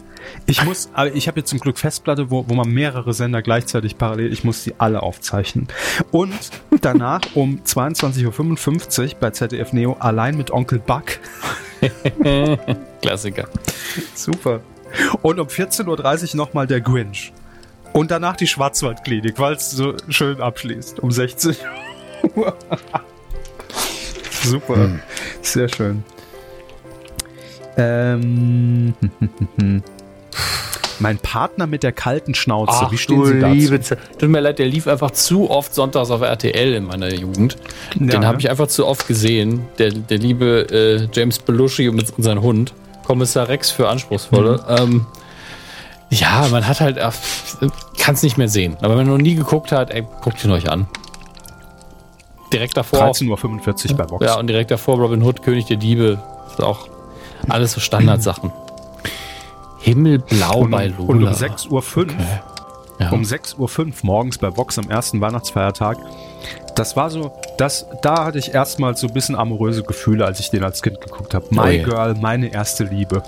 Ich 0.46 0.64
muss, 0.64 0.90
aber 0.94 1.14
ich 1.14 1.28
habe 1.28 1.40
jetzt 1.40 1.50
zum 1.50 1.60
Glück 1.60 1.78
Festplatte, 1.78 2.30
wo, 2.30 2.44
wo 2.48 2.54
man 2.54 2.68
mehrere 2.70 3.12
Sender 3.12 3.42
gleichzeitig 3.42 3.98
parallel, 3.98 4.32
ich 4.32 4.44
muss 4.44 4.64
die 4.64 4.74
alle 4.78 5.02
aufzeichnen. 5.02 5.68
Und 6.10 6.50
danach 6.80 7.20
um 7.34 7.60
22.55 7.64 9.14
Uhr 9.14 9.20
bei 9.20 9.30
ZDF 9.30 9.72
Neo 9.72 9.96
allein 9.98 10.36
mit 10.36 10.50
Onkel 10.50 10.78
Buck. 10.78 11.18
Klassiker. 13.02 13.48
Super. 14.14 14.60
Und 15.22 15.38
um 15.38 15.46
14.30 15.46 16.30
Uhr 16.30 16.36
nochmal 16.36 16.66
der 16.66 16.80
Grinch. 16.80 17.32
Und 17.92 18.10
danach 18.10 18.36
die 18.36 18.46
Schwarzwaldklinik, 18.46 19.38
weil 19.38 19.54
es 19.54 19.70
so 19.70 19.94
schön 20.08 20.40
abschließt. 20.40 21.00
Um 21.00 21.10
16 21.10 21.56
Uhr. 22.34 22.56
Super. 24.42 24.76
Hm. 24.76 25.00
Sehr 25.42 25.68
schön. 25.68 26.04
Ähm, 27.76 28.94
mein 31.00 31.18
Partner 31.18 31.66
mit 31.66 31.82
der 31.82 31.92
kalten 31.92 32.34
Schnauze. 32.34 32.72
Ach, 32.74 32.92
Wie 32.92 32.98
stehen 32.98 33.24
Sie 33.24 33.40
dazu? 33.40 33.54
Liebe 33.54 33.80
Tut 33.80 34.28
mir 34.28 34.40
leid, 34.40 34.58
der 34.58 34.66
lief 34.66 34.86
einfach 34.86 35.10
zu 35.10 35.50
oft 35.50 35.74
sonntags 35.74 36.10
auf 36.10 36.22
RTL 36.22 36.74
in 36.74 36.84
meiner 36.84 37.12
Jugend. 37.12 37.56
Ja, 37.98 38.06
Den 38.06 38.26
habe 38.26 38.40
ich 38.40 38.50
einfach 38.50 38.68
zu 38.68 38.86
oft 38.86 39.06
gesehen. 39.06 39.66
Der, 39.78 39.90
der 39.90 40.18
liebe 40.18 40.66
äh, 40.70 41.08
James 41.12 41.38
Belushi 41.38 41.90
mit 41.90 42.12
seinem 42.18 42.42
Hund. 42.42 42.74
Kommissar 43.06 43.48
Rex 43.48 43.70
für 43.70 43.88
Anspruchsvolle. 43.88 44.64
Mhm. 44.68 44.76
Ähm, 44.76 45.06
ja, 46.10 46.46
man 46.50 46.66
hat 46.66 46.80
halt, 46.80 46.96
äh, 46.96 47.10
kann 47.98 48.14
es 48.14 48.22
nicht 48.22 48.38
mehr 48.38 48.48
sehen. 48.48 48.76
Aber 48.80 48.96
wenn 48.96 49.06
man 49.06 49.16
noch 49.16 49.22
nie 49.22 49.34
geguckt 49.34 49.72
hat, 49.72 49.90
ey, 49.90 50.06
guckt 50.22 50.44
ihn 50.44 50.50
euch 50.50 50.70
an. 50.70 50.86
Direkt 52.52 52.76
davor. 52.76 53.00
13.45 53.12 53.90
Uhr 53.90 53.96
bei 53.96 54.10
Vox. 54.10 54.24
Ja, 54.24 54.38
und 54.38 54.46
direkt 54.46 54.70
davor 54.70 54.98
Robin 54.98 55.22
Hood, 55.22 55.42
König 55.42 55.66
der 55.66 55.76
Diebe. 55.76 56.18
Ist 56.50 56.62
auch 56.62 56.88
alles 57.48 57.72
so 57.72 57.80
Standardsachen. 57.80 58.52
Himmelblau 59.80 60.60
und, 60.60 60.70
bei 60.70 60.88
Lola. 60.88 61.08
Und 61.08 61.24
um 61.24 61.30
6.05 61.30 61.70
Uhr 61.70 61.78
okay. 61.78 62.16
ja. 62.98 63.10
um 63.10 63.22
6.05 63.22 63.58
Uhr 63.58 63.92
morgens 64.02 64.38
bei 64.38 64.56
Vox 64.56 64.78
am 64.78 64.90
ersten 64.90 65.20
Weihnachtsfeiertag. 65.20 65.98
Das 66.74 66.94
war 66.94 67.10
so, 67.10 67.32
das, 67.56 67.86
da 68.02 68.24
hatte 68.24 68.38
ich 68.38 68.54
erstmals 68.54 69.00
so 69.00 69.08
ein 69.08 69.12
bisschen 69.12 69.34
amoröse 69.34 69.82
Gefühle, 69.82 70.24
als 70.24 70.38
ich 70.38 70.50
den 70.50 70.62
als 70.62 70.80
Kind 70.80 71.00
geguckt 71.00 71.34
habe. 71.34 71.46
My 71.50 71.60
oh 71.60 71.64
yeah. 71.64 71.84
Girl, 71.84 72.14
meine 72.20 72.52
erste 72.52 72.84
Liebe. 72.84 73.22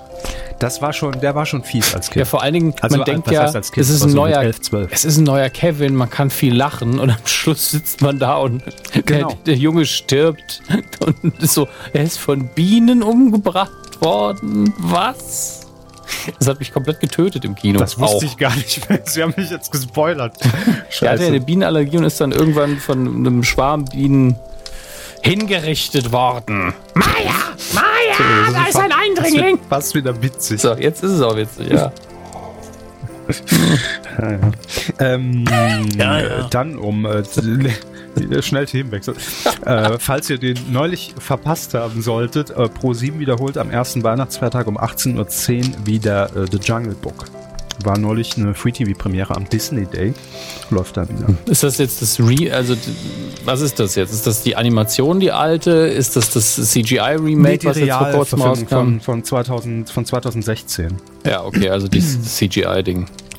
Das 0.60 0.80
war 0.82 0.92
schon, 0.92 1.20
der 1.20 1.34
war 1.34 1.46
schon 1.46 1.64
fies 1.64 1.94
als 1.94 2.10
Kind. 2.10 2.20
Ja, 2.20 2.24
vor 2.26 2.42
allen 2.42 2.54
Dingen, 2.54 2.74
also, 2.80 2.98
man 2.98 3.06
denkt 3.06 3.30
ja, 3.30 3.50
kind, 3.50 3.78
es 3.78 3.90
ist 3.90 4.04
ein 4.04 4.12
neuer, 4.12 4.40
11, 4.40 4.58
es 4.90 5.04
ist 5.04 5.16
ein 5.16 5.24
neuer 5.24 5.48
Kevin, 5.48 5.96
man 5.96 6.10
kann 6.10 6.30
viel 6.30 6.54
lachen 6.54 7.00
und 7.00 7.10
am 7.10 7.26
Schluss 7.26 7.72
sitzt 7.72 8.02
man 8.02 8.20
da 8.20 8.36
und 8.36 8.62
genau. 9.04 9.28
der, 9.28 9.36
der 9.46 9.56
Junge 9.56 9.84
stirbt 9.84 10.62
und 11.04 11.16
so, 11.40 11.66
er 11.92 12.04
ist 12.04 12.18
von 12.18 12.46
Bienen 12.48 13.02
umgebracht 13.02 14.00
worden. 14.00 14.74
Was? 14.78 15.69
Das 16.38 16.48
hat 16.48 16.58
mich 16.58 16.72
komplett 16.72 17.00
getötet 17.00 17.44
im 17.44 17.54
Kino. 17.54 17.78
Das 17.78 17.98
wusste 17.98 18.16
auch. 18.16 18.22
ich 18.22 18.36
gar 18.36 18.54
nicht 18.54 18.88
mehr. 18.88 19.00
Sie 19.04 19.22
haben 19.22 19.34
mich 19.36 19.50
jetzt 19.50 19.72
gespoilert. 19.72 20.36
Scheiße. 20.90 21.04
Er 21.06 21.12
hatte 21.12 21.26
eine 21.26 21.40
Bienenallergie 21.40 21.98
und 21.98 22.04
ist 22.04 22.20
dann 22.20 22.32
irgendwann 22.32 22.78
von 22.78 23.06
einem 23.06 23.42
Schwarm 23.44 23.84
Bienen 23.84 24.36
hingerichtet 25.22 26.12
worden. 26.12 26.74
Maya! 26.94 27.34
Maya! 27.74 28.52
Da 28.52 28.66
ist 28.68 28.76
ein 28.76 28.92
Eindringling! 28.92 29.58
Fast 29.68 29.94
wieder 29.94 30.20
witzig. 30.22 30.60
So, 30.60 30.74
jetzt 30.74 31.02
ist 31.02 31.12
es 31.12 31.22
auch 31.22 31.36
witzig, 31.36 31.70
ja. 31.70 31.92
ja, 34.20 34.30
ja. 34.32 34.38
Ähm, 34.98 35.44
ja, 35.96 36.48
Dann 36.48 36.76
um 36.76 37.06
äh, 37.06 37.22
Schnell 38.40 38.66
Themenwechsel. 38.66 39.14
äh, 39.64 39.98
falls 39.98 40.30
ihr 40.30 40.38
den 40.38 40.58
neulich 40.70 41.14
verpasst 41.18 41.74
haben 41.74 42.02
solltet, 42.02 42.50
äh, 42.50 42.54
Pro7 42.54 43.18
wiederholt 43.18 43.58
am 43.58 43.70
ersten 43.70 44.02
Weihnachtsfeiertag 44.02 44.66
um 44.66 44.78
18.10 44.78 45.16
Uhr 45.80 45.86
wieder 45.86 46.36
äh, 46.36 46.46
The 46.50 46.58
Jungle 46.58 46.94
Book. 46.94 47.26
War 47.84 47.96
neulich 47.96 48.36
eine 48.36 48.54
Free-TV-Premiere 48.54 49.34
am 49.34 49.48
Disney 49.48 49.86
Day. 49.86 50.12
Läuft 50.70 50.98
da 50.98 51.08
wieder. 51.08 51.34
Ist 51.46 51.62
das 51.62 51.78
jetzt 51.78 52.02
das 52.02 52.20
Re... 52.20 52.52
Also, 52.52 52.76
was 53.44 53.62
ist 53.62 53.80
das 53.80 53.94
jetzt? 53.94 54.12
Ist 54.12 54.26
das 54.26 54.42
die 54.42 54.54
Animation, 54.54 55.18
die 55.18 55.32
alte? 55.32 55.70
Ist 55.70 56.16
das 56.16 56.30
das 56.30 56.56
CGI-Remake, 56.56 57.64
nee, 57.64 57.70
was 57.70 57.78
jetzt 57.78 57.96
vor 57.96 58.10
kurzem 58.10 58.42
rauskam? 58.42 58.68
Von, 58.68 59.00
von, 59.00 59.24
2000, 59.24 59.90
von 59.90 60.04
2016. 60.04 60.88
Ja, 61.24 61.42
okay, 61.42 61.70
also 61.70 61.88
das 61.88 62.36
CGI-Ding. 62.36 63.06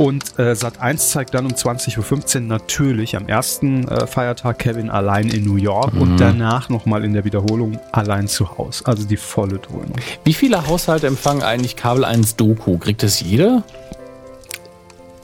Und 0.00 0.38
äh, 0.38 0.56
Sat 0.56 0.80
1 0.80 1.10
zeigt 1.10 1.34
dann 1.34 1.44
um 1.44 1.52
20.15 1.52 2.36
Uhr 2.36 2.40
natürlich 2.40 3.16
am 3.16 3.28
ersten 3.28 3.86
äh, 3.86 4.06
Feiertag 4.06 4.58
Kevin 4.58 4.88
allein 4.88 5.28
in 5.28 5.44
New 5.44 5.56
York 5.56 5.92
mhm. 5.92 6.00
und 6.00 6.16
danach 6.16 6.70
nochmal 6.70 7.04
in 7.04 7.12
der 7.12 7.26
Wiederholung 7.26 7.78
allein 7.92 8.26
zu 8.26 8.56
Hause. 8.56 8.86
Also 8.86 9.06
die 9.06 9.18
volle 9.18 9.58
Dröhnung. 9.58 9.92
Wie 10.24 10.32
viele 10.32 10.66
Haushalte 10.66 11.06
empfangen 11.06 11.42
eigentlich 11.42 11.76
Kabel 11.76 12.06
1 12.06 12.36
Doku? 12.36 12.78
Kriegt 12.78 13.02
das 13.02 13.20
jeder? 13.20 13.62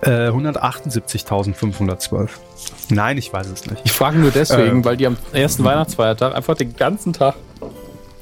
Äh, 0.03 0.29
178.512. 0.29 2.29
Nein, 2.91 3.17
ich 3.17 3.33
weiß 3.33 3.47
es 3.47 3.65
nicht. 3.65 3.81
Ich 3.87 3.93
frage 3.93 4.19
nur 4.19 4.31
deswegen, 4.31 4.83
äh, 4.83 4.85
weil 4.85 4.99
die 4.99 5.07
am 5.07 5.17
ersten 5.33 5.65
Weihnachtsfeiertag 5.65 6.35
einfach 6.35 6.55
den 6.55 6.77
ganzen 6.77 7.15
Tag 7.15 7.37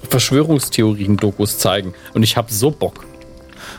Verschwörungstheorien-Dokus 0.09 1.59
zeigen. 1.59 1.95
Und 2.13 2.23
ich 2.23 2.37
habe 2.37 2.53
so 2.53 2.71
Bock. 2.71 3.05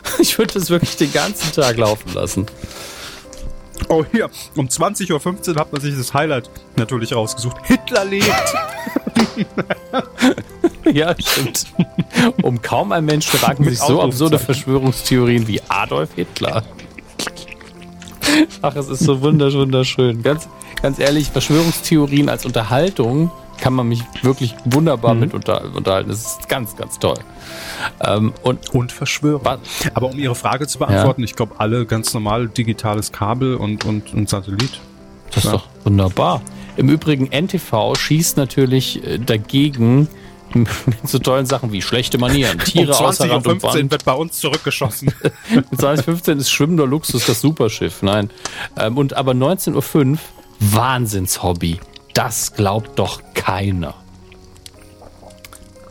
Ich 0.18 0.38
würde 0.38 0.54
das 0.54 0.70
wirklich 0.70 0.96
den 0.96 1.12
ganzen 1.12 1.52
Tag 1.52 1.76
laufen 1.76 2.12
lassen. 2.14 2.46
Oh, 3.88 4.04
hier, 4.10 4.30
um 4.56 4.66
20.15 4.66 5.52
Uhr 5.52 5.60
hat 5.60 5.72
man 5.72 5.80
sich 5.80 5.96
das 5.96 6.12
Highlight 6.14 6.50
natürlich 6.76 7.14
rausgesucht. 7.14 7.56
Hitler 7.64 8.04
lebt! 8.04 8.54
ja, 10.92 11.14
stimmt. 11.18 11.66
Um 12.42 12.60
kaum 12.62 12.92
ein 12.92 13.04
Mensch 13.04 13.26
fragen 13.26 13.64
sich 13.64 13.78
so 13.78 14.02
absurde 14.02 14.38
Verschwörungstheorien 14.38 15.46
wie 15.46 15.60
Adolf 15.68 16.14
Hitler. 16.14 16.64
Ach, 18.62 18.74
es 18.74 18.88
ist 18.88 19.00
so 19.00 19.20
wunderschön. 19.20 20.22
Ganz, 20.22 20.48
ganz 20.82 20.98
ehrlich, 20.98 21.28
Verschwörungstheorien 21.30 22.28
als 22.28 22.44
Unterhaltung 22.44 23.30
kann 23.58 23.74
man 23.74 23.88
mich 23.88 24.02
wirklich 24.22 24.54
wunderbar 24.64 25.14
mhm. 25.14 25.20
mit 25.20 25.34
unter, 25.34 25.74
unterhalten. 25.74 26.08
Das 26.08 26.20
ist 26.20 26.48
ganz, 26.48 26.76
ganz 26.76 26.98
toll. 26.98 27.18
Ähm, 28.04 28.32
und, 28.42 28.70
und 28.74 28.92
verschwören. 28.92 29.58
Aber 29.94 30.10
um 30.10 30.18
Ihre 30.18 30.34
Frage 30.34 30.66
zu 30.66 30.78
beantworten, 30.78 31.22
ja. 31.22 31.24
ich 31.24 31.36
glaube, 31.36 31.54
alle 31.58 31.86
ganz 31.86 32.14
normal 32.14 32.48
digitales 32.48 33.12
Kabel 33.12 33.56
und, 33.56 33.84
und, 33.84 34.12
und 34.14 34.28
Satellit. 34.28 34.80
Das 35.32 35.44
ja. 35.44 35.50
ist 35.50 35.56
doch 35.56 35.68
wunderbar. 35.84 36.42
Im 36.76 36.88
Übrigen, 36.88 37.30
NTV 37.30 37.94
schießt 37.94 38.36
natürlich 38.36 39.04
äh, 39.04 39.18
dagegen 39.18 40.08
mit 40.54 40.68
so 41.08 41.18
tollen 41.18 41.46
Sachen 41.46 41.72
wie 41.72 41.82
schlechte 41.82 42.18
Manieren, 42.18 42.58
Tiere 42.64 42.92
um 42.92 43.06
außer 43.06 43.30
Rand 43.30 43.46
und 43.46 43.62
Band. 43.62 43.90
wird 43.90 44.04
bei 44.04 44.12
uns 44.12 44.38
zurückgeschossen. 44.38 45.12
mit 45.54 45.66
2015 45.80 46.38
ist 46.38 46.50
schwimmender 46.50 46.86
Luxus 46.86 47.26
das 47.26 47.40
Superschiff, 47.40 48.02
nein. 48.02 48.30
Ähm, 48.78 48.96
und 48.96 49.14
aber 49.14 49.32
19.05 49.32 50.12
Uhr, 50.12 50.18
Wahnsinnshobby. 50.60 51.80
Das 52.16 52.54
glaubt 52.54 52.98
doch 52.98 53.20
keiner. 53.34 53.92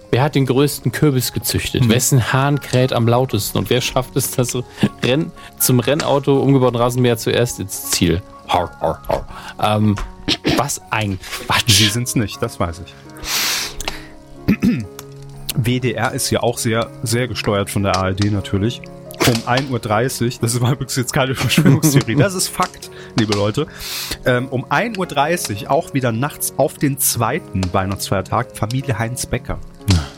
Wer 0.09 0.23
hat 0.23 0.33
den 0.33 0.47
größten 0.47 0.91
Kürbis 0.91 1.33
gezüchtet? 1.33 1.83
Mhm. 1.83 1.89
Wessen 1.89 2.33
Hahn 2.33 2.59
kräht 2.59 2.93
am 2.93 3.07
lautesten? 3.07 3.59
Und 3.59 3.69
wer 3.69 3.79
schafft 3.79 4.15
es, 4.15 4.31
das 4.31 4.57
Renn 5.03 5.31
zum 5.59 5.79
Rennauto 5.79 6.39
umgebauten 6.39 6.77
Rasenmäher 6.77 7.19
zuerst 7.19 7.59
ins 7.59 7.91
Ziel? 7.91 8.23
Har, 8.47 8.71
har, 8.81 9.03
har. 9.07 9.75
Ähm, 9.77 9.95
was 10.57 10.81
ein 10.89 11.19
Quatsch. 11.45 11.69
Sie 11.69 11.89
sind 11.89 12.07
es 12.07 12.15
nicht, 12.15 12.41
das 12.41 12.59
weiß 12.59 12.81
ich. 14.47 14.55
WDR 15.55 16.11
ist 16.11 16.31
ja 16.31 16.41
auch 16.41 16.57
sehr, 16.57 16.89
sehr 17.03 17.27
gesteuert 17.27 17.69
von 17.69 17.83
der 17.83 17.97
ARD 17.97 18.31
natürlich 18.31 18.81
um 19.27 19.33
1.30 19.33 20.23
Uhr, 20.25 20.31
das 20.41 20.61
war 20.61 20.71
übrigens 20.73 20.95
jetzt 20.95 21.13
keine 21.13 21.35
Verschwörungstheorie, 21.35 22.15
das 22.15 22.33
ist 22.33 22.47
Fakt, 22.49 22.91
liebe 23.19 23.33
Leute, 23.33 23.67
ähm, 24.25 24.47
um 24.49 24.65
1.30 24.65 25.63
Uhr 25.63 25.71
auch 25.71 25.93
wieder 25.93 26.11
nachts 26.11 26.53
auf 26.57 26.75
den 26.75 26.97
zweiten 26.99 27.61
Weihnachtsfeiertag 27.73 28.55
Familie 28.55 28.97
Heinz 28.99 29.25
Becker. 29.25 29.59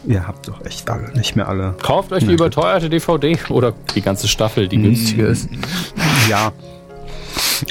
Ihr 0.06 0.26
habt 0.26 0.48
doch 0.48 0.64
echt 0.66 0.90
alle, 0.90 1.12
nicht 1.14 1.36
mehr 1.36 1.50
alle. 1.50 1.76
Kauft 1.82 2.14
euch 2.14 2.26
die 2.26 2.34
überteuerte 2.34 2.90
DVD 2.90 3.38
oder 3.50 3.74
die 3.94 4.02
ganze 4.02 4.30
Staffel, 4.30 4.70
die 4.70 4.82
günstiger 4.82 5.28
ist. 5.28 5.50
Ja. 6.30 6.54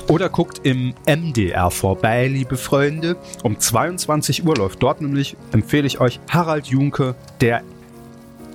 Oder 0.08 0.28
guckt 0.28 0.60
im 0.64 0.94
MDR 1.06 1.70
vorbei, 1.70 2.28
liebe 2.28 2.56
Freunde. 2.58 3.16
Um 3.42 3.58
22 3.58 4.44
Uhr 4.44 4.54
läuft 4.56 4.82
dort 4.82 5.00
nämlich, 5.00 5.36
empfehle 5.52 5.86
ich 5.86 6.00
euch, 6.00 6.20
Harald 6.28 6.66
Junke, 6.66 7.14
der. 7.40 7.62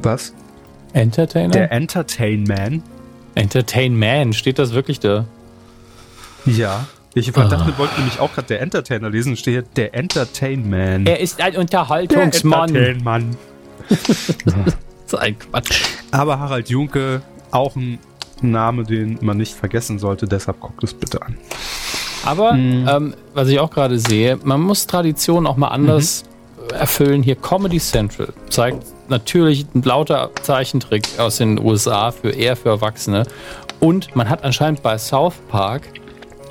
Was? 0.03 0.33
Entertainer? 0.93 1.51
Der 1.51 1.71
Entertain 1.71 2.43
Man. 2.43 2.83
Entertain 3.35 3.97
Man, 3.97 4.33
steht 4.33 4.59
das 4.59 4.73
wirklich 4.73 4.99
da? 4.99 5.25
Ja. 6.45 6.85
Ich 7.13 7.31
dachte, 7.31 7.57
ah. 7.57 7.77
wollte 7.77 7.95
nämlich 7.95 8.19
auch 8.19 8.33
gerade 8.33 8.47
der 8.47 8.61
Entertainer 8.61 9.09
lesen, 9.09 9.35
steht 9.35 9.53
hier 9.53 9.63
der 9.75 9.93
Entertain 9.95 10.69
Man. 10.69 11.05
Er 11.05 11.19
ist 11.19 11.41
ein 11.41 11.57
Unterhaltungsmann. 11.57 12.73
Der 12.73 12.89
Entertain 12.89 13.03
Mann. 13.03 13.37
so 15.05 15.17
ein 15.17 15.37
Quatsch. 15.37 15.83
Aber 16.11 16.39
Harald 16.39 16.69
Junke 16.69 17.21
auch 17.51 17.75
ein 17.75 17.99
Name, 18.41 18.83
den 18.83 19.19
man 19.21 19.37
nicht 19.37 19.53
vergessen 19.53 19.99
sollte, 19.99 20.25
deshalb 20.25 20.59
guckt 20.61 20.83
es 20.83 20.93
bitte 20.93 21.21
an. 21.21 21.37
Aber 22.25 22.53
mhm. 22.53 22.87
ähm, 22.87 23.13
was 23.33 23.49
ich 23.49 23.59
auch 23.59 23.71
gerade 23.71 23.99
sehe, 23.99 24.39
man 24.43 24.61
muss 24.61 24.87
Tradition 24.87 25.45
auch 25.47 25.57
mal 25.57 25.69
anders 25.69 26.23
mhm. 26.23 26.75
erfüllen. 26.75 27.23
Hier 27.23 27.35
Comedy 27.35 27.79
Central 27.79 28.29
zeigt 28.49 28.85
natürlich 29.11 29.65
ein 29.75 29.83
lauter 29.83 30.31
Zeichentrick 30.41 31.19
aus 31.19 31.37
den 31.37 31.59
USA 31.59 32.11
für 32.11 32.31
eher 32.31 32.55
für 32.55 32.69
Erwachsene. 32.69 33.27
Und 33.79 34.15
man 34.15 34.29
hat 34.29 34.43
anscheinend 34.43 34.81
bei 34.81 34.97
South 34.97 35.35
Park 35.49 35.83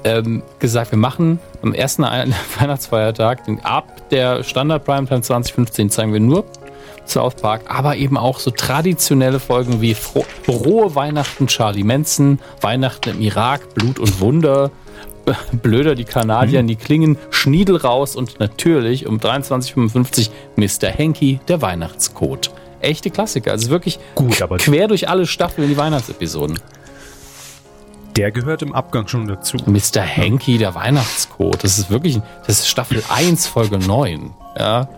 ähm, 0.05 0.43
gesagt, 0.59 0.93
wir 0.93 0.99
machen 0.99 1.41
am 1.63 1.75
ersten 1.75 2.03
Weihnachtsfeiertag, 2.59 3.41
ab 3.63 4.09
der 4.11 4.45
Standard 4.45 4.85
Primetime 4.85 5.23
2015 5.23 5.91
zeigen 5.91 6.13
wir 6.13 6.21
nur 6.21 6.45
South 7.07 7.35
Park, 7.35 7.63
aber 7.69 7.97
eben 7.97 8.17
auch 8.17 8.39
so 8.39 8.51
traditionelle 8.51 9.41
Folgen 9.41 9.81
wie 9.81 9.95
Frohe 9.95 10.95
Weihnachten 10.95 11.49
Charlie 11.49 11.83
Manson, 11.83 12.39
Weihnachten 12.61 13.11
im 13.11 13.21
Irak, 13.21 13.75
Blut 13.75 13.99
und 13.99 14.21
Wunder, 14.21 14.71
Blöder 15.53 15.95
die 15.95 16.05
Kanadier, 16.05 16.63
mhm. 16.63 16.69
die 16.69 16.77
klingen, 16.77 17.19
Schniedel 17.31 17.77
raus 17.77 18.17
und 18.17 18.41
natürlich 18.41 19.07
um 19.07 19.19
23.55 19.19 20.31
Mr. 20.57 20.89
Henky, 20.89 21.41
der 21.49 21.63
Weihnachtscode. 21.63 22.51
Echte 22.81 23.11
Klassiker, 23.11 23.51
also 23.53 23.69
wirklich 23.69 23.99
Gut, 24.15 24.41
aber 24.41 24.57
quer 24.57 24.89
durch 24.89 25.09
alle 25.09 25.27
Staffeln 25.27 25.69
die 25.69 25.77
Weihnachtsepisoden. 25.77 26.59
Der 28.17 28.33
gehört 28.33 28.63
im 28.63 28.75
Abgang 28.75 29.07
schon 29.07 29.29
dazu. 29.29 29.57
Mr. 29.67 30.01
Henky, 30.01 30.59
der 30.59 30.75
Weihnachtscode. 30.75 31.63
Das 31.63 31.79
ist 31.79 31.91
wirklich, 31.91 32.21
das 32.47 32.61
ist 32.61 32.69
Staffel 32.69 33.03
1, 33.09 33.47
Folge 33.47 33.79
9. 33.79 34.31
Ja. 34.59 34.89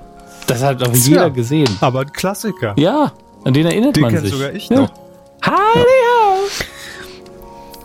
Das 0.46 0.62
hat 0.62 0.80
doch 0.80 0.94
jeder 0.94 1.22
ja, 1.22 1.28
gesehen. 1.28 1.68
Aber 1.80 2.00
ein 2.00 2.12
Klassiker. 2.12 2.74
Ja, 2.76 3.12
an 3.44 3.54
den 3.54 3.66
erinnert 3.66 3.96
den 3.96 4.02
man 4.02 4.16
sich. 4.16 4.30
Den 4.30 4.32
sogar 4.32 4.52
ich 4.54 4.68
ja. 4.68 4.80
noch. 4.80 4.92
Hallo! 5.42 5.86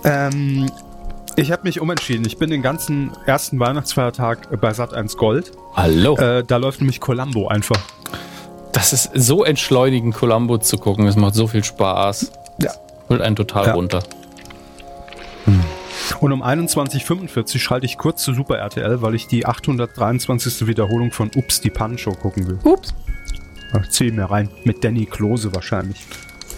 Ja. 0.03 0.27
Ähm, 0.27 0.71
ich 1.38 1.51
habe 1.51 1.63
mich 1.63 1.79
umentschieden. 1.79 2.25
Ich 2.25 2.38
bin 2.38 2.49
den 2.49 2.63
ganzen 2.63 3.11
ersten 3.25 3.59
Weihnachtsfeiertag 3.59 4.59
bei 4.59 4.71
Sat1 4.71 5.15
Gold. 5.17 5.51
Hallo. 5.75 6.17
Äh, 6.17 6.43
da 6.43 6.57
läuft 6.57 6.81
nämlich 6.81 6.99
Columbo 6.99 7.47
einfach. 7.47 7.79
Das 8.73 8.91
ist 8.91 9.11
so 9.13 9.43
entschleunigend, 9.43 10.15
Columbo 10.15 10.57
zu 10.57 10.77
gucken. 10.77 11.05
Es 11.07 11.15
macht 11.15 11.35
so 11.35 11.47
viel 11.47 11.63
Spaß. 11.63 12.31
Ja. 12.59 12.71
Holt 13.07 13.21
einen 13.21 13.35
total 13.35 13.67
ja. 13.67 13.73
runter. 13.73 14.01
Hm. 15.45 15.63
Und 16.21 16.31
um 16.31 16.43
21.45 16.43 17.38
Uhr 17.38 17.59
schalte 17.59 17.85
ich 17.85 17.97
kurz 17.99 18.23
zu 18.23 18.33
Super 18.33 18.57
RTL, 18.57 19.03
weil 19.03 19.13
ich 19.13 19.27
die 19.27 19.45
823. 19.45 20.65
Wiederholung 20.65 21.11
von 21.11 21.29
Ups, 21.35 21.61
die 21.61 21.69
Pancho 21.69 22.13
gucken 22.13 22.47
will. 22.47 22.59
Ups. 22.63 22.95
Ach, 23.73 23.88
zieh 23.89 24.09
mir 24.09 24.25
rein. 24.25 24.49
Mit 24.63 24.83
Danny 24.83 25.05
Klose 25.05 25.53
wahrscheinlich. 25.53 26.03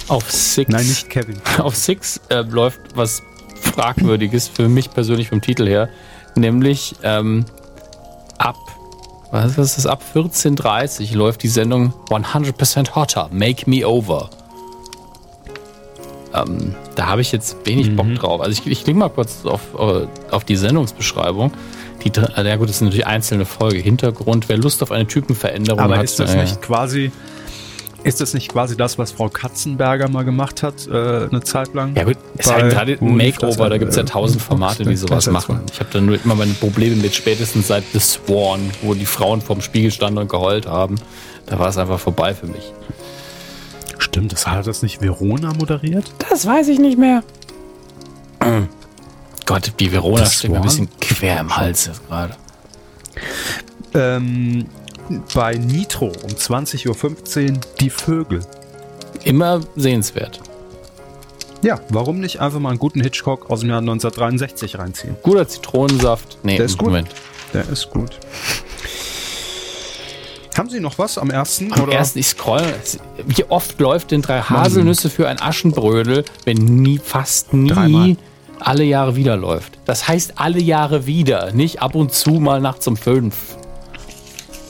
Auf 0.08 0.32
Six. 0.32 0.72
Nein, 0.72 0.88
nicht 0.88 1.10
Kevin. 1.10 1.36
Auf 1.58 1.76
Six 1.76 2.22
äh, 2.30 2.42
läuft 2.42 2.80
was 2.96 3.22
Fragwürdiges 3.62 4.48
für 4.48 4.70
mich 4.70 4.92
persönlich 4.92 5.30
vom 5.30 5.42
Titel 5.42 5.68
her. 5.68 5.90
Nämlich 6.36 6.96
ähm, 7.04 7.46
ab, 8.38 8.58
was 9.32 9.58
ist 9.58 9.78
das? 9.78 9.86
Ab 9.86 10.02
14.30 10.14 11.16
läuft 11.16 11.44
die 11.44 11.48
Sendung 11.48 11.94
100% 12.10 12.96
Hotter, 12.96 13.30
Make 13.32 13.70
Me 13.70 13.88
Over. 13.88 14.30
Ähm, 16.34 16.76
da 16.96 17.08
habe 17.08 17.22
ich 17.22 17.32
jetzt 17.32 17.58
wenig 17.66 17.90
mhm. 17.90 17.96
Bock 17.96 18.16
drauf. 18.16 18.42
Also 18.42 18.52
ich, 18.52 18.72
ich 18.72 18.84
klicke 18.84 19.00
mal 19.00 19.10
kurz 19.10 19.46
auf, 19.46 19.62
äh, 19.78 20.08
auf 20.32 20.44
die 20.44 20.56
Sendungsbeschreibung. 20.56 21.52
Die, 22.04 22.12
ja 22.16 22.56
gut, 22.56 22.70
das 22.70 22.78
ist 22.78 22.82
natürlich 22.82 23.08
einzelne 23.08 23.46
Folge. 23.46 23.80
Hintergrund, 23.80 24.48
wer 24.48 24.58
Lust 24.58 24.82
auf 24.84 24.92
eine 24.92 25.08
Typenveränderung 25.08 25.80
Aber 25.80 25.94
hat. 25.94 25.98
Aber 25.98 26.04
ist 26.04 26.20
das 26.20 26.34
äh, 26.34 26.42
nicht 26.42 26.62
quasi 26.62 27.12
ist 28.04 28.22
das 28.22 28.34
nicht 28.34 28.50
quasi 28.50 28.78
das, 28.78 28.98
was 28.98 29.12
Frau 29.12 29.30
Katzenberger 29.30 30.10
mal 30.10 30.24
gemacht 30.24 30.64
hat, 30.64 30.88
äh, 30.88 31.28
eine 31.30 31.42
Zeit 31.44 31.74
lang? 31.74 31.96
Ja 31.96 32.04
gut, 32.04 32.18
es 32.38 32.46
ist 32.46 32.52
halt 32.54 32.72
gerade 32.72 32.98
ein 33.00 33.18
Makeover, 33.18 33.70
da 33.70 33.78
gibt 33.78 33.92
es 33.92 33.98
ja 33.98 34.04
tausend 34.04 34.42
Formate, 34.42 34.84
die 34.86 34.96
sowas 34.96 35.28
machen. 35.28 35.62
Ich 35.72 35.80
habe 35.80 35.90
da 35.92 36.02
nur 36.02 36.18
immer 36.24 36.36
meine 36.36 36.54
Probleme 36.54 36.96
mit, 36.96 37.16
spätestens 37.16 37.68
seit 37.68 37.84
The 37.92 38.00
Swan, 38.00 38.72
wo 38.82 38.94
die 38.94 39.06
Frauen 39.06 39.42
vorm 39.42 39.62
Spiegel 39.62 39.92
standen 39.92 40.20
und 40.20 40.30
geheult 40.30 40.68
haben. 40.68 40.96
Da 41.46 41.60
war 41.60 41.70
es 41.70 41.78
einfach 41.78 42.00
vorbei 42.00 42.34
für 42.34 42.48
mich. 42.48 42.74
Stimmt, 43.98 44.32
das 44.32 44.48
hat 44.48 44.66
das 44.66 44.82
nicht 44.82 45.02
Verona 45.02 45.54
moderiert? 45.54 46.12
Das 46.30 46.46
weiß 46.46 46.70
ich 46.70 46.80
nicht 46.80 46.98
mehr. 46.98 47.24
Gott, 49.46 49.74
die 49.80 49.92
Verona 49.92 50.26
steht 50.26 50.52
mir 50.52 50.58
ein 50.58 50.64
bisschen 50.64 50.90
quer 51.02 51.40
im 51.40 51.58
Hals 51.58 51.88
jetzt 51.88 52.08
gerade. 52.08 52.36
Ähm, 53.94 54.68
bei 55.34 55.56
Nitro 55.56 56.08
um 56.08 56.30
20.15 56.30 56.88
Uhr 57.52 57.60
Die 57.80 57.90
Vögel. 57.90 58.42
Immer 59.24 59.62
sehenswert. 59.76 60.40
Ja, 61.62 61.80
warum 61.90 62.20
nicht 62.20 62.40
einfach 62.40 62.60
mal 62.60 62.70
einen 62.70 62.80
guten 62.80 63.02
Hitchcock 63.02 63.50
aus 63.50 63.62
dem 63.62 63.70
Jahr 63.70 63.80
1963 63.80 64.80
reinziehen? 64.80 65.18
Guter 65.24 65.48
Zitronensaft. 65.48 66.38
Nee, 66.44 66.58
der 66.58 66.66
ist 66.66 66.78
gut. 66.78 66.88
Moment. 66.88 67.10
Der 67.54 67.68
ist 67.68 67.90
gut. 67.90 68.20
Haben 70.58 70.70
Sie 70.70 70.80
noch 70.80 70.98
was 70.98 71.18
am 71.18 71.30
ersten? 71.30 71.72
Am 71.74 71.84
oder? 71.84 71.94
ersten, 71.94 72.20
ich 72.20 72.28
scroll. 72.28 72.62
Wie 73.26 73.46
oft 73.46 73.80
läuft 73.80 74.12
denn 74.12 74.22
drei 74.22 74.42
Haselnüsse 74.42 75.10
für 75.10 75.28
ein 75.28 75.42
Aschenbrödel, 75.42 76.26
wenn 76.46 76.58
nie, 76.58 77.00
fast 77.02 77.54
nie 77.54 77.70
Dreimal. 77.70 78.18
alle 78.60 78.84
Jahre 78.84 79.16
wieder 79.16 79.38
läuft? 79.38 79.80
Das 79.86 80.08
heißt 80.08 80.34
alle 80.36 80.60
Jahre 80.60 81.06
wieder, 81.06 81.52
nicht 81.54 81.82
ab 81.82 81.96
und 81.96 82.14
zu 82.14 82.32
mal 82.32 82.62
nachts 82.62 82.88
um 82.88 82.98
fünf. 82.98 83.59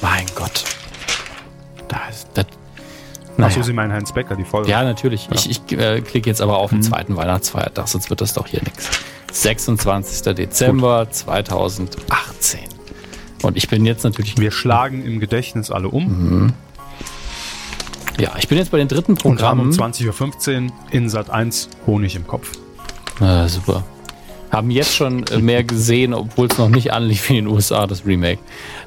Mein 0.02 0.26
Gott. 0.36 0.64
Da 1.88 2.08
ist 2.10 2.28
das. 2.34 2.46
Naja. 3.38 3.48
Achso, 3.48 3.64
Sie 3.64 3.74
meinen 3.74 3.94
Heinz 3.94 4.12
Becker, 4.12 4.36
die 4.36 4.44
Folge. 4.44 4.70
Ja, 4.70 4.84
natürlich. 4.84 5.28
Ja. 5.28 5.36
Ich, 5.36 5.50
ich 5.50 5.78
äh, 5.78 6.02
klicke 6.02 6.30
jetzt 6.30 6.42
aber 6.42 6.58
auf 6.58 6.72
den 6.72 6.80
mhm. 6.80 6.84
zweiten 6.84 7.16
Weihnachtsfeiertag, 7.16 7.88
sonst 7.88 8.10
wird 8.10 8.22
das 8.22 8.34
doch 8.34 8.48
hier 8.48 8.62
nichts. 8.64 8.90
26. 9.32 10.34
Dezember 10.36 11.06
Gut. 11.06 11.16
2018. 11.16 12.60
Und 13.44 13.56
ich 13.56 13.70
bin 13.70 13.86
jetzt 13.86 14.04
natürlich. 14.04 14.38
Wir 14.38 14.52
schlagen 14.52 15.06
im 15.06 15.20
Gedächtnis 15.20 15.72
alle 15.72 15.88
um. 15.88 16.04
Mhm. 16.06 16.54
Ja, 18.20 18.34
ich 18.38 18.50
bin 18.50 18.58
jetzt 18.58 18.72
bei 18.72 18.78
den 18.78 18.90
dritten 18.90 19.16
Programmen. 19.16 19.68
Und 19.68 19.80
um 19.80 19.92
20.15 19.92 20.66
Uhr 20.66 20.72
in 20.92 21.10
Sat 21.10 21.30
1 21.30 21.70
Honig 21.88 22.16
im 22.16 22.28
Kopf. 22.28 22.52
Ah, 23.22 23.48
super 23.48 23.86
haben 24.52 24.72
jetzt 24.72 24.96
schon 24.96 25.26
äh, 25.28 25.40
mehr 25.40 25.64
gesehen, 25.64 26.14
obwohl 26.14 26.48
es 26.48 26.58
noch 26.58 26.70
nicht 26.70 26.92
anlief 26.94 27.30
wie 27.30 27.38
in 27.38 27.46
den 27.46 27.54
USA, 27.54 27.88
das 27.88 28.06
Remake. 28.06 28.40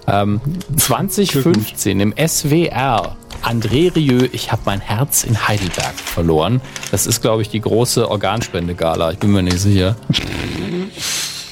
Ähm, 0.06 0.40
2015 0.76 2.00
im 2.00 2.14
SWR. 2.16 3.16
André 3.42 3.94
Rieu, 3.94 4.28
ich 4.32 4.52
habe 4.52 4.62
mein 4.66 4.80
Herz 4.80 5.24
in 5.24 5.48
Heidelberg 5.48 5.94
verloren. 5.94 6.60
Das 6.92 7.06
ist, 7.06 7.22
glaube 7.22 7.42
ich, 7.42 7.48
die 7.48 7.60
große 7.60 8.08
Organspende-Gala. 8.08 9.12
Ich 9.12 9.18
bin 9.18 9.32
mir 9.32 9.42
nicht 9.42 9.58
sicher. 9.58 9.96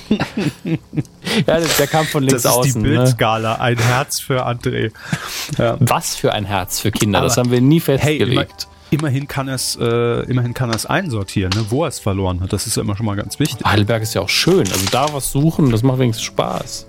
ja, 1.47 1.61
der 1.79 1.87
kam 1.87 2.07
von 2.07 2.23
links 2.23 2.43
Das 2.43 2.53
ist 2.53 2.59
außen, 2.59 2.85
die 2.85 2.91
ne? 2.91 2.97
Bildskala. 2.97 3.55
Ne? 3.55 3.61
Ein 3.61 3.79
Herz 3.79 4.21
für 4.21 4.47
André. 4.47 4.93
Ja. 5.59 5.77
Was 5.81 6.15
für 6.15 6.33
ein 6.33 6.45
Herz 6.45 6.81
für 6.81 6.93
Kinder? 6.93 7.19
Aber 7.19 7.29
das 7.29 7.37
haben 7.37 7.51
wir 7.51 7.61
nie 7.61 7.81
festgelegt. 7.81 8.29
Hey, 8.37 8.67
immerhin 8.91 9.29
kann 9.29 9.49
es, 9.49 9.77
äh, 9.81 10.23
immerhin 10.31 10.55
kann 10.55 10.71
er 10.71 10.77
es 10.77 10.87
einsortieren, 10.87 11.53
ne, 11.55 11.67
wo 11.71 11.85
er 11.85 11.89
es 11.89 11.99
verloren 11.99 12.41
hat. 12.41 12.53
Das 12.53 12.67
ist 12.67 12.77
ja 12.77 12.83
immer 12.83 12.97
schon 12.97 13.07
mal 13.07 13.17
ganz 13.17 13.39
wichtig. 13.39 13.65
Heidelberg 13.65 14.03
ist 14.03 14.15
ja 14.15 14.21
auch 14.21 14.29
schön. 14.29 14.61
Also 14.61 14.87
da 14.91 15.13
was 15.13 15.31
suchen, 15.33 15.71
das 15.71 15.83
macht 15.83 15.99
wenigstens 15.99 16.25
Spaß. 16.25 16.87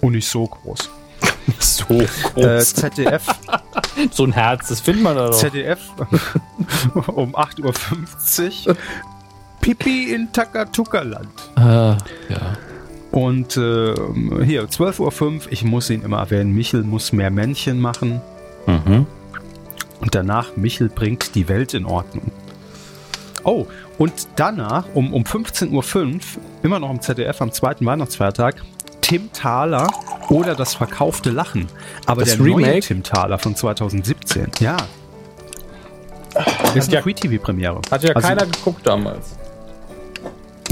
Und 0.00 0.12
nicht 0.12 0.28
so 0.28 0.46
groß. 0.46 0.90
so 1.58 1.84
groß. 1.84 2.36
Äh, 2.36 2.60
ZDF. 2.60 3.24
so 4.10 4.24
ein 4.24 4.32
Herz, 4.32 4.68
das 4.68 4.80
findet 4.80 5.04
man 5.04 5.16
da 5.16 5.26
doch. 5.28 5.38
ZDF 5.38 5.80
um 7.06 7.34
8.50 7.34 8.68
Uhr. 8.68 8.76
Pipi 9.60 10.12
in 10.14 10.32
Takatuka-Land. 10.32 11.28
Ah, 11.56 11.98
ja. 12.28 12.56
Und 13.10 13.56
äh, 13.56 13.94
hier, 14.44 14.68
12.05 14.68 15.22
Uhr, 15.22 15.40
ich 15.50 15.64
muss 15.64 15.90
ihn 15.90 16.02
immer 16.02 16.18
erwähnen, 16.18 16.54
Michel 16.54 16.82
muss 16.82 17.12
mehr 17.12 17.30
Männchen 17.30 17.80
machen. 17.80 18.20
Mhm. 18.66 19.06
Und 20.00 20.14
danach, 20.14 20.56
Michel 20.56 20.88
bringt 20.88 21.34
die 21.34 21.48
Welt 21.48 21.74
in 21.74 21.84
Ordnung. 21.84 22.30
Oh, 23.44 23.66
und 23.98 24.12
danach 24.36 24.84
um, 24.94 25.12
um 25.12 25.24
15.05 25.24 26.06
Uhr, 26.06 26.20
immer 26.62 26.78
noch 26.78 26.90
im 26.90 27.00
ZDF 27.00 27.40
am 27.40 27.52
zweiten 27.52 27.84
Weihnachtsfeiertag, 27.86 28.62
Tim 29.00 29.32
Thaler 29.32 29.86
oder 30.28 30.54
das 30.54 30.74
verkaufte 30.74 31.30
Lachen. 31.30 31.66
Aber 32.06 32.22
das 32.22 32.36
der 32.36 32.44
Remake? 32.44 32.70
neue 32.72 32.80
Tim 32.80 33.02
Thaler 33.02 33.38
von 33.38 33.56
2017. 33.56 34.50
Ja. 34.60 34.76
Das 36.34 36.76
ist 36.76 36.92
ja 36.92 37.02
Free-TV-Premiere. 37.02 37.80
Hat 37.90 38.02
ja 38.02 38.12
also, 38.12 38.28
keiner 38.28 38.46
geguckt 38.46 38.86
damals. 38.86 39.36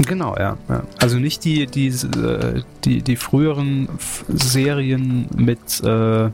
Genau, 0.05 0.35
ja. 0.37 0.57
ja. 0.69 0.83
Also 0.99 1.17
nicht 1.17 1.43
die, 1.43 1.65
die, 1.65 1.87
äh, 1.87 2.61
die, 2.85 3.01
die 3.01 3.15
früheren 3.15 3.89
Serien 4.27 5.27
mit 5.35 5.83
äh, 5.83 6.29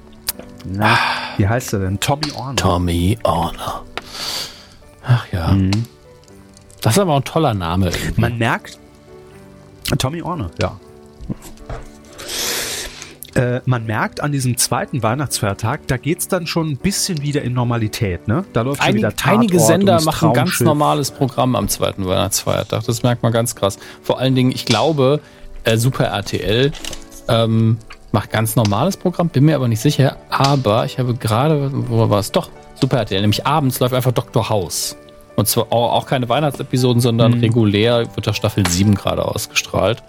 na, 0.64 0.98
wie 1.38 1.48
heißt 1.48 1.74
er 1.74 1.80
denn? 1.80 2.00
Tommy 2.00 2.32
Orner. 2.36 2.56
Tommy 2.56 3.18
Orner. 3.24 3.84
Ach 5.06 5.26
ja. 5.32 5.52
Mhm. 5.52 5.72
Das 6.82 6.94
ist 6.94 7.00
aber 7.00 7.16
ein 7.16 7.24
toller 7.24 7.54
Name. 7.54 7.90
Irgendwie. 7.90 8.22
Man 8.22 8.38
merkt, 8.38 8.78
Tommy 9.98 10.22
Orner, 10.22 10.52
ja. 10.62 10.80
äh, 13.36 13.62
man 13.66 13.86
merkt 13.86 14.22
an 14.22 14.32
diesem 14.32 14.58
zweiten 14.58 15.02
Weihnachtsfeiertag, 15.02 15.88
da 15.88 15.98
geht's 15.98 16.28
dann 16.28 16.46
schon 16.46 16.72
ein 16.72 16.78
bisschen 16.78 17.22
wieder 17.22 17.42
in 17.42 17.54
Normalität. 17.54 18.28
Ne? 18.28 18.46
Da 18.54 18.62
läuft 18.62 18.82
Einig, 18.82 18.92
schon 18.92 18.98
wieder 18.98 19.16
Tatort 19.16 19.40
einige 19.40 19.60
Sender 19.60 20.02
machen 20.02 20.34
ganz 20.34 20.60
normales 20.60 21.12
Programm 21.12 21.56
am 21.56 21.68
zweiten 21.68 22.06
Weihnachtsfeiertag. 22.06 22.84
Das 22.86 23.04
merkt 23.04 23.24
man 23.24 23.32
ganz 23.32 23.56
krass. 23.56 23.78
Vor 24.02 24.20
allen 24.20 24.36
Dingen, 24.36 24.52
ich 24.52 24.66
glaube, 24.66 25.22
äh, 25.64 25.78
Super 25.78 26.06
RTL 26.06 26.72
ähm, 27.28 27.78
macht 28.14 28.32
ganz 28.32 28.56
normales 28.56 28.96
Programm, 28.96 29.28
bin 29.28 29.44
mir 29.44 29.56
aber 29.56 29.68
nicht 29.68 29.82
sicher. 29.82 30.16
Aber 30.30 30.86
ich 30.86 31.00
habe 31.00 31.16
gerade, 31.16 31.70
wo 31.74 32.10
war 32.10 32.20
es? 32.20 32.32
Doch, 32.32 32.50
Super 32.84 32.98
RTL, 32.98 33.22
nämlich 33.22 33.46
abends 33.46 33.80
läuft 33.80 33.94
einfach 33.94 34.12
Dr. 34.12 34.50
House. 34.50 34.98
Und 35.36 35.48
zwar 35.48 35.72
auch, 35.72 36.06
keine 36.06 36.30
Weihnachtsepisoden, 36.30 37.02
sondern 37.02 37.34
regulär 37.36 38.06
wird 38.16 38.28
da 38.28 38.34
Staffel 38.34 38.68
7 38.68 38.94
gerade 38.94 39.24
ausgestrahlt. 39.26 40.04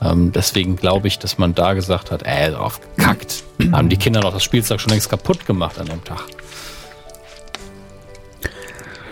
Ähm, 0.00 0.32
deswegen 0.32 0.76
glaube 0.76 1.08
ich, 1.08 1.18
dass 1.18 1.38
man 1.38 1.54
da 1.54 1.74
gesagt 1.74 2.10
hat, 2.10 2.22
ey, 2.22 2.50
drauf 2.50 2.80
gekackt. 2.96 3.44
Haben 3.72 3.88
die 3.88 3.96
Kinder 3.96 4.20
noch 4.20 4.32
das 4.32 4.42
Spielzeug 4.42 4.80
schon 4.80 4.90
längst 4.90 5.10
kaputt 5.10 5.46
gemacht 5.46 5.78
an 5.78 5.86
dem 5.86 6.02
Tag. 6.02 6.24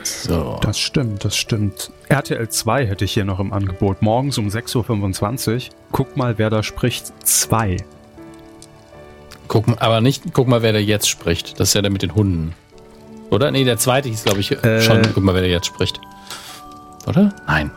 So. 0.02 0.58
Das 0.62 0.78
stimmt, 0.78 1.24
das 1.24 1.36
stimmt. 1.36 1.90
RTL 2.08 2.48
2 2.48 2.86
hätte 2.86 3.04
ich 3.04 3.12
hier 3.12 3.24
noch 3.24 3.40
im 3.40 3.52
Angebot. 3.52 4.02
Morgens 4.02 4.38
um 4.38 4.48
6.25 4.48 5.54
Uhr. 5.54 5.74
Guck 5.92 6.16
mal, 6.16 6.38
wer 6.38 6.50
da 6.50 6.62
spricht. 6.62 7.12
2. 7.24 7.76
Guck 9.48 9.66
mal, 9.68 9.78
aber 9.78 10.00
nicht, 10.00 10.22
guck 10.32 10.48
mal, 10.48 10.62
wer 10.62 10.72
da 10.72 10.78
jetzt 10.78 11.08
spricht. 11.08 11.58
Das 11.60 11.68
ist 11.68 11.74
ja 11.74 11.82
der 11.82 11.90
mit 11.90 12.02
den 12.02 12.14
Hunden. 12.14 12.54
Oder? 13.30 13.50
Nee, 13.50 13.64
der 13.64 13.78
zweite 13.78 14.08
hieß, 14.08 14.24
glaube 14.24 14.40
ich, 14.40 14.52
Äh. 14.52 14.80
schon. 14.80 15.02
Guck 15.14 15.22
mal, 15.24 15.34
wer 15.34 15.42
da 15.42 15.48
jetzt 15.48 15.66
spricht. 15.66 16.00
Oder? 17.06 17.34
Nein. 17.46 17.70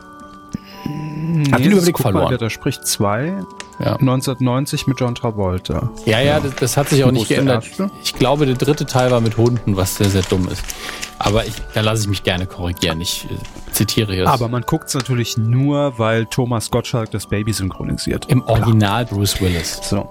Den 0.85 1.41
Nee, 1.43 1.67
Überblick 1.67 1.95
guck 1.95 2.05
mal, 2.05 2.11
verloren. 2.11 2.31
wer 2.31 2.37
da 2.37 2.49
spricht. 2.49 2.85
2. 2.87 3.33
Ja, 3.79 3.93
1990 3.95 4.87
mit 4.87 4.99
John 4.99 5.15
Travolta. 5.15 5.89
ja, 6.05 6.19
ja 6.19 6.39
das, 6.41 6.55
das 6.55 6.77
hat 6.77 6.89
sich 6.89 7.03
auch 7.05 7.11
nicht 7.11 7.29
geändert. 7.29 7.65
Ich 8.03 8.13
glaube, 8.13 8.45
der 8.45 8.55
dritte 8.55 8.85
Teil 8.85 9.09
war 9.11 9.21
mit 9.21 9.37
Hunden, 9.37 9.77
was 9.77 9.95
sehr, 9.95 10.09
sehr 10.09 10.21
dumm 10.23 10.47
ist. 10.49 10.61
Aber 11.17 11.45
ich, 11.45 11.53
da 11.73 11.81
lasse 11.81 12.03
ich 12.03 12.07
mich 12.09 12.23
gerne 12.23 12.45
korrigieren. 12.45 12.99
Ich 13.01 13.25
äh, 13.29 13.71
zitiere 13.73 14.15
jetzt. 14.15 14.27
Aber 14.27 14.47
man 14.49 14.63
guckt 14.63 14.87
es 14.89 14.95
natürlich 14.95 15.37
nur, 15.37 15.97
weil 15.97 16.25
Thomas 16.25 16.71
Gottschalk 16.71 17.11
das 17.11 17.27
Baby 17.27 17.53
synchronisiert. 17.53 18.25
Im 18.29 18.41
Original 18.43 19.05
Bruce 19.05 19.39
Willis. 19.41 19.79
So. 19.83 20.07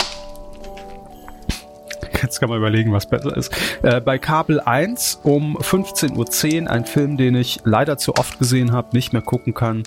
Jetzt 2.22 2.40
kann 2.40 2.48
man 2.48 2.58
überlegen, 2.58 2.92
was 2.92 3.06
besser 3.08 3.36
ist. 3.36 3.52
Äh, 3.82 4.00
bei 4.00 4.18
Kabel 4.18 4.60
1 4.60 5.20
um 5.22 5.56
15.10 5.58 6.62
Uhr 6.64 6.70
ein 6.70 6.84
Film, 6.84 7.16
den 7.16 7.34
ich 7.34 7.60
leider 7.64 7.98
zu 7.98 8.14
oft 8.16 8.38
gesehen 8.38 8.72
habe, 8.72 8.88
nicht 8.96 9.12
mehr 9.12 9.22
gucken 9.22 9.54
kann. 9.54 9.82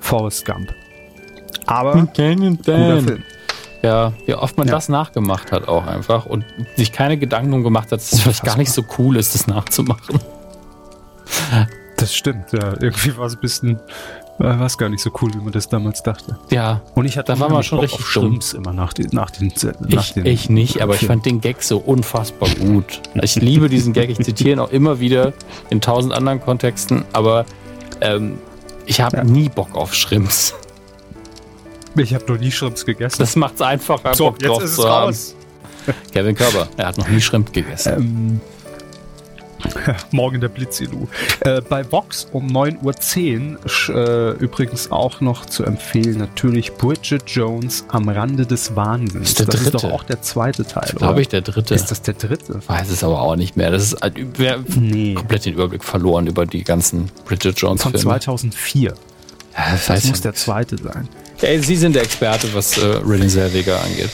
Forrest 0.00 0.44
Gump. 0.44 0.72
Aber 1.66 1.94
guter 1.94 3.00
Film. 3.02 3.24
Ja, 3.82 4.12
wie 4.26 4.34
oft 4.34 4.56
man 4.56 4.66
Ja. 4.66 4.74
das 4.74 4.88
nachgemacht 4.88 5.52
hat 5.52 5.68
auch 5.68 5.86
einfach 5.86 6.24
und 6.26 6.44
sich 6.76 6.90
keine 6.92 7.18
Gedanken 7.18 7.50
drum 7.50 7.62
gemacht 7.64 7.84
hat, 7.92 8.00
dass 8.00 8.12
es 8.12 8.20
vielleicht 8.20 8.42
gar 8.42 8.56
nicht 8.56 8.72
so 8.72 8.82
cool 8.98 9.16
ist, 9.16 9.34
das 9.34 9.46
nachzumachen. 9.46 10.18
Das 11.96 12.14
stimmt, 12.14 12.52
ja. 12.52 12.74
Irgendwie 12.80 13.16
war 13.16 13.26
es 13.26 13.34
ein 13.34 13.40
bisschen, 13.40 13.78
war 14.38 14.60
es 14.66 14.76
gar 14.78 14.88
nicht 14.88 15.00
so 15.02 15.10
cool, 15.22 15.32
wie 15.34 15.38
man 15.38 15.52
das 15.52 15.68
damals 15.68 16.02
dachte. 16.02 16.38
Ja, 16.50 16.80
Und 16.94 17.04
ich 17.06 17.16
hatte 17.16 17.32
Da 17.32 17.38
war 17.40 17.48
man 17.50 17.62
schon 17.62 17.78
Bock 17.78 17.84
richtig. 17.90 18.04
Schrimps 18.06 18.52
immer 18.52 18.72
nach 18.72 18.92
den, 18.92 19.08
nach 19.12 19.30
den, 19.30 19.52
nach 19.88 20.02
ich, 20.04 20.12
den 20.14 20.26
ich 20.26 20.48
nicht, 20.50 20.82
aber 20.82 20.94
ich 20.94 21.06
fand 21.06 21.24
den 21.24 21.40
Gag 21.40 21.62
so 21.62 21.78
unfassbar 21.78 22.48
gut. 22.60 23.00
Ich 23.22 23.36
liebe 23.36 23.68
diesen 23.68 23.92
Gag, 23.92 24.10
ich 24.10 24.18
zitiere 24.18 24.50
ihn 24.50 24.58
auch 24.58 24.70
immer 24.72 24.98
wieder 25.00 25.32
in 25.70 25.80
tausend 25.80 26.12
anderen 26.12 26.40
Kontexten, 26.40 27.04
aber 27.12 27.44
ähm, 28.00 28.38
ich 28.86 29.00
habe 29.00 29.18
Ja. 29.18 29.24
nie 29.24 29.48
Bock 29.48 29.74
auf 29.76 29.94
Shrimps. 29.94 30.54
Ich 31.96 32.12
habe 32.12 32.24
noch 32.32 32.40
nie 32.40 32.50
Schrimps 32.50 32.84
gegessen. 32.84 33.16
Das 33.20 33.36
macht's 33.36 33.62
einfacher, 33.62 34.14
so, 34.14 34.26
Bock 34.30 34.38
drauf 34.40 34.60
jetzt 34.62 34.70
ist 34.70 34.74
zu 34.76 34.82
es 34.82 34.88
haben. 34.88 35.04
raus. 35.04 35.34
Kevin 36.12 36.34
Körber, 36.34 36.66
er 36.76 36.88
hat 36.88 36.98
noch 36.98 37.06
nie 37.08 37.20
Shrimp 37.20 37.52
gegessen. 37.52 37.92
Ähm, 37.96 38.40
morgen 40.10 40.40
der 40.40 40.48
Blitzilu. 40.48 41.06
Äh, 41.40 41.60
bei 41.62 41.90
Vox 41.90 42.26
um 42.32 42.46
9.10 42.48 43.56
Uhr 43.90 43.96
äh, 43.96 44.30
übrigens 44.42 44.90
auch 44.90 45.20
noch 45.20 45.46
zu 45.46 45.64
empfehlen, 45.64 46.18
natürlich 46.18 46.72
Bridget 46.74 47.22
Jones 47.26 47.84
am 47.88 48.08
Rande 48.08 48.46
des 48.46 48.76
Wahnsinns. 48.76 49.30
Ist 49.30 49.38
der 49.40 49.46
das 49.46 49.56
ist 49.56 49.64
dritte. 49.72 49.76
doch 49.88 49.92
auch 49.92 50.04
der 50.04 50.22
zweite 50.22 50.64
Teil, 50.64 50.90
Glaube 50.96 51.20
ich, 51.22 51.28
der 51.28 51.40
dritte. 51.40 51.74
Ist 51.74 51.90
das 51.90 52.02
der 52.02 52.14
dritte? 52.14 52.60
weiß 52.66 52.90
es 52.90 53.02
aber 53.04 53.20
auch 53.22 53.36
nicht 53.36 53.56
mehr. 53.56 53.70
Das 53.70 53.82
ist 53.82 54.00
halt, 54.00 54.14
wer 54.38 54.58
Nee. 54.76 55.14
komplett 55.14 55.44
den 55.46 55.54
Überblick 55.54 55.84
verloren 55.84 56.26
über 56.26 56.46
die 56.46 56.64
ganzen 56.64 57.10
Bridget 57.24 57.58
Jones 57.58 57.82
Von 57.82 57.92
Filme. 57.92 58.04
2004. 58.04 58.90
Ja, 58.90 58.94
das 59.70 59.80
Das 59.86 59.88
heißt 59.90 60.06
muss 60.06 60.20
der 60.20 60.34
zweite 60.34 60.76
sein. 60.78 61.08
Ey, 61.40 61.60
Sie 61.60 61.76
sind 61.76 61.94
der 61.94 62.02
Experte, 62.02 62.52
was 62.54 62.78
äh, 62.78 62.80
Renée 62.80 63.28
Zellweger 63.28 63.80
angeht. 63.82 64.10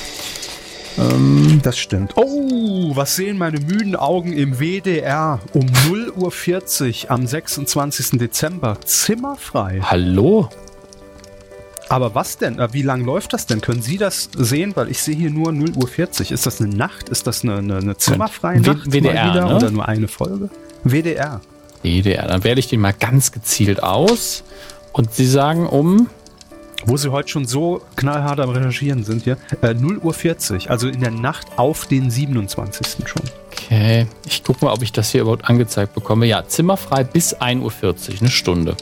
Das 1.63 1.79
stimmt. 1.79 2.13
Oh, 2.17 2.95
was 2.95 3.17
sehen 3.17 3.39
meine 3.39 3.59
müden 3.61 3.97
Augen 3.97 4.33
im 4.33 4.59
WDR 4.61 5.41
um 5.55 5.63
0.40 5.67 7.05
Uhr 7.07 7.11
am 7.11 7.27
26. 7.27 8.19
Dezember? 8.19 8.77
Zimmerfrei. 8.85 9.81
Hallo? 9.83 10.49
Aber 11.89 12.15
was 12.15 12.37
denn? 12.39 12.59
Äh, 12.59 12.69
Wie 12.73 12.83
lang 12.83 13.05
läuft 13.05 13.33
das 13.33 13.47
denn? 13.47 13.61
Können 13.61 13.83
Sie 13.83 13.97
das 13.99 14.29
sehen? 14.37 14.73
Weil 14.77 14.91
ich 14.91 15.03
sehe 15.03 15.15
hier 15.17 15.31
nur 15.31 15.51
0.40 15.51 16.27
Uhr. 16.27 16.31
Ist 16.33 16.47
das 16.47 16.61
eine 16.61 16.75
Nacht? 16.75 17.09
Ist 17.09 17.27
das 17.27 17.43
eine, 17.45 17.57
eine, 17.57 17.77
eine 17.79 17.97
zimmerfreie 17.97 18.63
W- 18.65 18.69
Nacht? 18.69 18.87
mal 18.87 18.93
WDR, 18.93 19.31
wieder? 19.31 19.47
ne? 19.49 19.57
Oder 19.57 19.71
nur 19.71 19.89
eine 19.89 20.07
Folge? 20.09 20.51
WDR. 20.85 21.41
WDR. 21.83 22.29
Dann 22.29 22.45
wähle 22.45 22.61
ich 22.61 22.69
den 22.69 22.81
mal 22.81 22.93
ganz 22.93 23.33
gezielt 23.33 23.83
aus. 23.83 24.45
Und 24.93 25.13
Sie 25.15 25.27
sagen 25.27 25.67
um. 25.67 26.09
Wo 26.87 26.97
Sie 26.97 27.11
heute 27.13 27.29
schon 27.29 27.45
so 27.47 27.83
knallhart 27.97 28.41
am 28.41 28.51
Recherchieren 28.51 29.05
sind 29.05 29.23
hier. 29.25 29.37
Äh, 29.63 29.69
0.40 29.69 30.65
Uhr. 30.65 30.71
Also 30.71 30.89
in 30.89 31.01
der 31.01 31.11
Nacht 31.11 31.47
auf 31.57 31.87
den 31.87 32.11
27. 32.11 33.07
schon. 33.07 33.23
Okay, 33.53 34.07
ich 34.27 34.43
gucke 34.43 34.65
mal, 34.65 34.73
ob 34.73 34.83
ich 34.83 34.91
das 34.93 35.11
hier 35.11 35.21
überhaupt 35.23 35.45
angezeigt 35.45 35.95
bekomme. 35.95 36.27
Ja, 36.27 36.45
zimmerfrei 36.47 37.05
bis 37.05 37.37
1.40 37.37 37.85
Uhr, 37.85 37.95
eine 38.21 38.31
Stunde. 38.31 38.77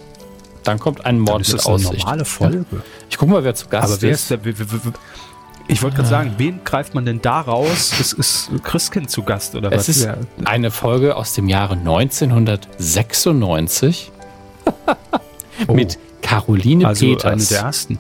Dann 0.65 0.79
kommt 0.79 1.05
ein 1.07 1.19
Mord 1.19 1.35
Dann 1.35 1.41
ist 1.43 1.49
mit 1.53 1.59
das 1.61 1.67
eine 1.67 1.75
Aussicht. 1.77 1.99
normale 2.05 2.25
Folge. 2.25 2.65
Ja. 2.71 2.79
Ich 3.11 3.19
gucke 3.19 3.33
mal, 3.33 3.45
wer 3.45 3.55
zu 3.55 3.67
Gast 3.69 3.93
Aber 3.93 4.01
wer 4.03 4.11
ist. 4.11 4.31
ist 4.31 4.45
der? 4.45 4.53
Ich 5.71 5.83
wollte 5.83 5.97
gerade 5.97 6.09
sagen, 6.09 6.33
wen 6.39 6.65
greift 6.65 6.95
man 6.95 7.05
denn 7.05 7.21
da 7.21 7.41
raus? 7.43 7.93
Ist, 8.01 8.15
ist 8.15 8.51
Christkind 8.63 9.11
zu 9.11 9.23
Gast 9.23 9.55
oder 9.55 9.71
Es 9.73 9.81
was? 9.81 9.89
ist 9.91 10.05
Wer- 10.07 10.17
eine 10.47 10.71
Folge 10.71 11.15
aus 11.17 11.35
dem 11.35 11.47
Jahre 11.49 11.75
1996 11.75 14.11
mit 15.73 15.99
Caroline 16.29 16.87
also 16.87 17.07
eine 17.07 17.17
Peters. 17.17 17.49
der 17.49 17.61
ersten. 17.61 17.99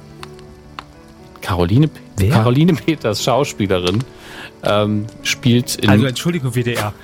Caroline, 1.41 1.89
Wer? 2.17 2.31
Caroline 2.31 2.75
Peters, 2.75 3.25
Schauspielerin, 3.25 4.05
ähm, 4.65 5.07
spielt 5.23 5.77
in. 5.77 5.89
Also 5.89 6.05
Entschuldigung, 6.07 6.55
WDR. 6.55 6.93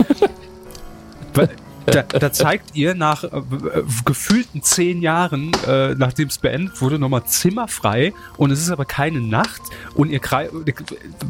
Da, 1.86 2.00
da 2.02 2.32
zeigt 2.32 2.74
ihr 2.74 2.94
nach 2.94 3.24
äh, 3.24 3.26
äh, 3.26 3.82
gefühlten 4.06 4.62
zehn 4.62 5.02
Jahren, 5.02 5.52
äh, 5.66 5.94
nachdem 5.94 6.28
es 6.28 6.38
beendet 6.38 6.80
wurde, 6.80 6.98
nochmal 6.98 7.24
zimmerfrei 7.26 8.14
und 8.38 8.50
es 8.50 8.62
ist 8.62 8.70
aber 8.70 8.86
keine 8.86 9.20
Nacht 9.20 9.60
und 9.94 10.08
ihr 10.08 10.18
greift. 10.18 10.54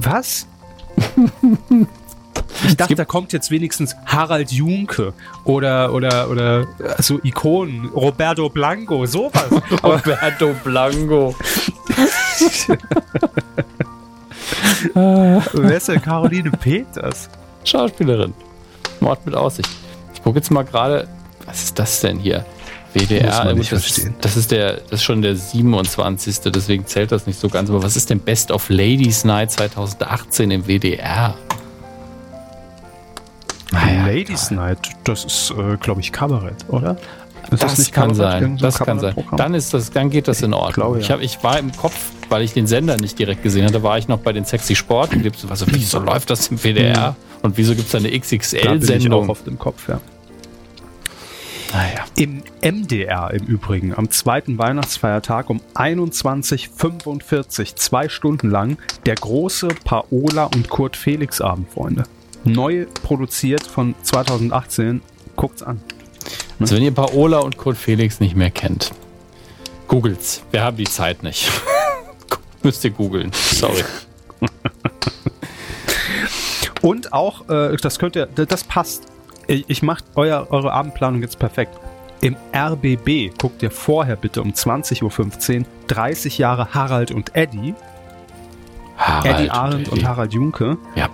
Was? 0.00 0.46
Ich 2.66 2.76
dachte, 2.76 2.94
da 2.94 3.04
kommt 3.04 3.32
jetzt 3.32 3.50
wenigstens 3.50 3.96
Harald 4.06 4.52
Junke 4.52 5.12
oder 5.44 5.92
oder 5.92 6.30
oder 6.30 6.66
so 6.98 7.20
Ikonen, 7.22 7.86
Roberto 7.88 8.48
Blanco, 8.48 9.06
sowas. 9.06 9.50
Roberto 9.82 10.54
Blanco. 10.64 11.34
wer 14.94 15.76
ist 15.76 15.88
denn 15.88 16.02
Caroline 16.02 16.50
Peters? 16.50 17.28
Schauspielerin. 17.64 18.34
Mord 19.00 19.24
mit 19.26 19.34
Aussicht. 19.34 19.68
Ich 20.14 20.22
gucke 20.22 20.38
jetzt 20.38 20.50
mal 20.50 20.64
gerade, 20.64 21.08
was 21.46 21.64
ist 21.64 21.78
das 21.78 22.00
denn 22.00 22.18
hier? 22.18 22.44
WDR, 22.94 23.52
nicht 23.54 23.72
das, 23.72 23.86
ist, 23.86 23.94
verstehen. 23.94 24.14
das 24.20 24.36
ist 24.36 24.50
der, 24.52 24.74
das 24.74 24.92
ist 25.00 25.02
schon 25.02 25.20
der 25.20 25.34
27. 25.34 26.40
Deswegen 26.52 26.86
zählt 26.86 27.10
das 27.10 27.26
nicht 27.26 27.40
so 27.40 27.48
ganz. 27.48 27.68
Aber 27.68 27.82
was 27.82 27.96
ist 27.96 28.08
denn 28.08 28.20
Best 28.20 28.52
of 28.52 28.68
Ladies 28.68 29.24
Night 29.24 29.50
2018 29.50 30.50
im 30.52 30.66
WDR? 30.66 31.34
Naja, 33.74 34.06
Ladies 34.06 34.50
Night, 34.50 34.78
das 35.04 35.24
ist, 35.24 35.52
äh, 35.58 35.76
glaube 35.76 36.00
ich, 36.00 36.10
Kabarett, 36.12 36.64
oder? 36.68 36.96
Ist 37.50 37.62
Das, 37.62 37.90
kann 37.92 38.12
Kabarett? 38.12 38.42
sein. 38.42 38.56
So 38.58 38.64
Das 38.64 38.78
kann 38.78 38.98
sein. 39.00 39.14
Dann 39.36 39.52
ist 39.54 39.74
das, 39.74 39.90
dann 39.90 40.08
geht 40.10 40.28
das 40.28 40.40
in 40.42 40.54
Ordnung. 40.54 40.98
ich, 40.98 41.08
ja. 41.08 41.16
hab, 41.16 41.22
ich 41.22 41.42
war 41.44 41.58
im 41.58 41.72
Kopf, 41.72 41.94
weil 42.30 42.40
ich 42.42 42.52
den 42.54 42.66
Sender 42.66 42.96
nicht 42.96 43.18
direkt 43.18 43.42
gesehen 43.42 43.66
hatte, 43.66 43.82
war 43.82 43.98
ich 43.98 44.08
noch 44.08 44.18
bei 44.20 44.32
den 44.32 44.44
Sexy 44.46 44.74
Sport. 44.74 45.12
Und 45.12 45.22
gibt's- 45.22 45.46
war 45.48 45.56
so, 45.56 45.66
wieso 45.68 45.98
läuft 45.98 46.30
das 46.30 46.48
im 46.48 46.56
WDR? 46.58 47.16
Und 47.42 47.58
wieso 47.58 47.74
gibt 47.74 47.86
es 47.86 47.92
da 47.92 47.98
eine 47.98 48.08
ich 48.08 48.22
XXL-Sendung? 48.22 49.28
auf 49.28 49.42
dem 49.44 49.58
Kopf, 49.58 49.88
ja. 49.88 50.00
Naja. 51.74 52.04
Im 52.16 52.42
MDR 52.62 53.32
im 53.34 53.44
Übrigen, 53.46 53.94
am 53.94 54.08
zweiten 54.10 54.56
Weihnachtsfeiertag 54.58 55.50
um 55.50 55.60
21.45 55.74 57.74
zwei 57.74 58.08
Stunden 58.08 58.48
lang, 58.48 58.78
der 59.06 59.16
große 59.16 59.68
Paola 59.84 60.44
und 60.44 60.68
Kurt 60.70 60.96
Felix 60.96 61.40
Abend, 61.40 61.68
Freunde. 61.72 62.04
Neu 62.44 62.86
produziert 63.02 63.66
von 63.66 63.94
2018. 64.02 65.02
Guckt's 65.36 65.62
an. 65.62 65.80
Also 66.60 66.76
wenn 66.76 66.82
ihr 66.82 66.92
Paola 66.92 67.38
und 67.38 67.56
Kurt 67.56 67.76
Felix 67.76 68.20
nicht 68.20 68.36
mehr 68.36 68.50
kennt, 68.50 68.92
googelt's. 69.88 70.42
Wir 70.50 70.62
haben 70.62 70.76
die 70.76 70.84
Zeit 70.84 71.22
nicht. 71.22 71.50
Müsst 72.62 72.84
ihr 72.84 72.90
googeln. 72.90 73.30
Sorry. 73.32 73.84
Und 76.84 77.14
auch, 77.14 77.48
äh, 77.48 77.76
das 77.78 77.98
könnt 77.98 78.14
ihr, 78.14 78.26
das 78.26 78.64
passt. 78.64 79.04
Ich, 79.46 79.64
ich 79.68 79.82
mache 79.82 80.04
euer, 80.16 80.48
eure 80.50 80.72
Abendplanung 80.72 81.22
jetzt 81.22 81.38
perfekt. 81.38 81.78
Im 82.20 82.36
RBB 82.54 83.38
guckt 83.38 83.62
ihr 83.62 83.70
vorher 83.70 84.16
bitte 84.16 84.42
um 84.42 84.52
20.15 84.52 85.60
Uhr 85.60 85.66
30 85.88 86.38
Jahre 86.38 86.74
Harald 86.74 87.10
und 87.10 87.34
Eddie. 87.34 87.74
Harald 88.98 89.40
Eddie 89.40 89.50
Arendt 89.50 89.88
und, 89.88 89.98
und 89.98 90.08
Harald 90.08 90.32
Junke. 90.34 90.76
Ja. 90.94 91.08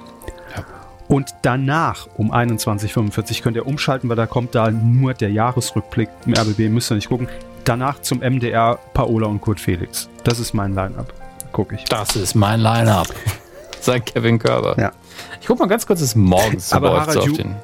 Und 1.10 1.34
danach 1.42 2.06
um 2.18 2.32
21.45 2.32 3.38
Uhr 3.38 3.42
könnt 3.42 3.56
ihr 3.56 3.66
umschalten, 3.66 4.08
weil 4.08 4.16
da 4.16 4.26
kommt 4.26 4.54
da 4.54 4.70
nur 4.70 5.12
der 5.12 5.32
Jahresrückblick 5.32 6.08
im 6.24 6.34
RBB, 6.34 6.70
müsst 6.70 6.92
ihr 6.92 6.94
nicht 6.94 7.08
gucken. 7.08 7.28
Danach 7.64 8.00
zum 8.00 8.20
MDR 8.20 8.78
Paola 8.94 9.26
und 9.26 9.40
Kurt 9.40 9.58
Felix. 9.58 10.08
Das 10.22 10.38
ist 10.38 10.54
mein 10.54 10.72
Line-Up. 10.72 11.12
Guck 11.50 11.72
ich. 11.72 11.84
Das 11.86 12.14
ist 12.14 12.36
mein 12.36 12.60
Line-Up. 12.60 13.08
Sagt 13.80 14.14
Kevin 14.14 14.38
Körber. 14.38 14.78
Ja. 14.78 14.92
Ich 15.40 15.48
guck 15.48 15.58
mal 15.58 15.66
ganz 15.66 15.84
kurz, 15.84 16.00
es 16.00 16.14
morgens 16.14 16.72
Aber 16.72 17.00
Harald 17.00 17.12
so 17.12 17.20
auf 17.22 17.32
den. 17.32 17.56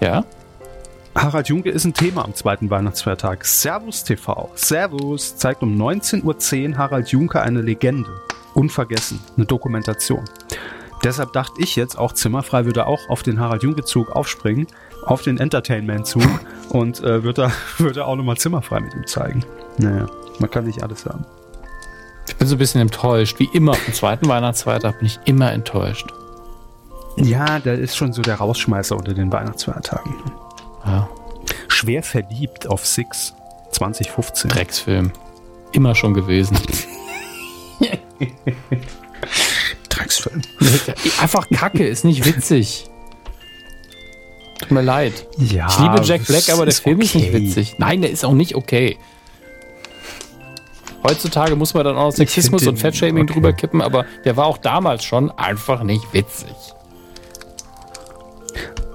Ja? 0.00 0.24
Harald 1.16 1.48
Junke 1.48 1.70
ist 1.70 1.84
ein 1.84 1.94
Thema 1.94 2.24
am 2.24 2.34
zweiten 2.36 2.70
Weihnachtsfeiertag. 2.70 3.44
Servus 3.44 4.04
TV. 4.04 4.52
Servus 4.54 5.36
zeigt 5.36 5.64
um 5.64 5.76
19.10 5.76 6.22
Uhr 6.70 6.78
Harald 6.78 7.08
Junke 7.08 7.42
eine 7.42 7.60
Legende. 7.60 8.08
Unvergessen. 8.54 9.18
Eine 9.36 9.46
Dokumentation. 9.46 10.24
Deshalb 11.04 11.32
dachte 11.32 11.60
ich 11.60 11.76
jetzt, 11.76 11.96
auch 11.96 12.12
Zimmerfrei 12.12 12.64
würde 12.64 12.86
auch 12.86 13.08
auf 13.08 13.22
den 13.22 13.38
Harald 13.40 13.62
Junke-Zug 13.62 14.10
aufspringen, 14.10 14.66
auf 15.04 15.22
den 15.22 15.38
Entertainment-Zug 15.38 16.22
und 16.70 17.00
äh, 17.00 17.22
würde, 17.22 17.52
würde 17.78 18.04
auch 18.04 18.16
nochmal 18.16 18.36
Zimmerfrei 18.36 18.80
mit 18.80 18.94
ihm 18.94 19.06
zeigen. 19.06 19.44
Naja, 19.78 20.06
man 20.38 20.50
kann 20.50 20.64
nicht 20.64 20.82
alles 20.82 21.06
haben. 21.06 21.24
Ich 22.28 22.36
bin 22.36 22.46
so 22.46 22.56
ein 22.56 22.58
bisschen 22.58 22.80
enttäuscht. 22.80 23.38
Wie 23.38 23.48
immer, 23.52 23.72
am 23.72 23.92
zweiten 23.94 24.28
Weihnachtsfeiertag 24.28 24.98
bin 24.98 25.06
ich 25.06 25.18
immer 25.24 25.52
enttäuscht. 25.52 26.12
Ja, 27.16 27.58
der 27.58 27.78
ist 27.78 27.96
schon 27.96 28.12
so 28.12 28.22
der 28.22 28.36
Rausschmeißer 28.36 28.96
unter 28.96 29.14
den 29.14 29.32
Weihnachtsfeiertagen. 29.32 30.14
Ja. 30.84 31.08
Schwer 31.68 32.02
verliebt 32.02 32.68
auf 32.68 32.86
Six 32.86 33.34
2015. 33.72 34.50
Drecksfilm. 34.50 35.12
Immer 35.72 35.94
schon 35.94 36.14
gewesen. 36.14 36.58
Drecksfilm. 40.08 40.42
Einfach 41.20 41.48
Kacke, 41.50 41.86
ist 41.86 42.04
nicht 42.04 42.24
witzig. 42.24 42.88
Tut 44.58 44.70
mir 44.70 44.82
leid. 44.82 45.26
Ja, 45.38 45.68
ich 45.68 45.78
liebe 45.78 46.00
Jack 46.02 46.26
Black, 46.26 46.48
aber 46.50 46.64
der 46.64 46.74
Film 46.74 46.96
okay. 46.96 47.04
ist 47.04 47.14
nicht 47.14 47.32
witzig. 47.32 47.74
Nein, 47.78 48.02
der 48.02 48.10
ist 48.10 48.24
auch 48.24 48.32
nicht 48.32 48.54
okay. 48.54 48.98
Heutzutage 51.04 51.54
muss 51.54 51.74
man 51.74 51.84
dann 51.84 51.96
auch 51.96 52.10
Sexismus 52.10 52.66
und 52.66 52.76
Fettshaming 52.76 53.24
okay. 53.24 53.34
drüber 53.34 53.52
kippen, 53.52 53.80
aber 53.80 54.04
der 54.24 54.36
war 54.36 54.46
auch 54.46 54.58
damals 54.58 55.04
schon 55.04 55.30
einfach 55.30 55.84
nicht 55.84 56.12
witzig. 56.12 56.54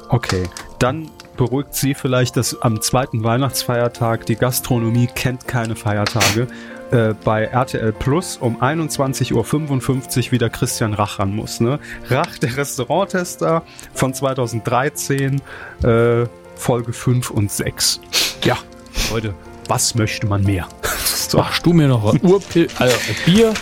Okay, 0.10 0.44
dann 0.80 1.10
beruhigt 1.38 1.73
Sie 1.73 1.94
vielleicht, 1.94 2.35
dass 2.35 2.61
am 2.61 2.81
zweiten 2.81 3.23
Weihnachtsfeiertag 3.23 4.26
die 4.26 4.35
Gastronomie 4.35 5.07
kennt 5.07 5.48
keine 5.48 5.76
Feiertage. 5.76 6.48
Äh, 6.93 7.15
bei 7.23 7.45
RTL 7.45 7.91
Plus 7.91 8.37
um 8.37 8.61
21.55 8.61 9.33
Uhr 9.33 10.31
wieder 10.31 10.49
Christian 10.51 10.93
Rach 10.93 11.17
ran 11.17 11.35
muss. 11.35 11.59
Ne? 11.59 11.79
Rach, 12.07 12.37
der 12.37 12.55
Restauranttester 12.55 13.63
von 13.95 14.13
2013, 14.13 15.41
äh, 15.81 16.25
Folge 16.55 16.93
5 16.93 17.31
und 17.31 17.51
6. 17.51 17.99
Ja, 18.43 18.59
Leute, 19.11 19.33
was 19.67 19.95
möchte 19.95 20.27
man 20.27 20.43
mehr? 20.43 20.67
so. 21.03 21.39
Machst 21.39 21.65
du 21.65 21.73
mir 21.73 21.87
noch 21.87 22.13
ein 22.13 22.21
Urpil 22.21 22.67
also 22.77 22.95
Bier 23.25 23.55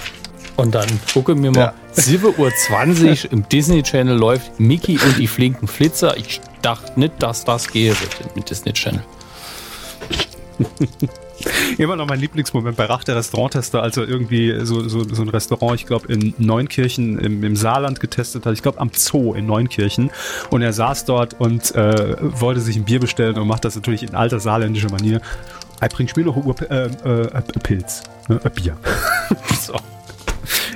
und 0.57 0.75
dann 0.75 0.89
gucke 1.13 1.33
mir 1.33 1.51
mal, 1.51 1.59
ja. 1.59 1.73
7.20 1.95 3.27
Uhr 3.27 3.31
im 3.31 3.47
Disney 3.47 3.81
Channel 3.81 4.17
läuft 4.17 4.59
Mickey 4.59 4.99
und 4.99 5.17
die 5.17 5.27
flinken 5.27 5.69
Flitzer. 5.69 6.17
Ich 6.17 6.41
dachte 6.61 6.99
nicht, 6.99 7.13
dass 7.23 7.45
das 7.45 7.69
gehe 7.69 7.95
mit 8.35 8.49
Disney 8.49 8.73
Channel. 8.73 9.03
Immer 11.77 11.95
noch 11.95 12.07
mein 12.07 12.19
Lieblingsmoment 12.19 12.77
bei 12.77 12.85
Rach 12.85 13.03
der 13.03 13.15
Restauranttester, 13.15 13.81
als 13.81 13.97
er 13.97 14.07
irgendwie 14.07 14.65
so, 14.65 14.87
so, 14.87 15.03
so 15.03 15.21
ein 15.21 15.29
Restaurant, 15.29 15.75
ich 15.75 15.85
glaube, 15.85 16.11
in 16.11 16.33
Neunkirchen 16.37 17.19
im, 17.19 17.43
im 17.43 17.55
Saarland 17.55 17.99
getestet 17.99 18.45
hat. 18.45 18.53
Ich 18.53 18.61
glaube, 18.61 18.79
am 18.79 18.91
Zoo 18.93 19.33
in 19.33 19.45
Neunkirchen. 19.45 20.11
Und 20.49 20.61
er 20.61 20.73
saß 20.73 21.05
dort 21.05 21.39
und 21.39 21.73
äh, 21.75 22.15
wollte 22.19 22.61
sich 22.61 22.75
ein 22.75 22.85
Bier 22.85 22.99
bestellen 22.99 23.37
und 23.37 23.47
macht 23.47 23.65
das 23.65 23.75
natürlich 23.75 24.03
in 24.03 24.15
alter 24.15 24.39
saarländischer 24.39 24.91
Manier. 24.91 25.21
Er 25.79 25.89
bringt 25.89 26.15
mir 26.15 26.25
noch 26.25 26.35
Ur 26.35 26.55
äh, 26.69 26.85
äh, 26.85 27.41
Pilz, 27.63 28.03
äh, 28.29 28.49
Bier. 28.49 28.77
so. 29.59 29.73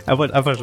Er 0.07 0.17
wollte 0.17 0.35
einfach 0.35 0.57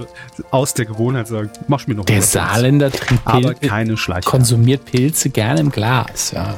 aus 0.51 0.75
der 0.75 0.87
Gewohnheit 0.87 1.27
sagen, 1.27 1.51
mach 1.67 1.87
mir 1.87 1.95
noch 1.95 2.05
Der 2.05 2.23
Saarländer 2.23 2.91
trinkt 2.91 3.25
Pilze, 3.25 3.49
aber 3.49 3.55
keine 3.55 3.97
Schleicher. 3.97 4.29
Konsumiert 4.29 4.85
Pilze 4.85 5.31
gerne 5.31 5.61
im 5.61 5.71
Glas, 5.71 6.31
ja. 6.33 6.55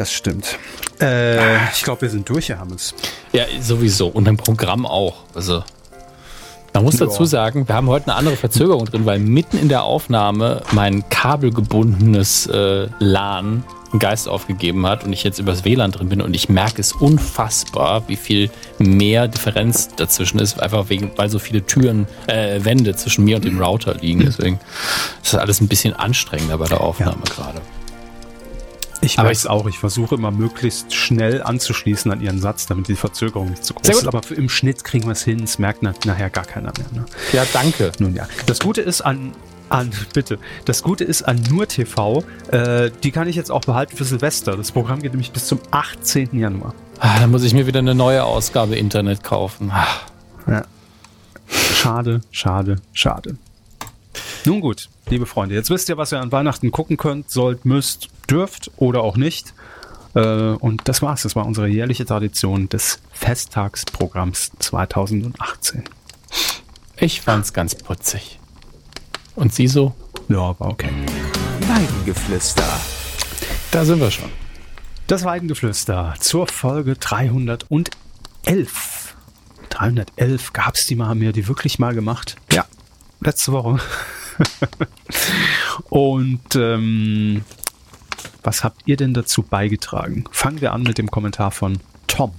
Das 0.00 0.14
stimmt. 0.14 0.58
Äh, 0.98 1.68
ich 1.74 1.82
glaube, 1.82 2.00
wir 2.00 2.08
sind 2.08 2.26
durch, 2.26 2.48
Herr 2.48 2.58
Hammes. 2.58 2.94
Ja, 3.34 3.44
sowieso. 3.60 4.08
Und 4.08 4.26
im 4.28 4.38
Programm 4.38 4.86
auch. 4.86 5.24
Also, 5.34 5.62
man 6.72 6.84
muss 6.84 6.96
dazu 6.96 7.26
sagen, 7.26 7.68
wir 7.68 7.74
haben 7.74 7.86
heute 7.88 8.06
eine 8.06 8.14
andere 8.14 8.36
Verzögerung 8.36 8.86
drin, 8.86 9.04
weil 9.04 9.18
mitten 9.18 9.58
in 9.58 9.68
der 9.68 9.82
Aufnahme 9.82 10.62
mein 10.72 11.06
kabelgebundenes 11.10 12.46
äh, 12.46 12.88
LAN 12.98 13.62
einen 13.90 13.98
Geist 13.98 14.26
aufgegeben 14.26 14.86
hat 14.86 15.04
und 15.04 15.12
ich 15.12 15.22
jetzt 15.22 15.38
übers 15.38 15.66
WLAN 15.66 15.90
drin 15.90 16.08
bin 16.08 16.22
und 16.22 16.34
ich 16.34 16.48
merke 16.48 16.80
es 16.80 16.92
unfassbar, 16.92 18.04
wie 18.08 18.16
viel 18.16 18.50
mehr 18.78 19.28
Differenz 19.28 19.90
dazwischen 19.96 20.38
ist, 20.38 20.62
einfach 20.62 20.88
wegen, 20.88 21.10
weil 21.16 21.28
so 21.28 21.38
viele 21.38 21.66
Türen, 21.66 22.06
äh, 22.26 22.64
Wände 22.64 22.96
zwischen 22.96 23.26
mir 23.26 23.36
und 23.36 23.44
dem 23.44 23.60
Router 23.60 23.96
liegen. 23.96 24.20
Deswegen 24.20 24.60
ist 25.22 25.34
das 25.34 25.40
alles 25.42 25.60
ein 25.60 25.68
bisschen 25.68 25.92
anstrengender 25.92 26.56
bei 26.56 26.68
der 26.68 26.80
Aufnahme 26.80 27.20
ja. 27.28 27.34
gerade. 27.34 27.60
Ich 29.10 29.18
aber 29.18 29.32
ich 29.32 29.48
auch. 29.48 29.66
Ich 29.66 29.78
versuche 29.78 30.14
immer 30.14 30.30
möglichst 30.30 30.94
schnell 30.94 31.42
anzuschließen 31.42 32.10
an 32.12 32.20
ihren 32.20 32.40
Satz, 32.40 32.66
damit 32.66 32.88
die 32.88 32.96
Verzögerung 32.96 33.50
nicht 33.50 33.64
zu 33.64 33.74
groß 33.74 33.88
ist. 33.88 34.06
Aber 34.06 34.20
im 34.30 34.48
Schnitt 34.48 34.84
kriegen 34.84 35.06
wir 35.06 35.12
es 35.12 35.24
hin. 35.24 35.42
Es 35.42 35.58
merkt 35.58 35.82
nachher 35.82 36.30
gar 36.30 36.44
keiner 36.44 36.72
mehr. 36.78 37.02
Ne? 37.02 37.06
Ja, 37.32 37.44
danke. 37.52 37.92
Nun 37.98 38.14
ja. 38.14 38.28
Das 38.46 38.60
Gute 38.60 38.80
ist 38.80 39.00
an 39.00 39.32
an, 39.68 39.90
bitte. 40.14 40.38
Das 40.64 40.82
Gute 40.82 41.04
ist 41.04 41.22
an 41.22 41.42
Nur 41.48 41.66
TV, 41.66 42.24
äh, 42.50 42.90
die 43.02 43.10
kann 43.10 43.28
ich 43.28 43.36
jetzt 43.36 43.50
auch 43.50 43.62
behalten 43.62 43.96
für 43.96 44.04
Silvester. 44.04 44.56
Das 44.56 44.72
Programm 44.72 45.00
geht 45.00 45.12
nämlich 45.12 45.30
bis 45.32 45.46
zum 45.46 45.60
18. 45.70 46.38
Januar. 46.38 46.74
Ah, 46.98 47.20
dann 47.20 47.30
muss 47.30 47.44
ich 47.44 47.54
mir 47.54 47.66
wieder 47.66 47.78
eine 47.78 47.94
neue 47.94 48.24
Ausgabe 48.24 48.76
Internet 48.76 49.22
kaufen. 49.22 49.70
Ah. 49.72 49.86
Ja. 50.46 50.64
Schade, 51.48 52.20
schade, 52.30 52.76
schade. 52.92 53.36
Nun 54.46 54.60
gut, 54.60 54.88
liebe 55.08 55.26
Freunde, 55.26 55.54
jetzt 55.54 55.70
wisst 55.70 55.88
ihr, 55.88 55.98
was 55.98 56.12
ihr 56.12 56.20
an 56.20 56.32
Weihnachten 56.32 56.70
gucken 56.70 56.96
könnt, 56.96 57.30
sollt, 57.30 57.66
müsst, 57.66 58.08
dürft 58.28 58.70
oder 58.76 59.02
auch 59.02 59.16
nicht. 59.16 59.52
Äh, 60.14 60.20
und 60.20 60.88
das 60.88 61.02
war's. 61.02 61.22
Das 61.22 61.36
war 61.36 61.46
unsere 61.46 61.68
jährliche 61.68 62.04
Tradition 62.04 62.68
des 62.68 63.00
Festtagsprogramms 63.12 64.52
2018. 64.58 65.84
Ich 66.96 67.20
fand's 67.20 67.52
ganz 67.52 67.74
putzig. 67.74 68.38
Und 69.34 69.54
Sie 69.54 69.68
so? 69.68 69.94
Ja, 70.28 70.58
war 70.58 70.68
okay. 70.68 70.90
Weidengeflüster. 71.66 72.64
Da 73.70 73.84
sind 73.84 74.00
wir 74.00 74.10
schon. 74.10 74.30
Das 75.06 75.24
Weidengeflüster 75.24 76.14
zur 76.18 76.46
Folge 76.46 76.94
311. 76.94 79.14
311 79.70 80.52
gab 80.52 80.74
es 80.74 80.86
die 80.86 80.96
mal, 80.96 81.08
haben 81.08 81.20
wir 81.20 81.32
die 81.32 81.46
wirklich 81.46 81.78
mal 81.78 81.94
gemacht? 81.94 82.36
Ja, 82.52 82.66
letzte 83.20 83.52
Woche. 83.52 83.78
Und 85.90 86.54
ähm, 86.54 87.44
was 88.42 88.64
habt 88.64 88.82
ihr 88.86 88.96
denn 88.96 89.14
dazu 89.14 89.42
beigetragen? 89.42 90.24
Fangen 90.30 90.60
wir 90.60 90.72
an 90.72 90.82
mit 90.82 90.98
dem 90.98 91.10
Kommentar 91.10 91.50
von 91.50 91.78
Tom. 92.06 92.32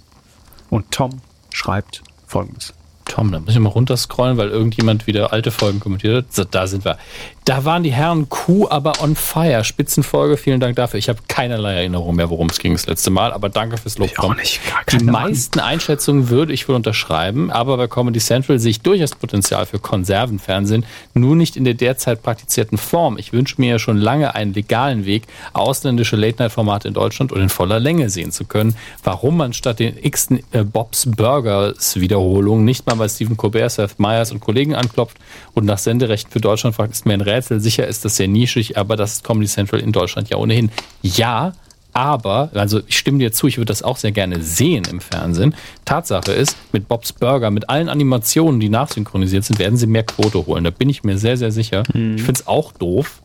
Und 0.70 0.92
Tom 0.92 1.22
schreibt 1.52 2.04
folgendes. 2.26 2.74
Tom, 3.06 3.32
da 3.32 3.40
muss 3.40 3.54
ich 3.54 3.60
mal 3.60 3.70
runterscrollen, 3.70 4.38
weil 4.38 4.50
irgendjemand 4.50 5.06
wieder 5.06 5.34
alte 5.34 5.52
Folgen 5.52 5.82
kommentiert 5.82 6.16
hat. 6.16 6.34
So, 6.34 6.44
da 6.46 6.66
sind 6.66 6.86
wir. 6.86 6.98
Da 7.46 7.66
waren 7.66 7.82
die 7.82 7.92
Herren 7.92 8.30
Q 8.30 8.68
aber 8.70 9.02
on 9.02 9.16
fire. 9.16 9.64
Spitzenfolge, 9.64 10.38
vielen 10.38 10.60
Dank 10.60 10.76
dafür. 10.76 11.00
Ich 11.00 11.10
habe 11.10 11.20
keinerlei 11.28 11.74
Erinnerung 11.74 12.16
mehr, 12.16 12.30
worum 12.30 12.48
es 12.50 12.60
ging 12.60 12.74
das 12.74 12.86
letzte 12.86 13.10
Mal, 13.10 13.34
aber 13.34 13.50
danke 13.50 13.78
fürs 13.78 13.98
Lob. 13.98 14.10
Ich 14.12 14.20
auch 14.20 14.36
nicht, 14.36 14.62
gar 14.70 15.00
die 15.00 15.04
meisten 15.04 15.60
Einschätzungen 15.60 16.30
würde 16.30 16.54
ich 16.54 16.70
wohl 16.70 16.76
unterschreiben, 16.76 17.50
aber 17.50 17.78
bei 17.78 17.88
Comedy 17.88 18.20
Central 18.20 18.60
sehe 18.60 18.72
ich 18.72 18.82
durchaus 18.82 19.16
Potenzial 19.16 19.66
für 19.66 19.80
Konservenfernsehen, 19.80 20.86
nur 21.16 21.36
nicht 21.36 21.56
in 21.58 21.64
der 21.64 21.74
derzeit 21.74 22.22
praktizierten 22.22 22.78
Form. 22.78 23.18
Ich 23.18 23.34
wünsche 23.34 23.56
mir 23.58 23.72
ja 23.72 23.80
schon 23.80 23.98
lange 23.98 24.36
einen 24.36 24.54
legalen 24.54 25.06
Weg, 25.06 25.24
ausländische 25.54 26.16
Late-Night-Formate 26.16 26.88
in 26.90 26.94
Deutschland 26.94 27.32
und 27.32 27.42
in 27.42 27.50
voller 27.50 27.80
Länge 27.80 28.12
sehen 28.12 28.32
zu 28.32 28.46
können. 28.46 28.76
Warum 29.04 29.38
man 29.38 29.54
statt 29.54 29.80
den 29.80 29.98
x 30.00 30.30
äh, 30.52 30.64
Bobs 30.64 31.08
Burgers 31.08 32.00
Wiederholungen 32.00 32.66
nicht 32.66 32.86
mal 32.86 32.96
bei 32.96 33.10
Stephen 33.10 33.36
Colbert, 33.36 33.72
Seth 33.72 34.00
Meyers 34.00 34.32
und 34.32 34.42
Kollegen 34.42 34.76
anklopft 34.76 35.18
und 35.56 35.66
nach 35.66 35.80
Senderechten 35.80 36.32
für 36.32 36.42
Deutschland 36.42 36.76
fragt, 36.76 36.92
ist 36.92 37.08
mir 37.08 37.14
ein 37.14 37.22
Rätsel. 37.32 37.60
Sicher 37.60 37.88
ist 37.88 38.06
das 38.06 38.18
sehr 38.18 38.28
nischig, 38.28 38.78
aber 38.78 38.96
das 38.96 39.14
ist 39.14 39.24
Comedy 39.24 39.48
Central 39.48 39.82
in 39.82 39.92
Deutschland 39.92 40.30
ja 40.30 40.38
ohnehin. 40.38 40.70
Ja, 41.02 41.54
Aber, 41.94 42.50
also 42.54 42.80
ich 42.88 42.98
stimme 42.98 43.20
dir 43.20 43.32
zu, 43.34 43.48
ich 43.48 43.58
würde 43.58 43.66
das 43.66 43.84
auch 43.84 43.98
sehr 43.98 44.12
gerne 44.12 44.42
sehen 44.42 44.86
im 44.90 45.02
Fernsehen. 45.02 45.56
Tatsache 45.84 46.32
ist, 46.32 46.56
mit 46.72 46.88
Bob's 46.88 47.12
Burger, 47.12 47.52
mit 47.52 47.70
allen 47.70 47.90
Animationen, 47.90 48.60
die 48.60 48.70
nachsynchronisiert 48.70 49.44
sind, 49.44 49.60
werden 49.60 49.78
sie 49.78 49.88
mehr 49.88 50.04
Quote 50.04 50.46
holen. 50.46 50.64
Da 50.64 50.70
bin 50.70 50.90
ich 50.90 51.04
mir 51.04 51.18
sehr, 51.18 51.36
sehr 51.36 51.52
sicher. 51.52 51.84
Mhm. 51.94 52.16
Ich 52.16 52.24
finde 52.24 52.40
es 52.40 52.48
auch 52.48 52.72
doof. 52.72 53.22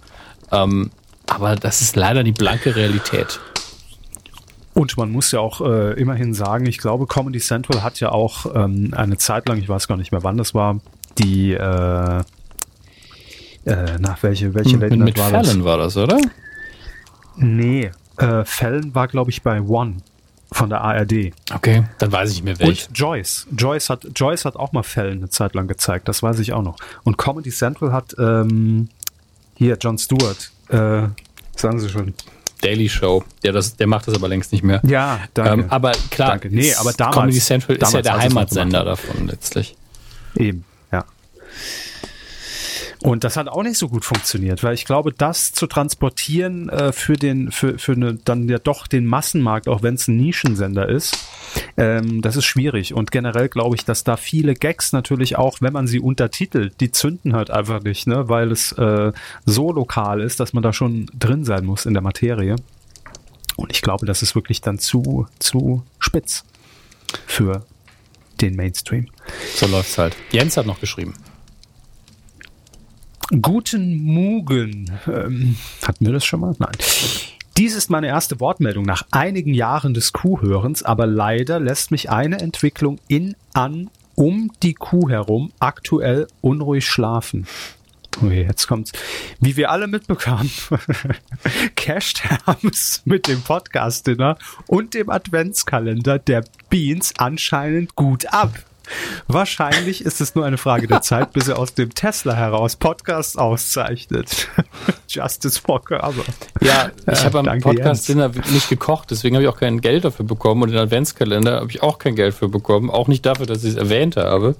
Ähm, 0.50 0.90
aber 1.26 1.56
das 1.56 1.80
ist 1.80 1.96
leider 1.96 2.24
die 2.24 2.32
blanke 2.32 2.74
Realität. 2.74 3.40
Und 4.74 4.96
man 4.96 5.10
muss 5.10 5.32
ja 5.32 5.40
auch 5.40 5.60
äh, 5.60 5.92
immerhin 5.98 6.34
sagen, 6.34 6.66
ich 6.66 6.78
glaube, 6.78 7.06
Comedy 7.06 7.38
Central 7.38 7.82
hat 7.82 7.98
ja 8.00 8.10
auch 8.10 8.46
ähm, 8.54 8.92
eine 8.96 9.16
Zeit 9.16 9.48
lang, 9.48 9.58
ich 9.58 9.68
weiß 9.68 9.88
gar 9.88 9.96
nicht 9.96 10.12
mehr 10.12 10.22
wann 10.22 10.36
das 10.36 10.54
war, 10.54 10.80
die 11.18 11.52
äh, 11.52 12.22
äh, 13.66 13.98
nach 13.98 14.22
welche 14.22 14.54
welche 14.54 14.76
Late 14.76 14.96
mit, 14.96 15.18
war 15.18 15.30
Fallon 15.30 15.58
das? 15.58 15.64
war 15.64 15.78
das, 15.78 15.96
oder? 15.96 16.18
Nee, 17.36 17.90
äh, 18.16 18.44
Fallon 18.44 18.94
war 18.94 19.08
glaube 19.08 19.30
ich 19.30 19.42
bei 19.42 19.60
One 19.60 19.98
von 20.52 20.70
der 20.70 20.80
ARD. 20.80 21.32
Okay, 21.52 21.84
dann 21.98 22.12
weiß 22.12 22.32
ich 22.32 22.42
mir 22.42 22.58
welche. 22.58 22.88
Und 22.88 22.98
Joyce. 22.98 23.46
Joyce 23.56 23.90
hat 23.90 24.06
Joyce 24.14 24.44
hat 24.44 24.56
auch 24.56 24.72
mal 24.72 24.82
Fallon 24.82 25.18
eine 25.18 25.28
Zeit 25.28 25.54
lang 25.54 25.68
gezeigt, 25.68 26.08
das 26.08 26.22
weiß 26.22 26.38
ich 26.38 26.52
auch 26.52 26.62
noch. 26.62 26.76
Und 27.04 27.18
Comedy 27.18 27.50
Central 27.50 27.92
hat 27.92 28.14
ähm, 28.18 28.88
hier 29.56 29.76
Jon 29.80 29.98
Stewart. 29.98 30.50
Äh, 30.68 31.08
sagen 31.56 31.78
Sie 31.80 31.88
schon. 31.88 32.14
Daily 32.62 32.88
Show. 32.88 33.22
Der, 33.42 33.52
das, 33.52 33.76
der 33.76 33.86
macht 33.86 34.08
das 34.08 34.14
aber 34.14 34.28
längst 34.28 34.52
nicht 34.52 34.64
mehr. 34.64 34.80
Ja, 34.86 35.20
danke. 35.34 35.64
Ähm, 35.64 35.66
aber 35.70 35.92
klar, 36.10 36.30
danke. 36.30 36.48
Nee, 36.50 36.74
aber 36.74 36.92
damals, 36.92 37.16
Comedy 37.16 37.38
Central 37.38 37.76
damals, 37.76 37.94
ist 37.94 37.94
ja 37.94 38.02
der 38.02 38.18
Heimatsender 38.18 38.84
davon 38.84 39.26
letztlich. 39.26 39.76
Eben, 40.36 40.64
ja. 40.90 41.04
Und 43.02 43.24
das 43.24 43.36
hat 43.36 43.48
auch 43.48 43.62
nicht 43.62 43.76
so 43.76 43.88
gut 43.88 44.04
funktioniert, 44.04 44.62
weil 44.62 44.74
ich 44.74 44.84
glaube, 44.84 45.12
das 45.12 45.52
zu 45.52 45.66
transportieren 45.66 46.68
äh, 46.68 46.92
für 46.92 47.16
den, 47.16 47.52
für, 47.52 47.78
für 47.78 47.92
eine, 47.92 48.14
dann 48.14 48.48
ja 48.48 48.58
doch 48.58 48.86
den 48.86 49.06
Massenmarkt, 49.06 49.68
auch 49.68 49.82
wenn 49.82 49.94
es 49.94 50.08
ein 50.08 50.16
Nischensender 50.16 50.88
ist, 50.88 51.16
ähm, 51.76 52.22
das 52.22 52.36
ist 52.36 52.46
schwierig. 52.46 52.94
Und 52.94 53.10
generell 53.10 53.48
glaube 53.48 53.76
ich, 53.76 53.84
dass 53.84 54.02
da 54.02 54.16
viele 54.16 54.54
Gags 54.54 54.92
natürlich 54.92 55.36
auch, 55.36 55.60
wenn 55.60 55.72
man 55.72 55.86
sie 55.86 56.00
untertitelt, 56.00 56.80
die 56.80 56.90
zünden 56.90 57.34
halt 57.34 57.50
einfach 57.50 57.82
nicht, 57.82 58.06
ne, 58.06 58.28
weil 58.28 58.50
es 58.50 58.72
äh, 58.72 59.12
so 59.44 59.72
lokal 59.72 60.20
ist, 60.20 60.40
dass 60.40 60.52
man 60.52 60.62
da 60.62 60.72
schon 60.72 61.06
drin 61.18 61.44
sein 61.44 61.64
muss 61.64 61.86
in 61.86 61.92
der 61.92 62.02
Materie. 62.02 62.56
Und 63.56 63.72
ich 63.72 63.82
glaube, 63.82 64.06
das 64.06 64.22
ist 64.22 64.34
wirklich 64.34 64.60
dann 64.60 64.78
zu, 64.78 65.26
zu 65.38 65.82
spitz 65.98 66.44
für 67.26 67.64
den 68.40 68.56
Mainstream. 68.56 69.08
So 69.54 69.66
läuft's 69.66 69.98
halt. 69.98 70.16
Jens 70.30 70.56
hat 70.56 70.66
noch 70.66 70.80
geschrieben. 70.80 71.14
Guten 73.42 74.04
Mugen. 74.04 74.90
Ähm, 75.08 75.56
hatten 75.84 76.06
wir 76.06 76.12
das 76.12 76.24
schon 76.24 76.40
mal? 76.40 76.54
Nein. 76.58 76.70
Dies 77.56 77.74
ist 77.74 77.90
meine 77.90 78.06
erste 78.06 78.38
Wortmeldung 78.38 78.84
nach 78.84 79.04
einigen 79.10 79.52
Jahren 79.52 79.94
des 79.94 80.12
Kuhhörens, 80.12 80.84
aber 80.84 81.06
leider 81.06 81.58
lässt 81.58 81.90
mich 81.90 82.08
eine 82.08 82.38
Entwicklung 82.38 83.00
in, 83.08 83.34
an, 83.52 83.90
um 84.14 84.52
die 84.62 84.74
Kuh 84.74 85.08
herum 85.08 85.52
aktuell 85.58 86.28
unruhig 86.40 86.86
schlafen. 86.86 87.48
Okay, 88.22 88.44
jetzt 88.48 88.68
kommt's. 88.68 88.92
Wie 89.40 89.56
wir 89.56 89.70
alle 89.70 89.88
mitbekamen, 89.88 90.50
casht 91.76 92.22
Hermes 92.22 93.02
mit 93.04 93.26
dem 93.26 93.42
Podcast-Dinner 93.42 94.38
und 94.68 94.94
dem 94.94 95.10
Adventskalender 95.10 96.20
der 96.20 96.44
Beans 96.70 97.14
anscheinend 97.18 97.96
gut 97.96 98.32
ab. 98.32 98.65
Wahrscheinlich 99.26 100.04
ist 100.04 100.20
es 100.20 100.34
nur 100.34 100.44
eine 100.44 100.58
Frage 100.58 100.86
der 100.86 101.02
Zeit, 101.02 101.32
bis 101.32 101.48
er 101.48 101.58
aus 101.58 101.74
dem 101.74 101.94
Tesla 101.94 102.34
heraus 102.34 102.76
Podcasts 102.76 103.36
auszeichnet. 103.36 104.48
Justice 105.08 105.60
for 105.60 105.82
Körber. 105.82 106.24
Ja, 106.60 106.90
ich 107.10 107.24
habe 107.24 107.38
am 107.38 107.60
Podcast-Dinner 107.60 108.30
nicht 108.52 108.68
gekocht, 108.68 109.10
deswegen 109.10 109.36
habe 109.36 109.44
ich 109.44 109.48
auch 109.48 109.58
kein 109.58 109.80
Geld 109.80 110.04
dafür 110.04 110.24
bekommen 110.24 110.62
und 110.62 110.70
den 110.70 110.78
Adventskalender 110.78 111.60
habe 111.60 111.70
ich 111.70 111.82
auch 111.82 111.98
kein 111.98 112.16
Geld 112.16 112.34
für 112.34 112.48
bekommen. 112.48 112.90
Auch 112.90 113.08
nicht 113.08 113.26
dafür, 113.26 113.46
dass 113.46 113.64
ich 113.64 113.70
es 113.70 113.76
erwähnt 113.76 114.16
habe. 114.16 114.56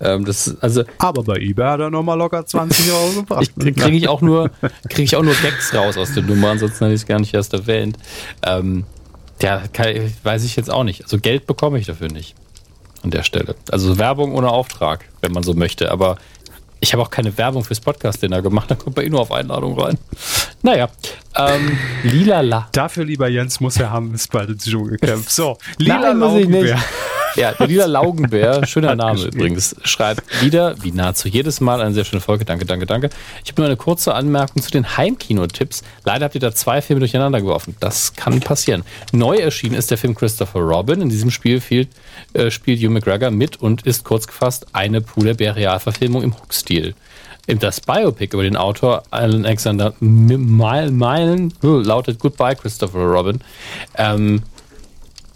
Ähm, 0.00 0.24
das, 0.24 0.56
also, 0.60 0.84
Aber 0.98 1.22
bei 1.22 1.36
eBay 1.36 1.66
hat 1.66 1.80
er 1.80 1.90
nochmal 1.90 2.18
locker 2.18 2.44
20 2.44 2.92
Euro 2.92 3.12
gebracht. 3.20 3.52
Kriege 3.58 3.80
krieg 3.80 3.94
ich, 3.94 4.08
auch 4.08 4.20
nur, 4.20 4.50
krieg 4.88 5.04
ich 5.04 5.16
auch 5.16 5.22
nur 5.22 5.34
Gags 5.34 5.74
raus 5.74 5.96
aus 5.96 6.14
der 6.14 6.22
Nummer, 6.22 6.50
ansonsten 6.50 6.84
habe 6.84 6.94
ich 6.94 7.02
es 7.02 7.06
gar 7.06 7.18
nicht 7.18 7.34
erst 7.34 7.52
erwähnt. 7.54 7.96
Ähm, 8.44 8.84
ja, 9.40 9.62
kann, 9.72 9.86
weiß 10.22 10.44
ich 10.44 10.56
jetzt 10.56 10.70
auch 10.70 10.84
nicht. 10.84 11.02
Also 11.02 11.18
Geld 11.18 11.46
bekomme 11.46 11.78
ich 11.78 11.86
dafür 11.86 12.08
nicht 12.08 12.34
an 13.02 13.10
der 13.10 13.22
Stelle. 13.22 13.54
Also 13.70 13.98
Werbung 13.98 14.34
ohne 14.34 14.50
Auftrag, 14.50 15.04
wenn 15.20 15.32
man 15.32 15.42
so 15.42 15.54
möchte. 15.54 15.90
Aber 15.90 16.16
ich 16.80 16.92
habe 16.92 17.02
auch 17.02 17.10
keine 17.10 17.36
Werbung 17.38 17.64
fürs 17.64 17.80
Podcast-Dinner 17.80 18.42
gemacht, 18.42 18.70
da 18.70 18.74
kommt 18.74 18.96
man 18.96 19.04
eh 19.04 19.08
nur 19.08 19.20
auf 19.20 19.30
Einladung 19.30 19.78
rein. 19.78 19.98
Naja, 20.62 20.88
ähm, 21.36 21.78
Lila 22.02 22.40
La. 22.40 22.68
Dafür, 22.72 23.04
lieber 23.04 23.28
Jens, 23.28 23.60
muss 23.60 23.76
er 23.76 23.90
haben, 23.90 24.14
ist 24.14 24.30
bald 24.30 24.50
ins 24.50 24.64
Dschungel 24.64 24.98
gekämpft. 24.98 25.30
So, 25.32 25.58
Lila 25.78 26.12
Laugenbär. 26.12 26.78
Ja, 27.34 27.52
der 27.52 27.66
Lila 27.66 27.86
Laugenbär, 27.86 28.66
schöner 28.66 28.94
Name 28.94 29.22
übrigens, 29.24 29.74
schreibt 29.84 30.42
wieder, 30.42 30.74
wie 30.82 30.92
nahezu 30.92 31.28
jedes 31.28 31.62
Mal, 31.62 31.80
eine 31.80 31.94
sehr 31.94 32.04
schöne 32.04 32.20
Folge. 32.20 32.44
Danke, 32.44 32.66
danke, 32.66 32.84
danke. 32.84 33.08
Ich 33.42 33.50
habe 33.50 33.62
nur 33.62 33.68
eine 33.68 33.76
kurze 33.78 34.14
Anmerkung 34.14 34.60
zu 34.60 34.70
den 34.70 34.98
Heimkino-Tipps. 34.98 35.82
Leider 36.04 36.26
habt 36.26 36.34
ihr 36.34 36.42
da 36.42 36.52
zwei 36.52 36.82
Filme 36.82 37.00
durcheinander 37.00 37.40
geworfen. 37.40 37.74
Das 37.80 38.12
kann 38.14 38.40
passieren. 38.40 38.84
Neu 39.12 39.36
erschienen 39.36 39.76
ist 39.76 39.90
der 39.90 39.96
Film 39.96 40.14
Christopher 40.14 40.60
Robin. 40.60 41.00
In 41.00 41.08
diesem 41.08 41.30
Spiel 41.30 41.62
viel, 41.62 41.88
äh, 42.34 42.50
spielt 42.50 42.80
Hugh 42.80 42.90
McGregor 42.90 43.30
mit 43.30 43.56
und 43.56 43.86
ist 43.86 44.04
kurz 44.04 44.26
gefasst 44.26 44.66
eine 44.74 45.00
Puder-Bär-Realverfilmung 45.00 46.22
im 46.22 46.36
Hook-Stil. 46.36 46.94
Das 47.46 47.80
Biopic 47.80 48.34
über 48.34 48.44
den 48.44 48.56
Autor 48.56 49.02
Alexander 49.10 49.94
Meilen 50.00 51.52
lautet 51.60 52.20
Goodbye 52.20 52.54
Christopher 52.54 53.00
Robin. 53.00 53.40
Ähm, 53.96 54.42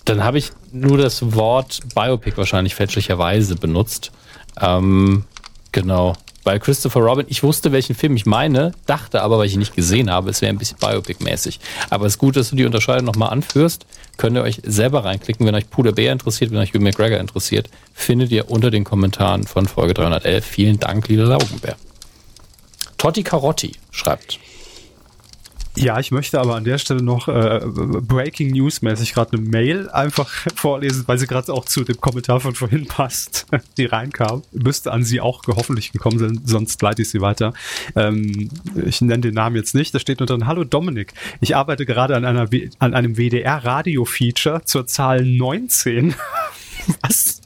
dann 0.04 0.22
habe 0.22 0.38
ich 0.38 0.52
nur 0.72 0.98
das 0.98 1.34
Wort 1.34 1.80
Biopic 1.94 2.36
wahrscheinlich 2.36 2.76
fälschlicherweise 2.76 3.56
benutzt. 3.56 4.12
Ähm, 4.60 5.24
genau. 5.72 6.14
Bei 6.44 6.60
Christopher 6.60 7.00
Robin, 7.00 7.26
ich 7.28 7.42
wusste, 7.42 7.72
welchen 7.72 7.96
Film 7.96 8.14
ich 8.14 8.24
meine, 8.24 8.70
dachte 8.86 9.20
aber, 9.20 9.38
weil 9.38 9.46
ich 9.46 9.54
ihn 9.54 9.58
nicht 9.58 9.74
gesehen 9.74 10.08
habe, 10.08 10.30
es 10.30 10.40
wäre 10.42 10.50
ein 10.50 10.58
bisschen 10.58 10.78
Biopic-mäßig. 10.78 11.58
Aber 11.90 12.06
es 12.06 12.12
ist 12.12 12.18
gut, 12.18 12.36
dass 12.36 12.50
du 12.50 12.56
die 12.56 12.64
Unterscheidung 12.64 13.04
nochmal 13.04 13.30
anführst. 13.30 13.84
Könnt 14.16 14.36
ihr 14.36 14.42
euch 14.44 14.60
selber 14.64 15.04
reinklicken, 15.04 15.44
wenn 15.44 15.56
euch 15.56 15.68
Puder 15.68 15.90
Bär 15.90 16.12
interessiert, 16.12 16.52
wenn 16.52 16.58
euch 16.58 16.72
Hugh 16.72 16.84
McGregor 16.84 17.18
interessiert, 17.18 17.68
findet 17.92 18.30
ihr 18.30 18.48
unter 18.48 18.70
den 18.70 18.84
Kommentaren 18.84 19.42
von 19.42 19.66
Folge 19.66 19.94
311. 19.94 20.46
Vielen 20.46 20.78
Dank, 20.78 21.08
lieber 21.08 21.24
Laugenbär. 21.24 21.76
Totti 22.98 23.22
Carotti 23.22 23.72
schreibt. 23.90 24.38
Ja, 25.78 26.00
ich 26.00 26.10
möchte 26.10 26.40
aber 26.40 26.56
an 26.56 26.64
der 26.64 26.78
Stelle 26.78 27.02
noch 27.02 27.28
äh, 27.28 27.60
Breaking 27.66 28.50
News 28.52 28.80
mäßig 28.80 29.12
gerade 29.12 29.36
eine 29.36 29.46
Mail 29.46 29.90
einfach 29.90 30.26
vorlesen, 30.56 31.04
weil 31.06 31.18
sie 31.18 31.26
gerade 31.26 31.52
auch 31.52 31.66
zu 31.66 31.84
dem 31.84 32.00
Kommentar 32.00 32.40
von 32.40 32.54
vorhin 32.54 32.86
passt, 32.88 33.46
die 33.76 33.84
reinkam. 33.84 34.42
Müsste 34.52 34.90
an 34.90 35.04
sie 35.04 35.20
auch 35.20 35.42
hoffentlich 35.46 35.92
gekommen 35.92 36.18
sein, 36.18 36.40
sonst 36.44 36.80
leite 36.80 37.02
ich 37.02 37.10
sie 37.10 37.20
weiter. 37.20 37.52
Ähm, 37.94 38.48
ich 38.86 39.02
nenne 39.02 39.20
den 39.20 39.34
Namen 39.34 39.56
jetzt 39.56 39.74
nicht. 39.74 39.94
Da 39.94 39.98
steht 39.98 40.18
nur 40.18 40.26
drin, 40.26 40.46
Hallo 40.46 40.64
Dominik, 40.64 41.12
ich 41.42 41.54
arbeite 41.54 41.84
gerade 41.84 42.16
an, 42.16 42.24
einer, 42.24 42.48
an 42.78 42.94
einem 42.94 43.18
WDR-Radio-Feature 43.18 44.62
zur 44.64 44.86
Zahl 44.86 45.26
19. 45.26 46.14
Was? 47.02 47.42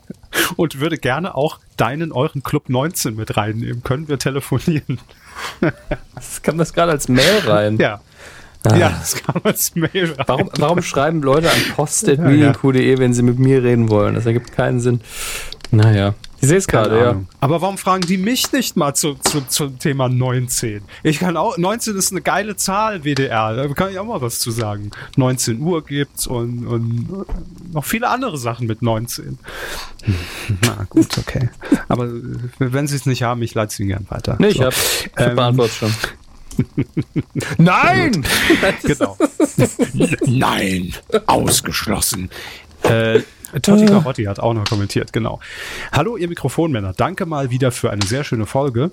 Und 0.55 0.79
würde 0.79 0.99
gerne 0.99 1.35
auch 1.35 1.59
deinen, 1.77 2.13
euren 2.13 2.45
Club 2.45 2.69
19 2.69 3.17
mit 3.17 3.37
reinnehmen. 3.37 3.83
Können 3.83 4.07
wir 4.07 4.19
telefonieren? 4.19 5.01
Das 6.15 6.43
kam 6.43 6.59
das 6.59 6.73
gerade 6.73 6.93
als 6.93 7.09
Mail 7.09 7.39
rein. 7.47 7.77
Ja. 7.79 8.01
Ah. 8.67 8.77
Ja, 8.77 8.89
das 8.91 9.15
kam 9.17 9.41
als 9.45 9.75
Mail 9.75 10.13
rein. 10.17 10.25
Warum, 10.27 10.51
warum 10.59 10.83
schreiben 10.83 11.23
Leute 11.23 11.51
an 11.51 11.59
post.medienq.de, 11.77 12.99
wenn 12.99 13.15
sie 13.15 13.23
mit 13.23 13.39
mir 13.39 13.63
reden 13.63 13.89
wollen? 13.89 14.15
Das 14.15 14.27
ergibt 14.27 14.53
keinen 14.53 14.81
Sinn. 14.81 15.01
Naja. 15.71 16.15
Ich 16.41 16.49
sehe 16.49 16.57
es 16.57 16.67
gerade, 16.67 16.99
ja. 16.99 17.21
Aber 17.41 17.61
warum 17.61 17.77
fragen 17.77 18.07
die 18.07 18.17
mich 18.17 18.51
nicht 18.53 18.77
mal 18.77 18.95
zu, 18.95 19.15
zu, 19.15 19.43
zum 19.47 19.79
Thema 19.79 20.09
19? 20.09 20.83
Ich 21.03 21.19
kann 21.19 21.37
auch, 21.37 21.59
19 21.59 21.97
ist 21.97 22.13
eine 22.13 22.23
geile 22.23 22.57
Zahl, 22.57 23.05
WDR. 23.05 23.55
Da 23.55 23.69
kann 23.69 23.91
ich 23.91 23.99
auch 23.99 24.07
mal 24.07 24.23
was 24.23 24.39
zu 24.39 24.51
sagen. 24.51 24.91
19 25.17 25.61
Uhr 25.61 25.85
gibt's 25.85 26.27
und, 26.27 26.67
und 26.67 27.27
noch 27.75 27.85
viele 27.85 28.09
andere 28.09 28.39
Sachen 28.39 28.67
mit 28.67 28.81
19. 28.81 29.39
Na 30.63 30.87
gut, 30.89 31.19
okay. 31.19 31.51
Aber 31.89 32.09
wenn 32.59 32.87
sie 32.87 32.97
es 32.97 33.05
nicht 33.05 33.23
haben, 33.23 33.43
ich 33.43 33.55
leite 33.55 33.73
es 33.73 33.81
ihnen 33.81 33.91
gern 33.91 34.07
weiter. 34.09 34.37
Nee, 34.39 34.49
ich 34.49 34.57
so. 34.57 34.65
habe 34.65 34.77
ähm, 35.19 35.37
beantwortet 35.37 35.77
schon. 35.77 35.95
Nein! 37.59 38.25
genau. 38.83 39.17
Nein! 40.27 40.95
Ausgeschlossen. 41.27 42.31
Äh, 42.83 43.21
Totti 43.63 43.87
Carotti 43.87 44.25
hat 44.25 44.41
auch 44.41 44.55
noch 44.55 44.65
kommentiert, 44.65 45.13
genau. 45.13 45.41
Hallo, 45.93 46.17
ihr 46.17 46.29
Mikrofonmänner. 46.29 46.93
Danke 46.97 47.27
mal 47.27 47.51
wieder 47.51 47.73
für 47.73 47.91
eine 47.91 48.05
sehr 48.05 48.25
schöne 48.25 48.47
Folge. 48.47 48.91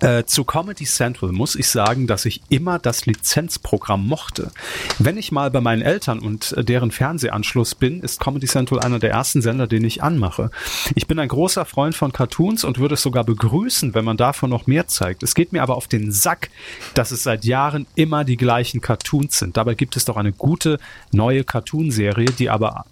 Äh, 0.00 0.24
zu 0.24 0.44
Comedy 0.44 0.84
Central 0.84 1.30
muss 1.30 1.54
ich 1.54 1.68
sagen, 1.68 2.06
dass 2.06 2.24
ich 2.24 2.40
immer 2.48 2.78
das 2.78 3.04
Lizenzprogramm 3.04 4.06
mochte. 4.06 4.50
Wenn 4.98 5.18
ich 5.18 5.30
mal 5.30 5.50
bei 5.50 5.60
meinen 5.60 5.82
Eltern 5.82 6.20
und 6.20 6.52
äh, 6.52 6.64
deren 6.64 6.90
Fernsehanschluss 6.90 7.74
bin, 7.74 8.00
ist 8.00 8.18
Comedy 8.18 8.46
Central 8.46 8.80
einer 8.80 8.98
der 8.98 9.10
ersten 9.10 9.42
Sender, 9.42 9.66
den 9.66 9.84
ich 9.84 10.02
anmache. 10.02 10.50
Ich 10.94 11.06
bin 11.06 11.18
ein 11.18 11.28
großer 11.28 11.66
Freund 11.66 11.94
von 11.94 12.14
Cartoons 12.14 12.64
und 12.64 12.78
würde 12.78 12.94
es 12.94 13.02
sogar 13.02 13.24
begrüßen, 13.24 13.94
wenn 13.94 14.06
man 14.06 14.16
davon 14.16 14.48
noch 14.48 14.66
mehr 14.66 14.88
zeigt. 14.88 15.22
Es 15.22 15.34
geht 15.34 15.52
mir 15.52 15.62
aber 15.62 15.76
auf 15.76 15.86
den 15.86 16.12
Sack, 16.12 16.48
dass 16.94 17.10
es 17.10 17.22
seit 17.22 17.44
Jahren 17.44 17.86
immer 17.94 18.24
die 18.24 18.38
gleichen 18.38 18.80
Cartoons 18.80 19.38
sind. 19.38 19.58
Dabei 19.58 19.74
gibt 19.74 19.98
es 19.98 20.06
doch 20.06 20.16
eine 20.16 20.32
gute 20.32 20.78
neue 21.12 21.44
Cartoonserie, 21.44 22.30
die 22.38 22.48
aber 22.48 22.86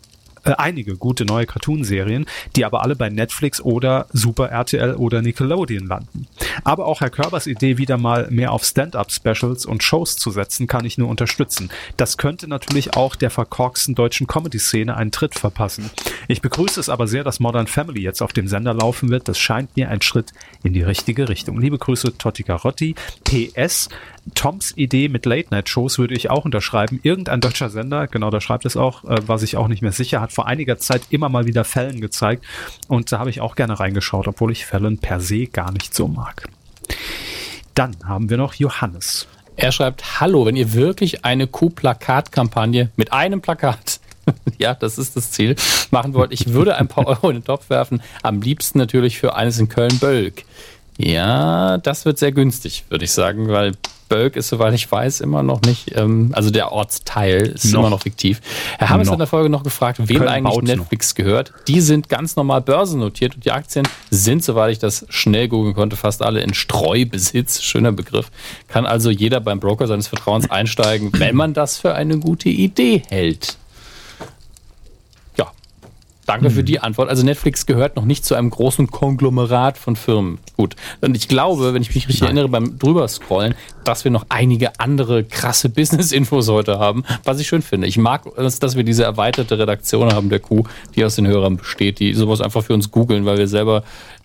äh, 0.49 0.55
einige 0.57 0.97
gute 0.97 1.25
neue 1.25 1.47
Cartoonserien, 1.47 2.27
die 2.57 2.65
aber 2.65 2.83
alle 2.83 2.97
bei 2.97 3.11
Netflix 3.11 3.61
oder 3.61 4.07
Super 4.13 4.49
RTL 4.49 4.95
oder 4.95 5.23
Nickelodeon 5.23 5.87
landen. 5.87 6.27
Aber 6.65 6.87
auch 6.87 7.01
Herr 7.01 7.11
Körbers 7.11 7.47
Idee, 7.47 7.79
wieder 7.79 7.99
mal 7.99 8.29
mehr 8.31 8.53
auf 8.53 8.65
Stand-up-Specials 8.65 9.67
und 9.67 9.83
Shows 9.83 10.17
zu 10.17 10.31
setzen, 10.31 10.67
kann 10.67 10.85
ich 10.85 10.99
nur 10.99 11.09
unterstützen. 11.09 11.71
Das 11.97 12.17
könnte 12.17 12.49
natürlich 12.49 12.95
auch 12.97 13.15
der 13.15 13.31
verkorksten 13.31 13.95
deutschen 13.95 14.27
Comedy-Szene 14.27 14.97
einen 14.97 15.13
Tritt 15.13 15.35
verpassen. 15.35 15.91
Ich 16.29 16.41
begrüße 16.41 16.81
es 16.81 16.89
aber 16.89 17.07
sehr, 17.07 17.25
dass 17.25 17.41
Modern 17.41 17.67
Family 17.67 18.01
jetzt 18.01 18.23
auf 18.23 18.33
dem 18.33 18.49
Sender 18.49 18.75
laufen 18.75 19.11
wird. 19.11 19.29
Das 19.29 19.39
scheint 19.39 19.77
mir 19.77 19.91
ein 19.91 20.03
Schritt 20.03 20.33
in 20.63 20.73
die 20.73 20.83
richtige 20.83 21.29
Richtung. 21.29 21.61
Liebe 21.61 21.79
Grüße, 21.79 22.17
Totti 22.17 22.43
Carotti. 22.43 22.95
PS, 23.25 23.89
Toms 24.35 24.73
Idee 24.77 25.09
mit 25.09 25.27
Late-Night-Shows 25.27 25.99
würde 25.99 26.15
ich 26.15 26.31
auch 26.31 26.45
unterschreiben. 26.45 27.01
Irgendein 27.03 27.41
deutscher 27.41 27.71
Sender, 27.71 28.07
genau 28.07 28.31
da 28.31 28.41
schreibt 28.41 28.65
es 28.65 28.77
auch, 28.77 29.05
äh, 29.05 29.27
war 29.27 29.39
sich 29.39 29.57
auch 29.57 29.69
nicht 29.69 29.83
mehr 29.83 29.93
sicher, 29.93 30.21
hat 30.21 30.33
vor 30.33 30.47
einiger 30.47 30.79
Zeit 30.79 31.03
immer 31.11 31.29
mal 31.29 31.47
wieder 31.47 31.65
Fällen 31.65 32.01
gezeigt 32.01 32.45
und 32.89 33.11
da 33.13 33.19
habe 33.19 33.31
ich 33.31 33.41
auch 33.41 33.55
gerne 33.55 33.79
reingeschaut, 33.79 34.29
obwohl 34.29 34.53
ich 34.53 34.67
Fällen 34.67 34.99
per 34.99 35.21
se 35.21 35.47
gar 35.47 35.73
nicht 35.73 35.95
so 35.95 36.09
mag. 36.09 36.49
Dann 37.75 37.97
haben 38.05 38.31
wir 38.31 38.37
noch 38.37 38.55
Johannes. 38.55 39.29
Er 39.57 39.73
schreibt, 39.73 40.21
hallo, 40.21 40.47
wenn 40.47 40.57
ihr 40.57 40.73
wirklich 40.73 41.25
eine 41.25 41.47
Q-Plakat-Kampagne 41.47 42.91
mit 42.97 43.13
einem 43.13 43.41
Plakat 43.41 44.01
ja, 44.59 44.75
das 44.75 44.99
ist 44.99 45.17
das 45.17 45.31
Ziel, 45.31 45.57
machen 45.91 46.15
wollt, 46.15 46.33
ich 46.33 46.53
würde 46.53 46.77
ein 46.77 46.89
paar 46.89 47.07
Euro 47.07 47.31
in 47.31 47.37
den 47.37 47.45
Topf 47.45 47.71
werfen. 47.71 48.03
Am 48.23 48.43
liebsten 48.43 48.79
natürlich 48.79 49.19
für 49.19 49.35
eines 49.37 49.59
in 49.59 49.69
Köln-Bölk. 49.69 50.45
Ja, 50.97 51.79
das 51.79 52.05
wird 52.05 52.19
sehr 52.19 52.33
günstig, 52.33 52.85
würde 52.89 53.05
ich 53.05 53.13
sagen, 53.13 53.49
weil 53.49 53.75
Bölk 54.09 54.37
ist, 54.37 54.49
soweit 54.49 54.75
ich 54.75 54.91
weiß, 54.91 55.21
immer 55.21 55.43
noch 55.43 55.63
nicht, 55.63 55.97
ähm, 55.97 56.31
also 56.33 56.51
der 56.51 56.73
Ortsteil 56.73 57.43
ist 57.49 57.73
noch. 57.73 57.81
immer 57.81 57.91
noch 57.91 58.03
fiktiv. 58.03 58.41
Herr 58.79 58.91
Hammes 58.91 59.09
hat 59.09 59.15
in 59.15 59.19
der 59.19 59.29
Folge 59.29 59.49
noch 59.49 59.63
gefragt, 59.63 59.99
wem 60.01 60.19
Köln 60.19 60.29
eigentlich 60.29 60.63
Netflix 60.63 61.11
noch. 61.11 61.17
gehört. 61.17 61.53
Die 61.67 61.81
sind 61.81 62.09
ganz 62.09 62.37
normal 62.37 62.61
börsennotiert 62.61 63.35
und 63.35 63.45
die 63.45 63.53
Aktien 63.53 63.87
sind, 64.11 64.43
soweit 64.43 64.73
ich 64.73 64.79
das 64.79 65.07
schnell 65.09 65.49
googeln 65.49 65.75
konnte, 65.75 65.97
fast 65.97 66.23
alle 66.23 66.41
in 66.41 66.55
Streubesitz. 66.55 67.63
Schöner 67.63 67.93
Begriff. 67.93 68.31
Kann 68.69 68.87
also 68.87 69.11
jeder 69.11 69.41
beim 69.41 69.61
Broker 69.61 69.87
seines 69.87 70.09
Vertrauens 70.09 70.51
einsteigen, 70.51 71.11
wenn 71.15 71.37
man 71.37 71.55
das 71.55 71.79
für 71.79 71.95
eine 71.95 72.19
gute 72.19 72.49
Idee 72.49 73.03
hält. 73.09 73.59
Danke 76.29 76.51
für 76.51 76.63
die 76.63 76.79
Antwort. 76.79 77.09
Also 77.09 77.25
Netflix 77.25 77.65
gehört 77.65 77.97
noch 77.97 78.05
nicht 78.05 78.23
zu 78.23 78.35
einem 78.35 78.51
großen 78.51 78.89
Konglomerat 78.89 79.79
von 79.79 79.97
Firmen. 79.97 80.39
Gut. 80.59 80.77
Und 81.01 81.17
ich 81.17 81.27
glaube, 81.27 81.73
wenn 81.73 81.81
ich 81.81 81.95
mich 81.95 82.07
richtig 82.07 82.21
Nein. 82.21 82.37
erinnere 82.37 82.51
beim 82.51 82.79
drüber 82.79 83.09
scrollen, 83.09 83.55
dass 83.85 84.05
wir 84.05 84.11
noch 84.11 84.27
einige 84.29 84.79
andere 84.79 85.25
krasse 85.25 85.69
Business-Infos 85.71 86.51
heute 86.51 86.79
haben, 86.79 87.05
was 87.25 87.41
ich 87.41 87.49
schön 87.49 87.63
finde. 87.63 87.87
Ich 87.87 87.97
mag 87.97 88.27
es, 88.37 88.59
dass 88.59 88.77
wir 88.77 88.85
diese 88.85 89.05
erweiterte 89.05 89.59
Redaktion 89.59 90.13
haben 90.13 90.29
der 90.29 90.41
Kuh, 90.41 90.65
die 90.95 91.03
aus 91.03 91.17
den 91.17 91.27
Hörern 91.27 91.57
besteht, 91.57 91.99
die 91.99 92.13
sowas 92.13 92.43
einfach 92.43 92.63
für 92.63 92.75
uns 92.75 92.91
googeln, 92.91 93.25
weil 93.25 93.39
wir 93.39 93.49
selber 93.49 93.83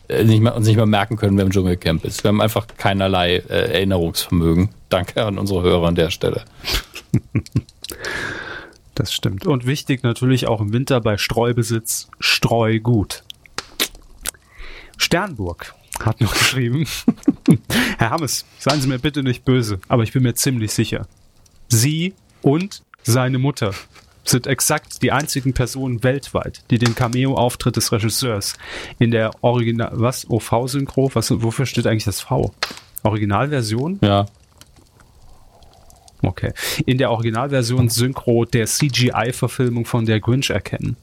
äh, 0.09 0.25
nicht 0.25 0.41
mehr, 0.41 0.57
uns 0.57 0.67
nicht 0.67 0.75
mehr 0.75 0.85
merken 0.85 1.15
können, 1.15 1.37
wer 1.37 1.45
im 1.45 1.51
Dschungelcamp 1.51 2.03
ist. 2.03 2.25
Wir 2.25 2.27
haben 2.27 2.41
einfach 2.41 2.67
keinerlei 2.77 3.37
äh, 3.37 3.75
Erinnerungsvermögen. 3.75 4.71
Danke 4.89 5.23
an 5.23 5.37
unsere 5.37 5.63
Hörer 5.63 5.87
an 5.87 5.95
der 5.95 6.09
Stelle. 6.09 6.41
Das 8.95 9.13
stimmt. 9.13 9.45
Und 9.45 9.65
wichtig 9.65 10.03
natürlich 10.03 10.47
auch 10.47 10.61
im 10.61 10.73
Winter 10.73 11.01
bei 11.01 11.17
Streubesitz, 11.17 12.09
Streu 12.19 12.79
gut. 12.79 13.23
Sternburg 14.97 15.73
hat 15.99 16.21
noch 16.21 16.33
geschrieben. 16.37 16.87
Herr 17.97 18.11
Hammes, 18.11 18.45
seien 18.59 18.81
Sie 18.81 18.87
mir 18.87 18.99
bitte 18.99 19.23
nicht 19.23 19.45
böse, 19.45 19.79
aber 19.87 20.03
ich 20.03 20.13
bin 20.13 20.23
mir 20.23 20.35
ziemlich 20.35 20.73
sicher. 20.73 21.07
Sie 21.69 22.13
und 22.41 22.83
seine 23.03 23.39
Mutter 23.39 23.73
sind 24.25 24.47
exakt 24.47 25.01
die 25.01 25.11
einzigen 25.11 25.53
Personen 25.53 26.03
weltweit, 26.03 26.63
die 26.69 26.77
den 26.77 26.95
Cameo-Auftritt 26.95 27.75
des 27.75 27.91
Regisseurs 27.91 28.55
in 28.99 29.11
der 29.11 29.31
Original, 29.41 29.91
was, 29.93 30.29
OV-Synchro, 30.29 31.11
was, 31.13 31.31
wofür 31.41 31.65
steht 31.65 31.87
eigentlich 31.87 32.05
das 32.05 32.21
V? 32.21 32.53
Originalversion? 33.03 33.99
Ja. 34.01 34.27
Okay. 36.23 36.53
In 36.85 36.97
der 36.97 37.11
Originalversion 37.11 37.89
Synchro 37.89 38.45
der 38.45 38.65
CGI-Verfilmung 38.65 39.85
von 39.85 40.05
der 40.05 40.19
Grinch 40.19 40.49
erkennen. 40.49 40.95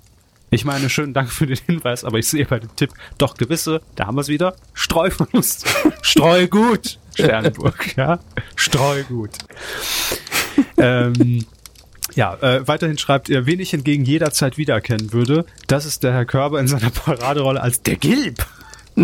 Ich 0.52 0.64
meine, 0.64 0.90
schönen 0.90 1.14
Dank 1.14 1.30
für 1.30 1.47
den 1.47 1.59
Hinweis, 1.66 2.05
aber 2.05 2.18
ich 2.18 2.26
sehe 2.26 2.44
bei 2.44 2.59
dem 2.59 2.74
Tipp 2.74 2.90
doch 3.18 3.34
gewisse, 3.34 3.80
da 3.94 4.06
haben 4.06 4.16
wir 4.16 4.22
es 4.22 4.28
wieder, 4.28 4.56
Streuverlust. 4.74 5.68
Streugut. 6.02 6.98
Sternburg, 7.14 7.97
ja. 7.97 8.18
Streugut. 8.56 9.30
ähm, 10.76 11.44
ja, 12.14 12.34
äh, 12.40 12.66
weiterhin 12.66 12.98
schreibt 12.98 13.30
er, 13.30 13.47
wen 13.47 13.60
ich 13.60 13.70
hingegen 13.70 14.05
jederzeit 14.05 14.59
wiedererkennen 14.59 15.12
würde, 15.12 15.44
das 15.68 15.84
ist 15.84 16.02
der 16.02 16.12
Herr 16.12 16.24
Körber 16.24 16.59
in 16.59 16.66
seiner 16.66 16.90
Paraderolle 16.90 17.60
als 17.60 17.82
der 17.82 17.97
Gilb. 17.97 18.44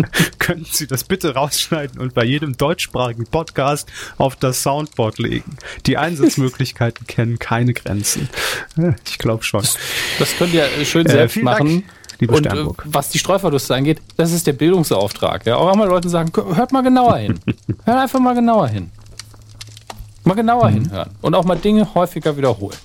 Könnten 0.39 0.67
Sie 0.71 0.87
das 0.87 1.03
bitte 1.03 1.33
rausschneiden 1.33 1.99
und 1.99 2.13
bei 2.13 2.23
jedem 2.23 2.57
deutschsprachigen 2.57 3.25
Podcast 3.25 3.89
auf 4.17 4.35
das 4.35 4.63
Soundboard 4.63 5.19
legen? 5.19 5.57
Die 5.85 5.97
Einsatzmöglichkeiten 5.97 7.07
kennen 7.07 7.39
keine 7.39 7.73
Grenzen. 7.73 8.29
Ich 9.05 9.17
glaube 9.17 9.43
schon. 9.43 9.61
Das, 10.19 10.37
könnt 10.37 10.53
ihr 10.53 10.67
schön 10.85 11.05
äh, 11.05 11.11
selbst 11.11 11.37
machen. 11.37 11.83
Dank, 12.19 12.31
und 12.31 12.45
äh, 12.47 12.65
was 12.85 13.09
die 13.09 13.19
Streuverluste 13.19 13.75
angeht, 13.75 14.01
das 14.15 14.31
ist 14.31 14.47
der 14.47 14.53
Bildungsauftrag. 14.53 15.45
Ja? 15.45 15.57
Auch 15.57 15.75
mal 15.75 15.87
Leute 15.87 16.09
sagen, 16.09 16.31
hört 16.55 16.71
mal 16.71 16.81
genauer 16.81 17.17
hin. 17.17 17.39
hört 17.85 17.97
einfach 17.97 18.19
mal 18.19 18.33
genauer 18.33 18.67
hin. 18.67 18.91
Mal 20.23 20.33
genauer 20.33 20.69
mhm. 20.69 20.73
hinhören. 20.73 21.09
Und 21.21 21.35
auch 21.35 21.45
mal 21.45 21.57
Dinge 21.57 21.93
häufiger 21.93 22.35
wiederholen. 22.35 22.77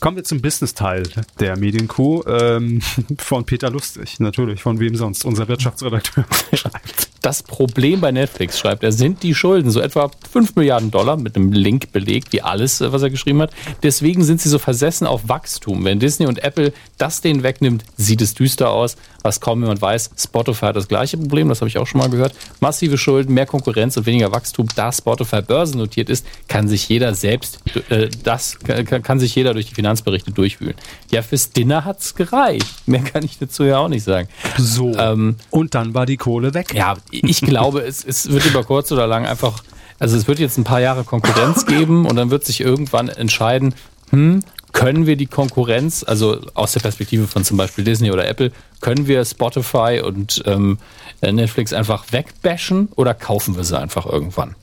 Kommen 0.00 0.16
wir 0.16 0.24
zum 0.24 0.40
Business-Teil 0.40 1.02
der 1.40 1.58
Medienkuh 1.58 2.22
ähm, 2.26 2.80
von 3.18 3.44
Peter 3.44 3.68
Lustig, 3.68 4.20
natürlich, 4.20 4.62
von 4.62 4.78
wem 4.78 4.94
sonst, 4.94 5.24
unser 5.24 5.48
Wirtschaftsredakteur 5.48 6.24
schreibt. 6.54 7.08
Das 7.20 7.42
Problem 7.42 8.00
bei 8.00 8.12
Netflix, 8.12 8.60
schreibt 8.60 8.84
er, 8.84 8.92
sind 8.92 9.24
die 9.24 9.34
Schulden, 9.34 9.72
so 9.72 9.80
etwa 9.80 10.08
5 10.30 10.54
Milliarden 10.54 10.92
Dollar, 10.92 11.16
mit 11.16 11.34
einem 11.34 11.52
Link 11.52 11.90
belegt, 11.92 12.32
wie 12.32 12.42
alles, 12.42 12.80
äh, 12.80 12.92
was 12.92 13.02
er 13.02 13.10
geschrieben 13.10 13.42
hat. 13.42 13.50
Deswegen 13.82 14.22
sind 14.22 14.40
sie 14.40 14.48
so 14.48 14.58
versessen 14.58 15.06
auf 15.06 15.28
Wachstum. 15.28 15.84
Wenn 15.84 15.98
Disney 15.98 16.26
und 16.26 16.42
Apple 16.44 16.72
das 16.96 17.20
denen 17.20 17.42
wegnimmt, 17.42 17.84
sieht 17.96 18.22
es 18.22 18.34
düster 18.34 18.70
aus. 18.70 18.96
Was 19.22 19.40
kaum 19.40 19.60
jemand 19.60 19.82
weiß, 19.82 20.10
Spotify 20.16 20.66
hat 20.66 20.76
das 20.76 20.86
gleiche 20.86 21.18
Problem, 21.18 21.48
das 21.48 21.60
habe 21.60 21.68
ich 21.68 21.76
auch 21.76 21.86
schon 21.88 22.00
mal 22.00 22.08
gehört. 22.08 22.34
Massive 22.60 22.96
Schulden, 22.96 23.34
mehr 23.34 23.46
Konkurrenz 23.46 23.96
und 23.96 24.06
weniger 24.06 24.30
Wachstum. 24.30 24.68
Da 24.76 24.92
Spotify 24.92 25.42
börsennotiert 25.42 26.08
ist, 26.08 26.24
kann 26.46 26.68
sich 26.68 26.88
jeder 26.88 27.14
selbst, 27.14 27.60
äh, 27.90 28.08
das 28.22 28.58
kann, 28.60 29.02
kann 29.02 29.18
sich 29.18 29.34
jeder 29.34 29.54
durch 29.54 29.66
die 29.66 29.74
Finanzberichte 29.88 30.32
durchwühlen. 30.32 30.74
Ja, 31.10 31.22
fürs 31.22 31.50
Dinner 31.50 31.84
hat 31.84 32.00
es 32.00 32.14
gereicht. 32.14 32.66
Mehr 32.86 33.00
kann 33.00 33.24
ich 33.24 33.38
dazu 33.38 33.64
ja 33.64 33.78
auch 33.78 33.88
nicht 33.88 34.04
sagen. 34.04 34.28
So. 34.58 34.94
Ähm, 34.96 35.36
und 35.50 35.74
dann 35.74 35.94
war 35.94 36.04
die 36.04 36.16
Kohle 36.16 36.52
weg. 36.54 36.74
Ja, 36.74 36.96
ich 37.10 37.40
glaube, 37.40 37.80
es, 37.86 38.04
es 38.04 38.30
wird 38.30 38.44
über 38.46 38.64
kurz 38.64 38.92
oder 38.92 39.06
lang 39.06 39.26
einfach, 39.26 39.62
also 39.98 40.16
es 40.16 40.28
wird 40.28 40.38
jetzt 40.38 40.58
ein 40.58 40.64
paar 40.64 40.80
Jahre 40.80 41.04
Konkurrenz 41.04 41.64
geben 41.66 42.06
und 42.06 42.16
dann 42.16 42.30
wird 42.30 42.44
sich 42.44 42.60
irgendwann 42.60 43.08
entscheiden, 43.08 43.74
hm, 44.10 44.42
können 44.72 45.06
wir 45.06 45.16
die 45.16 45.26
Konkurrenz, 45.26 46.04
also 46.06 46.40
aus 46.54 46.72
der 46.72 46.80
Perspektive 46.80 47.26
von 47.26 47.42
zum 47.42 47.56
Beispiel 47.56 47.84
Disney 47.84 48.10
oder 48.10 48.28
Apple, 48.28 48.52
können 48.80 49.06
wir 49.06 49.24
Spotify 49.24 50.02
und 50.04 50.42
ähm, 50.44 50.78
Netflix 51.22 51.72
einfach 51.72 52.04
wegbashen 52.12 52.88
oder 52.94 53.14
kaufen 53.14 53.56
wir 53.56 53.64
sie 53.64 53.78
einfach 53.78 54.04
irgendwann? 54.04 54.54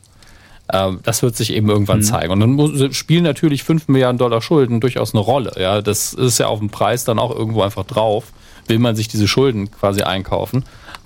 Ähm, 0.71 0.99
das 1.03 1.21
wird 1.21 1.35
sich 1.35 1.53
eben 1.53 1.69
irgendwann 1.69 1.99
mhm. 1.99 2.03
zeigen. 2.03 2.31
Und 2.31 2.39
dann 2.39 2.93
spielen 2.93 3.23
natürlich 3.23 3.63
5 3.63 3.87
Milliarden 3.87 4.17
Dollar 4.17 4.41
Schulden 4.41 4.79
durchaus 4.79 5.13
eine 5.13 5.21
Rolle. 5.21 5.53
Ja, 5.57 5.81
das 5.81 6.13
ist 6.13 6.39
ja 6.39 6.47
auf 6.47 6.59
dem 6.59 6.69
Preis 6.69 7.03
dann 7.03 7.19
auch 7.19 7.35
irgendwo 7.35 7.61
einfach 7.61 7.85
drauf. 7.85 8.33
Will 8.67 8.79
man 8.79 8.95
sich 8.95 9.07
diese 9.07 9.27
Schulden 9.27 9.69
quasi 9.69 10.01
einkaufen? 10.01 10.65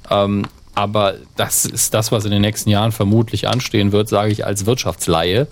Ähm, 0.09 0.43
aber 0.75 1.15
das 1.35 1.65
ist 1.65 1.93
das, 1.93 2.11
was 2.11 2.23
in 2.23 2.31
den 2.31 2.41
nächsten 2.41 2.69
Jahren 2.69 2.93
vermutlich 2.93 3.49
anstehen 3.49 3.91
wird, 3.91 4.07
sage 4.07 4.31
ich 4.31 4.45
als 4.45 4.65
Wirtschaftsleihe. 4.65 5.47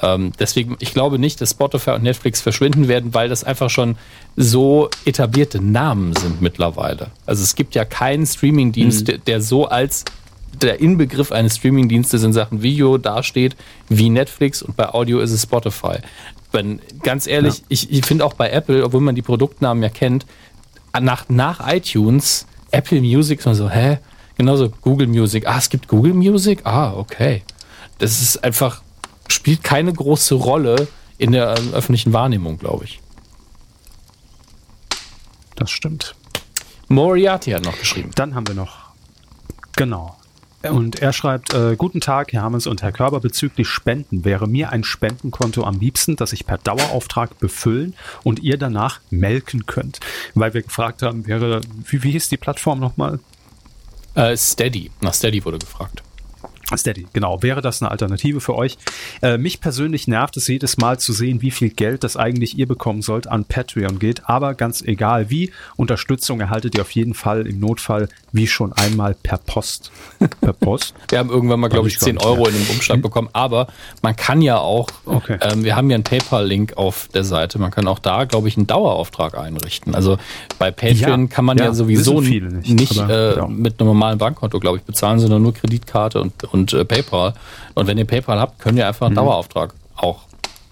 Ähm, 0.00 0.32
deswegen, 0.38 0.76
ich 0.78 0.94
glaube 0.94 1.18
nicht, 1.18 1.40
dass 1.42 1.50
Spotify 1.50 1.90
und 1.90 2.02
Netflix 2.02 2.40
verschwinden 2.40 2.88
werden, 2.88 3.12
weil 3.12 3.28
das 3.28 3.44
einfach 3.44 3.68
schon 3.68 3.96
so 4.34 4.88
etablierte 5.04 5.62
Namen 5.62 6.16
sind 6.16 6.40
mittlerweile. 6.40 7.10
Also 7.26 7.42
es 7.42 7.54
gibt 7.54 7.74
ja 7.74 7.84
keinen 7.84 8.24
Streamingdienst, 8.24 9.08
mhm. 9.08 9.24
der 9.26 9.42
so 9.42 9.66
als 9.66 10.06
der 10.60 10.80
Inbegriff 10.80 11.32
eines 11.32 11.56
Streamingdienstes 11.56 12.22
in 12.22 12.32
Sachen 12.32 12.62
Video 12.62 12.98
dasteht 12.98 13.56
wie 13.88 14.10
Netflix 14.10 14.62
und 14.62 14.76
bei 14.76 14.88
Audio 14.88 15.20
ist 15.20 15.32
es 15.32 15.42
Spotify. 15.42 15.98
Wenn, 16.52 16.80
ganz 17.02 17.26
ehrlich, 17.26 17.58
ja. 17.58 17.64
ich, 17.68 17.90
ich 17.90 18.04
finde 18.04 18.24
auch 18.24 18.34
bei 18.34 18.50
Apple, 18.50 18.84
obwohl 18.84 19.00
man 19.00 19.14
die 19.14 19.22
Produktnamen 19.22 19.82
ja 19.82 19.88
kennt, 19.88 20.26
nach, 21.00 21.28
nach 21.28 21.66
iTunes, 21.72 22.46
Apple 22.70 23.00
Music, 23.00 23.40
so, 23.40 23.70
hä? 23.70 23.98
genauso 24.36 24.70
Google 24.80 25.06
Music. 25.06 25.46
Ah, 25.46 25.58
es 25.58 25.70
gibt 25.70 25.88
Google 25.88 26.14
Music? 26.14 26.64
Ah, 26.64 26.92
okay. 26.94 27.42
Das 27.98 28.20
ist 28.20 28.42
einfach, 28.42 28.82
spielt 29.28 29.62
keine 29.62 29.92
große 29.92 30.34
Rolle 30.34 30.88
in 31.18 31.32
der 31.32 31.56
äh, 31.56 31.74
öffentlichen 31.74 32.12
Wahrnehmung, 32.12 32.58
glaube 32.58 32.84
ich. 32.84 33.00
Das 35.54 35.70
stimmt. 35.70 36.14
Moriarty 36.88 37.52
hat 37.52 37.64
noch 37.64 37.78
geschrieben. 37.78 38.10
Dann 38.14 38.34
haben 38.34 38.46
wir 38.48 38.54
noch, 38.54 38.90
genau, 39.76 40.16
und 40.70 41.00
er 41.00 41.12
schreibt, 41.12 41.54
äh, 41.54 41.76
guten 41.76 42.00
Tag, 42.00 42.32
Herr 42.32 42.42
Hammes 42.42 42.66
und 42.66 42.82
Herr 42.82 42.92
Körber, 42.92 43.20
bezüglich 43.20 43.68
Spenden 43.68 44.24
wäre 44.24 44.46
mir 44.46 44.70
ein 44.70 44.84
Spendenkonto 44.84 45.64
am 45.64 45.78
liebsten, 45.80 46.16
das 46.16 46.32
ich 46.32 46.46
per 46.46 46.58
Dauerauftrag 46.58 47.38
befüllen 47.38 47.94
und 48.22 48.40
ihr 48.40 48.58
danach 48.58 49.00
melken 49.10 49.66
könnt. 49.66 50.00
Weil 50.34 50.54
wir 50.54 50.62
gefragt 50.62 51.02
haben, 51.02 51.26
wäre, 51.26 51.60
wie, 51.86 52.02
wie 52.02 52.12
hieß 52.12 52.28
die 52.28 52.36
Plattform 52.36 52.80
nochmal? 52.80 53.18
Äh, 54.14 54.36
Steady. 54.36 54.90
Nach 55.00 55.14
Steady 55.14 55.44
wurde 55.44 55.58
gefragt. 55.58 56.02
Steady, 56.76 57.06
genau. 57.12 57.42
Wäre 57.42 57.60
das 57.60 57.82
eine 57.82 57.90
Alternative 57.90 58.40
für 58.40 58.54
euch? 58.54 58.78
Äh, 59.22 59.38
mich 59.38 59.60
persönlich 59.60 60.08
nervt 60.08 60.36
es 60.36 60.48
jedes 60.48 60.78
Mal 60.78 60.98
zu 60.98 61.12
sehen, 61.12 61.42
wie 61.42 61.50
viel 61.50 61.70
Geld 61.70 62.04
das 62.04 62.16
eigentlich 62.16 62.58
ihr 62.58 62.66
bekommen 62.66 63.02
sollt 63.02 63.26
an 63.26 63.44
Patreon 63.44 63.98
geht. 63.98 64.28
Aber 64.28 64.54
ganz 64.54 64.82
egal 64.82 65.30
wie, 65.30 65.50
Unterstützung 65.76 66.40
erhaltet 66.40 66.74
ihr 66.74 66.82
auf 66.82 66.90
jeden 66.92 67.14
Fall 67.14 67.46
im 67.46 67.60
Notfall 67.60 68.08
wie 68.32 68.46
schon 68.46 68.72
einmal 68.72 69.14
per 69.14 69.38
Post. 69.38 69.92
per 70.40 70.52
Post? 70.52 70.94
wir 71.08 71.18
haben 71.18 71.30
irgendwann 71.30 71.60
mal, 71.60 71.68
glaube 71.68 71.88
ich, 71.88 71.98
10 71.98 72.18
Euro 72.18 72.46
in 72.48 72.54
den 72.54 72.66
Umschlag 72.68 72.96
hm? 72.96 73.02
bekommen. 73.02 73.28
Aber 73.32 73.66
man 74.00 74.16
kann 74.16 74.40
ja 74.40 74.58
auch, 74.58 74.88
okay. 75.04 75.38
ähm, 75.42 75.64
wir 75.64 75.76
haben 75.76 75.90
ja 75.90 75.96
einen 75.96 76.04
PayPal-Link 76.04 76.76
auf 76.76 77.08
der 77.12 77.24
Seite. 77.24 77.58
Man 77.58 77.70
kann 77.70 77.86
auch 77.86 77.98
da, 77.98 78.24
glaube 78.24 78.48
ich, 78.48 78.56
einen 78.56 78.66
Dauerauftrag 78.66 79.36
einrichten. 79.36 79.94
Also 79.94 80.16
bei 80.58 80.70
Patreon 80.70 81.22
ja, 81.22 81.26
kann 81.26 81.44
man 81.44 81.58
ja, 81.58 81.66
ja 81.66 81.74
sowieso 81.74 82.20
nicht, 82.20 82.68
nicht 82.68 82.98
aber, 82.98 83.12
äh, 83.12 83.36
ja. 83.36 83.46
mit 83.46 83.78
einem 83.78 83.88
normalen 83.88 84.18
Bankkonto, 84.18 84.58
glaube 84.58 84.78
ich, 84.78 84.84
bezahlen, 84.84 85.18
sondern 85.18 85.42
nur 85.42 85.52
Kreditkarte 85.52 86.20
und, 86.20 86.44
und 86.44 86.61
und 86.62 86.72
äh, 86.72 86.84
PayPal. 86.84 87.34
Und 87.74 87.86
wenn 87.86 87.98
ihr 87.98 88.04
PayPal 88.04 88.38
habt, 88.38 88.58
könnt 88.60 88.78
ihr 88.78 88.86
einfach 88.86 89.06
einen 89.06 89.14
mhm. 89.14 89.16
Dauerauftrag 89.16 89.74
auch 89.96 90.22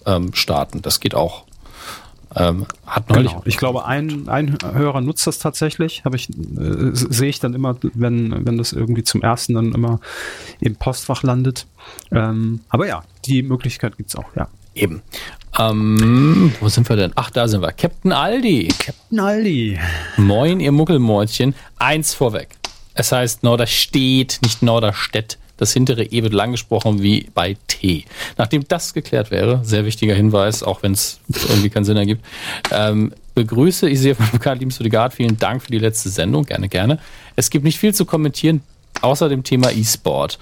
ähm, 0.06 0.32
starten. 0.34 0.82
Das 0.82 1.00
geht 1.00 1.14
auch. 1.14 1.44
Ähm, 2.36 2.66
hat 2.86 3.10
neulich. 3.10 3.32
Genau. 3.32 3.42
Ich 3.44 3.56
glaube, 3.56 3.86
ein, 3.86 4.28
ein 4.28 4.56
Hörer 4.62 5.00
nutzt 5.00 5.26
das 5.26 5.40
tatsächlich. 5.40 6.04
Habe 6.04 6.14
ich 6.14 6.30
äh, 6.30 6.92
sehe 6.92 7.28
ich 7.28 7.40
dann 7.40 7.54
immer, 7.54 7.76
wenn 7.82 8.46
wenn 8.46 8.56
das 8.56 8.72
irgendwie 8.72 9.02
zum 9.02 9.20
ersten 9.20 9.54
dann 9.54 9.72
immer 9.72 9.98
im 10.60 10.76
Postfach 10.76 11.24
landet. 11.24 11.66
Ähm, 12.12 12.60
aber 12.68 12.86
ja, 12.86 13.02
die 13.24 13.42
Möglichkeit 13.42 13.96
gibt's 13.96 14.14
auch. 14.14 14.36
Ja. 14.36 14.46
Eben. 14.76 15.02
Ähm, 15.58 16.52
wo 16.60 16.68
sind 16.68 16.88
wir 16.88 16.94
denn? 16.94 17.10
Ach, 17.16 17.30
da 17.30 17.48
sind 17.48 17.62
wir. 17.62 17.72
Captain 17.72 18.12
Aldi. 18.12 18.68
Captain 18.78 19.18
Aldi. 19.18 19.80
Moin, 20.16 20.60
ihr 20.60 20.70
Muckelmäutchen. 20.70 21.56
Eins 21.80 22.14
vorweg. 22.14 22.50
Es 22.94 23.10
heißt 23.10 23.42
Norderstedt, 23.42 24.38
nicht 24.42 24.62
Norderstedt. 24.62 25.38
Das 25.60 25.74
hintere 25.74 26.04
E 26.04 26.22
wird 26.22 26.32
lang 26.32 26.52
gesprochen 26.52 27.02
wie 27.02 27.28
bei 27.34 27.54
T. 27.68 28.06
Nachdem 28.38 28.66
das 28.66 28.94
geklärt 28.94 29.30
wäre, 29.30 29.60
sehr 29.62 29.84
wichtiger 29.84 30.14
Hinweis, 30.14 30.62
auch 30.62 30.82
wenn 30.82 30.92
es 30.92 31.20
irgendwie 31.48 31.68
keinen 31.68 31.84
Sinn 31.84 31.98
ergibt, 31.98 32.24
ähm, 32.72 33.12
begrüße 33.34 33.88
ich 33.88 34.00
sehr 34.00 34.16
von 34.16 34.26
bekannt, 34.32 34.60
lieben 34.60 34.70
Studigat, 34.70 35.12
vielen 35.12 35.38
Dank 35.38 35.62
für 35.62 35.70
die 35.70 35.78
letzte 35.78 36.08
Sendung, 36.08 36.46
gerne, 36.46 36.70
gerne. 36.70 36.98
Es 37.36 37.50
gibt 37.50 37.64
nicht 37.64 37.78
viel 37.78 37.94
zu 37.94 38.06
kommentieren, 38.06 38.62
außer 39.02 39.28
dem 39.28 39.44
Thema 39.44 39.70
E-Sport. 39.70 40.38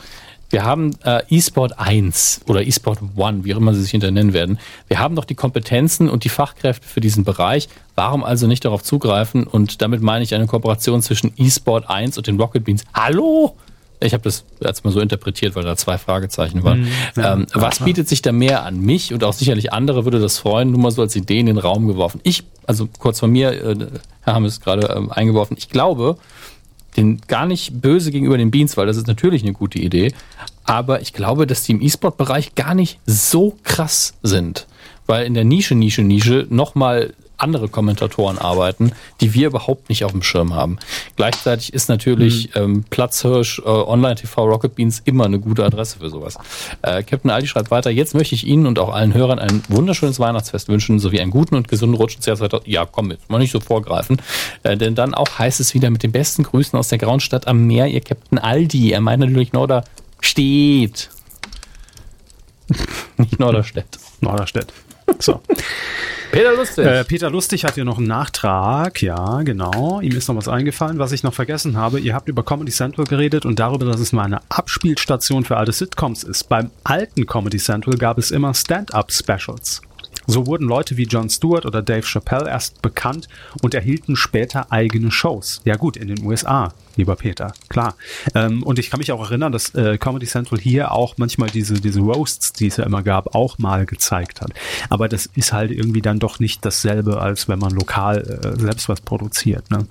Wir 0.51 0.65
haben 0.65 0.93
äh, 1.05 1.21
eSport 1.37 1.79
1 1.79 2.43
oder 2.47 2.65
eSport 2.65 3.01
1, 3.17 3.45
wie 3.45 3.53
auch 3.55 3.59
immer 3.59 3.75
sie 3.75 3.83
sich 3.83 3.91
hinter 3.91 4.13
nennen 4.13 4.33
werden. 4.33 4.59
Wir 4.87 5.01
haben 5.01 5.17
doch 5.17 5.27
die 5.27 5.35
Kompetenzen 5.35 6.09
und 6.09 6.23
die 6.23 6.31
Fachkräfte 6.31 6.87
für 6.87 7.01
diesen 7.01 7.25
Bereich. 7.25 7.69
Warum 7.97 8.23
also 8.23 8.47
nicht 8.47 8.65
darauf 8.65 8.85
zugreifen? 8.85 9.49
Und 9.49 9.83
damit 9.83 10.01
meine 10.01 10.23
ich 10.23 10.35
eine 10.35 10.47
Kooperation 10.47 11.03
zwischen 11.03 11.37
eSport 11.37 11.91
1 11.91 12.17
und 12.17 12.29
den 12.29 12.41
Rocket 12.41 12.65
Beans. 12.65 12.85
Hallo? 12.95 13.57
Ich 14.01 14.13
habe 14.13 14.23
das 14.23 14.45
jetzt 14.61 14.85
mal 14.85 14.91
so 14.93 15.01
interpretiert, 15.01 15.57
weil 15.57 15.65
da 15.65 15.77
zwei 15.77 15.99
Fragezeichen 15.99 16.63
waren. 16.63 16.83
Mhm, 16.83 16.89
ja, 17.17 17.35
ähm, 17.35 17.47
was 17.53 17.81
bietet 17.81 18.09
sich 18.09 18.23
da 18.23 18.33
mehr 18.33 18.65
an? 18.65 18.81
Mich 18.81 19.13
und 19.13 19.25
auch 19.25 19.33
sicherlich 19.33 19.73
andere 19.73 20.05
würde 20.05 20.21
das 20.21 20.39
freuen, 20.39 20.71
nur 20.71 20.81
mal 20.81 20.91
so 20.91 21.03
als 21.03 21.17
Idee 21.17 21.41
in 21.41 21.47
den 21.47 21.59
Raum 21.59 21.89
geworfen. 21.89 22.21
Ich, 22.23 22.45
also 22.67 22.89
kurz 22.99 23.19
von 23.21 23.31
mir, 23.31 23.53
äh, 23.53 23.87
Herr 24.23 24.35
Hammes 24.35 24.61
gerade 24.61 24.95
ähm, 24.95 25.11
eingeworfen, 25.11 25.57
ich 25.59 25.69
glaube, 25.69 26.17
den 26.97 27.21
gar 27.27 27.47
nicht 27.47 27.81
böse 27.81 28.11
gegenüber 28.11 28.39
den 28.39 28.51
Beans, 28.51 28.77
weil 28.77 28.87
das 28.87 28.97
ist 28.97 29.07
natürlich 29.07 29.43
eine 29.43 29.53
gute 29.53 29.79
Idee, 29.79 30.13
aber 30.65 31.01
ich 31.01 31.13
glaube, 31.13 31.47
dass 31.47 31.63
die 31.63 31.73
im 31.73 31.81
E-Sport-Bereich 31.81 32.55
gar 32.55 32.75
nicht 32.75 32.99
so 33.07 33.57
krass 33.63 34.15
sind, 34.23 34.67
weil 35.07 35.27
in 35.27 35.35
der 35.35 35.45
Nische, 35.45 35.75
Nische, 35.75 36.03
Nische 36.03 36.47
nochmal 36.51 37.15
andere 37.39 37.69
Kommentatoren 37.69 38.39
arbeiten, 38.39 38.93
die 39.21 39.35
wir 39.35 39.47
überhaupt 39.49 39.89
nicht 39.89 40.05
auf 40.05 40.13
dem 40.13 40.23
Schirm 40.23 40.55
haben. 40.55 40.79
Gleichzeitig 41.17 41.73
ist 41.73 41.89
natürlich 41.89 42.51
mhm. 42.55 42.63
ähm, 42.63 42.85
Platzhirsch, 42.91 43.61
äh, 43.61 43.69
Online-TV, 43.69 44.45
Rocket 44.45 44.75
Beans 44.75 45.01
immer 45.05 45.25
eine 45.25 45.39
gute 45.39 45.65
Adresse 45.65 45.99
für 45.99 46.11
sowas. 46.11 46.37
Äh, 46.83 47.03
Captain 47.03 47.31
Aldi 47.31 47.47
schreibt 47.47 47.71
weiter, 47.71 47.91
jetzt 47.91 48.15
möchte 48.15 48.35
ich 48.35 48.47
Ihnen 48.47 48.67
und 48.67 48.79
auch 48.79 48.93
allen 48.93 49.15
Hörern 49.15 49.39
ein 49.39 49.63
wunderschönes 49.69 50.21
Weihnachtsfest 50.21 50.69
wünschen, 50.69 50.99
sowie 50.99 51.21
einen 51.21 51.31
guten 51.31 51.55
und 51.55 51.69
gesunden 51.69 51.97
Rutsch 51.97 52.17
ins 52.17 52.27
Jahr 52.27 52.37
2000. 52.37 52.69
Ja, 52.69 52.87
komm 52.87 53.11
jetzt, 53.11 53.31
mal 53.31 53.39
nicht 53.39 53.53
so 53.53 53.61
vorgreifen. 53.61 54.21
Äh, 54.63 54.77
denn 54.77 54.95
dann 54.95 55.15
auch 55.15 55.39
heißt 55.39 55.61
es 55.61 55.75
wieder 55.75 55.91
mit 55.91 56.03
den 56.03 56.13
besten 56.13 56.43
Grüßen 56.43 56.79
aus 56.79 56.89
der 56.89 56.99
grauen 56.99 57.21
Stadt 57.21 57.47
am 57.47 57.67
Meer, 57.67 57.87
Ihr 57.87 58.01
Captain 58.01 58.39
Aldi. 58.39 58.93
Er 58.93 59.01
meint 59.01 59.21
natürlich 59.21 59.53
Norder 59.53 59.85
steht. 60.21 61.11
nicht 63.17 63.39
Norderstedt. 63.39 63.99
Norderstedt. 64.21 64.73
So. 65.19 65.41
Peter 66.31 66.55
Lustig. 66.55 66.87
Äh, 66.87 67.05
Peter 67.05 67.31
Lustig 67.31 67.65
hat 67.65 67.75
hier 67.75 67.85
noch 67.85 67.99
einen 67.99 68.07
Nachtrag. 68.07 69.01
Ja, 69.03 69.43
genau. 69.43 70.01
Ihm 70.01 70.13
ist 70.13 70.29
noch 70.29 70.37
was 70.37 70.49
eingefallen, 70.49 70.99
was 70.99 71.13
ich 71.13 71.23
noch 71.23 71.35
vergessen 71.35 71.77
habe. 71.77 72.01
Ihr 72.01 72.15
habt 72.15 72.29
über 72.29 72.45
Comedy 72.45 72.71
Central 72.71 73.07
geredet 73.07 73.47
und 73.47 73.59
darüber, 73.59 73.87
dass 73.87 74.01
es 74.01 74.13
mal 74.13 74.25
eine 74.25 74.41
Abspielstation 74.51 75.45
für 75.45 75.57
alte 75.57 75.73
Sitcoms 75.73 76.25
ist. 76.25 76.49
Beim 76.49 76.71
alten 76.85 77.27
Comedy 77.27 77.59
Central 77.59 77.97
gab 77.97 78.19
es 78.19 78.31
immer 78.31 78.53
Stand-up-Specials. 78.53 79.83
So 80.27 80.47
wurden 80.47 80.69
Leute 80.69 80.99
wie 80.99 81.05
Jon 81.05 81.31
Stewart 81.31 81.65
oder 81.65 81.81
Dave 81.81 82.03
Chappelle 82.03 82.51
erst 82.51 82.83
bekannt 82.83 83.29
und 83.63 83.73
erhielten 83.73 84.15
später 84.15 84.71
eigene 84.71 85.11
Shows. 85.11 85.63
Ja 85.65 85.77
gut, 85.77 85.97
in 85.97 86.09
den 86.09 86.23
USA 86.23 86.75
lieber 86.99 87.17
Peter, 87.17 87.53
klar. 87.69 87.97
Ähm, 88.35 88.63
und 88.63 88.79
ich 88.79 88.91
kann 88.91 88.99
mich 88.99 89.13
auch 89.13 89.23
erinnern, 89.23 89.53
dass 89.53 89.75
äh, 89.75 89.97
Comedy 89.97 90.27
Central 90.27 90.61
hier 90.61 90.93
auch 90.93 91.15
manchmal 91.17 91.49
diese, 91.49 91.75
diese 91.75 92.01
Roasts, 92.01 92.53
die 92.53 92.67
es 92.67 92.77
ja 92.77 92.85
immer 92.85 93.03
gab, 93.03 93.35
auch 93.35 93.57
mal 93.59 93.87
gezeigt 93.87 94.41
hat. 94.41 94.51
Aber 94.91 95.09
das 95.09 95.27
ist 95.27 95.53
halt 95.53 95.71
irgendwie 95.71 96.03
dann 96.03 96.19
doch 96.19 96.41
nicht 96.41 96.65
dasselbe, 96.65 97.21
als 97.21 97.49
wenn 97.49 97.59
man 97.59 97.71
lokal 97.71 98.19
äh, 98.19 98.61
selbst 98.61 98.89
was 98.89 99.01
produziert. 99.01 99.71
Ne? 99.71 99.87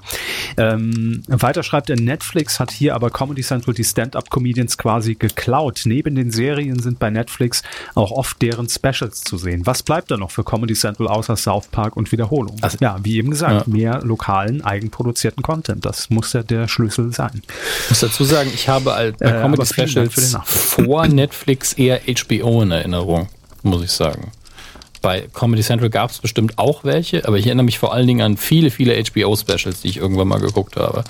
Ähm, 0.58 1.24
weiter 1.28 1.64
schreibt 1.64 1.90
er, 1.90 1.96
Netflix 1.96 2.60
hat 2.60 2.72
hier 2.72 2.94
aber 2.94 3.10
Comedy 3.10 3.42
Central 3.42 3.74
die 3.74 3.86
Stand-Up-Comedians 3.86 4.78
quasi 4.78 5.16
geklaut. 5.16 5.82
Neben 5.86 6.16
den 6.16 6.30
Serien 6.30 6.80
sind 6.80 7.00
bei 7.00 7.10
Netflix 7.10 7.64
auch 7.96 8.12
oft 8.12 8.42
deren 8.42 8.68
Specials 8.68 9.22
zu 9.22 9.38
sehen. 9.38 9.66
Was 9.66 9.82
bleibt 9.82 10.12
da 10.12 10.18
noch 10.18 10.32
für 10.32 10.44
Comedy 10.44 10.74
Central 10.74 11.08
außer 11.08 11.38
South 11.38 11.68
Park 11.68 11.96
und 11.96 12.12
Wiederholung? 12.12 12.58
Also, 12.62 12.78
ja, 12.82 12.98
wie 13.04 13.16
eben 13.16 13.30
gesagt, 13.30 13.68
ja. 13.68 13.74
mehr 13.74 14.02
lokalen, 14.04 14.62
eigenproduzierten 14.62 15.42
Content. 15.42 15.86
Das 15.86 16.10
muss 16.10 16.34
ja 16.34 16.44
der 16.44 16.68
Schlüssel 16.68 16.97
Schlüssel 16.98 17.14
sein. 17.14 17.42
Ich 17.84 17.90
muss 17.90 18.00
dazu 18.00 18.24
sagen, 18.24 18.52
ich 18.54 18.68
habe 18.68 18.94
als 18.94 19.18
bei 19.18 19.28
äh, 19.28 19.42
Comedy 19.42 19.66
Specials 19.66 20.38
vor 20.46 21.08
Netflix 21.08 21.74
eher 21.74 22.02
HBO 22.02 22.62
in 22.62 22.72
Erinnerung, 22.72 23.28
muss 23.64 23.84
ich 23.84 23.92
sagen. 23.92 24.32
Bei 25.04 25.28
Comedy 25.32 25.62
Central 25.62 25.92
gab 25.92 26.10
es 26.10 26.18
bestimmt 26.18 26.58
auch 26.58 26.84
welche, 26.84 27.26
aber 27.28 27.38
ich 27.38 27.46
erinnere 27.46 27.66
mich 27.66 27.78
vor 27.78 27.94
allen 27.94 28.08
Dingen 28.08 28.22
an 28.22 28.36
viele, 28.36 28.72
viele 28.72 29.02
HBO-Specials, 29.02 29.82
die 29.82 29.90
ich 29.90 29.98
irgendwann 29.98 30.28
mal 30.28 30.40
geguckt 30.40 30.76
habe. 30.76 31.04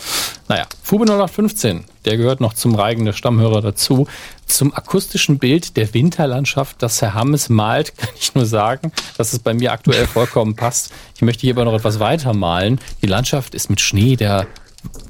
Naja, 0.49 0.65
Fube 0.83 1.05
0815, 1.05 1.85
der 2.03 2.17
gehört 2.17 2.41
noch 2.41 2.53
zum 2.53 2.75
Reigen 2.75 3.05
der 3.05 3.13
Stammhörer 3.13 3.61
dazu. 3.61 4.05
Zum 4.45 4.73
akustischen 4.73 5.39
Bild 5.39 5.77
der 5.77 5.93
Winterlandschaft, 5.93 6.83
das 6.83 7.01
Herr 7.01 7.13
Hammes 7.13 7.47
malt, 7.47 7.95
kann 7.97 8.09
ich 8.19 8.35
nur 8.35 8.45
sagen, 8.45 8.91
dass 9.17 9.31
es 9.31 9.39
bei 9.39 9.53
mir 9.53 9.71
aktuell 9.71 10.05
vollkommen 10.05 10.55
passt. 10.55 10.91
Ich 11.15 11.21
möchte 11.21 11.41
hier 11.41 11.55
aber 11.55 11.63
noch 11.63 11.73
etwas 11.73 12.01
weiter 12.01 12.33
malen. 12.33 12.79
Die 13.01 13.07
Landschaft 13.07 13.55
ist 13.55 13.69
mit 13.69 13.79
Schnee 13.79 14.17
der 14.17 14.47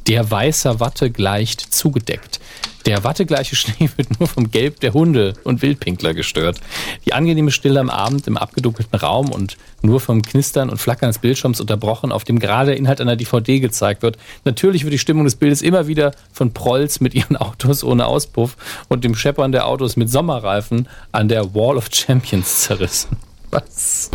der 0.07 0.29
weißer 0.29 0.79
Watte 0.79 1.11
gleicht 1.11 1.61
zugedeckt. 1.61 2.39
Der 2.85 3.03
wattegleiche 3.03 3.57
Schnee 3.57 3.89
wird 3.97 4.17
nur 4.17 4.29
vom 4.29 4.49
Gelb 4.49 4.79
der 4.79 4.93
Hunde 4.93 5.33
und 5.43 5.61
Wildpinkler 5.61 6.13
gestört. 6.13 6.61
Die 7.05 7.13
angenehme 7.13 7.51
Stille 7.51 7.81
am 7.81 7.89
Abend 7.89 8.27
im 8.27 8.37
abgedunkelten 8.37 8.97
Raum 8.97 9.29
und 9.29 9.57
nur 9.81 9.99
vom 9.99 10.21
Knistern 10.21 10.69
und 10.69 10.77
Flackern 10.77 11.09
des 11.09 11.19
Bildschirms 11.19 11.59
unterbrochen, 11.59 12.13
auf 12.13 12.23
dem 12.23 12.39
gerade 12.39 12.67
der 12.67 12.77
Inhalt 12.77 13.01
einer 13.01 13.17
DVD 13.17 13.59
gezeigt 13.59 14.03
wird. 14.03 14.17
Natürlich 14.45 14.83
wird 14.83 14.93
die 14.93 14.99
Stimmung 14.99 15.25
des 15.25 15.35
Bildes 15.35 15.61
immer 15.61 15.87
wieder 15.87 16.13
von 16.31 16.53
Prolls 16.53 17.01
mit 17.01 17.13
ihren 17.13 17.35
Autos 17.35 17.83
ohne 17.83 18.05
Auspuff 18.05 18.55
und 18.87 19.03
dem 19.03 19.15
Scheppern 19.15 19.51
der 19.51 19.67
Autos 19.67 19.97
mit 19.97 20.09
Sommerreifen 20.09 20.87
an 21.11 21.27
der 21.27 21.53
Wall 21.53 21.75
of 21.75 21.89
Champions 21.91 22.61
zerrissen. 22.61 23.17
Was? 23.51 24.11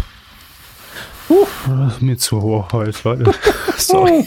Uh, 1.28 1.47
das 1.66 1.94
ist 1.94 2.02
mir 2.02 2.16
zu 2.16 2.40
hoch 2.40 2.73
heute, 2.73 2.98
Leute. 3.05 3.35
Sorry. 3.77 4.27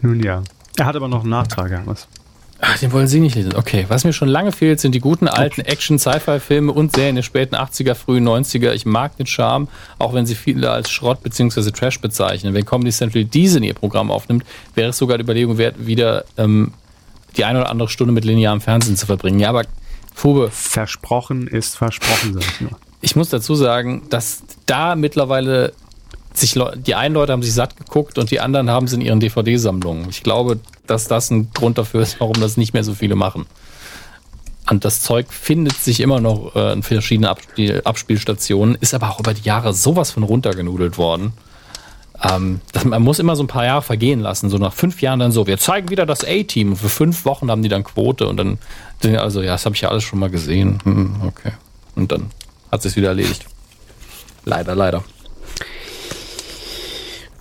Nun 0.00 0.22
ja. 0.22 0.42
Er 0.78 0.86
hat 0.86 0.96
aber 0.96 1.08
noch 1.08 1.20
einen 1.20 1.30
Nachtrag, 1.30 1.70
Hermes. 1.70 2.08
den 2.80 2.92
wollen 2.92 3.06
Sie 3.06 3.20
nicht 3.20 3.34
lesen. 3.34 3.54
Okay, 3.54 3.86
was 3.88 4.04
mir 4.04 4.12
schon 4.12 4.28
lange 4.28 4.52
fehlt, 4.52 4.80
sind 4.80 4.94
die 4.94 5.00
guten 5.00 5.28
alten 5.28 5.60
Action-Sci-Fi-Filme 5.60 6.72
und 6.72 6.94
Serien 6.94 7.16
der 7.16 7.22
späten 7.22 7.54
80er, 7.54 7.94
frühen 7.94 8.26
90er. 8.26 8.72
Ich 8.72 8.86
mag 8.86 9.16
den 9.16 9.26
Charme, 9.26 9.68
auch 9.98 10.14
wenn 10.14 10.26
sie 10.26 10.34
viele 10.34 10.70
als 10.70 10.90
Schrott 10.90 11.22
bzw. 11.22 11.70
Trash 11.70 12.00
bezeichnen. 12.00 12.54
Wenn 12.54 12.64
Comedy 12.64 12.90
Central 12.90 13.24
diese 13.24 13.58
in 13.58 13.64
ihr 13.64 13.74
Programm 13.74 14.10
aufnimmt, 14.10 14.44
wäre 14.74 14.90
es 14.90 14.98
sogar 14.98 15.18
die 15.18 15.24
Überlegung 15.24 15.58
wert, 15.58 15.86
wieder 15.86 16.24
ähm, 16.36 16.72
die 17.36 17.44
eine 17.44 17.60
oder 17.60 17.70
andere 17.70 17.88
Stunde 17.88 18.12
mit 18.12 18.24
linearem 18.24 18.60
Fernsehen 18.60 18.96
zu 18.96 19.06
verbringen. 19.06 19.38
Ja, 19.38 19.50
aber 19.50 19.64
Fube. 20.14 20.50
Versprochen 20.50 21.46
ist 21.46 21.76
versprochen, 21.76 22.34
sag 22.34 22.42
ich 22.42 22.60
nur. 22.60 22.78
Ich 23.00 23.16
muss 23.16 23.30
dazu 23.30 23.54
sagen, 23.54 24.02
dass 24.10 24.42
da 24.66 24.94
mittlerweile 24.94 25.72
sich 26.34 26.58
die 26.86 26.94
einen 26.94 27.14
Leute 27.14 27.32
haben 27.32 27.42
sich 27.42 27.54
satt 27.54 27.76
geguckt 27.76 28.18
und 28.18 28.30
die 28.30 28.40
anderen 28.40 28.70
haben 28.70 28.86
es 28.86 28.92
in 28.92 29.00
ihren 29.00 29.20
DVD-Sammlungen. 29.20 30.08
Ich 30.10 30.22
glaube, 30.22 30.60
dass 30.86 31.08
das 31.08 31.30
ein 31.30 31.50
Grund 31.52 31.78
dafür 31.78 32.02
ist, 32.02 32.20
warum 32.20 32.40
das 32.40 32.56
nicht 32.56 32.74
mehr 32.74 32.84
so 32.84 32.94
viele 32.94 33.14
machen. 33.14 33.46
Und 34.70 34.84
das 34.84 35.02
Zeug 35.02 35.32
findet 35.32 35.76
sich 35.76 36.00
immer 36.00 36.20
noch 36.20 36.54
äh, 36.54 36.72
in 36.72 36.82
verschiedenen 36.82 37.28
Abspiel 37.28 37.82
Abspielstationen, 37.84 38.76
ist 38.80 38.94
aber 38.94 39.10
auch 39.10 39.20
über 39.20 39.34
die 39.34 39.42
Jahre 39.42 39.74
sowas 39.74 40.12
von 40.12 40.22
runtergenudelt 40.22 40.98
worden. 40.98 41.32
Ähm, 42.22 42.60
das, 42.72 42.84
man 42.84 43.02
muss 43.02 43.18
immer 43.18 43.34
so 43.34 43.42
ein 43.42 43.48
paar 43.48 43.64
Jahre 43.64 43.82
vergehen 43.82 44.20
lassen. 44.20 44.50
So 44.50 44.58
nach 44.58 44.72
fünf 44.72 45.02
Jahren 45.02 45.18
dann 45.18 45.32
so, 45.32 45.46
wir 45.46 45.58
zeigen 45.58 45.90
wieder 45.90 46.06
das 46.06 46.24
A-Team. 46.24 46.76
Für 46.76 46.88
fünf 46.88 47.24
Wochen 47.24 47.50
haben 47.50 47.62
die 47.62 47.68
dann 47.68 47.82
Quote 47.82 48.28
und 48.28 48.36
dann, 48.36 48.58
also 49.16 49.42
ja, 49.42 49.52
das 49.52 49.64
habe 49.64 49.74
ich 49.74 49.80
ja 49.80 49.88
alles 49.88 50.04
schon 50.04 50.20
mal 50.20 50.30
gesehen. 50.30 50.78
Hm, 50.84 51.16
okay. 51.26 51.52
Und 51.96 52.12
dann 52.12 52.30
hat 52.70 52.82
sich 52.82 52.94
wieder 52.96 53.08
erledigt. 53.08 53.44
Leider, 54.44 54.74
leider. 54.74 55.02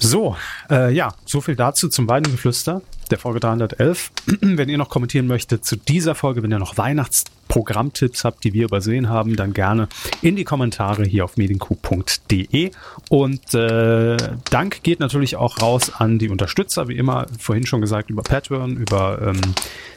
So, 0.03 0.35
äh, 0.71 0.91
ja, 0.91 1.13
so 1.25 1.41
viel 1.41 1.55
dazu 1.55 1.87
zum 1.87 2.09
Weidengeflüster 2.09 2.81
der 3.11 3.19
Folge 3.19 3.39
311. 3.39 4.11
wenn 4.41 4.67
ihr 4.67 4.79
noch 4.79 4.89
kommentieren 4.89 5.27
möchtet 5.27 5.63
zu 5.63 5.75
dieser 5.75 6.15
Folge, 6.15 6.41
wenn 6.41 6.51
ihr 6.51 6.57
noch 6.57 6.75
Weihnachtsprogrammtipps 6.75 8.23
habt, 8.23 8.43
die 8.43 8.53
wir 8.53 8.65
übersehen 8.65 9.09
haben, 9.09 9.35
dann 9.35 9.53
gerne 9.53 9.89
in 10.23 10.35
die 10.35 10.43
Kommentare 10.43 11.03
hier 11.03 11.23
auf 11.23 11.37
medienku.de. 11.37 12.71
Und 13.09 13.53
äh, 13.53 14.17
Dank 14.49 14.81
geht 14.81 14.99
natürlich 14.99 15.35
auch 15.35 15.61
raus 15.61 15.91
an 15.93 16.17
die 16.17 16.29
Unterstützer, 16.29 16.87
wie 16.87 16.97
immer, 16.97 17.27
vorhin 17.37 17.67
schon 17.67 17.81
gesagt, 17.81 18.09
über 18.09 18.23
Patreon, 18.23 18.77
über 18.77 19.21
ähm, 19.21 19.41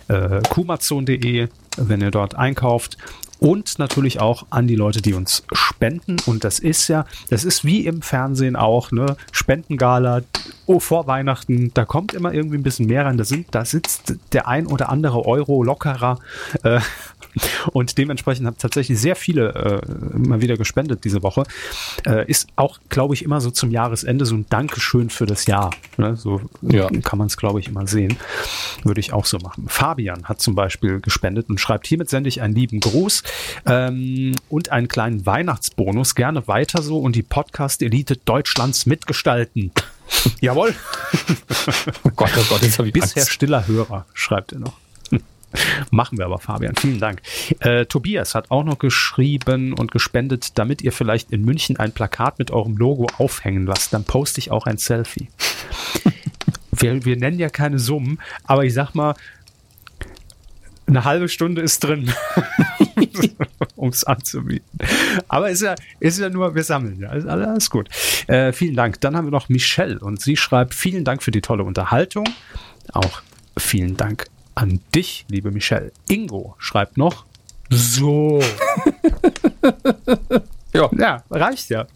äh, 0.08 0.42
kumazon.de, 0.50 1.48
wenn 1.78 2.00
ihr 2.02 2.10
dort 2.10 2.34
einkauft 2.34 2.98
und 3.40 3.78
natürlich 3.78 4.20
auch 4.20 4.46
an 4.50 4.66
die 4.66 4.76
Leute, 4.76 5.02
die 5.02 5.14
uns 5.14 5.44
spenden. 5.52 6.16
Und 6.26 6.44
das 6.44 6.58
ist 6.58 6.88
ja, 6.88 7.06
das 7.30 7.44
ist 7.44 7.64
wie 7.64 7.86
im 7.86 8.02
Fernsehen 8.02 8.56
auch, 8.56 8.92
ne? 8.92 9.16
Spendengala, 9.32 10.22
oh, 10.66 10.80
vor 10.80 11.06
Weihnachten, 11.06 11.72
da 11.74 11.84
kommt 11.84 12.14
immer 12.14 12.32
irgendwie 12.32 12.56
ein 12.56 12.62
bisschen 12.62 12.86
mehr 12.86 13.06
rein. 13.06 13.16
Da 13.16 13.24
sind, 13.24 13.48
da 13.50 13.64
sitzt 13.64 14.14
der 14.32 14.48
ein 14.48 14.66
oder 14.66 14.88
andere 14.88 15.26
Euro 15.26 15.62
lockerer. 15.62 16.18
Äh, 16.62 16.80
und 17.72 17.98
dementsprechend 17.98 18.46
haben 18.46 18.56
tatsächlich 18.58 18.98
sehr 18.98 19.16
viele 19.16 19.82
äh, 19.82 20.16
mal 20.16 20.40
wieder 20.40 20.56
gespendet 20.56 21.04
diese 21.04 21.22
Woche. 21.22 21.42
Äh, 22.06 22.30
ist 22.30 22.46
auch, 22.56 22.78
glaube 22.88 23.14
ich, 23.14 23.24
immer 23.24 23.40
so 23.40 23.50
zum 23.50 23.70
Jahresende 23.70 24.24
so 24.24 24.36
ein 24.36 24.46
Dankeschön 24.48 25.10
für 25.10 25.26
das 25.26 25.46
Jahr. 25.46 25.70
Ne? 25.96 26.16
So 26.16 26.40
ja. 26.62 26.88
kann 27.02 27.18
man 27.18 27.26
es, 27.26 27.36
glaube 27.36 27.60
ich, 27.60 27.68
immer 27.68 27.86
sehen. 27.86 28.16
Würde 28.84 29.00
ich 29.00 29.12
auch 29.12 29.26
so 29.26 29.38
machen. 29.38 29.64
Fabian 29.68 30.24
hat 30.24 30.40
zum 30.40 30.54
Beispiel 30.54 31.00
gespendet 31.00 31.48
und 31.48 31.58
schreibt, 31.58 31.86
hiermit 31.86 32.08
sende 32.08 32.28
ich 32.28 32.40
einen 32.40 32.54
lieben 32.54 32.80
Gruß 32.80 33.23
ähm, 33.66 34.34
und 34.48 34.70
einen 34.70 34.88
kleinen 34.88 35.26
Weihnachtsbonus. 35.26 36.14
Gerne 36.14 36.46
weiter 36.48 36.82
so 36.82 36.98
und 36.98 37.16
die 37.16 37.22
Podcast-Elite 37.22 38.16
Deutschlands 38.24 38.86
mitgestalten. 38.86 39.72
Jawohl. 40.40 40.74
oh 42.04 42.10
Gott, 42.14 42.30
oh 42.36 42.44
Gott, 42.48 42.62
jetzt 42.62 42.78
habe 42.78 42.88
ich 42.88 42.94
Bisher 42.94 43.22
Angst. 43.22 43.32
stiller 43.32 43.66
Hörer, 43.66 44.06
schreibt 44.14 44.52
er 44.52 44.60
noch. 44.60 44.74
Machen 45.90 46.18
wir 46.18 46.26
aber, 46.26 46.38
Fabian. 46.38 46.74
Vielen 46.76 47.00
Dank. 47.00 47.22
Äh, 47.60 47.86
Tobias 47.86 48.34
hat 48.34 48.50
auch 48.50 48.64
noch 48.64 48.78
geschrieben 48.78 49.72
und 49.72 49.92
gespendet, 49.92 50.58
damit 50.58 50.82
ihr 50.82 50.92
vielleicht 50.92 51.30
in 51.30 51.44
München 51.44 51.76
ein 51.76 51.92
Plakat 51.92 52.38
mit 52.38 52.50
eurem 52.50 52.76
Logo 52.76 53.06
aufhängen 53.18 53.66
lasst. 53.66 53.92
Dann 53.92 54.04
poste 54.04 54.40
ich 54.40 54.50
auch 54.50 54.66
ein 54.66 54.78
Selfie. 54.78 55.28
wir, 56.72 57.04
wir 57.04 57.16
nennen 57.16 57.38
ja 57.38 57.48
keine 57.48 57.78
Summen, 57.78 58.20
aber 58.44 58.64
ich 58.64 58.74
sag 58.74 58.94
mal, 58.94 59.14
eine 60.86 61.04
halbe 61.04 61.28
Stunde 61.28 61.62
ist 61.62 61.82
drin, 61.82 62.12
um 63.76 63.88
es 63.88 64.04
anzubieten. 64.04 64.78
Aber 65.28 65.50
ist 65.50 65.62
ja, 65.62 65.74
ist 66.00 66.18
ja 66.18 66.28
nur, 66.28 66.54
wir 66.54 66.62
sammeln 66.62 67.00
ja. 67.00 67.08
Alles, 67.08 67.26
alles 67.26 67.70
gut. 67.70 67.88
Äh, 68.26 68.52
vielen 68.52 68.76
Dank. 68.76 69.00
Dann 69.00 69.16
haben 69.16 69.26
wir 69.26 69.32
noch 69.32 69.48
Michelle 69.48 69.98
und 69.98 70.20
sie 70.20 70.36
schreibt: 70.36 70.74
Vielen 70.74 71.04
Dank 71.04 71.22
für 71.22 71.30
die 71.30 71.40
tolle 71.40 71.64
Unterhaltung. 71.64 72.24
Auch 72.92 73.22
vielen 73.56 73.96
Dank 73.96 74.26
an 74.54 74.80
dich, 74.94 75.24
liebe 75.28 75.50
Michelle. 75.50 75.92
Ingo 76.08 76.54
schreibt 76.58 76.96
noch: 76.96 77.24
So. 77.70 78.40
ja. 80.72 80.90
ja, 80.96 81.24
reicht 81.30 81.70
ja. 81.70 81.86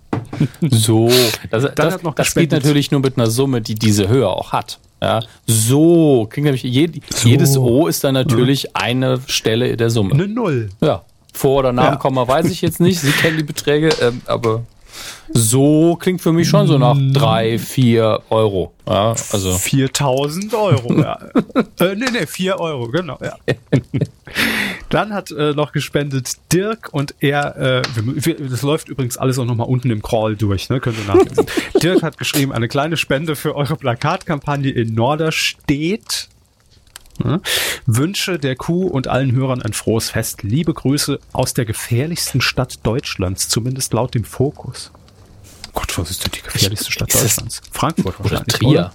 So. 0.61 1.11
Das, 1.51 1.75
das, 1.75 1.99
das 2.15 2.35
geht 2.35 2.53
natürlich 2.53 2.91
nur 2.91 3.01
mit 3.01 3.16
einer 3.16 3.29
Summe, 3.29 3.61
die 3.61 3.75
diese 3.75 4.09
Höhe 4.09 4.29
auch 4.29 4.53
hat. 4.53 4.79
Ja, 5.01 5.20
so 5.47 6.27
klingt 6.29 6.47
nämlich 6.47 6.62
je, 6.62 6.91
so. 7.11 7.29
jedes 7.29 7.57
O 7.57 7.87
ist 7.87 8.03
dann 8.03 8.15
natürlich 8.15 8.65
ja. 8.65 8.70
eine 8.75 9.20
Stelle 9.27 9.77
der 9.77 9.91
Summe. 9.91 10.15
Eine 10.15 10.27
Null. 10.27 10.70
Ja. 10.81 11.03
Vor- 11.33 11.61
oder 11.61 11.73
Nachkomma 11.73 12.23
ja. 12.23 12.29
weiß 12.29 12.47
ich 12.47 12.62
jetzt 12.62 12.81
nicht. 12.81 13.01
Sie 13.01 13.12
kennen 13.12 13.37
die 13.37 13.45
Beträge, 13.45 13.91
ähm, 14.01 14.23
aber 14.27 14.62
so 15.33 15.97
klingt 15.97 16.21
für 16.21 16.33
mich 16.33 16.49
schon 16.49 16.67
so 16.67 16.79
nach 16.79 16.95
mm. 16.95 17.13
drei, 17.13 17.59
vier 17.59 18.23
Euro. 18.31 18.73
Ja, 18.87 19.15
also 19.33 19.53
4000 19.53 20.55
Euro. 20.55 20.95
ja. 21.01 21.19
äh, 21.81 21.95
nee, 21.95 22.07
nee, 22.13 22.27
vier 22.27 22.59
Euro, 22.59 22.89
genau. 22.89 23.19
Ja. 23.23 23.37
Dann 24.89 25.13
hat 25.13 25.31
äh, 25.31 25.53
noch 25.53 25.73
gespendet 25.73 26.37
Dirk 26.53 26.89
und 26.93 27.15
er, 27.21 27.57
äh, 27.57 27.83
wir, 27.97 28.37
das 28.49 28.63
läuft 28.63 28.89
übrigens 28.89 29.19
alles 29.19 29.39
auch 29.39 29.45
nochmal 29.45 29.69
unten 29.69 29.91
im 29.91 30.03
Crawl 30.03 30.37
durch, 30.37 30.69
ne? 30.71 30.81
Könnt 30.81 30.97
ihr 30.99 31.15
nachlesen. 31.15 31.47
Dirk 31.83 32.03
hat 32.03 32.19
geschrieben, 32.19 32.53
eine 32.53 32.69
kleine 32.69 32.97
Spende 32.97 33.37
für 33.37 33.55
eure 33.55 33.77
Plakatkampagne 33.77 34.71
in 34.71 34.95
Norderstedt. 34.95 36.29
Ne? 37.23 37.41
Wünsche 37.85 38.39
der 38.39 38.55
Kuh 38.57 38.87
und 38.87 39.09
allen 39.09 39.33
Hörern 39.33 39.61
ein 39.61 39.73
frohes 39.73 40.11
Fest. 40.11 40.43
Liebe 40.43 40.73
Grüße 40.73 41.19
aus 41.33 41.53
der 41.53 41.65
gefährlichsten 41.65 42.41
Stadt 42.41 42.79
Deutschlands, 42.85 43.49
zumindest 43.49 43.93
laut 43.93 44.15
dem 44.15 44.25
Fokus. 44.25 44.93
Gott, 45.79 45.97
was 45.97 46.11
ist 46.11 46.25
denn 46.25 46.33
die 46.35 46.43
gefährlichste 46.43 46.91
Stadt 46.91 47.15
Deutschlands? 47.15 47.61
Frankfurt 47.71 48.19
wahrscheinlich. 48.19 48.63
Oder 48.63 48.91
Trier. 48.91 48.93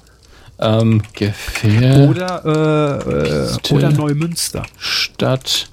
Ähm, 0.60 1.02
Gefähr 1.14 2.10
oder, 2.10 2.46
äh, 2.46 3.72
äh, 3.72 3.74
oder 3.74 3.90
Neumünster. 3.90 4.64
Stadt 4.78 5.70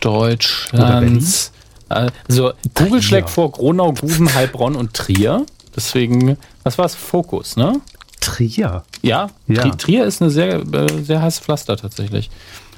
Deutschlands. 0.00 1.50
Also 1.88 2.52
Google 2.74 3.02
schlägt 3.02 3.30
vor 3.30 3.50
Gronau, 3.50 3.92
Guben, 3.92 4.32
Heilbronn 4.32 4.76
und 4.76 4.94
Trier. 4.94 5.44
Deswegen, 5.74 6.38
was 6.62 6.78
war 6.78 6.84
es? 6.84 6.94
Fokus, 6.94 7.56
ne? 7.56 7.80
Trier. 8.20 8.84
Ja, 9.02 9.30
ja. 9.48 9.68
Trier 9.70 10.04
ist 10.04 10.22
eine 10.22 10.30
sehr, 10.30 10.60
äh, 10.72 11.02
sehr 11.02 11.20
heiße 11.20 11.42
Pflaster 11.42 11.76
tatsächlich. 11.76 12.30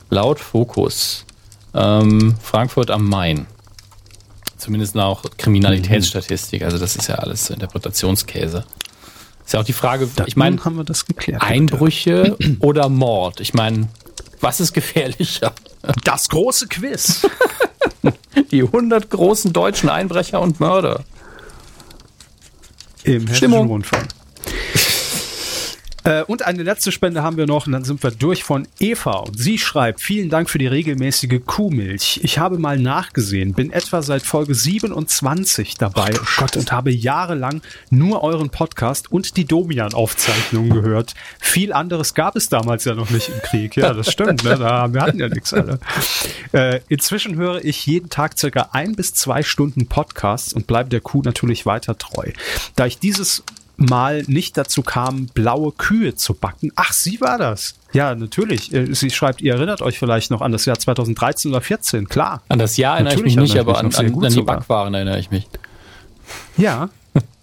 Laut 0.08 0.40
Fokus. 0.40 1.26
Ähm, 1.74 2.36
Frankfurt 2.42 2.90
am 2.90 3.06
Main. 3.06 3.46
Zumindest 4.60 4.94
nach 4.94 5.22
Kriminalitätsstatistik. 5.38 6.62
Also 6.62 6.76
das 6.76 6.94
ist 6.94 7.08
ja 7.08 7.14
alles 7.14 7.48
Interpretationskäse. 7.48 8.66
Ist 9.42 9.54
ja 9.54 9.60
auch 9.60 9.64
die 9.64 9.72
Frage, 9.72 10.06
da 10.14 10.26
ich 10.26 10.36
meine, 10.36 10.62
haben 10.62 10.76
wir 10.76 10.84
das 10.84 11.06
geklärt. 11.06 11.40
Einbrüche 11.42 12.36
oder 12.60 12.90
Mord? 12.90 13.40
Ich 13.40 13.54
meine, 13.54 13.88
was 14.42 14.60
ist 14.60 14.74
gefährlicher? 14.74 15.54
Das 16.04 16.28
große 16.28 16.68
Quiz. 16.68 17.26
die 18.50 18.62
100 18.62 19.08
großen 19.08 19.54
deutschen 19.54 19.88
Einbrecher 19.88 20.42
und 20.42 20.60
Mörder. 20.60 21.04
Im 23.04 23.26
Hessischen 23.28 23.54
Rundfunk. 23.54 24.08
Äh, 26.04 26.22
und 26.24 26.46
eine 26.46 26.62
letzte 26.62 26.92
Spende 26.92 27.22
haben 27.22 27.36
wir 27.36 27.46
noch 27.46 27.66
und 27.66 27.72
dann 27.72 27.84
sind 27.84 28.02
wir 28.02 28.10
durch 28.10 28.44
von 28.44 28.66
Eva. 28.78 29.18
Und 29.18 29.38
sie 29.38 29.58
schreibt, 29.58 30.00
vielen 30.00 30.30
Dank 30.30 30.48
für 30.48 30.58
die 30.58 30.66
regelmäßige 30.66 31.40
Kuhmilch. 31.44 32.20
Ich 32.22 32.38
habe 32.38 32.58
mal 32.58 32.78
nachgesehen, 32.78 33.54
bin 33.54 33.72
etwa 33.72 34.02
seit 34.02 34.22
Folge 34.22 34.54
27 34.54 35.76
dabei 35.76 36.12
oh 36.14 36.26
Gott, 36.38 36.56
und 36.56 36.72
habe 36.72 36.90
jahrelang 36.90 37.60
nur 37.90 38.22
euren 38.22 38.50
Podcast 38.50 39.10
und 39.12 39.36
die 39.36 39.44
Domian-Aufzeichnungen 39.44 40.70
gehört. 40.70 41.14
Viel 41.38 41.72
anderes 41.72 42.14
gab 42.14 42.36
es 42.36 42.48
damals 42.48 42.84
ja 42.84 42.94
noch 42.94 43.10
nicht 43.10 43.28
im 43.28 43.40
Krieg. 43.42 43.76
Ja, 43.76 43.92
das 43.92 44.10
stimmt. 44.10 44.44
Ne? 44.44 44.56
Da, 44.58 44.92
wir 44.92 45.02
hatten 45.02 45.18
ja 45.18 45.28
nichts 45.28 45.52
alle. 45.52 45.78
Äh, 46.52 46.80
inzwischen 46.88 47.36
höre 47.36 47.64
ich 47.64 47.86
jeden 47.86 48.10
Tag 48.10 48.38
circa 48.38 48.70
ein 48.72 48.96
bis 48.96 49.14
zwei 49.14 49.42
Stunden 49.42 49.86
Podcasts 49.86 50.52
und 50.52 50.66
bleibe 50.66 50.88
der 50.88 51.00
Kuh 51.00 51.22
natürlich 51.22 51.66
weiter 51.66 51.96
treu. 51.96 52.32
Da 52.76 52.86
ich 52.86 52.98
dieses 52.98 53.44
mal 53.80 54.22
nicht 54.26 54.56
dazu 54.56 54.82
kam, 54.82 55.26
blaue 55.26 55.72
Kühe 55.72 56.14
zu 56.14 56.34
backen. 56.34 56.70
Ach, 56.76 56.92
sie 56.92 57.20
war 57.20 57.38
das. 57.38 57.74
Ja, 57.92 58.14
natürlich. 58.14 58.72
Äh, 58.72 58.94
sie 58.94 59.10
schreibt, 59.10 59.40
ihr 59.40 59.54
erinnert 59.54 59.82
euch 59.82 59.98
vielleicht 59.98 60.30
noch 60.30 60.42
an 60.42 60.52
das 60.52 60.66
Jahr 60.66 60.78
2013 60.78 61.50
oder 61.50 61.60
14, 61.60 62.08
klar. 62.08 62.42
An 62.48 62.58
das 62.58 62.76
Jahr 62.76 62.94
erinnere 62.94 63.14
natürlich 63.14 63.32
ich 63.32 63.40
mich 63.40 63.52
nicht, 63.54 63.60
aber 63.60 63.78
an, 63.78 63.92
an, 63.94 64.24
an 64.24 64.32
die 64.32 64.42
Backwaren 64.42 64.94
erinnere 64.94 65.18
ich 65.18 65.30
mich. 65.30 65.46
Ja, 66.56 66.90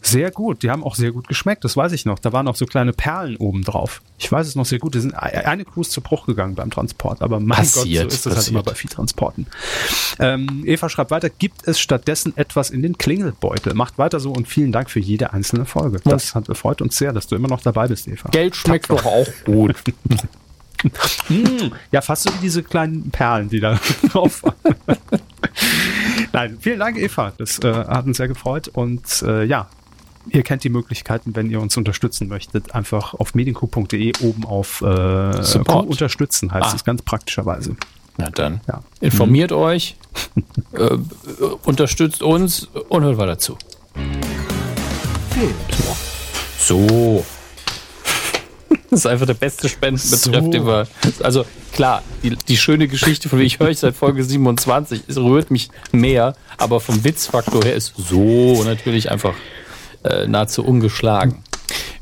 Sehr 0.02 0.32
gut. 0.32 0.64
Die 0.64 0.70
haben 0.70 0.84
auch 0.84 0.96
sehr 0.96 1.12
gut 1.12 1.28
geschmeckt. 1.28 1.64
Das 1.64 1.76
weiß 1.76 1.92
ich 1.92 2.06
noch. 2.06 2.20
Da 2.20 2.32
waren 2.32 2.48
auch 2.48 2.56
so 2.56 2.66
kleine 2.66 2.94
Perlen 2.94 3.36
oben 3.38 3.64
drauf. 3.64 4.02
Ich 4.20 4.32
weiß 4.32 4.48
es 4.48 4.56
noch 4.56 4.66
sehr 4.66 4.80
gut. 4.80 4.96
Die 4.96 5.00
sind 5.00 5.14
eine 5.14 5.66
Kuh 5.66 5.82
ist 5.82 5.92
zu 5.92 6.02
Bruch 6.02 6.26
gegangen 6.26 6.56
beim 6.56 6.72
Transport. 6.72 7.22
Aber 7.22 7.40
mein 7.40 7.58
passiert, 7.58 8.04
Gott, 8.04 8.12
so 8.12 8.16
ist 8.16 8.26
es 8.26 8.36
halt 8.38 8.48
immer 8.48 8.64
bei 8.64 8.74
Viehtransporten. 8.74 9.48
Ähm, 10.20 10.64
Eva 10.66 10.88
schreibt 10.90 11.12
weiter. 11.12 11.30
Gibt 11.30 11.68
es 11.68 11.80
stattdessen 11.80 12.38
etwas 12.38 12.70
in 12.70 12.84
den 12.84 12.98
Klingelbeutel? 12.98 13.74
Macht 13.74 13.98
weiter 13.98 14.20
so 14.20 14.32
und 14.32 14.48
vielen 14.48 14.72
Dank 14.72 14.90
für 14.90 15.00
jede 15.00 15.34
einzelne 15.34 15.66
Folge. 15.66 16.00
Das 16.04 16.36
hat, 16.36 16.46
freut 16.56 16.82
uns 16.82 16.98
sehr, 16.98 17.12
dass 17.12 17.28
du 17.28 17.36
immer 17.36 17.50
noch 17.50 17.62
dabei 17.62 17.88
bist, 17.88 18.08
Eva. 18.08 18.30
Geld 18.30 18.56
schmeckt 18.56 18.88
Tapfer. 18.88 19.04
doch 19.04 19.12
auch 19.12 19.28
gut. 19.46 19.76
mm, 21.30 21.72
ja, 21.92 22.02
fast 22.02 22.24
so 22.24 22.34
wie 22.34 22.42
diese 22.42 22.64
kleinen 22.64 23.10
Perlen, 23.12 23.50
die 23.50 23.60
da 23.60 23.80
drauf 24.12 24.44
waren. 24.44 24.56
Nein, 26.32 26.58
vielen 26.62 26.80
Dank, 26.80 26.98
Eva. 26.98 27.34
Das 27.38 27.60
äh, 27.60 27.74
hat 27.74 28.06
uns 28.06 28.18
sehr 28.18 28.28
gefreut. 28.28 28.68
Und 28.68 29.22
äh, 29.24 29.44
ja, 29.44 29.68
Ihr 30.30 30.44
kennt 30.44 30.64
die 30.64 30.70
Möglichkeiten, 30.70 31.36
wenn 31.36 31.50
ihr 31.50 31.62
uns 31.62 31.78
unterstützen 31.78 32.28
möchtet, 32.28 32.74
einfach 32.76 33.14
auf 33.14 33.36
medienku.de 33.36 34.14
oben 34.22 34.46
auf 34.46 34.82
äh, 34.82 35.44
Support. 35.44 35.88
unterstützen, 35.88 36.52
heißt 36.52 36.72
ah. 36.72 36.76
es 36.76 36.84
ganz 36.84 37.02
praktischerweise. 37.02 37.76
Na 38.18 38.30
dann, 38.32 38.62
ja. 38.68 38.82
informiert 39.00 39.52
mhm. 39.52 39.58
euch, 39.58 39.96
äh, 40.74 40.98
unterstützt 41.66 42.24
uns 42.24 42.68
und 42.90 43.04
hört 43.04 43.18
weiter 43.18 43.38
zu. 43.38 43.58
So. 46.60 47.24
Das 48.90 49.02
ist 49.02 49.06
einfach 49.06 49.26
der 49.26 49.34
beste 49.34 49.70
Spendenbetreff, 49.70 50.44
so. 50.46 50.52
den 50.52 50.66
wir. 50.66 50.88
Also 51.22 51.46
klar, 51.74 52.02
die, 52.24 52.36
die 52.36 52.58
schöne 52.58 52.88
Geschichte, 52.88 53.30
von 53.30 53.38
der 53.38 53.46
ich 53.46 53.60
höre 53.60 53.70
ich 53.70 53.80
seit 53.80 53.96
Folge 53.96 54.24
27, 54.24 55.04
es 55.08 55.18
rührt 55.18 55.52
mich 55.52 55.70
mehr, 55.92 56.36
aber 56.58 56.80
vom 56.80 57.04
Witzfaktor 57.04 57.64
her 57.64 57.76
ist 57.76 57.94
so 57.98 58.64
natürlich 58.64 59.12
einfach 59.12 59.36
äh, 60.04 60.28
nahezu 60.28 60.64
ungeschlagen. 60.64 61.44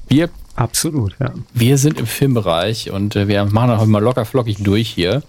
Wir 0.08 0.30
Absolut, 0.56 1.16
ja. 1.20 1.34
Wir 1.54 1.78
sind 1.78 2.00
im 2.00 2.08
Filmbereich 2.08 2.90
und 2.90 3.16
äh, 3.16 3.28
wir 3.28 3.44
machen 3.46 3.78
heute 3.78 3.90
mal 3.90 4.02
locker 4.02 4.24
flockig 4.24 4.64
durch 4.64 4.90
hier. 4.90 5.22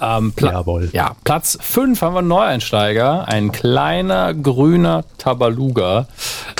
Ähm, 0.00 0.32
Pla 0.32 0.52
Jawohl. 0.52 0.90
Ja, 0.92 1.16
Platz 1.24 1.58
5 1.60 2.00
haben 2.02 2.14
wir 2.14 2.18
einen 2.20 2.28
Neueinsteiger, 2.28 3.28
ein 3.28 3.52
kleiner 3.52 4.34
grüner 4.34 5.04
Tabaluga. 5.18 6.06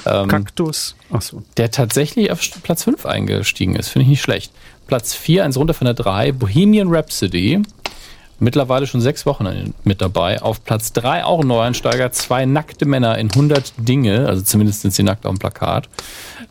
Ähm, 0.04 0.28
Kaktus. 0.28 0.96
Achso. 1.10 1.42
Der 1.56 1.70
tatsächlich 1.70 2.30
auf 2.30 2.40
Platz 2.62 2.84
5 2.84 3.04
eingestiegen 3.06 3.76
ist, 3.76 3.88
finde 3.88 4.04
ich 4.04 4.10
nicht 4.10 4.22
schlecht. 4.22 4.52
Platz 4.86 5.14
4, 5.14 5.44
eins 5.44 5.56
runter 5.56 5.74
von 5.74 5.86
der 5.86 5.94
3, 5.94 6.32
Bohemian 6.32 6.88
Rhapsody 6.88 7.62
mittlerweile 8.38 8.86
schon 8.86 9.00
sechs 9.00 9.26
Wochen 9.26 9.74
mit 9.84 10.00
dabei. 10.00 10.42
Auf 10.42 10.64
Platz 10.64 10.92
drei 10.92 11.24
auch 11.24 11.40
ein 11.40 11.46
Neueinsteiger, 11.46 12.10
zwei 12.12 12.46
nackte 12.46 12.86
Männer 12.86 13.18
in 13.18 13.30
100 13.30 13.74
Dinge, 13.78 14.26
also 14.26 14.42
zumindest 14.42 14.82
sind 14.82 14.94
sie 14.94 15.02
nackt 15.02 15.26
auf 15.26 15.34
dem 15.34 15.38
Plakat. 15.38 15.88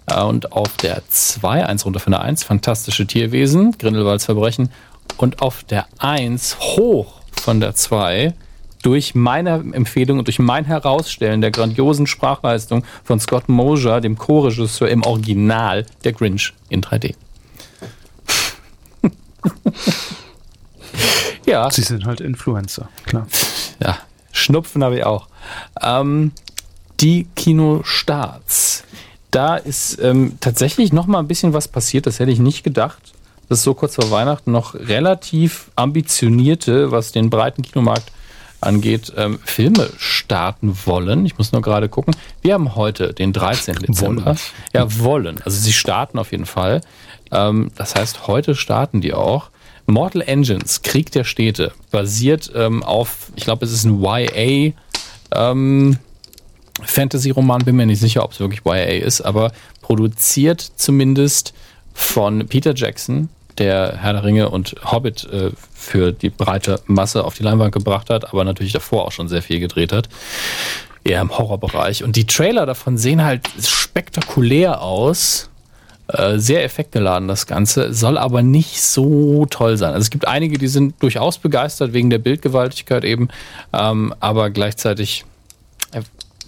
Äh, 0.07 0.23
und 0.23 0.51
auf 0.51 0.75
der 0.77 1.01
zwei 1.09 1.65
eins 1.65 1.85
runter 1.85 1.99
von 1.99 2.11
der 2.11 2.21
eins 2.21 2.43
fantastische 2.43 3.05
Tierwesen, 3.05 3.77
Grindelwalds 3.77 4.25
Verbrechen. 4.25 4.69
Und 5.17 5.41
auf 5.41 5.63
der 5.63 5.85
eins 5.99 6.57
hoch 6.59 7.21
von 7.31 7.59
der 7.59 7.75
zwei 7.75 8.33
durch 8.81 9.15
meine 9.15 9.63
Empfehlung 9.71 10.19
und 10.19 10.27
durch 10.27 10.37
mein 10.37 10.65
Herausstellen 10.65 11.41
der 11.41 11.49
grandiosen 11.49 12.05
Sprachleistung 12.05 12.83
von 13.03 13.19
Scott 13.19 13.49
Mosier, 13.49 13.99
dem 13.99 14.15
Co-Regisseur 14.15 14.89
im 14.89 15.03
Original 15.03 15.87
der 16.03 16.13
Grinch 16.13 16.53
in 16.69 16.81
3D. 16.81 17.15
Ja. 21.45 21.69
Sie 21.69 21.81
sind 21.81 22.05
halt 22.05 22.21
Influencer, 22.21 22.89
klar. 23.05 23.27
Ja, 23.77 23.97
Schnupfen 24.31 24.85
habe 24.85 24.95
ich 24.95 25.03
auch. 25.03 25.27
Ähm, 25.81 26.31
die 27.01 27.27
Kinostarts. 27.35 28.85
Da 29.31 29.57
ist 29.57 29.99
ähm, 30.01 30.37
tatsächlich 30.39 30.93
noch 30.93 31.07
mal 31.07 31.19
ein 31.19 31.27
bisschen 31.27 31.51
was 31.51 31.67
passiert, 31.67 32.07
das 32.07 32.19
hätte 32.19 32.31
ich 32.31 32.39
nicht 32.39 32.63
gedacht. 32.63 33.13
Dass 33.49 33.63
so 33.63 33.73
kurz 33.73 33.95
vor 33.95 34.09
Weihnachten 34.11 34.51
noch 34.51 34.75
relativ 34.75 35.69
ambitionierte, 35.75 36.91
was 36.91 37.11
den 37.11 37.29
breiten 37.29 37.63
Kinomarkt 37.63 38.11
angeht, 38.61 39.13
ähm, 39.17 39.39
Filme 39.43 39.89
starten 39.97 40.75
wollen. 40.85 41.25
Ich 41.25 41.37
muss 41.37 41.51
nur 41.51 41.61
gerade 41.61 41.89
gucken. 41.89 42.15
Wir 42.41 42.55
haben 42.55 42.75
heute 42.75 43.13
den 43.13 43.33
13. 43.33 43.75
Dezember. 43.87 44.25
Wollen. 44.25 44.39
Ja, 44.73 44.99
wollen. 44.99 45.41
Also 45.43 45.59
sie 45.59 45.73
starten 45.73 46.17
auf 46.17 46.31
jeden 46.31 46.45
Fall. 46.45 46.81
Ähm, 47.31 47.71
das 47.75 47.95
heißt, 47.95 48.27
heute 48.27 48.55
starten 48.55 49.01
die 49.01 49.13
auch. 49.13 49.49
Mortal 49.85 50.21
Engines, 50.21 50.81
Krieg 50.81 51.11
der 51.11 51.23
Städte, 51.23 51.71
basiert 51.91 52.51
ähm, 52.55 52.83
auf, 52.83 53.31
ich 53.35 53.43
glaube, 53.43 53.65
es 53.65 53.71
ist 53.71 53.85
ein 53.85 54.01
YA 54.01 54.73
ähm, 55.31 55.99
Fantasy-Roman, 56.81 57.63
bin 57.65 57.75
mir 57.75 57.85
nicht 57.85 57.99
sicher, 57.99 58.23
ob 58.23 58.31
es 58.31 58.39
wirklich 58.39 58.61
YA 58.65 59.05
ist, 59.05 59.21
aber 59.21 59.51
produziert 59.81 60.61
zumindest 60.75 61.53
von 61.93 62.47
Peter 62.47 62.73
Jackson, 62.75 63.29
der 63.57 63.97
Herr 63.97 64.13
der 64.13 64.23
Ringe 64.23 64.49
und 64.49 64.75
Hobbit 64.83 65.23
äh, 65.25 65.51
für 65.73 66.11
die 66.11 66.29
breite 66.29 66.81
Masse 66.87 67.23
auf 67.23 67.35
die 67.35 67.43
Leinwand 67.43 67.71
gebracht 67.71 68.09
hat, 68.09 68.29
aber 68.29 68.43
natürlich 68.43 68.73
davor 68.73 69.05
auch 69.05 69.11
schon 69.11 69.29
sehr 69.29 69.41
viel 69.41 69.59
gedreht 69.59 69.93
hat. 69.93 70.09
Eher 71.03 71.21
im 71.21 71.37
Horrorbereich. 71.37 72.03
Und 72.03 72.15
die 72.15 72.25
Trailer 72.25 72.65
davon 72.65 72.97
sehen 72.97 73.23
halt 73.23 73.47
spektakulär 73.61 74.81
aus 74.81 75.49
äh, 76.07 76.37
sehr 76.37 76.63
effektgeladen, 76.63 77.27
das 77.27 77.47
Ganze, 77.47 77.93
soll 77.93 78.17
aber 78.17 78.43
nicht 78.43 78.81
so 78.81 79.47
toll 79.49 79.77
sein. 79.77 79.93
Also 79.93 80.03
es 80.03 80.09
gibt 80.09 80.27
einige, 80.27 80.57
die 80.57 80.67
sind 80.67 81.01
durchaus 81.01 81.37
begeistert 81.39 81.93
wegen 81.93 82.09
der 82.09 82.19
Bildgewaltigkeit 82.19 83.03
eben, 83.03 83.29
ähm, 83.73 84.13
aber 84.19 84.51
gleichzeitig 84.51 85.25
äh, 85.93 86.01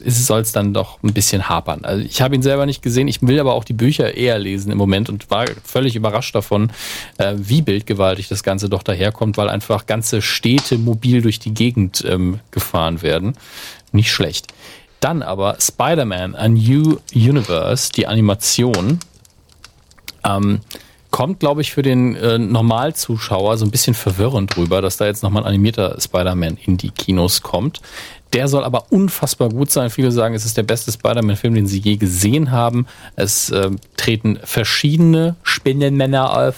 soll 0.05 0.41
es 0.41 0.51
dann 0.51 0.75
doch 0.75 1.01
ein 1.01 1.11
bisschen 1.11 1.49
hapern. 1.49 1.85
Also 1.85 2.05
ich 2.05 2.21
habe 2.21 2.35
ihn 2.35 2.43
selber 2.43 2.67
nicht 2.67 2.83
gesehen, 2.83 3.07
ich 3.07 3.21
will 3.23 3.39
aber 3.39 3.55
auch 3.55 3.63
die 3.63 3.73
Bücher 3.73 4.13
eher 4.15 4.37
lesen 4.37 4.71
im 4.71 4.77
Moment 4.77 5.09
und 5.09 5.31
war 5.31 5.45
völlig 5.63 5.95
überrascht 5.95 6.35
davon, 6.35 6.71
äh, 7.17 7.33
wie 7.37 7.63
bildgewaltig 7.63 8.27
das 8.27 8.43
Ganze 8.43 8.69
doch 8.69 8.83
daherkommt, 8.83 9.37
weil 9.37 9.49
einfach 9.49 9.87
ganze 9.87 10.21
Städte 10.21 10.77
mobil 10.77 11.23
durch 11.23 11.39
die 11.39 11.53
Gegend 11.53 12.05
ähm, 12.07 12.41
gefahren 12.51 13.01
werden. 13.01 13.33
Nicht 13.91 14.11
schlecht. 14.11 14.53
Dann 14.99 15.21
aber 15.23 15.57
Spider-Man, 15.59 16.35
A 16.35 16.47
New 16.47 16.97
Universe, 17.13 17.91
die 17.91 18.07
Animation, 18.07 18.99
ähm, 20.27 20.59
kommt, 21.11 21.39
glaube 21.39 21.61
ich, 21.61 21.71
für 21.71 21.81
den 21.81 22.15
äh, 22.15 22.37
Normalzuschauer 22.37 23.57
so 23.57 23.65
ein 23.65 23.71
bisschen 23.71 23.93
verwirrend 23.93 24.55
rüber, 24.57 24.81
dass 24.81 24.97
da 24.97 25.05
jetzt 25.05 25.23
nochmal 25.23 25.43
ein 25.43 25.47
animierter 25.47 25.99
Spider-Man 25.99 26.57
in 26.65 26.77
die 26.77 26.91
Kinos 26.91 27.41
kommt. 27.41 27.81
Der 28.33 28.47
soll 28.47 28.63
aber 28.63 28.91
unfassbar 28.91 29.49
gut 29.49 29.71
sein. 29.71 29.89
Viele 29.89 30.11
sagen, 30.11 30.35
es 30.35 30.45
ist 30.45 30.57
der 30.57 30.63
beste 30.63 30.91
Spider-Man-Film, 30.91 31.55
den 31.55 31.67
sie 31.67 31.79
je 31.79 31.95
gesehen 31.95 32.51
haben. 32.51 32.85
Es 33.15 33.49
äh, 33.49 33.71
treten 33.95 34.37
verschiedene 34.43 35.35
Spinnenmänner 35.43 36.37
auf. 36.37 36.55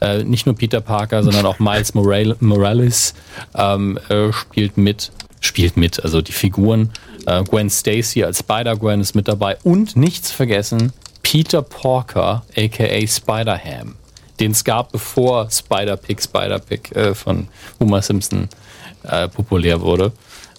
Äh, 0.00 0.24
nicht 0.24 0.46
nur 0.46 0.54
Peter 0.54 0.80
Parker, 0.80 1.22
sondern 1.22 1.46
auch 1.46 1.58
Miles 1.58 1.94
Morales 1.94 3.14
ähm, 3.54 3.98
äh, 4.08 4.32
spielt 4.32 4.76
mit. 4.76 5.10
Spielt 5.40 5.76
mit, 5.76 6.02
also 6.02 6.22
die 6.22 6.32
Figuren. 6.32 6.90
Äh, 7.26 7.44
Gwen 7.44 7.70
Stacy 7.70 8.24
als 8.24 8.40
Spider-Gwen 8.40 9.00
ist 9.00 9.14
mit 9.14 9.26
dabei. 9.26 9.56
Und 9.62 9.96
nichts 9.96 10.30
vergessen, 10.30 10.92
Peter 11.26 11.60
Porker, 11.60 12.44
aka 12.56 13.04
Spider-Ham, 13.04 13.96
den 14.38 14.52
es 14.52 14.62
gab, 14.62 14.92
bevor 14.92 15.50
Spider-Pig, 15.50 16.22
Spider-Pig 16.22 16.94
äh, 16.94 17.16
von 17.16 17.48
Homer 17.80 18.00
Simpson 18.00 18.48
äh, 19.02 19.26
populär 19.26 19.80
wurde. 19.80 20.12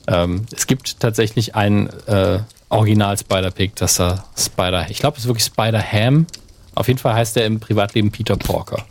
Ähm, 0.07 0.45
es 0.53 0.67
gibt 0.67 0.99
tatsächlich 0.99 1.55
ein 1.55 1.87
äh, 2.07 2.39
Original 2.67 3.17
Spider-Pig, 3.17 3.75
das 3.75 3.97
er 3.97 4.25
Spider, 4.37 4.89
ich 4.89 4.99
glaube, 4.99 5.15
es 5.15 5.23
ist 5.23 5.29
wirklich 5.29 5.45
Spider-Ham. 5.45 6.27
Auf 6.75 6.89
jeden 6.89 6.99
Fall 6.99 7.13
heißt 7.13 7.37
er 7.37 7.45
im 7.45 7.61
Privatleben 7.61 8.11
Peter 8.11 8.35
Porker. 8.35 8.83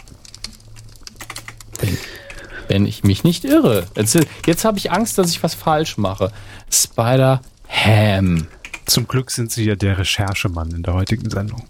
Wenn, 1.78 1.98
wenn 2.68 2.86
ich 2.86 3.04
mich 3.04 3.22
nicht 3.22 3.44
irre. 3.44 3.86
Jetzt, 3.94 4.18
jetzt 4.46 4.64
habe 4.64 4.78
ich 4.78 4.92
Angst, 4.92 5.18
dass 5.18 5.30
ich 5.30 5.42
was 5.42 5.54
falsch 5.54 5.98
mache. 5.98 6.32
Spider-Ham. 6.70 8.46
Zum 8.86 9.06
Glück 9.08 9.30
sind 9.30 9.50
Sie 9.50 9.64
ja 9.64 9.74
der 9.74 9.98
Recherchemann 9.98 10.70
in 10.70 10.82
der 10.82 10.94
heutigen 10.94 11.28
Sendung. 11.28 11.64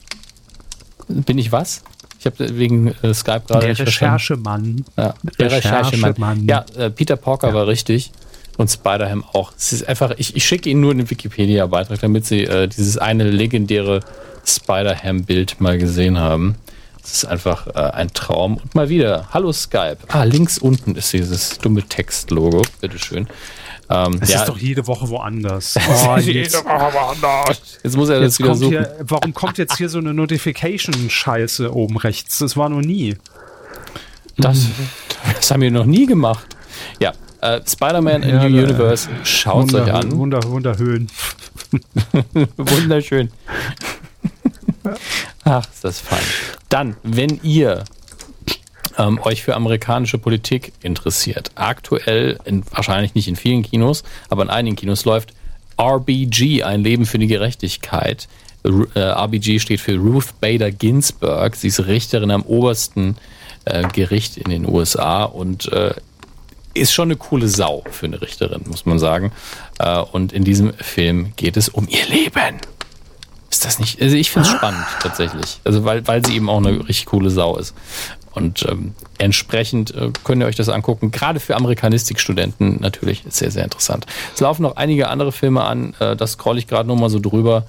Bin 1.09 1.39
ich 1.39 1.51
was? 1.51 1.83
Ich 2.19 2.27
habe 2.27 2.59
wegen 2.59 2.89
äh, 3.03 3.15
Skype 3.15 3.43
gerade. 3.47 3.67
Der 3.67 3.79
Recherchemann. 3.79 4.85
Ja, 4.97 5.15
der 5.39 5.51
Recherchemann. 5.51 6.47
Ja, 6.47 6.65
äh, 6.77 6.91
Peter 6.91 7.17
Porker 7.17 7.49
ja. 7.49 7.55
war 7.55 7.67
richtig. 7.67 8.13
Und 8.57 8.71
Spider-Ham 8.71 9.23
auch. 9.33 9.53
Es 9.57 9.73
ist 9.73 9.87
einfach, 9.87 10.13
ich, 10.17 10.35
ich 10.35 10.45
schicke 10.45 10.71
Ihnen 10.71 10.81
nur 10.81 10.91
einen 10.91 11.11
Wikipedia-Beitrag, 11.11 12.01
damit 12.01 12.25
Sie 12.25 12.45
äh, 12.45 12.69
dieses 12.69 12.97
eine 12.97 13.25
legendäre 13.31 14.01
Spider-Ham-Bild 14.47 15.61
mal 15.61 15.77
gesehen 15.77 16.19
haben. 16.19 16.57
Das 17.03 17.13
ist 17.13 17.25
einfach 17.27 17.67
äh, 17.69 17.79
ein 17.79 18.13
Traum. 18.15 18.57
Und 18.57 18.75
mal 18.75 18.89
wieder, 18.89 19.29
hallo 19.33 19.53
Skype. 19.53 19.99
Ah, 20.09 20.25
links 20.25 20.59
unten 20.59 20.97
ist 20.97 21.13
dieses 21.13 21.59
dumme 21.59 21.83
Text-Logo. 21.83 22.63
Bitteschön. 22.81 23.27
Ähm, 23.89 24.19
es 24.21 24.31
ja. 24.33 24.41
ist 24.41 24.49
doch 24.49 24.59
jede 24.59 24.87
Woche 24.87 25.09
woanders. 25.09 25.79
Oh, 25.89 26.17
jede 26.19 26.53
Woche 26.53 26.93
woanders. 26.93 27.79
Jetzt 27.83 27.97
muss 27.97 28.09
er 28.09 28.21
das 28.21 28.39
wieder 28.39 28.55
suchen. 28.55 28.71
Hier, 28.71 28.97
warum 29.01 29.33
kommt 29.33 29.59
jetzt 29.59 29.77
hier 29.77 29.89
so 29.89 29.99
eine 29.99 30.13
Notification-Scheiße 30.15 31.73
oben 31.73 31.97
rechts? 31.97 32.39
Das 32.39 32.57
war 32.57 32.69
noch 32.69 32.81
nie. 32.81 33.17
Das, 34.37 34.67
das 35.35 35.51
haben 35.51 35.63
wir 35.63 35.71
noch 35.71 35.87
nie 35.87 36.07
gemacht. 36.07 36.57
Ja, 37.01 37.13
Äh, 37.41 37.61
Spider-Man 37.67 38.23
in 38.23 38.29
ja, 38.31 38.49
New 38.49 38.63
Universe, 38.65 39.09
schaut 39.23 39.69
es 39.69 39.75
euch 39.75 39.93
an. 39.93 40.11
Wunder, 40.17 40.43
wunderhöhen. 40.45 41.09
Wunderschön. 42.57 43.31
Ach, 45.45 45.69
ist 45.69 45.85
das 45.85 46.01
fein. 46.01 46.23
Dann, 46.69 46.97
wenn 47.03 47.41
ihr 47.43 47.85
ähm, 48.99 49.21
euch 49.23 49.43
für 49.43 49.55
amerikanische 49.55 50.19
Politik 50.19 50.73
interessiert, 50.83 51.51
aktuell, 51.55 52.39
in, 52.45 52.65
wahrscheinlich 52.71 53.15
nicht 53.15 53.29
in 53.29 53.37
vielen 53.37 53.63
Kinos, 53.63 54.03
aber 54.29 54.43
in 54.43 54.51
einigen 54.51 54.77
Kinos 54.77 55.05
läuft 55.05 55.33
RBG, 55.79 56.63
ein 56.63 56.83
Leben 56.83 57.07
für 57.07 57.19
die 57.19 57.27
Gerechtigkeit. 57.27 58.29
Äh, 58.65 58.99
RBG 58.99 59.59
steht 59.59 59.81
für 59.81 59.97
Ruth 59.97 60.41
Bader 60.41 60.71
Ginsburg. 60.71 61.55
Sie 61.57 61.69
ist 61.69 61.87
Richterin 61.87 62.31
am 62.31 62.43
obersten 62.43 63.17
äh, 63.65 63.87
Gericht 63.89 64.37
in 64.39 64.51
den 64.51 64.67
USA 64.67 65.25
und 65.25 65.71
äh, 65.73 65.95
ist 66.75 66.93
schon 66.93 67.09
eine 67.09 67.17
coole 67.17 67.49
Sau 67.49 67.85
für 67.91 68.07
eine 68.07 68.21
Richterin, 68.21 68.63
muss 68.67 68.87
man 68.87 68.99
sagen. 68.99 69.33
Äh, 69.79 69.99
und 69.99 70.33
in 70.33 70.45
diesem 70.45 70.73
Film 70.75 71.33
geht 71.37 71.57
es 71.57 71.69
um 71.69 71.89
ihr 71.89 72.07
Leben. 72.07 72.61
Ist 73.51 73.65
das 73.65 73.79
nicht? 73.79 74.01
Also 74.03 74.17
ich 74.17 74.31
finde 74.31 74.49
es 74.49 74.55
spannend 74.55 74.85
tatsächlich. 75.01 75.61
Also 75.65 75.85
weil, 75.85 76.07
weil 76.07 76.25
sie 76.25 76.35
eben 76.35 76.51
auch 76.51 76.59
eine 76.59 76.81
richtig 76.81 77.07
coole 77.07 77.31
Sau 77.31 77.57
ist. 77.57 77.75
Und 78.37 78.67
ähm, 78.69 78.93
entsprechend 79.17 79.95
äh, 79.95 80.11
könnt 80.23 80.43
ihr 80.43 80.47
euch 80.47 80.57
das 80.57 80.69
angucken. 80.69 81.11
Gerade 81.11 81.41
für 81.41 81.57
Amerikanistikstudenten 81.57 82.79
natürlich 82.81 83.25
sehr, 83.31 83.51
sehr 83.51 83.65
interessant. 83.65 84.05
Es 84.35 84.41
laufen 84.41 84.61
noch 84.63 84.77
einige 84.77 85.09
andere 85.09 85.33
Filme 85.33 85.65
an. 85.65 85.95
Äh, 86.01 86.17
das 86.17 86.33
scroll 86.33 86.59
ich 86.59 86.67
gerade 86.67 86.87
nur 86.87 86.99
mal 86.99 87.09
so 87.09 87.19
drüber. 87.19 87.65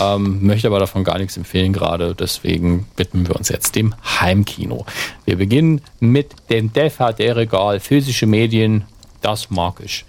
Ähm, 0.00 0.46
möchte 0.46 0.68
aber 0.68 0.78
davon 0.78 1.02
gar 1.02 1.18
nichts 1.18 1.36
empfehlen 1.36 1.72
gerade. 1.72 2.14
Deswegen 2.14 2.86
widmen 2.96 3.26
wir 3.26 3.34
uns 3.34 3.48
jetzt 3.48 3.74
dem 3.74 3.96
Heimkino. 4.20 4.86
Wir 5.24 5.36
beginnen 5.36 5.80
mit 5.98 6.30
dem 6.50 6.72
DVD-Regal 6.72 7.80
physische 7.80 8.26
Medien. 8.26 8.84
Das 9.22 9.50
mag 9.50 9.80
ich. 9.84 10.04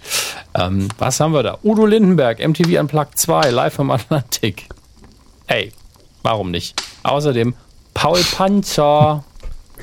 Ähm, 0.54 0.90
was 0.96 1.18
haben 1.18 1.32
wir 1.32 1.42
da? 1.42 1.58
Udo 1.64 1.86
Lindenberg, 1.86 2.38
MTV 2.38 2.78
Unplugged 2.78 3.18
2, 3.18 3.50
live 3.50 3.74
vom 3.74 3.90
Atlantik. 3.90 4.68
Ey, 5.48 5.72
warum 6.22 6.52
nicht? 6.52 6.80
Außerdem 7.02 7.54
Paul 7.94 8.20
Panzer 8.36 9.24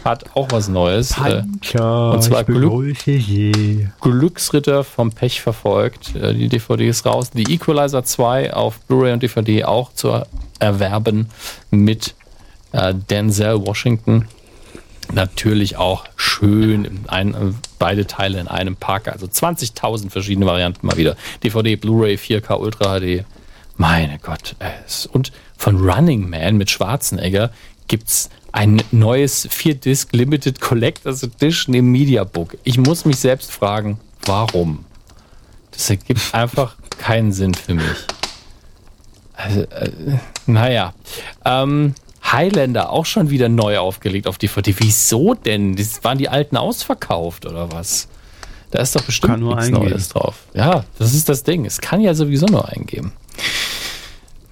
hat 0.04 0.36
auch 0.36 0.48
was 0.52 0.68
Neues. 0.68 1.12
Äh, 1.12 1.44
Panzer, 1.44 2.12
und 2.12 2.24
zwar 2.24 2.44
Glück, 2.44 2.96
Glücksritter 4.02 4.84
vom 4.84 5.12
Pech 5.12 5.42
verfolgt. 5.42 6.16
Äh, 6.16 6.34
die 6.34 6.48
DVD 6.48 6.88
ist 6.88 7.06
raus. 7.06 7.32
Die 7.32 7.54
Equalizer 7.54 8.04
2 8.04 8.54
auf 8.54 8.80
Blu-ray 8.82 9.14
und 9.14 9.24
DVD 9.24 9.66
auch 9.66 9.94
zu 9.94 10.24
erwerben 10.60 11.28
mit 11.70 12.16
äh, 12.72 12.94
Denzel 12.94 13.66
Washington. 13.66 14.28
Natürlich 15.14 15.78
auch 15.78 16.06
schön 16.16 17.02
ein, 17.08 17.56
beide 17.80 18.08
Teile 18.08 18.40
in 18.40 18.48
einem 18.48 18.78
Pack. 18.78 19.10
Also 19.10 19.26
20.000 19.26 20.10
verschiedene 20.10 20.46
Varianten 20.46 20.88
mal 20.88 20.98
wieder. 20.98 21.18
DVD, 21.44 21.76
Blu-ray, 21.76 22.16
4K 22.16 22.58
Ultra 22.60 23.00
HD. 23.00 23.26
Meine 23.76 24.20
Gott. 24.20 24.56
Und 25.12 25.32
von 25.58 25.78
Running 25.78 26.30
Man 26.30 26.58
mit 26.58 26.70
Schwarzenegger 26.70 27.52
gibt 27.88 28.08
es 28.08 28.30
ein 28.52 28.82
neues 28.92 29.50
4-Disc 29.50 30.10
Limited 30.14 30.60
Collectors 30.60 31.24
Edition 31.24 31.74
im 31.74 31.92
Mediabook. 31.92 32.58
Ich 32.64 32.78
muss 32.78 33.06
mich 33.06 33.18
selbst 33.18 33.52
fragen, 33.52 34.00
warum? 34.26 34.86
Das 35.72 35.90
ergibt 35.90 36.22
einfach 36.34 36.76
keinen 36.98 37.32
Sinn 37.32 37.54
für 37.54 37.76
mich. 37.76 37.98
Also, 39.34 39.62
äh, 39.62 39.92
naja. 40.46 40.94
Ähm, 41.46 41.96
Highlander 42.24 42.92
auch 42.92 43.06
schon 43.06 43.30
wieder 43.30 43.50
neu 43.50 43.80
aufgelegt 43.80 44.28
auf 44.28 44.38
DVD. 44.38 44.76
Wieso 44.78 45.34
denn? 45.34 45.76
Das 45.76 46.04
waren 46.04 46.18
die 46.18 46.30
alten 46.30 46.56
ausverkauft 46.56 47.46
oder 47.46 47.72
was? 47.72 48.08
Da 48.70 48.80
ist 48.80 48.96
doch 48.96 49.04
bestimmt 49.04 49.42
nichts 49.42 49.66
eingeben. 49.66 49.90
Neues 49.90 50.10
drauf. 50.10 50.36
Ja, 50.54 50.86
das 50.98 51.14
ist 51.14 51.28
das 51.28 51.44
Ding. 51.44 51.66
Es 51.66 51.82
kann 51.82 52.00
ja 52.00 52.14
sowieso 52.14 52.46
nur 52.46 52.70
eingeben. 52.70 53.12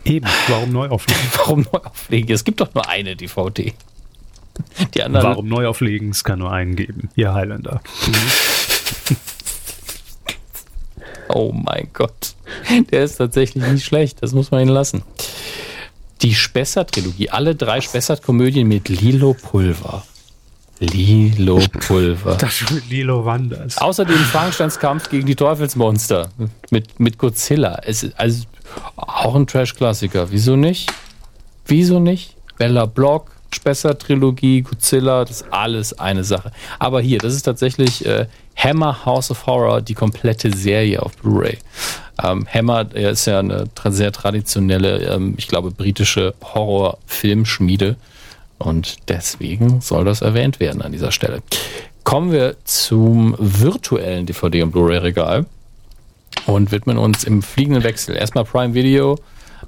Eben, 0.04 0.28
warum 0.48 0.72
neu 0.72 0.90
auflegen? 0.90 1.22
warum 1.38 1.68
neu 1.72 1.80
auflegen? 1.80 2.34
Es 2.34 2.44
gibt 2.44 2.60
doch 2.60 2.74
nur 2.74 2.90
eine 2.90 3.16
DVD. 3.16 3.74
Die 4.94 5.04
anderen. 5.04 5.26
Warum 5.26 5.48
neu 5.48 5.68
auflegen? 5.68 6.10
Es 6.10 6.24
kann 6.24 6.40
nur 6.40 6.52
einen 6.52 6.76
geben. 6.76 7.10
Ihr 7.16 7.34
Highlander. 7.34 7.82
oh 11.30 11.52
mein 11.54 11.90
Gott. 11.94 12.36
Der 12.92 13.04
ist 13.04 13.18
tatsächlich 13.18 13.66
nicht 13.66 13.86
schlecht. 13.86 14.22
Das 14.22 14.34
muss 14.34 14.52
man 14.52 14.62
ihn 14.62 14.70
lassen. 14.70 15.04
Die 16.22 16.36
Spessart-Trilogie. 16.36 17.30
Alle 17.30 17.56
drei 17.56 17.82
Spessart-Komödien 17.82 18.68
mit 18.68 18.90
Lilo 18.90 19.34
Pulver. 19.34 20.04
Lilo 20.80 21.62
Pulver. 21.88 22.36
Das 22.36 22.54
schon 22.54 22.82
Lilo 22.90 23.26
Wanders. 23.26 23.78
Außerdem 23.78 24.16
Frankensteins 24.16 24.80
Kampf 24.80 25.10
gegen 25.10 25.26
die 25.26 25.36
Teufelsmonster 25.36 26.30
mit, 26.70 27.00
mit 27.00 27.18
Godzilla. 27.18 27.82
Es 27.84 28.04
ist 28.04 28.20
also 28.20 28.46
auch 28.96 29.36
ein 29.36 29.48
Trash-Klassiker. 29.48 30.32
Wieso 30.32 30.56
nicht? 30.56 30.92
Wieso 31.66 32.00
nicht? 32.00 32.36
Bella 32.58 32.86
Block, 32.86 33.32
Spessart-Trilogie, 33.54 34.62
Godzilla, 34.62 35.26
das 35.26 35.42
ist 35.42 35.54
alles 35.54 35.98
eine 36.00 36.24
Sache. 36.24 36.52
Aber 36.78 37.02
hier, 37.02 37.18
das 37.20 37.34
ist 37.34 37.44
tatsächlich 37.44 38.06
äh, 38.06 38.28
Hammer 38.56 39.06
House 39.06 39.32
of 39.32 39.46
Horror, 39.46 39.82
die 39.82 39.94
komplette 39.94 40.56
Serie 40.56 41.02
auf 41.02 41.18
Blu-ray. 41.18 41.58
Ähm, 42.24 42.46
Hammer 42.54 42.94
ist 42.94 43.26
ja 43.26 43.40
eine 43.40 43.74
tra 43.74 43.92
sehr 43.92 44.12
traditionelle, 44.12 45.00
ähm, 45.06 45.36
ich 45.38 45.48
glaube, 45.48 45.72
britische 45.72 46.34
Horror-Filmschmiede. 46.44 47.96
Und 48.58 48.98
deswegen 49.08 49.80
soll 49.80 50.04
das 50.04 50.22
erwähnt 50.22 50.60
werden 50.60 50.82
an 50.82 50.92
dieser 50.92 51.12
Stelle. 51.12 51.42
Kommen 52.04 52.32
wir 52.32 52.56
zum 52.66 53.36
virtuellen 53.40 54.26
DVD- 54.26 54.64
und 54.64 54.72
Blu-ray-Regal 54.72 55.46
und 56.46 56.72
widmen 56.72 56.98
uns 56.98 57.24
im 57.24 57.42
fliegenden 57.42 57.84
Wechsel. 57.84 58.16
Erstmal 58.16 58.44
Prime 58.44 58.74
Video, 58.74 59.18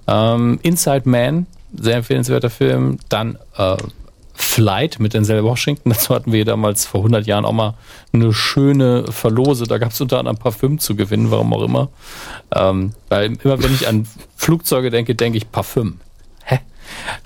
ähm, 0.08 0.60
Inside 0.64 1.04
Man, 1.06 1.46
sehr 1.80 1.98
empfehlenswerter 1.98 2.50
Film. 2.50 2.98
Dann 3.10 3.38
äh, 3.58 3.78
Flight 4.34 5.00
mit 5.00 5.14
Denzel 5.14 5.44
Washington. 5.44 5.90
Dazu 5.92 6.14
hatten 6.14 6.32
wir 6.32 6.46
damals 6.46 6.86
vor 6.86 7.02
100 7.02 7.26
Jahren 7.28 7.46
auch 7.46 7.54
mal 7.54 7.76
eine 8.14 8.34
schöne 8.34 9.06
Verlose. 9.12 9.66
Da 9.66 9.78
gab 9.78 9.92
es 9.92 10.02
unter 10.02 10.20
anderem 10.20 10.38
Parfüm 10.38 10.80
zu 10.80 10.96
gewinnen, 10.96 11.32
warum 11.32 11.54
auch 11.54 11.64
immer. 11.64 11.90
Ähm, 12.54 12.94
weil 13.10 13.38
immer 13.44 13.62
wenn 13.62 13.74
ich 13.74 13.88
an 13.88 14.08
Flugzeuge 14.36 14.90
denke, 14.90 15.16
denke 15.16 15.38
ich 15.38 15.52
Parfüm. 15.52 16.00
Hä? 16.44 16.60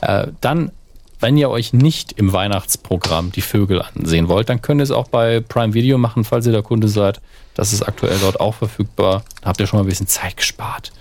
Äh, 0.01 0.27
dann 0.41 0.71
wenn 1.19 1.37
ihr 1.37 1.49
euch 1.49 1.73
nicht 1.73 2.11
im 2.13 2.33
Weihnachtsprogramm 2.33 3.31
die 3.31 3.41
Vögel 3.41 3.81
ansehen 3.81 4.27
wollt, 4.27 4.49
dann 4.49 4.61
könnt 4.61 4.79
ihr 4.79 4.83
es 4.83 4.91
auch 4.91 5.07
bei 5.07 5.39
Prime 5.39 5.73
Video 5.73 5.97
machen, 5.97 6.23
falls 6.23 6.45
ihr 6.45 6.51
der 6.51 6.61
Kunde 6.61 6.87
seid. 6.87 7.21
Das 7.53 7.73
ist 7.73 7.83
aktuell 7.83 8.17
dort 8.19 8.39
auch 8.39 8.53
verfügbar. 8.53 9.23
Da 9.41 9.49
habt 9.49 9.59
ihr 9.59 9.65
schon 9.65 9.79
mal 9.79 9.85
ein 9.85 9.89
bisschen 9.89 10.07
Zeit 10.07 10.37
gespart. 10.37 10.91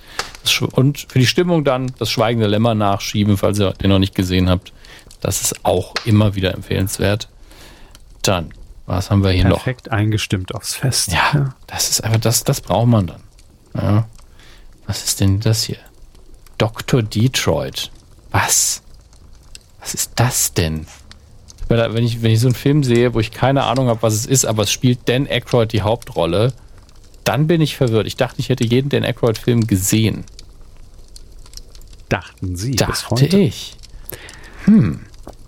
Und 0.72 1.06
für 1.08 1.18
die 1.18 1.26
Stimmung 1.26 1.64
dann 1.64 1.92
das 1.98 2.10
Schweigende 2.10 2.46
Lämmer 2.46 2.74
nachschieben, 2.74 3.36
falls 3.36 3.58
ihr 3.58 3.72
den 3.72 3.90
noch 3.90 3.98
nicht 3.98 4.14
gesehen 4.14 4.48
habt. 4.48 4.72
Das 5.20 5.40
ist 5.40 5.64
auch 5.64 5.94
immer 6.04 6.34
wieder 6.34 6.52
empfehlenswert. 6.54 7.28
Dann, 8.22 8.50
was 8.86 9.10
haben 9.10 9.22
wir 9.22 9.30
hier 9.30 9.44
Perfekt 9.44 9.56
noch? 9.56 9.64
Perfekt 9.64 9.92
eingestimmt 9.92 10.54
aufs 10.54 10.74
Fest. 10.74 11.12
Ja, 11.12 11.30
ja, 11.32 11.54
das 11.66 11.88
ist 11.90 12.04
einfach, 12.04 12.20
das, 12.20 12.44
das 12.44 12.60
braucht 12.60 12.88
man 12.88 13.06
dann. 13.06 13.22
Ja. 13.74 14.06
Was 14.86 15.04
ist 15.04 15.20
denn 15.20 15.40
das 15.40 15.64
hier? 15.64 15.78
Dr. 16.58 17.02
Detroit. 17.02 17.90
Was? 18.30 18.82
Was 19.80 19.94
ist 19.94 20.12
das 20.16 20.52
denn? 20.54 20.86
Wenn 21.68 22.04
ich, 22.04 22.22
wenn 22.22 22.30
ich 22.30 22.40
so 22.40 22.48
einen 22.48 22.54
Film 22.54 22.84
sehe, 22.84 23.14
wo 23.14 23.20
ich 23.20 23.30
keine 23.30 23.64
Ahnung 23.64 23.88
habe, 23.88 24.02
was 24.02 24.14
es 24.14 24.26
ist, 24.26 24.44
aber 24.44 24.64
es 24.64 24.70
spielt 24.70 25.08
Dan 25.08 25.26
Aykroyd 25.26 25.72
die 25.72 25.82
Hauptrolle, 25.82 26.52
dann 27.24 27.46
bin 27.46 27.60
ich 27.60 27.76
verwirrt. 27.76 28.06
Ich 28.06 28.16
dachte, 28.16 28.40
ich 28.40 28.50
hätte 28.50 28.64
jeden 28.64 28.90
Dan 28.90 29.04
Aykroyd-Film 29.04 29.66
gesehen. 29.66 30.24
Dachten 32.14 32.56
Sie? 32.56 32.76
Dachte 32.76 33.26
ich. 33.26 33.76
Hm. 34.64 35.00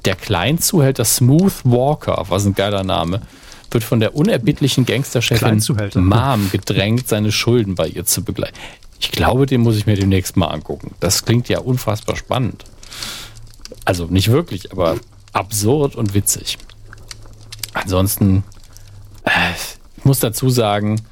Der 0.04 0.16
Kleinzuhälter 0.16 1.04
Smooth 1.04 1.64
Walker, 1.64 2.26
was 2.28 2.44
ein 2.44 2.54
geiler 2.54 2.84
Name, 2.84 3.22
wird 3.70 3.84
von 3.84 4.00
der 4.00 4.14
unerbittlichen 4.14 4.86
Gangsterchefin 4.86 5.62
Mom 5.96 6.50
gedrängt, 6.50 7.08
seine 7.08 7.32
Schulden 7.32 7.74
bei 7.74 7.88
ihr 7.88 8.04
zu 8.04 8.22
begleiten. 8.22 8.56
Ich 8.98 9.10
glaube, 9.10 9.46
den 9.46 9.60
muss 9.60 9.76
ich 9.76 9.86
mir 9.86 9.96
demnächst 9.96 10.36
mal 10.36 10.48
angucken. 10.48 10.94
Das 11.00 11.24
klingt 11.24 11.48
ja 11.48 11.58
unfassbar 11.58 12.16
spannend. 12.16 12.64
Also 13.84 14.06
nicht 14.06 14.30
wirklich, 14.30 14.72
aber 14.72 14.96
absurd 15.32 15.96
und 15.96 16.14
witzig. 16.14 16.58
Ansonsten, 17.74 18.42
äh, 19.24 19.30
ich 19.96 20.04
muss 20.04 20.20
dazu 20.20 20.48
sagen, 20.48 21.02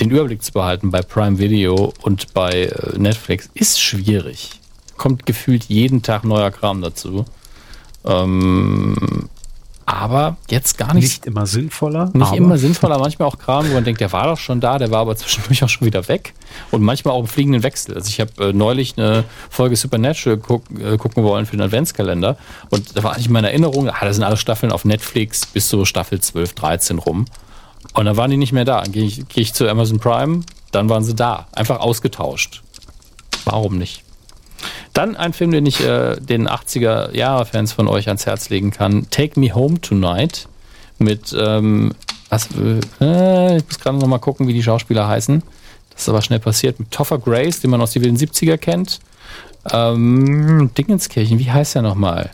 den 0.00 0.10
Überblick 0.10 0.42
zu 0.42 0.52
behalten 0.52 0.90
bei 0.90 1.02
Prime 1.02 1.38
Video 1.38 1.92
und 2.02 2.34
bei 2.34 2.64
äh, 2.64 2.98
Netflix 2.98 3.48
ist 3.54 3.80
schwierig. 3.80 4.57
Kommt 4.98 5.24
gefühlt 5.24 5.64
jeden 5.64 6.02
Tag 6.02 6.24
neuer 6.24 6.50
Kram 6.50 6.82
dazu. 6.82 7.24
Ähm, 8.04 9.28
aber 9.88 10.36
jetzt 10.50 10.76
gar 10.76 10.92
nicht. 10.92 11.04
Nicht 11.04 11.26
immer 11.26 11.46
sinnvoller. 11.46 12.10
Nicht 12.12 12.34
immer 12.34 12.58
sinnvoller, 12.58 12.98
manchmal 12.98 13.26
auch 13.26 13.38
Kram, 13.38 13.66
wo 13.70 13.72
man 13.72 13.84
denkt, 13.84 14.02
der 14.02 14.12
war 14.12 14.26
doch 14.26 14.36
schon 14.36 14.60
da, 14.60 14.76
der 14.78 14.90
war 14.90 15.00
aber 15.00 15.16
zwischendurch 15.16 15.64
auch 15.64 15.68
schon 15.70 15.86
wieder 15.86 16.06
weg. 16.08 16.34
Und 16.70 16.82
manchmal 16.82 17.14
auch 17.14 17.20
im 17.20 17.26
fliegenden 17.26 17.62
Wechsel. 17.62 17.94
Also 17.94 18.10
ich 18.10 18.20
habe 18.20 18.48
äh, 18.48 18.52
neulich 18.52 18.98
eine 18.98 19.24
Folge 19.48 19.76
Supernatural 19.76 20.36
guck, 20.36 20.64
äh, 20.78 20.98
gucken 20.98 21.24
wollen 21.24 21.46
für 21.46 21.56
den 21.56 21.62
Adventskalender. 21.62 22.36
Und 22.68 22.98
da 22.98 23.02
war 23.02 23.14
eigentlich 23.14 23.30
meine 23.30 23.48
Erinnerung, 23.48 23.88
ah, 23.88 23.96
da 24.02 24.12
sind 24.12 24.24
alle 24.24 24.36
Staffeln 24.36 24.72
auf 24.72 24.84
Netflix 24.84 25.46
bis 25.46 25.70
so 25.70 25.86
Staffel 25.86 26.20
12, 26.20 26.52
13 26.52 26.98
rum. 26.98 27.24
Und 27.94 28.04
dann 28.04 28.18
waren 28.18 28.30
die 28.30 28.36
nicht 28.36 28.52
mehr 28.52 28.66
da. 28.66 28.82
Gehe 28.82 29.04
ich, 29.04 29.26
geh 29.28 29.40
ich 29.40 29.54
zu 29.54 29.66
Amazon 29.70 30.00
Prime, 30.00 30.42
dann 30.70 30.90
waren 30.90 31.02
sie 31.02 31.14
da. 31.14 31.46
Einfach 31.52 31.80
ausgetauscht. 31.80 32.62
Warum 33.46 33.78
nicht? 33.78 34.04
Dann 34.92 35.16
ein 35.16 35.32
Film, 35.32 35.50
den 35.50 35.66
ich 35.66 35.84
äh, 35.84 36.16
den 36.16 36.48
80er-Jahre-Fans 36.48 37.72
von 37.72 37.88
euch 37.88 38.08
ans 38.08 38.26
Herz 38.26 38.48
legen 38.48 38.70
kann. 38.70 39.06
Take 39.10 39.38
Me 39.38 39.54
Home 39.54 39.80
Tonight. 39.80 40.48
Mit, 40.98 41.34
ähm, 41.38 41.92
was, 42.28 42.48
äh, 43.00 43.56
ich 43.56 43.64
muss 43.66 43.78
gerade 43.78 43.98
noch 43.98 44.08
mal 44.08 44.18
gucken, 44.18 44.48
wie 44.48 44.54
die 44.54 44.62
Schauspieler 44.62 45.06
heißen. 45.06 45.42
Das 45.90 46.02
ist 46.02 46.08
aber 46.08 46.22
schnell 46.22 46.40
passiert. 46.40 46.78
Mit 46.78 46.90
Toffer 46.90 47.18
Grace, 47.18 47.60
den 47.60 47.70
man 47.70 47.80
aus 47.80 47.92
den 47.92 48.02
wilden 48.02 48.16
70er 48.16 48.56
kennt. 48.56 49.00
Ähm, 49.72 50.70
Dingenskirchen, 50.76 51.38
wie 51.38 51.50
heißt 51.50 51.76
er 51.76 51.82
nochmal? 51.82 52.30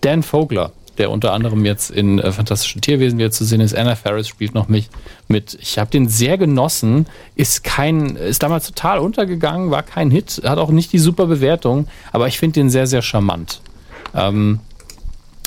Dan 0.00 0.22
Vogler 0.22 0.72
der 0.98 1.10
unter 1.10 1.32
anderem 1.32 1.64
jetzt 1.64 1.90
in 1.90 2.18
äh, 2.18 2.32
Fantastischen 2.32 2.80
Tierwesen 2.80 3.18
wieder 3.18 3.30
zu 3.30 3.44
sehen 3.44 3.60
ist. 3.60 3.74
Anna 3.74 3.94
Ferris 3.94 4.28
spielt 4.28 4.54
noch 4.54 4.68
mich 4.68 4.90
mit. 5.28 5.56
Ich 5.60 5.78
habe 5.78 5.90
den 5.90 6.08
sehr 6.08 6.36
genossen. 6.38 7.06
Ist 7.36 7.64
kein, 7.64 8.16
ist 8.16 8.42
damals 8.42 8.66
total 8.66 8.98
untergegangen, 8.98 9.70
war 9.70 9.82
kein 9.82 10.10
Hit, 10.10 10.42
hat 10.44 10.58
auch 10.58 10.70
nicht 10.70 10.92
die 10.92 10.98
super 10.98 11.26
Bewertung, 11.26 11.86
aber 12.12 12.28
ich 12.28 12.38
finde 12.38 12.60
den 12.60 12.70
sehr, 12.70 12.86
sehr 12.86 13.02
charmant. 13.02 13.60
Ähm, 14.14 14.60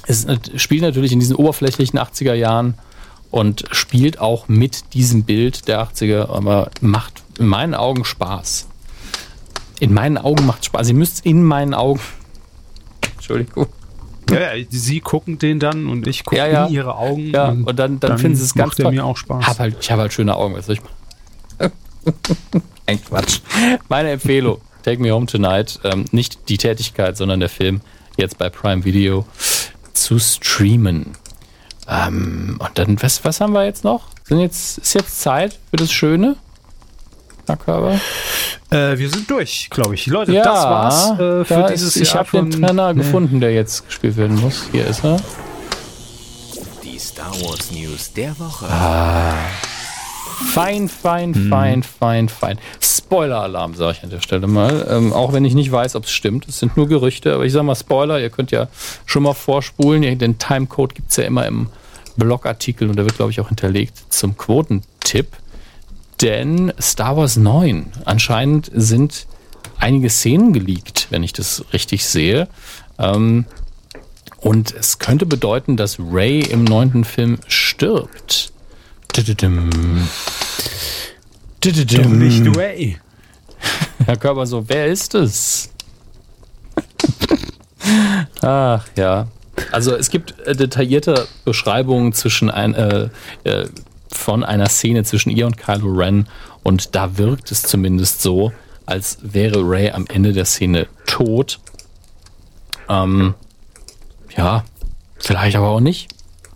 es 0.07 0.25
spielt 0.55 0.81
natürlich 0.81 1.11
in 1.11 1.19
diesen 1.19 1.35
oberflächlichen 1.35 1.99
80er 1.99 2.33
Jahren 2.33 2.75
und 3.29 3.65
spielt 3.71 4.19
auch 4.19 4.47
mit 4.47 4.93
diesem 4.93 5.23
Bild 5.23 5.67
der 5.67 5.81
80er, 5.81 6.29
aber 6.29 6.71
macht 6.81 7.23
in 7.37 7.47
meinen 7.47 7.73
Augen 7.73 8.03
Spaß. 8.03 8.67
In 9.79 9.93
meinen 9.93 10.17
Augen 10.17 10.45
macht 10.45 10.65
Spaß. 10.65 10.89
Ihr 10.89 10.95
müsst 10.95 11.25
in 11.25 11.43
meinen 11.43 11.73
Augen. 11.73 12.01
Entschuldigung. 13.15 13.67
Ja, 14.31 14.55
ja, 14.55 14.65
sie 14.69 14.99
gucken 14.99 15.37
den 15.37 15.59
dann 15.59 15.87
und 15.87 16.07
ich 16.07 16.23
gucke 16.23 16.37
ja, 16.37 16.47
ja. 16.47 16.65
in 16.65 16.73
ihre 16.73 16.95
Augen. 16.95 17.31
Ja, 17.31 17.49
und, 17.49 17.63
und 17.63 17.79
dann, 17.79 17.99
dann, 17.99 18.11
dann 18.11 18.17
finden 18.17 18.37
sie 18.37 18.45
es 18.45 18.53
ganz 18.53 18.69
macht 18.69 18.81
toll. 18.81 18.91
mir 18.91 19.05
auch 19.05 19.17
Spaß. 19.17 19.45
Hab 19.45 19.59
halt, 19.59 19.77
ich 19.79 19.91
habe 19.91 20.01
halt 20.01 20.13
schöne 20.13 20.35
Augen, 20.35 20.55
was 20.55 20.65
soll 20.65 20.75
ich 20.75 20.81
machen? 20.81 21.71
Ein 22.85 23.03
Quatsch. 23.03 23.41
Meine 23.89 24.11
Empfehlung, 24.11 24.59
Take 24.83 25.01
Me 25.01 25.11
Home 25.11 25.25
Tonight, 25.25 25.79
ähm, 25.83 26.05
nicht 26.11 26.49
die 26.49 26.57
Tätigkeit, 26.57 27.17
sondern 27.17 27.39
der 27.39 27.49
Film, 27.49 27.81
jetzt 28.17 28.37
bei 28.37 28.49
Prime 28.49 28.83
Video, 28.83 29.25
zu 29.93 30.19
streamen. 30.19 31.11
Ähm, 31.87 32.57
und 32.59 32.77
dann, 32.77 33.01
was, 33.01 33.23
was 33.23 33.41
haben 33.41 33.53
wir 33.53 33.65
jetzt 33.65 33.83
noch? 33.83 34.07
Sind 34.23 34.39
jetzt, 34.39 34.79
ist 34.79 34.93
jetzt 34.93 35.21
Zeit 35.21 35.59
für 35.69 35.77
das 35.77 35.91
Schöne? 35.91 36.35
Körper? 37.45 37.99
Äh, 38.69 38.97
wir 38.97 39.09
sind 39.09 39.29
durch, 39.29 39.67
glaube 39.69 39.95
ich. 39.95 40.07
Leute, 40.07 40.33
ja, 40.33 40.43
das 40.43 40.63
war's 40.63 41.11
äh, 41.11 41.45
für 41.45 41.45
da 41.47 41.67
dieses 41.69 41.95
ist, 41.95 42.01
Ich 42.01 42.15
habe 42.15 42.29
den 42.31 42.51
Trainer 42.51 42.93
nee. 42.93 43.01
gefunden, 43.01 43.39
der 43.39 43.53
jetzt 43.53 43.85
gespielt 43.85 44.17
werden 44.17 44.39
muss. 44.39 44.67
Hier 44.71 44.87
ist 44.87 45.03
er. 45.03 45.17
Die 46.83 46.97
Star 46.97 47.31
Wars 47.41 47.71
News 47.71 48.13
der 48.13 48.37
Woche. 48.39 48.65
Ah. 48.67 49.33
Fein, 50.53 50.89
fein, 50.89 51.33
hm. 51.33 51.49
fein, 51.49 51.83
fein, 51.83 52.29
fein. 52.29 52.59
Spoiler-Alarm, 52.81 53.75
sage 53.75 53.97
ich 53.97 54.03
an 54.03 54.09
der 54.09 54.21
Stelle 54.21 54.47
mal. 54.47 54.87
Ähm, 54.89 55.13
auch 55.13 55.33
wenn 55.33 55.45
ich 55.45 55.53
nicht 55.53 55.71
weiß, 55.71 55.95
ob 55.95 56.05
es 56.05 56.11
stimmt. 56.11 56.47
Es 56.47 56.59
sind 56.59 56.77
nur 56.77 56.87
Gerüchte, 56.87 57.33
aber 57.33 57.45
ich 57.45 57.53
sage 57.53 57.63
mal 57.63 57.75
Spoiler. 57.75 58.19
Ihr 58.19 58.29
könnt 58.29 58.51
ja 58.51 58.67
schon 59.05 59.23
mal 59.23 59.33
vorspulen. 59.33 60.17
Den 60.17 60.39
Timecode 60.39 60.95
gibt 60.95 61.11
es 61.11 61.17
ja 61.17 61.25
immer 61.25 61.45
im 61.45 61.67
Blogartikel 62.17 62.89
und 62.89 62.95
der 62.95 63.05
wird, 63.05 63.17
glaube 63.17 63.31
ich, 63.31 63.39
auch 63.39 63.49
hinterlegt 63.49 63.97
zum 64.09 64.37
Quotentipp. 64.37 65.27
Denn 66.21 66.71
Star 66.79 67.17
Wars 67.17 67.35
9, 67.37 67.91
anscheinend 68.05 68.69
sind 68.73 69.25
einige 69.79 70.09
Szenen 70.09 70.53
geleakt, 70.53 71.07
wenn 71.09 71.23
ich 71.23 71.33
das 71.33 71.65
richtig 71.73 72.05
sehe. 72.05 72.47
Ähm, 72.99 73.45
und 74.37 74.73
es 74.73 74.99
könnte 74.99 75.25
bedeuten, 75.25 75.77
dass 75.77 75.97
Ray 75.99 76.41
im 76.41 76.63
neunten 76.63 77.03
Film 77.03 77.39
stirbt. 77.47 78.51
Doch 82.03 82.09
nicht 82.09 82.57
Ray. 82.57 82.97
Herr 84.05 84.17
Körper 84.17 84.45
so, 84.45 84.67
wer 84.67 84.87
ist 84.87 85.13
es? 85.15 85.69
Ach 88.41 88.85
ja. 88.95 89.27
Also 89.71 89.95
es 89.95 90.09
gibt 90.09 90.39
äh, 90.39 90.55
detaillierte 90.55 91.27
Beschreibungen 91.45 92.13
zwischen 92.13 92.49
ein, 92.49 92.73
äh, 92.73 93.09
äh, 93.43 93.67
von 94.13 94.43
einer 94.43 94.67
Szene 94.67 95.03
zwischen 95.03 95.29
ihr 95.29 95.45
und 95.45 95.57
Kylo 95.57 95.87
Ren 95.87 96.27
und 96.63 96.95
da 96.95 97.17
wirkt 97.17 97.51
es 97.51 97.63
zumindest 97.63 98.21
so, 98.21 98.51
als 98.85 99.17
wäre 99.21 99.61
Ray 99.63 99.91
am 99.91 100.05
Ende 100.07 100.33
der 100.33 100.45
Szene 100.45 100.87
tot. 101.05 101.59
Ähm, 102.89 103.33
ja, 104.35 104.63
vielleicht 105.17 105.55
aber 105.55 105.69
auch 105.69 105.79
nicht. 105.79 106.09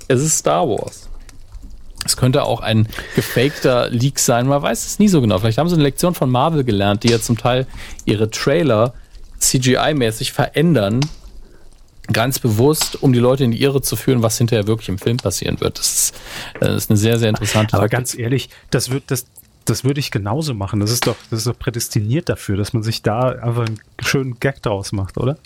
Es 0.07 0.21
ist 0.21 0.39
Star 0.39 0.67
Wars. 0.67 1.09
Es 2.05 2.17
könnte 2.17 2.43
auch 2.43 2.61
ein 2.61 2.87
gefakter 3.15 3.89
Leak 3.89 4.19
sein, 4.19 4.47
man 4.47 4.61
weiß 4.61 4.85
es 4.85 4.99
nie 4.99 5.07
so 5.07 5.21
genau. 5.21 5.39
Vielleicht 5.39 5.57
haben 5.57 5.67
sie 5.67 5.73
eine 5.73 5.83
Lektion 5.83 6.13
von 6.13 6.29
Marvel 6.29 6.63
gelernt, 6.63 7.03
die 7.03 7.09
ja 7.09 7.19
zum 7.19 7.37
Teil 7.37 7.65
ihre 8.05 8.29
Trailer 8.29 8.93
CGI-mäßig 9.39 10.31
verändern, 10.31 10.99
ganz 12.07 12.39
bewusst, 12.39 13.01
um 13.01 13.13
die 13.13 13.19
Leute 13.19 13.43
in 13.43 13.51
die 13.51 13.61
Irre 13.61 13.81
zu 13.81 13.95
führen, 13.95 14.21
was 14.21 14.37
hinterher 14.37 14.67
wirklich 14.67 14.89
im 14.89 14.97
Film 14.97 15.17
passieren 15.17 15.59
wird. 15.61 15.79
Das 15.79 15.93
ist, 15.93 16.15
das 16.59 16.75
ist 16.75 16.89
eine 16.89 16.97
sehr, 16.97 17.19
sehr 17.19 17.29
interessante 17.29 17.73
Aber 17.73 17.83
Taktik. 17.83 17.97
ganz 17.97 18.17
ehrlich, 18.17 18.49
das 18.69 18.89
wird, 18.89 19.03
das, 19.07 19.25
das 19.65 19.83
würde 19.83 19.99
ich 19.99 20.11
genauso 20.11 20.53
machen. 20.53 20.79
Das 20.79 20.91
ist 20.91 21.07
doch, 21.07 21.15
das 21.29 21.39
ist 21.39 21.47
doch 21.47 21.57
prädestiniert 21.57 22.29
dafür, 22.29 22.57
dass 22.57 22.73
man 22.73 22.83
sich 22.83 23.01
da 23.01 23.29
einfach 23.29 23.65
einen 23.65 23.79
schönen 24.01 24.39
Gag 24.39 24.61
draus 24.61 24.91
macht, 24.91 25.17
oder? 25.17 25.37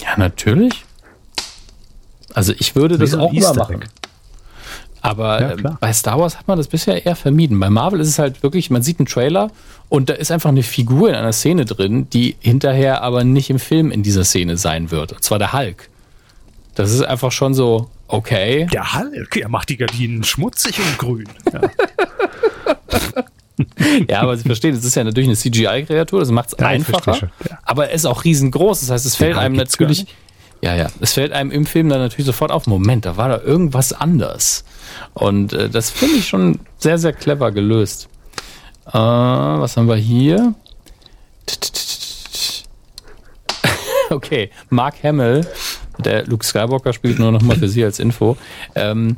Ja, 0.00 0.16
natürlich. 0.16 0.84
Also 2.34 2.54
ich 2.58 2.74
würde 2.74 2.98
das 2.98 3.14
auch 3.14 3.32
mal 3.32 3.54
machen. 3.54 3.84
Aber 5.02 5.40
ja, 5.40 5.50
äh, 5.50 5.74
bei 5.80 5.92
Star 5.92 6.18
Wars 6.18 6.38
hat 6.38 6.46
man 6.46 6.56
das 6.56 6.68
bisher 6.68 7.04
eher 7.04 7.16
vermieden. 7.16 7.58
Bei 7.58 7.68
Marvel 7.68 8.00
ist 8.00 8.08
es 8.08 8.18
halt 8.20 8.42
wirklich, 8.44 8.70
man 8.70 8.82
sieht 8.82 9.00
einen 9.00 9.06
Trailer 9.06 9.50
und 9.88 10.08
da 10.08 10.14
ist 10.14 10.30
einfach 10.30 10.48
eine 10.50 10.62
Figur 10.62 11.08
in 11.08 11.16
einer 11.16 11.32
Szene 11.32 11.64
drin, 11.64 12.08
die 12.10 12.36
hinterher 12.38 13.02
aber 13.02 13.24
nicht 13.24 13.50
im 13.50 13.58
Film 13.58 13.90
in 13.90 14.04
dieser 14.04 14.24
Szene 14.24 14.56
sein 14.56 14.92
wird. 14.92 15.12
Und 15.12 15.22
zwar 15.24 15.40
der 15.40 15.52
Hulk. 15.52 15.88
Das 16.76 16.92
ist 16.92 17.02
einfach 17.02 17.32
schon 17.32 17.52
so, 17.52 17.90
okay. 18.06 18.68
Der 18.72 18.94
Hulk, 18.94 19.36
er 19.36 19.48
macht 19.48 19.68
die 19.70 19.76
Gardinen 19.76 20.22
schmutzig 20.22 20.78
und 20.78 20.98
grün. 20.98 21.28
Ja. 21.52 21.60
ja, 24.08 24.20
aber 24.22 24.36
Sie 24.36 24.44
verstehen, 24.44 24.74
es 24.74 24.84
ist 24.84 24.94
ja 24.94 25.02
natürlich 25.02 25.28
eine 25.28 25.36
CGI-Kreatur, 25.36 26.20
das 26.20 26.30
macht 26.30 26.50
es 26.50 26.54
einfacher. 26.60 27.30
Ja. 27.50 27.58
Aber 27.64 27.88
er 27.88 27.94
ist 27.94 28.06
auch 28.06 28.24
riesengroß, 28.24 28.80
das 28.80 28.90
heißt, 28.90 29.04
es 29.04 29.16
fällt 29.16 29.36
einem 29.36 29.56
natürlich. 29.56 30.06
Ja, 30.62 30.76
ja, 30.76 30.86
es 31.00 31.14
fällt 31.14 31.32
einem 31.32 31.50
im 31.50 31.66
Film 31.66 31.88
dann 31.88 31.98
natürlich 31.98 32.26
sofort 32.26 32.52
auf, 32.52 32.68
Moment, 32.68 33.04
da 33.04 33.16
war 33.16 33.28
da 33.28 33.40
irgendwas 33.40 33.92
anders. 33.92 34.64
Und 35.12 35.52
äh, 35.52 35.68
das 35.68 35.90
finde 35.90 36.16
ich 36.16 36.28
schon 36.28 36.60
sehr, 36.78 36.98
sehr 36.98 37.12
clever 37.12 37.50
gelöst. 37.50 38.08
Äh, 38.86 38.92
was 38.92 39.76
haben 39.76 39.88
wir 39.88 39.96
hier? 39.96 40.54
okay, 44.10 44.50
Mark 44.70 45.02
Hamill, 45.02 45.44
der 45.98 46.26
Luke 46.26 46.46
Skywalker 46.46 46.92
spielt 46.92 47.18
nur 47.18 47.32
noch 47.32 47.42
mal 47.42 47.56
für 47.56 47.68
Sie 47.68 47.84
als 47.84 47.98
Info. 47.98 48.36
Ähm, 48.76 49.16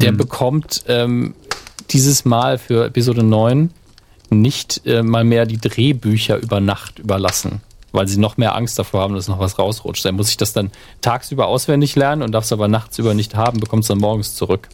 der 0.00 0.10
hm. 0.10 0.16
bekommt 0.16 0.84
ähm, 0.88 1.34
dieses 1.90 2.24
Mal 2.24 2.56
für 2.56 2.86
Episode 2.86 3.22
9 3.22 3.70
nicht 4.30 4.86
äh, 4.86 5.02
mal 5.02 5.24
mehr 5.24 5.46
die 5.46 5.58
Drehbücher 5.58 6.38
über 6.38 6.60
Nacht 6.60 6.98
überlassen, 6.98 7.60
weil 7.92 8.08
sie 8.08 8.18
noch 8.18 8.36
mehr 8.36 8.54
Angst 8.54 8.78
davor 8.78 9.02
haben, 9.02 9.14
dass 9.14 9.28
noch 9.28 9.38
was 9.38 9.58
rausrutscht. 9.58 10.04
Er 10.04 10.12
muss 10.12 10.28
sich 10.28 10.36
das 10.36 10.52
dann 10.52 10.70
tagsüber 11.00 11.46
auswendig 11.46 11.96
lernen 11.96 12.22
und 12.22 12.32
darf 12.32 12.44
es 12.44 12.52
aber 12.52 12.68
nachts 12.68 12.98
über 12.98 13.14
nicht 13.14 13.34
haben, 13.34 13.60
bekommt 13.60 13.82
es 13.82 13.88
dann 13.88 13.98
morgens 13.98 14.34
zurück. 14.34 14.68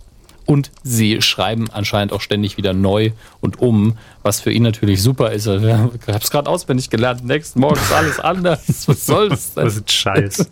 Und 0.46 0.70
sie 0.82 1.22
schreiben 1.22 1.70
anscheinend 1.70 2.12
auch 2.12 2.20
ständig 2.20 2.58
wieder 2.58 2.74
neu 2.74 3.12
und 3.40 3.60
um, 3.60 3.96
was 4.22 4.40
für 4.40 4.52
ihn 4.52 4.62
natürlich 4.62 5.02
super 5.02 5.32
ist. 5.32 5.46
Ich 5.46 5.62
habe 5.72 5.98
es 6.06 6.30
gerade 6.30 6.50
auswendig 6.50 6.90
gelernt. 6.90 7.24
Nächsten 7.24 7.60
Morgen 7.60 7.80
ist 7.80 7.92
alles 7.92 8.20
anders. 8.20 8.60
Was 8.86 9.06
soll 9.06 9.30
das 9.30 9.54
denn? 9.54 9.64
Was 9.64 9.76
ist 9.76 9.90
Scheiß. 9.90 10.50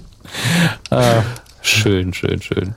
ah, 0.90 1.22
schön, 1.60 2.14
schön, 2.14 2.40
schön. 2.40 2.74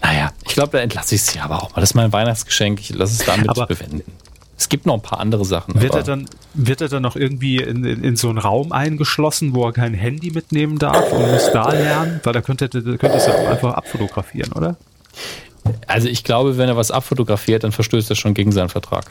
Naja, 0.00 0.32
ich 0.46 0.54
glaube, 0.54 0.72
da 0.72 0.78
entlasse 0.78 1.14
ich 1.14 1.22
es 1.22 1.34
ja 1.34 1.44
aber 1.44 1.62
auch 1.62 1.70
mal. 1.74 1.80
Das 1.80 1.90
ist 1.90 1.94
mein 1.94 2.12
Weihnachtsgeschenk. 2.12 2.80
Ich 2.80 2.94
lasse 2.94 3.20
es 3.20 3.26
damit 3.26 3.48
aber 3.48 3.66
bewenden. 3.66 4.10
Es 4.56 4.68
gibt 4.68 4.86
noch 4.86 4.94
ein 4.94 5.02
paar 5.02 5.20
andere 5.20 5.44
Sachen. 5.44 5.80
Wird, 5.80 5.94
er 5.94 6.02
dann, 6.02 6.28
wird 6.54 6.80
er 6.80 6.88
dann 6.88 7.02
noch 7.02 7.16
irgendwie 7.16 7.56
in, 7.56 7.84
in, 7.84 8.04
in, 8.04 8.16
so 8.16 8.28
einen 8.28 8.38
Raum 8.38 8.72
eingeschlossen, 8.72 9.54
wo 9.54 9.64
er 9.66 9.72
kein 9.72 9.94
Handy 9.94 10.30
mitnehmen 10.30 10.78
darf 10.78 11.12
und 11.12 11.30
muss 11.32 11.50
da 11.52 11.72
lernen? 11.72 12.20
Weil 12.22 12.32
da 12.32 12.40
könnte, 12.40 12.68
könnte 12.68 13.08
es 13.08 13.26
ja 13.26 13.34
einfach 13.50 13.74
abfotografieren, 13.74 14.52
oder? 14.52 14.76
Also 15.86 16.08
ich 16.08 16.24
glaube, 16.24 16.56
wenn 16.56 16.68
er 16.68 16.76
was 16.76 16.90
abfotografiert, 16.90 17.64
dann 17.64 17.72
verstößt 17.72 18.10
er 18.10 18.16
schon 18.16 18.34
gegen 18.34 18.52
seinen 18.52 18.68
Vertrag. 18.68 19.06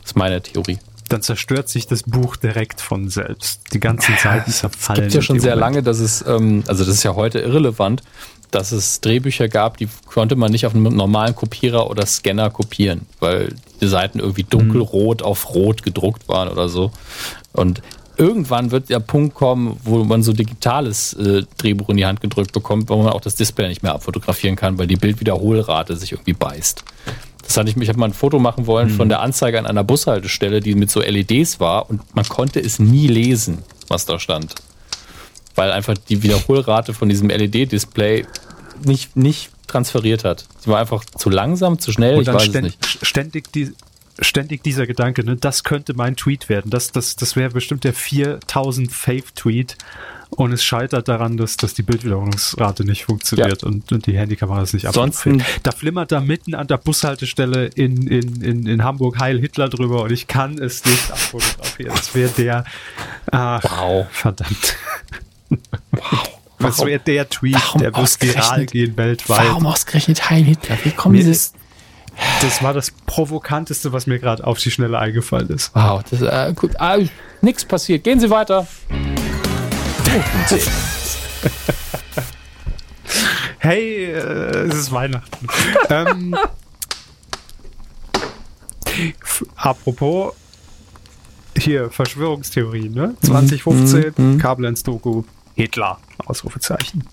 Das 0.00 0.10
ist 0.10 0.16
meine 0.16 0.40
Theorie. 0.40 0.78
Dann 1.08 1.22
zerstört 1.22 1.68
sich 1.68 1.88
das 1.88 2.04
Buch 2.04 2.36
direkt 2.36 2.80
von 2.80 3.08
selbst. 3.08 3.62
Die 3.72 3.80
ganzen 3.80 4.16
Seiten 4.16 4.50
zerfallen. 4.52 5.00
Es 5.00 5.04
gibt 5.06 5.14
ja 5.14 5.22
schon 5.22 5.40
sehr 5.40 5.56
lange, 5.56 5.82
dass 5.82 5.98
es, 5.98 6.24
ähm, 6.26 6.62
also 6.68 6.84
das 6.84 6.94
ist 6.94 7.02
ja 7.02 7.16
heute 7.16 7.40
irrelevant, 7.40 8.02
dass 8.50 8.72
es 8.72 9.00
Drehbücher 9.00 9.48
gab, 9.48 9.76
die 9.76 9.88
konnte 10.06 10.36
man 10.36 10.52
nicht 10.52 10.66
auf 10.66 10.74
einem 10.74 10.94
normalen 10.94 11.34
Kopierer 11.34 11.90
oder 11.90 12.06
Scanner 12.06 12.50
kopieren, 12.50 13.02
weil 13.18 13.54
die 13.80 13.86
Seiten 13.86 14.18
irgendwie 14.18 14.44
dunkelrot 14.44 15.20
mhm. 15.20 15.26
auf 15.26 15.54
rot 15.54 15.82
gedruckt 15.82 16.28
waren 16.28 16.48
oder 16.48 16.68
so. 16.68 16.90
Und 17.52 17.82
irgendwann 18.16 18.70
wird 18.70 18.90
der 18.90 19.00
Punkt 19.00 19.34
kommen, 19.34 19.78
wo 19.82 20.04
man 20.04 20.22
so 20.22 20.32
digitales 20.32 21.14
äh, 21.14 21.42
Drehbuch 21.56 21.88
in 21.88 21.96
die 21.96 22.06
Hand 22.06 22.20
gedrückt 22.20 22.52
bekommt, 22.52 22.90
wo 22.90 22.96
man 22.96 23.12
auch 23.12 23.20
das 23.20 23.34
Display 23.34 23.68
nicht 23.68 23.82
mehr 23.82 23.94
abfotografieren 23.94 24.56
kann, 24.56 24.78
weil 24.78 24.86
die 24.86 24.96
Bildwiederholrate 24.96 25.96
sich 25.96 26.12
irgendwie 26.12 26.34
beißt. 26.34 26.84
Das 27.42 27.56
hatte 27.56 27.70
ich 27.70 27.76
mich, 27.76 27.84
ich 27.84 27.88
habe 27.88 27.98
mal 27.98 28.06
ein 28.06 28.12
Foto 28.12 28.38
machen 28.38 28.66
wollen 28.66 28.88
mhm. 28.88 28.96
von 28.96 29.08
der 29.08 29.20
Anzeige 29.20 29.58
an 29.58 29.66
einer 29.66 29.84
Bushaltestelle, 29.84 30.60
die 30.60 30.74
mit 30.74 30.90
so 30.90 31.00
LEDs 31.00 31.60
war 31.60 31.88
und 31.88 32.14
man 32.14 32.24
konnte 32.28 32.60
es 32.60 32.78
nie 32.78 33.08
lesen, 33.08 33.58
was 33.88 34.04
da 34.04 34.18
stand. 34.18 34.54
Weil 35.54 35.72
einfach 35.72 35.96
die 35.96 36.22
Wiederholrate 36.22 36.94
von 36.94 37.08
diesem 37.08 37.28
LED-Display 37.28 38.24
nicht, 38.84 39.16
nicht 39.16 39.50
transferiert 39.66 40.24
hat. 40.24 40.46
Sie 40.58 40.70
war 40.70 40.78
einfach 40.80 41.04
zu 41.04 41.30
langsam, 41.30 41.78
zu 41.78 41.92
schnell, 41.92 42.16
und 42.16 42.22
ich 42.22 42.28
weiß 42.28 42.48
es 42.48 42.62
nicht. 42.62 42.98
Ständig 43.02 43.52
die, 43.52 43.72
ständig 44.18 44.62
dieser 44.62 44.86
Gedanke, 44.86 45.24
ne, 45.24 45.36
das 45.36 45.64
könnte 45.64 45.94
mein 45.94 46.16
Tweet 46.16 46.48
werden. 46.48 46.70
Das, 46.70 46.92
das, 46.92 47.16
das 47.16 47.36
wäre 47.36 47.50
bestimmt 47.50 47.84
der 47.84 47.94
4000 47.94 48.92
Fave-Tweet. 48.92 49.76
Und 50.30 50.52
es 50.52 50.62
scheitert 50.62 51.08
daran, 51.08 51.36
dass, 51.36 51.56
dass 51.56 51.74
die 51.74 51.82
Bildwiederholungsrate 51.82 52.84
nicht 52.84 53.04
funktioniert 53.04 53.62
ja. 53.62 53.68
und, 53.68 53.90
und 53.90 54.06
die 54.06 54.16
Handykameras 54.16 54.72
nicht 54.72 54.86
abfilmen. 54.86 55.42
Da 55.64 55.72
flimmert 55.72 56.12
da 56.12 56.20
mitten 56.20 56.54
an 56.54 56.68
der 56.68 56.78
Bushaltestelle 56.78 57.66
in, 57.66 58.06
in, 58.06 58.40
in, 58.40 58.66
in 58.66 58.84
Hamburg 58.84 59.18
Heil 59.18 59.40
Hitler 59.40 59.68
drüber 59.68 60.04
und 60.04 60.12
ich 60.12 60.28
kann 60.28 60.58
es 60.58 60.84
nicht 60.84 61.10
abfotografieren. 61.10 61.94
Das 61.96 62.14
wäre 62.14 62.30
der. 62.30 62.64
Ah, 63.32 63.60
wow. 63.60 64.06
Verdammt. 64.12 64.76
Wow. 65.92 66.38
Das 66.58 66.84
wäre 66.84 67.00
der 67.00 67.28
Tweet, 67.28 67.54
warum 67.54 67.80
der 67.80 67.96
wird 67.96 68.22
viral 68.22 68.66
gehen 68.66 68.96
weltweit. 68.96 69.48
Warum 69.48 69.66
ausgerechnet 69.66 70.28
Heil 70.28 70.44
Hitler? 70.44 70.76
Wie 70.84 70.90
kommen 70.90 71.12
mir 71.12 71.18
dieses 71.18 71.54
das 72.42 72.62
war 72.62 72.72
das 72.74 72.90
Provokanteste, 73.06 73.92
was 73.92 74.06
mir 74.06 74.18
gerade 74.18 74.46
auf 74.46 74.58
die 74.58 74.70
Schnelle 74.70 74.98
eingefallen 74.98 75.48
ist. 75.48 75.74
Wow, 75.74 76.02
das, 76.08 76.20
äh, 76.20 76.52
gut, 76.54 76.78
ah, 76.78 76.98
nichts 77.40 77.64
passiert. 77.64 78.04
Gehen 78.04 78.20
Sie 78.20 78.30
weiter. 78.30 78.66
hey, 83.58 84.04
äh, 84.04 84.66
es 84.66 84.74
ist 84.74 84.92
Weihnachten. 84.92 85.46
ähm, 85.88 86.36
apropos 89.56 90.34
hier 91.56 91.90
Verschwörungstheorien, 91.90 92.92
ne? 92.92 93.14
2015, 93.22 94.14
mhm, 94.16 94.32
mhm. 94.32 94.40
Koblenz-Doku, 94.40 95.24
Hitler, 95.60 95.98
Ausrufezeichen. 96.24 97.04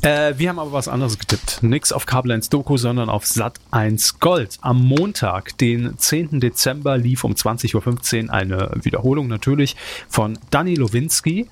Äh, 0.00 0.38
wir 0.38 0.48
haben 0.48 0.58
aber 0.58 0.72
was 0.72 0.88
anderes 0.88 1.18
getippt. 1.18 1.62
Nix 1.62 1.92
auf 1.92 2.06
Kabel 2.06 2.32
1 2.32 2.48
Doku, 2.48 2.78
sondern 2.78 3.10
auf 3.10 3.26
Sat 3.26 3.58
1 3.72 4.20
Gold. 4.20 4.56
Am 4.62 4.82
Montag, 4.82 5.58
den 5.58 5.98
10. 5.98 6.40
Dezember, 6.40 6.96
lief 6.96 7.24
um 7.24 7.34
20.15 7.34 8.24
Uhr 8.28 8.32
eine 8.32 8.70
Wiederholung 8.80 9.26
natürlich 9.28 9.76
von 10.08 10.38
Danny 10.48 10.76
Lowinski. 10.76 11.50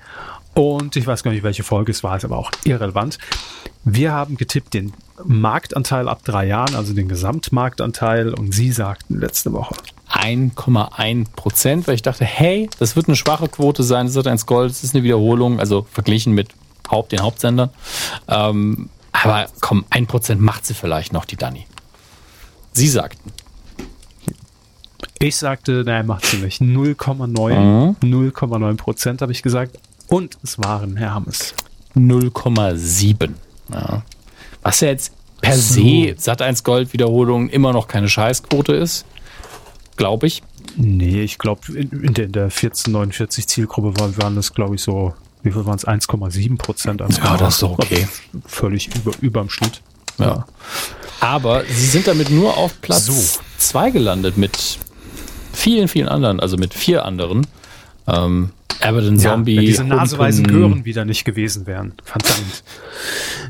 Und 0.55 0.95
ich 0.95 1.05
weiß 1.05 1.21
gar 1.21 1.29
nicht, 1.29 1.43
welche 1.43 1.61
Folge 1.61 1.91
es 1.91 2.03
war, 2.03 2.17
ist 2.17 2.25
aber 2.25 2.39
auch 2.39 2.49
irrelevant. 2.63 3.19
Wir 3.83 4.13
haben 4.13 4.37
getippt 4.37 4.73
den 4.73 4.91
Marktanteil 5.23 6.07
ab 6.07 6.21
drei 6.23 6.47
Jahren, 6.47 6.75
also 6.75 6.93
den 6.93 7.07
Gesamtmarktanteil. 7.07 8.33
Und 8.33 8.53
Sie 8.53 8.71
sagten 8.71 9.19
letzte 9.19 9.53
Woche 9.53 9.75
1,1 10.09 11.27
Prozent, 11.35 11.87
weil 11.87 11.95
ich 11.95 12.01
dachte, 12.01 12.25
hey, 12.25 12.69
das 12.79 12.95
wird 12.95 13.07
eine 13.07 13.15
schwache 13.15 13.47
Quote 13.47 13.83
sein, 13.83 14.07
das 14.07 14.15
ist 14.15 14.27
1 14.27 14.45
Gold, 14.45 14.71
das 14.71 14.83
ist 14.83 14.95
eine 14.95 15.03
Wiederholung, 15.03 15.59
also 15.59 15.85
verglichen 15.91 16.33
mit 16.33 16.49
Haupt, 16.89 17.11
den 17.11 17.21
Hauptsendern. 17.21 17.69
Ähm, 18.27 18.89
aber 19.11 19.47
komm, 19.59 19.85
ein 19.89 20.07
Prozent 20.07 20.41
macht 20.41 20.65
sie 20.65 20.73
vielleicht 20.73 21.13
noch, 21.13 21.25
die 21.25 21.35
Dani. 21.35 21.65
Sie 22.73 22.87
sagten. 22.87 23.31
Ich 25.19 25.35
sagte, 25.35 25.83
nein, 25.85 26.05
macht 26.05 26.25
sie 26.25 26.37
nicht. 26.37 26.61
0,9. 26.61 27.59
Mhm. 27.59 27.95
0,9 28.01 28.77
Prozent 28.77 29.21
habe 29.21 29.31
ich 29.31 29.41
gesagt. 29.41 29.79
Und 30.07 30.37
es 30.43 30.59
waren, 30.59 30.95
Herr 30.95 31.15
Hammes. 31.15 31.55
0,7. 31.95 33.31
Ja. 33.73 34.03
Was 34.61 34.79
ja 34.81 34.89
jetzt 34.89 35.13
per 35.41 35.55
so. 35.55 35.81
se 35.81 36.15
Sat 36.17 36.41
1 36.41 36.63
Gold 36.63 36.93
Wiederholung 36.93 37.49
immer 37.49 37.73
noch 37.73 37.87
keine 37.87 38.09
Scheißquote 38.09 38.73
ist. 38.73 39.05
Glaube 39.95 40.27
ich. 40.27 40.43
Nee, 40.75 41.23
ich 41.23 41.37
glaube, 41.37 41.61
in, 41.73 41.89
in, 42.03 42.13
der, 42.13 42.25
in 42.25 42.31
der 42.31 42.43
1449 42.45 43.47
Zielgruppe 43.47 43.99
waren, 43.99 44.17
waren 44.17 44.35
das, 44.35 44.53
glaube 44.53 44.75
ich, 44.75 44.81
so 44.81 45.13
wie 45.43 45.51
viel 45.51 45.65
waren 45.65 45.75
es? 45.75 45.87
1,7 45.87 46.57
Prozent. 46.57 47.01
Ja, 47.01 47.37
das 47.37 47.55
ist 47.55 47.63
doch 47.63 47.79
okay. 47.79 48.07
Völlig 48.45 48.93
über, 48.95 49.11
über 49.21 49.41
dem 49.41 49.49
Schnitt. 49.49 49.81
Ja. 50.17 50.45
Aber 51.19 51.63
sie 51.65 51.85
sind 51.85 52.07
damit 52.07 52.29
nur 52.29 52.57
auf 52.57 52.81
Platz 52.81 53.39
2 53.57 53.87
so. 53.87 53.93
gelandet 53.93 54.37
mit 54.37 54.79
vielen, 55.53 55.87
vielen 55.87 56.07
anderen, 56.07 56.39
also 56.39 56.57
mit 56.57 56.73
vier 56.73 57.05
anderen. 57.05 57.47
Ähm, 58.07 58.51
Abaddon 58.81 59.17
Zombie. 59.17 59.53
Ja, 59.53 59.59
wenn 59.59 59.65
diese 59.65 59.83
naseweisen 59.83 60.45
Gören 60.47 60.85
wieder 60.85 61.05
nicht 61.05 61.23
gewesen 61.23 61.65
wären. 61.65 61.93
Verdammt. 62.03 62.63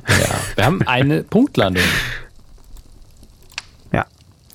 Ja, 0.07 0.35
wir 0.57 0.65
haben 0.65 0.81
eine 0.81 1.23
Punktlandung. 1.23 1.83
Ja. 3.93 4.05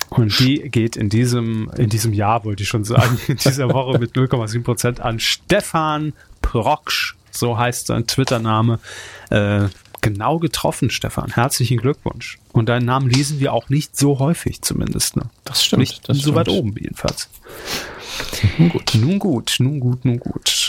Und 0.09 0.39
die 0.39 0.69
geht 0.69 0.95
in 0.95 1.09
diesem, 1.09 1.71
in 1.75 1.89
diesem 1.89 2.13
Jahr, 2.13 2.45
wollte 2.45 2.61
ich 2.63 2.69
schon 2.69 2.83
sagen, 2.83 3.19
in 3.27 3.37
dieser 3.37 3.73
Woche 3.73 3.97
mit 3.97 4.13
0,7 4.13 4.63
Prozent 4.63 4.99
an 4.99 5.19
Stefan 5.19 6.13
Proksch 6.41 7.15
so 7.35 7.57
heißt 7.57 7.87
sein 7.87 8.07
Twitter-Name. 8.07 8.79
Äh, 9.29 9.67
genau 10.01 10.39
getroffen, 10.39 10.89
Stefan. 10.89 11.31
Herzlichen 11.31 11.77
Glückwunsch. 11.77 12.37
Und 12.51 12.69
deinen 12.69 12.85
Namen 12.85 13.09
lesen 13.09 13.39
wir 13.39 13.53
auch 13.53 13.69
nicht 13.69 13.97
so 13.97 14.19
häufig 14.19 14.61
zumindest. 14.61 15.15
Ne? 15.15 15.23
Das 15.45 15.65
stimmt. 15.65 15.79
Nicht 15.79 16.09
das 16.09 16.17
so 16.17 16.21
stimmt. 16.23 16.35
weit 16.35 16.49
oben 16.49 16.75
jedenfalls. 16.77 17.29
Nun 18.57 18.69
gut, 18.69 18.91
nun 18.95 19.19
gut, 19.19 19.55
nun 19.59 19.79
gut, 19.79 20.05
nun 20.05 20.19
gut. 20.19 20.62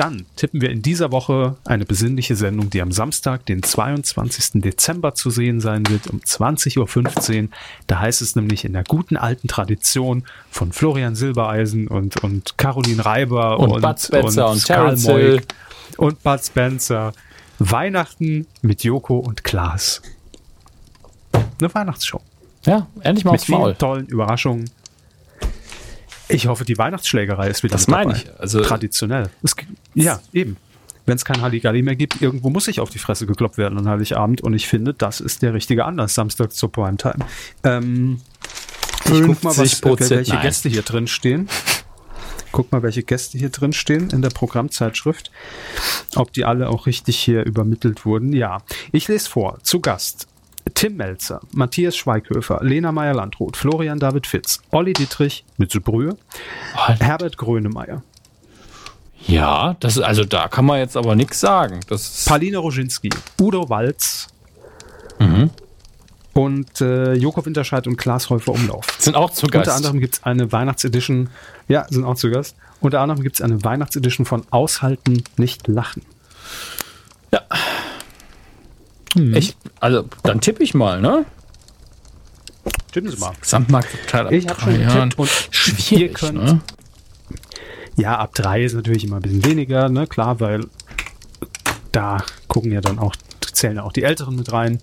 Dann 0.00 0.24
tippen 0.34 0.62
wir 0.62 0.70
in 0.70 0.80
dieser 0.80 1.12
Woche 1.12 1.56
eine 1.66 1.84
besinnliche 1.84 2.34
Sendung, 2.34 2.70
die 2.70 2.80
am 2.80 2.90
Samstag, 2.90 3.44
den 3.44 3.62
22. 3.62 4.62
Dezember 4.62 5.14
zu 5.14 5.28
sehen 5.28 5.60
sein 5.60 5.86
wird, 5.90 6.06
um 6.06 6.20
20.15 6.20 7.42
Uhr. 7.42 7.48
Da 7.86 7.98
heißt 8.00 8.22
es 8.22 8.34
nämlich 8.34 8.64
in 8.64 8.72
der 8.72 8.82
guten 8.82 9.18
alten 9.18 9.46
Tradition 9.46 10.24
von 10.50 10.72
Florian 10.72 11.16
Silbereisen 11.16 11.86
und, 11.86 12.16
und 12.24 12.56
Caroline 12.56 13.04
Reiber 13.04 13.58
und, 13.58 13.72
und 13.72 13.82
Bud 13.82 14.00
Spencer 14.00 14.46
und, 14.46 14.52
und 14.54 14.64
Terence 14.64 15.06
Hill 15.06 15.42
und 15.98 16.22
Bud 16.22 16.40
Spencer. 16.42 17.12
Weihnachten 17.58 18.46
mit 18.62 18.82
Joko 18.82 19.18
und 19.18 19.44
Klaas. 19.44 20.00
Eine 21.60 21.74
Weihnachtsshow. 21.74 22.22
Ja, 22.64 22.86
endlich 23.02 23.26
mal 23.26 23.32
mit 23.32 23.42
vielen 23.42 23.58
Maul. 23.58 23.74
tollen 23.74 24.06
Überraschungen. 24.06 24.70
Ich 26.30 26.46
hoffe, 26.46 26.64
die 26.64 26.78
Weihnachtsschlägerei 26.78 27.48
ist 27.48 27.62
wieder 27.62 27.72
Das 27.72 27.88
meine 27.88 28.12
ich. 28.16 28.30
Also 28.38 28.62
traditionell. 28.62 29.30
Es, 29.42 29.54
ja, 30.04 30.20
eben. 30.32 30.56
Wenn 31.06 31.16
es 31.16 31.24
kein 31.24 31.40
Halligalli 31.40 31.82
mehr 31.82 31.96
gibt, 31.96 32.22
irgendwo 32.22 32.50
muss 32.50 32.68
ich 32.68 32.78
auf 32.78 32.90
die 32.90 32.98
Fresse 32.98 33.26
gekloppt 33.26 33.58
werden 33.58 33.78
an 33.78 33.88
Heiligabend. 33.88 34.42
Und 34.42 34.54
ich 34.54 34.68
finde, 34.68 34.94
das 34.94 35.20
ist 35.20 35.42
der 35.42 35.54
richtige 35.54 35.84
Anlass, 35.84 36.14
Samstag 36.14 36.52
zur 36.52 36.70
Primetime. 36.70 37.16
Ähm, 37.64 38.20
ich 39.06 39.22
guck 39.22 39.42
mal, 39.42 39.56
was, 39.56 39.82
welche 39.82 40.34
Nein. 40.34 40.42
Gäste 40.42 40.68
hier 40.68 40.82
drin 40.82 41.06
stehen. 41.06 41.48
Guck 42.52 42.70
mal, 42.70 42.82
welche 42.82 43.02
Gäste 43.02 43.38
hier 43.38 43.48
drin 43.48 43.72
stehen 43.72 44.10
in 44.10 44.22
der 44.22 44.30
Programmzeitschrift. 44.30 45.30
Ob 46.16 46.32
die 46.32 46.44
alle 46.44 46.68
auch 46.68 46.86
richtig 46.86 47.18
hier 47.18 47.44
übermittelt 47.44 48.04
wurden. 48.04 48.32
Ja, 48.32 48.62
ich 48.92 49.08
lese 49.08 49.28
vor. 49.28 49.58
Zu 49.62 49.80
Gast. 49.80 50.28
Tim 50.74 50.96
Melzer, 50.96 51.40
Matthias 51.52 51.96
Schweighöfer, 51.96 52.60
Lena 52.62 52.92
Meyer-Landrut, 52.92 53.56
Florian 53.56 53.98
David 53.98 54.26
Fitz, 54.26 54.60
Olli 54.70 54.92
Dietrich 54.92 55.44
mit 55.56 55.72
Brühe, 55.82 56.16
Herbert 56.74 57.38
Grönemeyer. 57.38 58.02
Ja, 59.26 59.76
das, 59.80 59.98
also 59.98 60.24
da 60.24 60.48
kann 60.48 60.64
man 60.64 60.78
jetzt 60.78 60.96
aber 60.96 61.14
nichts 61.14 61.40
sagen. 61.40 61.80
Das 61.88 62.24
Paulina 62.26 62.58
Roginski, 62.58 63.10
Udo 63.40 63.68
Walz, 63.68 64.28
mhm 65.18 65.50
und 66.32 66.80
äh, 66.80 67.14
Joko 67.14 67.44
Winterscheid 67.44 67.86
und 67.86 67.96
Klaas 67.96 68.30
Häufer 68.30 68.52
Umlauf. 68.52 68.86
Sind 68.98 69.16
auch 69.16 69.30
zu 69.30 69.46
Gast. 69.46 69.66
Unter 69.66 69.74
anderem 69.74 70.00
gibt 70.00 70.14
es 70.14 70.24
eine 70.24 70.50
Weihnachtsedition, 70.52 71.28
ja, 71.68 71.86
sind 71.88 72.04
auch 72.04 72.14
zu 72.14 72.30
Gast. 72.30 72.56
Unter 72.80 73.00
anderem 73.00 73.22
gibt 73.22 73.36
es 73.36 73.42
eine 73.42 73.62
Weihnachtsedition 73.64 74.26
von 74.26 74.44
Aushalten, 74.50 75.24
nicht 75.36 75.66
lachen. 75.68 76.02
Ja. 77.32 77.42
Hm. 79.14 79.34
Ich, 79.34 79.56
also, 79.80 80.08
dann 80.22 80.40
tippe 80.40 80.62
ich 80.62 80.74
mal, 80.74 81.00
ne? 81.00 81.26
Tippen 82.92 83.10
Sie 83.10 83.18
mal. 83.18 83.32
Gesamtmarktanteil 83.40 84.32
Ich 84.34 84.48
habe 84.48 84.60
schon 84.60 84.78
getippt 84.78 85.18
und 85.18 85.30
schwierig, 85.50 86.14
könnt, 86.14 86.44
ne? 86.44 86.60
Ja, 88.00 88.18
ab 88.18 88.34
drei 88.34 88.64
ist 88.64 88.74
natürlich 88.74 89.04
immer 89.04 89.16
ein 89.16 89.22
bisschen 89.22 89.44
weniger, 89.44 89.90
ne? 89.90 90.06
Klar, 90.06 90.40
weil 90.40 90.66
da 91.92 92.24
gucken 92.48 92.72
ja 92.72 92.80
dann 92.80 92.98
auch, 92.98 93.14
zählen 93.52 93.76
ja 93.76 93.82
auch 93.82 93.92
die 93.92 94.04
Älteren 94.04 94.36
mit 94.36 94.50
rein. 94.52 94.80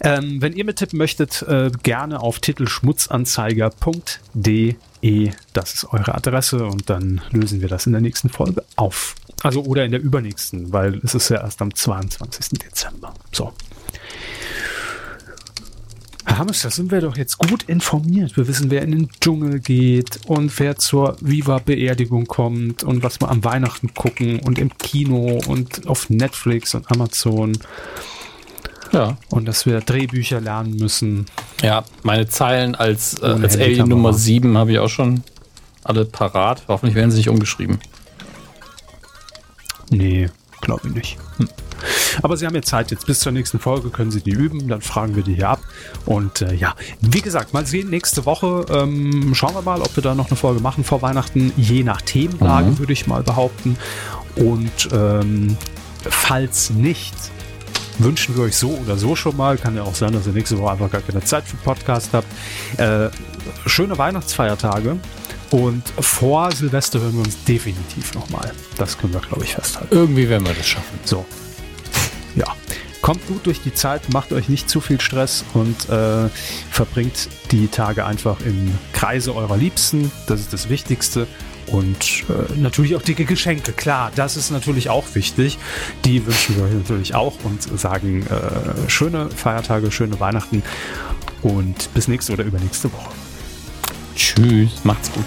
Ähm, 0.00 0.40
wenn 0.40 0.52
ihr 0.52 0.64
mittippen 0.64 0.98
möchtet, 0.98 1.42
äh, 1.42 1.72
gerne 1.82 2.20
auf 2.20 2.38
titelschmutzanzeiger.de. 2.38 5.32
Das 5.52 5.74
ist 5.74 5.92
eure 5.92 6.14
Adresse 6.14 6.66
und 6.66 6.88
dann 6.88 7.20
lösen 7.30 7.60
wir 7.60 7.68
das 7.68 7.86
in 7.86 7.92
der 7.92 8.00
nächsten 8.00 8.28
Folge 8.28 8.62
auf. 8.76 9.16
Also 9.42 9.64
oder 9.64 9.84
in 9.84 9.90
der 9.90 10.00
übernächsten, 10.00 10.72
weil 10.72 11.00
es 11.02 11.14
ist 11.14 11.30
ja 11.30 11.40
erst 11.40 11.60
am 11.62 11.74
22. 11.74 12.60
Dezember. 12.60 13.12
So. 13.32 13.52
Hammes, 16.26 16.62
da 16.62 16.70
sind 16.70 16.90
wir 16.90 17.00
doch 17.00 17.16
jetzt 17.16 17.38
gut 17.38 17.64
informiert. 17.64 18.36
Wir 18.36 18.48
wissen, 18.48 18.70
wer 18.70 18.82
in 18.82 18.92
den 18.92 19.08
Dschungel 19.20 19.60
geht 19.60 20.20
und 20.26 20.58
wer 20.58 20.76
zur 20.76 21.16
Viva-Beerdigung 21.20 22.26
kommt 22.26 22.82
und 22.82 23.02
was 23.02 23.20
wir 23.20 23.30
am 23.30 23.44
Weihnachten 23.44 23.92
gucken 23.94 24.40
und 24.40 24.58
im 24.58 24.76
Kino 24.78 25.40
und 25.46 25.86
auf 25.86 26.10
Netflix 26.10 26.74
und 26.74 26.90
Amazon. 26.90 27.52
Ja. 28.92 29.18
Und 29.28 29.46
dass 29.46 29.66
wir 29.66 29.80
Drehbücher 29.80 30.40
lernen 30.40 30.76
müssen. 30.76 31.26
Ja, 31.62 31.84
meine 32.02 32.28
Zeilen 32.28 32.74
als, 32.74 33.20
äh, 33.20 33.26
als 33.26 33.56
Alien. 33.56 33.88
Nummer 33.88 34.12
7 34.12 34.56
habe 34.56 34.72
ich 34.72 34.78
auch 34.78 34.88
schon 34.88 35.22
alle 35.82 36.04
parat. 36.04 36.62
Hoffentlich 36.68 36.94
werden 36.94 37.10
sie 37.10 37.18
nicht 37.18 37.28
umgeschrieben. 37.28 37.80
Nee, 39.90 40.30
glaube 40.60 40.88
ich 40.88 40.94
nicht. 40.94 41.18
Hm. 41.36 41.48
Aber 42.22 42.36
Sie 42.36 42.46
haben 42.46 42.54
jetzt 42.54 42.68
Zeit, 42.68 42.90
jetzt 42.90 43.06
bis 43.06 43.20
zur 43.20 43.32
nächsten 43.32 43.58
Folge 43.58 43.90
können 43.90 44.10
Sie 44.10 44.20
die 44.20 44.30
üben, 44.32 44.68
dann 44.68 44.80
fragen 44.80 45.16
wir 45.16 45.22
die 45.22 45.34
hier 45.34 45.48
ab. 45.50 45.60
Und 46.06 46.42
äh, 46.42 46.54
ja, 46.54 46.74
wie 47.00 47.20
gesagt, 47.20 47.52
mal 47.54 47.66
sehen, 47.66 47.90
nächste 47.90 48.24
Woche 48.26 48.64
ähm, 48.70 49.34
schauen 49.34 49.54
wir 49.54 49.62
mal, 49.62 49.80
ob 49.80 49.94
wir 49.96 50.02
da 50.02 50.14
noch 50.14 50.28
eine 50.28 50.36
Folge 50.36 50.60
machen 50.60 50.84
vor 50.84 51.02
Weihnachten, 51.02 51.52
je 51.56 51.82
nach 51.82 52.00
Themenlage, 52.02 52.70
Mhm. 52.70 52.78
würde 52.78 52.92
ich 52.92 53.06
mal 53.06 53.22
behaupten. 53.22 53.76
Und 54.36 54.88
ähm, 54.92 55.56
falls 56.02 56.70
nicht, 56.70 57.14
wünschen 57.98 58.36
wir 58.36 58.44
euch 58.44 58.56
so 58.56 58.70
oder 58.84 58.96
so 58.96 59.14
schon 59.14 59.36
mal, 59.36 59.56
kann 59.56 59.76
ja 59.76 59.82
auch 59.82 59.94
sein, 59.94 60.12
dass 60.12 60.26
ihr 60.26 60.32
nächste 60.32 60.58
Woche 60.58 60.72
einfach 60.72 60.90
gar 60.90 61.00
keine 61.02 61.22
Zeit 61.22 61.44
für 61.44 61.56
Podcast 61.58 62.10
habt. 62.12 62.26
Äh, 62.78 63.08
schöne 63.66 63.96
Weihnachtsfeiertage. 63.98 64.96
Und 65.50 65.84
vor 66.00 66.50
Silvester 66.50 67.00
hören 67.00 67.12
wir 67.14 67.20
uns 67.24 67.44
definitiv 67.44 68.12
nochmal. 68.14 68.50
Das 68.76 68.98
können 68.98 69.12
wir, 69.12 69.20
glaube 69.20 69.44
ich, 69.44 69.54
festhalten. 69.54 69.94
Irgendwie 69.94 70.28
werden 70.28 70.44
wir 70.46 70.54
das 70.54 70.66
schaffen. 70.66 70.98
So. 71.04 71.24
Ja. 72.34 72.46
Kommt 73.00 73.26
gut 73.26 73.44
durch 73.44 73.60
die 73.60 73.74
Zeit, 73.74 74.10
macht 74.14 74.32
euch 74.32 74.48
nicht 74.48 74.70
zu 74.70 74.80
viel 74.80 74.98
Stress 74.98 75.44
und 75.52 75.90
äh, 75.90 76.30
verbringt 76.70 77.28
die 77.50 77.68
Tage 77.68 78.06
einfach 78.06 78.40
im 78.40 78.78
Kreise 78.94 79.34
eurer 79.36 79.58
Liebsten. 79.58 80.10
Das 80.26 80.40
ist 80.40 80.54
das 80.54 80.70
Wichtigste. 80.70 81.26
Und 81.66 82.24
äh, 82.28 82.58
natürlich 82.58 82.96
auch 82.96 83.02
dicke 83.02 83.24
Geschenke. 83.24 83.72
Klar, 83.72 84.10
das 84.14 84.36
ist 84.36 84.50
natürlich 84.50 84.90
auch 84.90 85.04
wichtig. 85.14 85.58
Die 86.04 86.24
wünschen 86.24 86.56
wir 86.56 86.64
euch 86.64 86.72
natürlich 86.72 87.14
auch 87.14 87.34
und 87.42 87.62
sagen 87.78 88.26
äh, 88.26 88.88
schöne 88.90 89.28
Feiertage, 89.30 89.90
schöne 89.90 90.18
Weihnachten 90.20 90.62
und 91.42 91.92
bis 91.94 92.08
nächste 92.08 92.32
oder 92.32 92.44
übernächste 92.44 92.92
Woche. 92.92 93.10
Tschüss, 94.14 94.84
macht's 94.84 95.10
gut. 95.12 95.26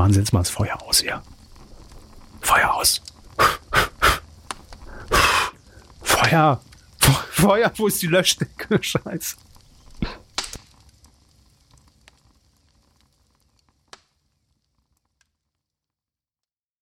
Machen 0.00 0.14
Sie 0.14 0.20
jetzt 0.20 0.32
mal 0.32 0.38
das 0.40 0.48
Feuer 0.48 0.80
aus 0.80 1.00
hier. 1.00 1.20
Feuer 2.40 2.72
aus. 2.74 3.02
Feuer. 6.02 6.58
Fe- 6.98 7.12
Feuer, 7.32 7.70
wo 7.76 7.86
ist 7.86 8.00
die 8.00 8.06
Löschdecke? 8.06 8.78
Scheiße. 8.82 9.36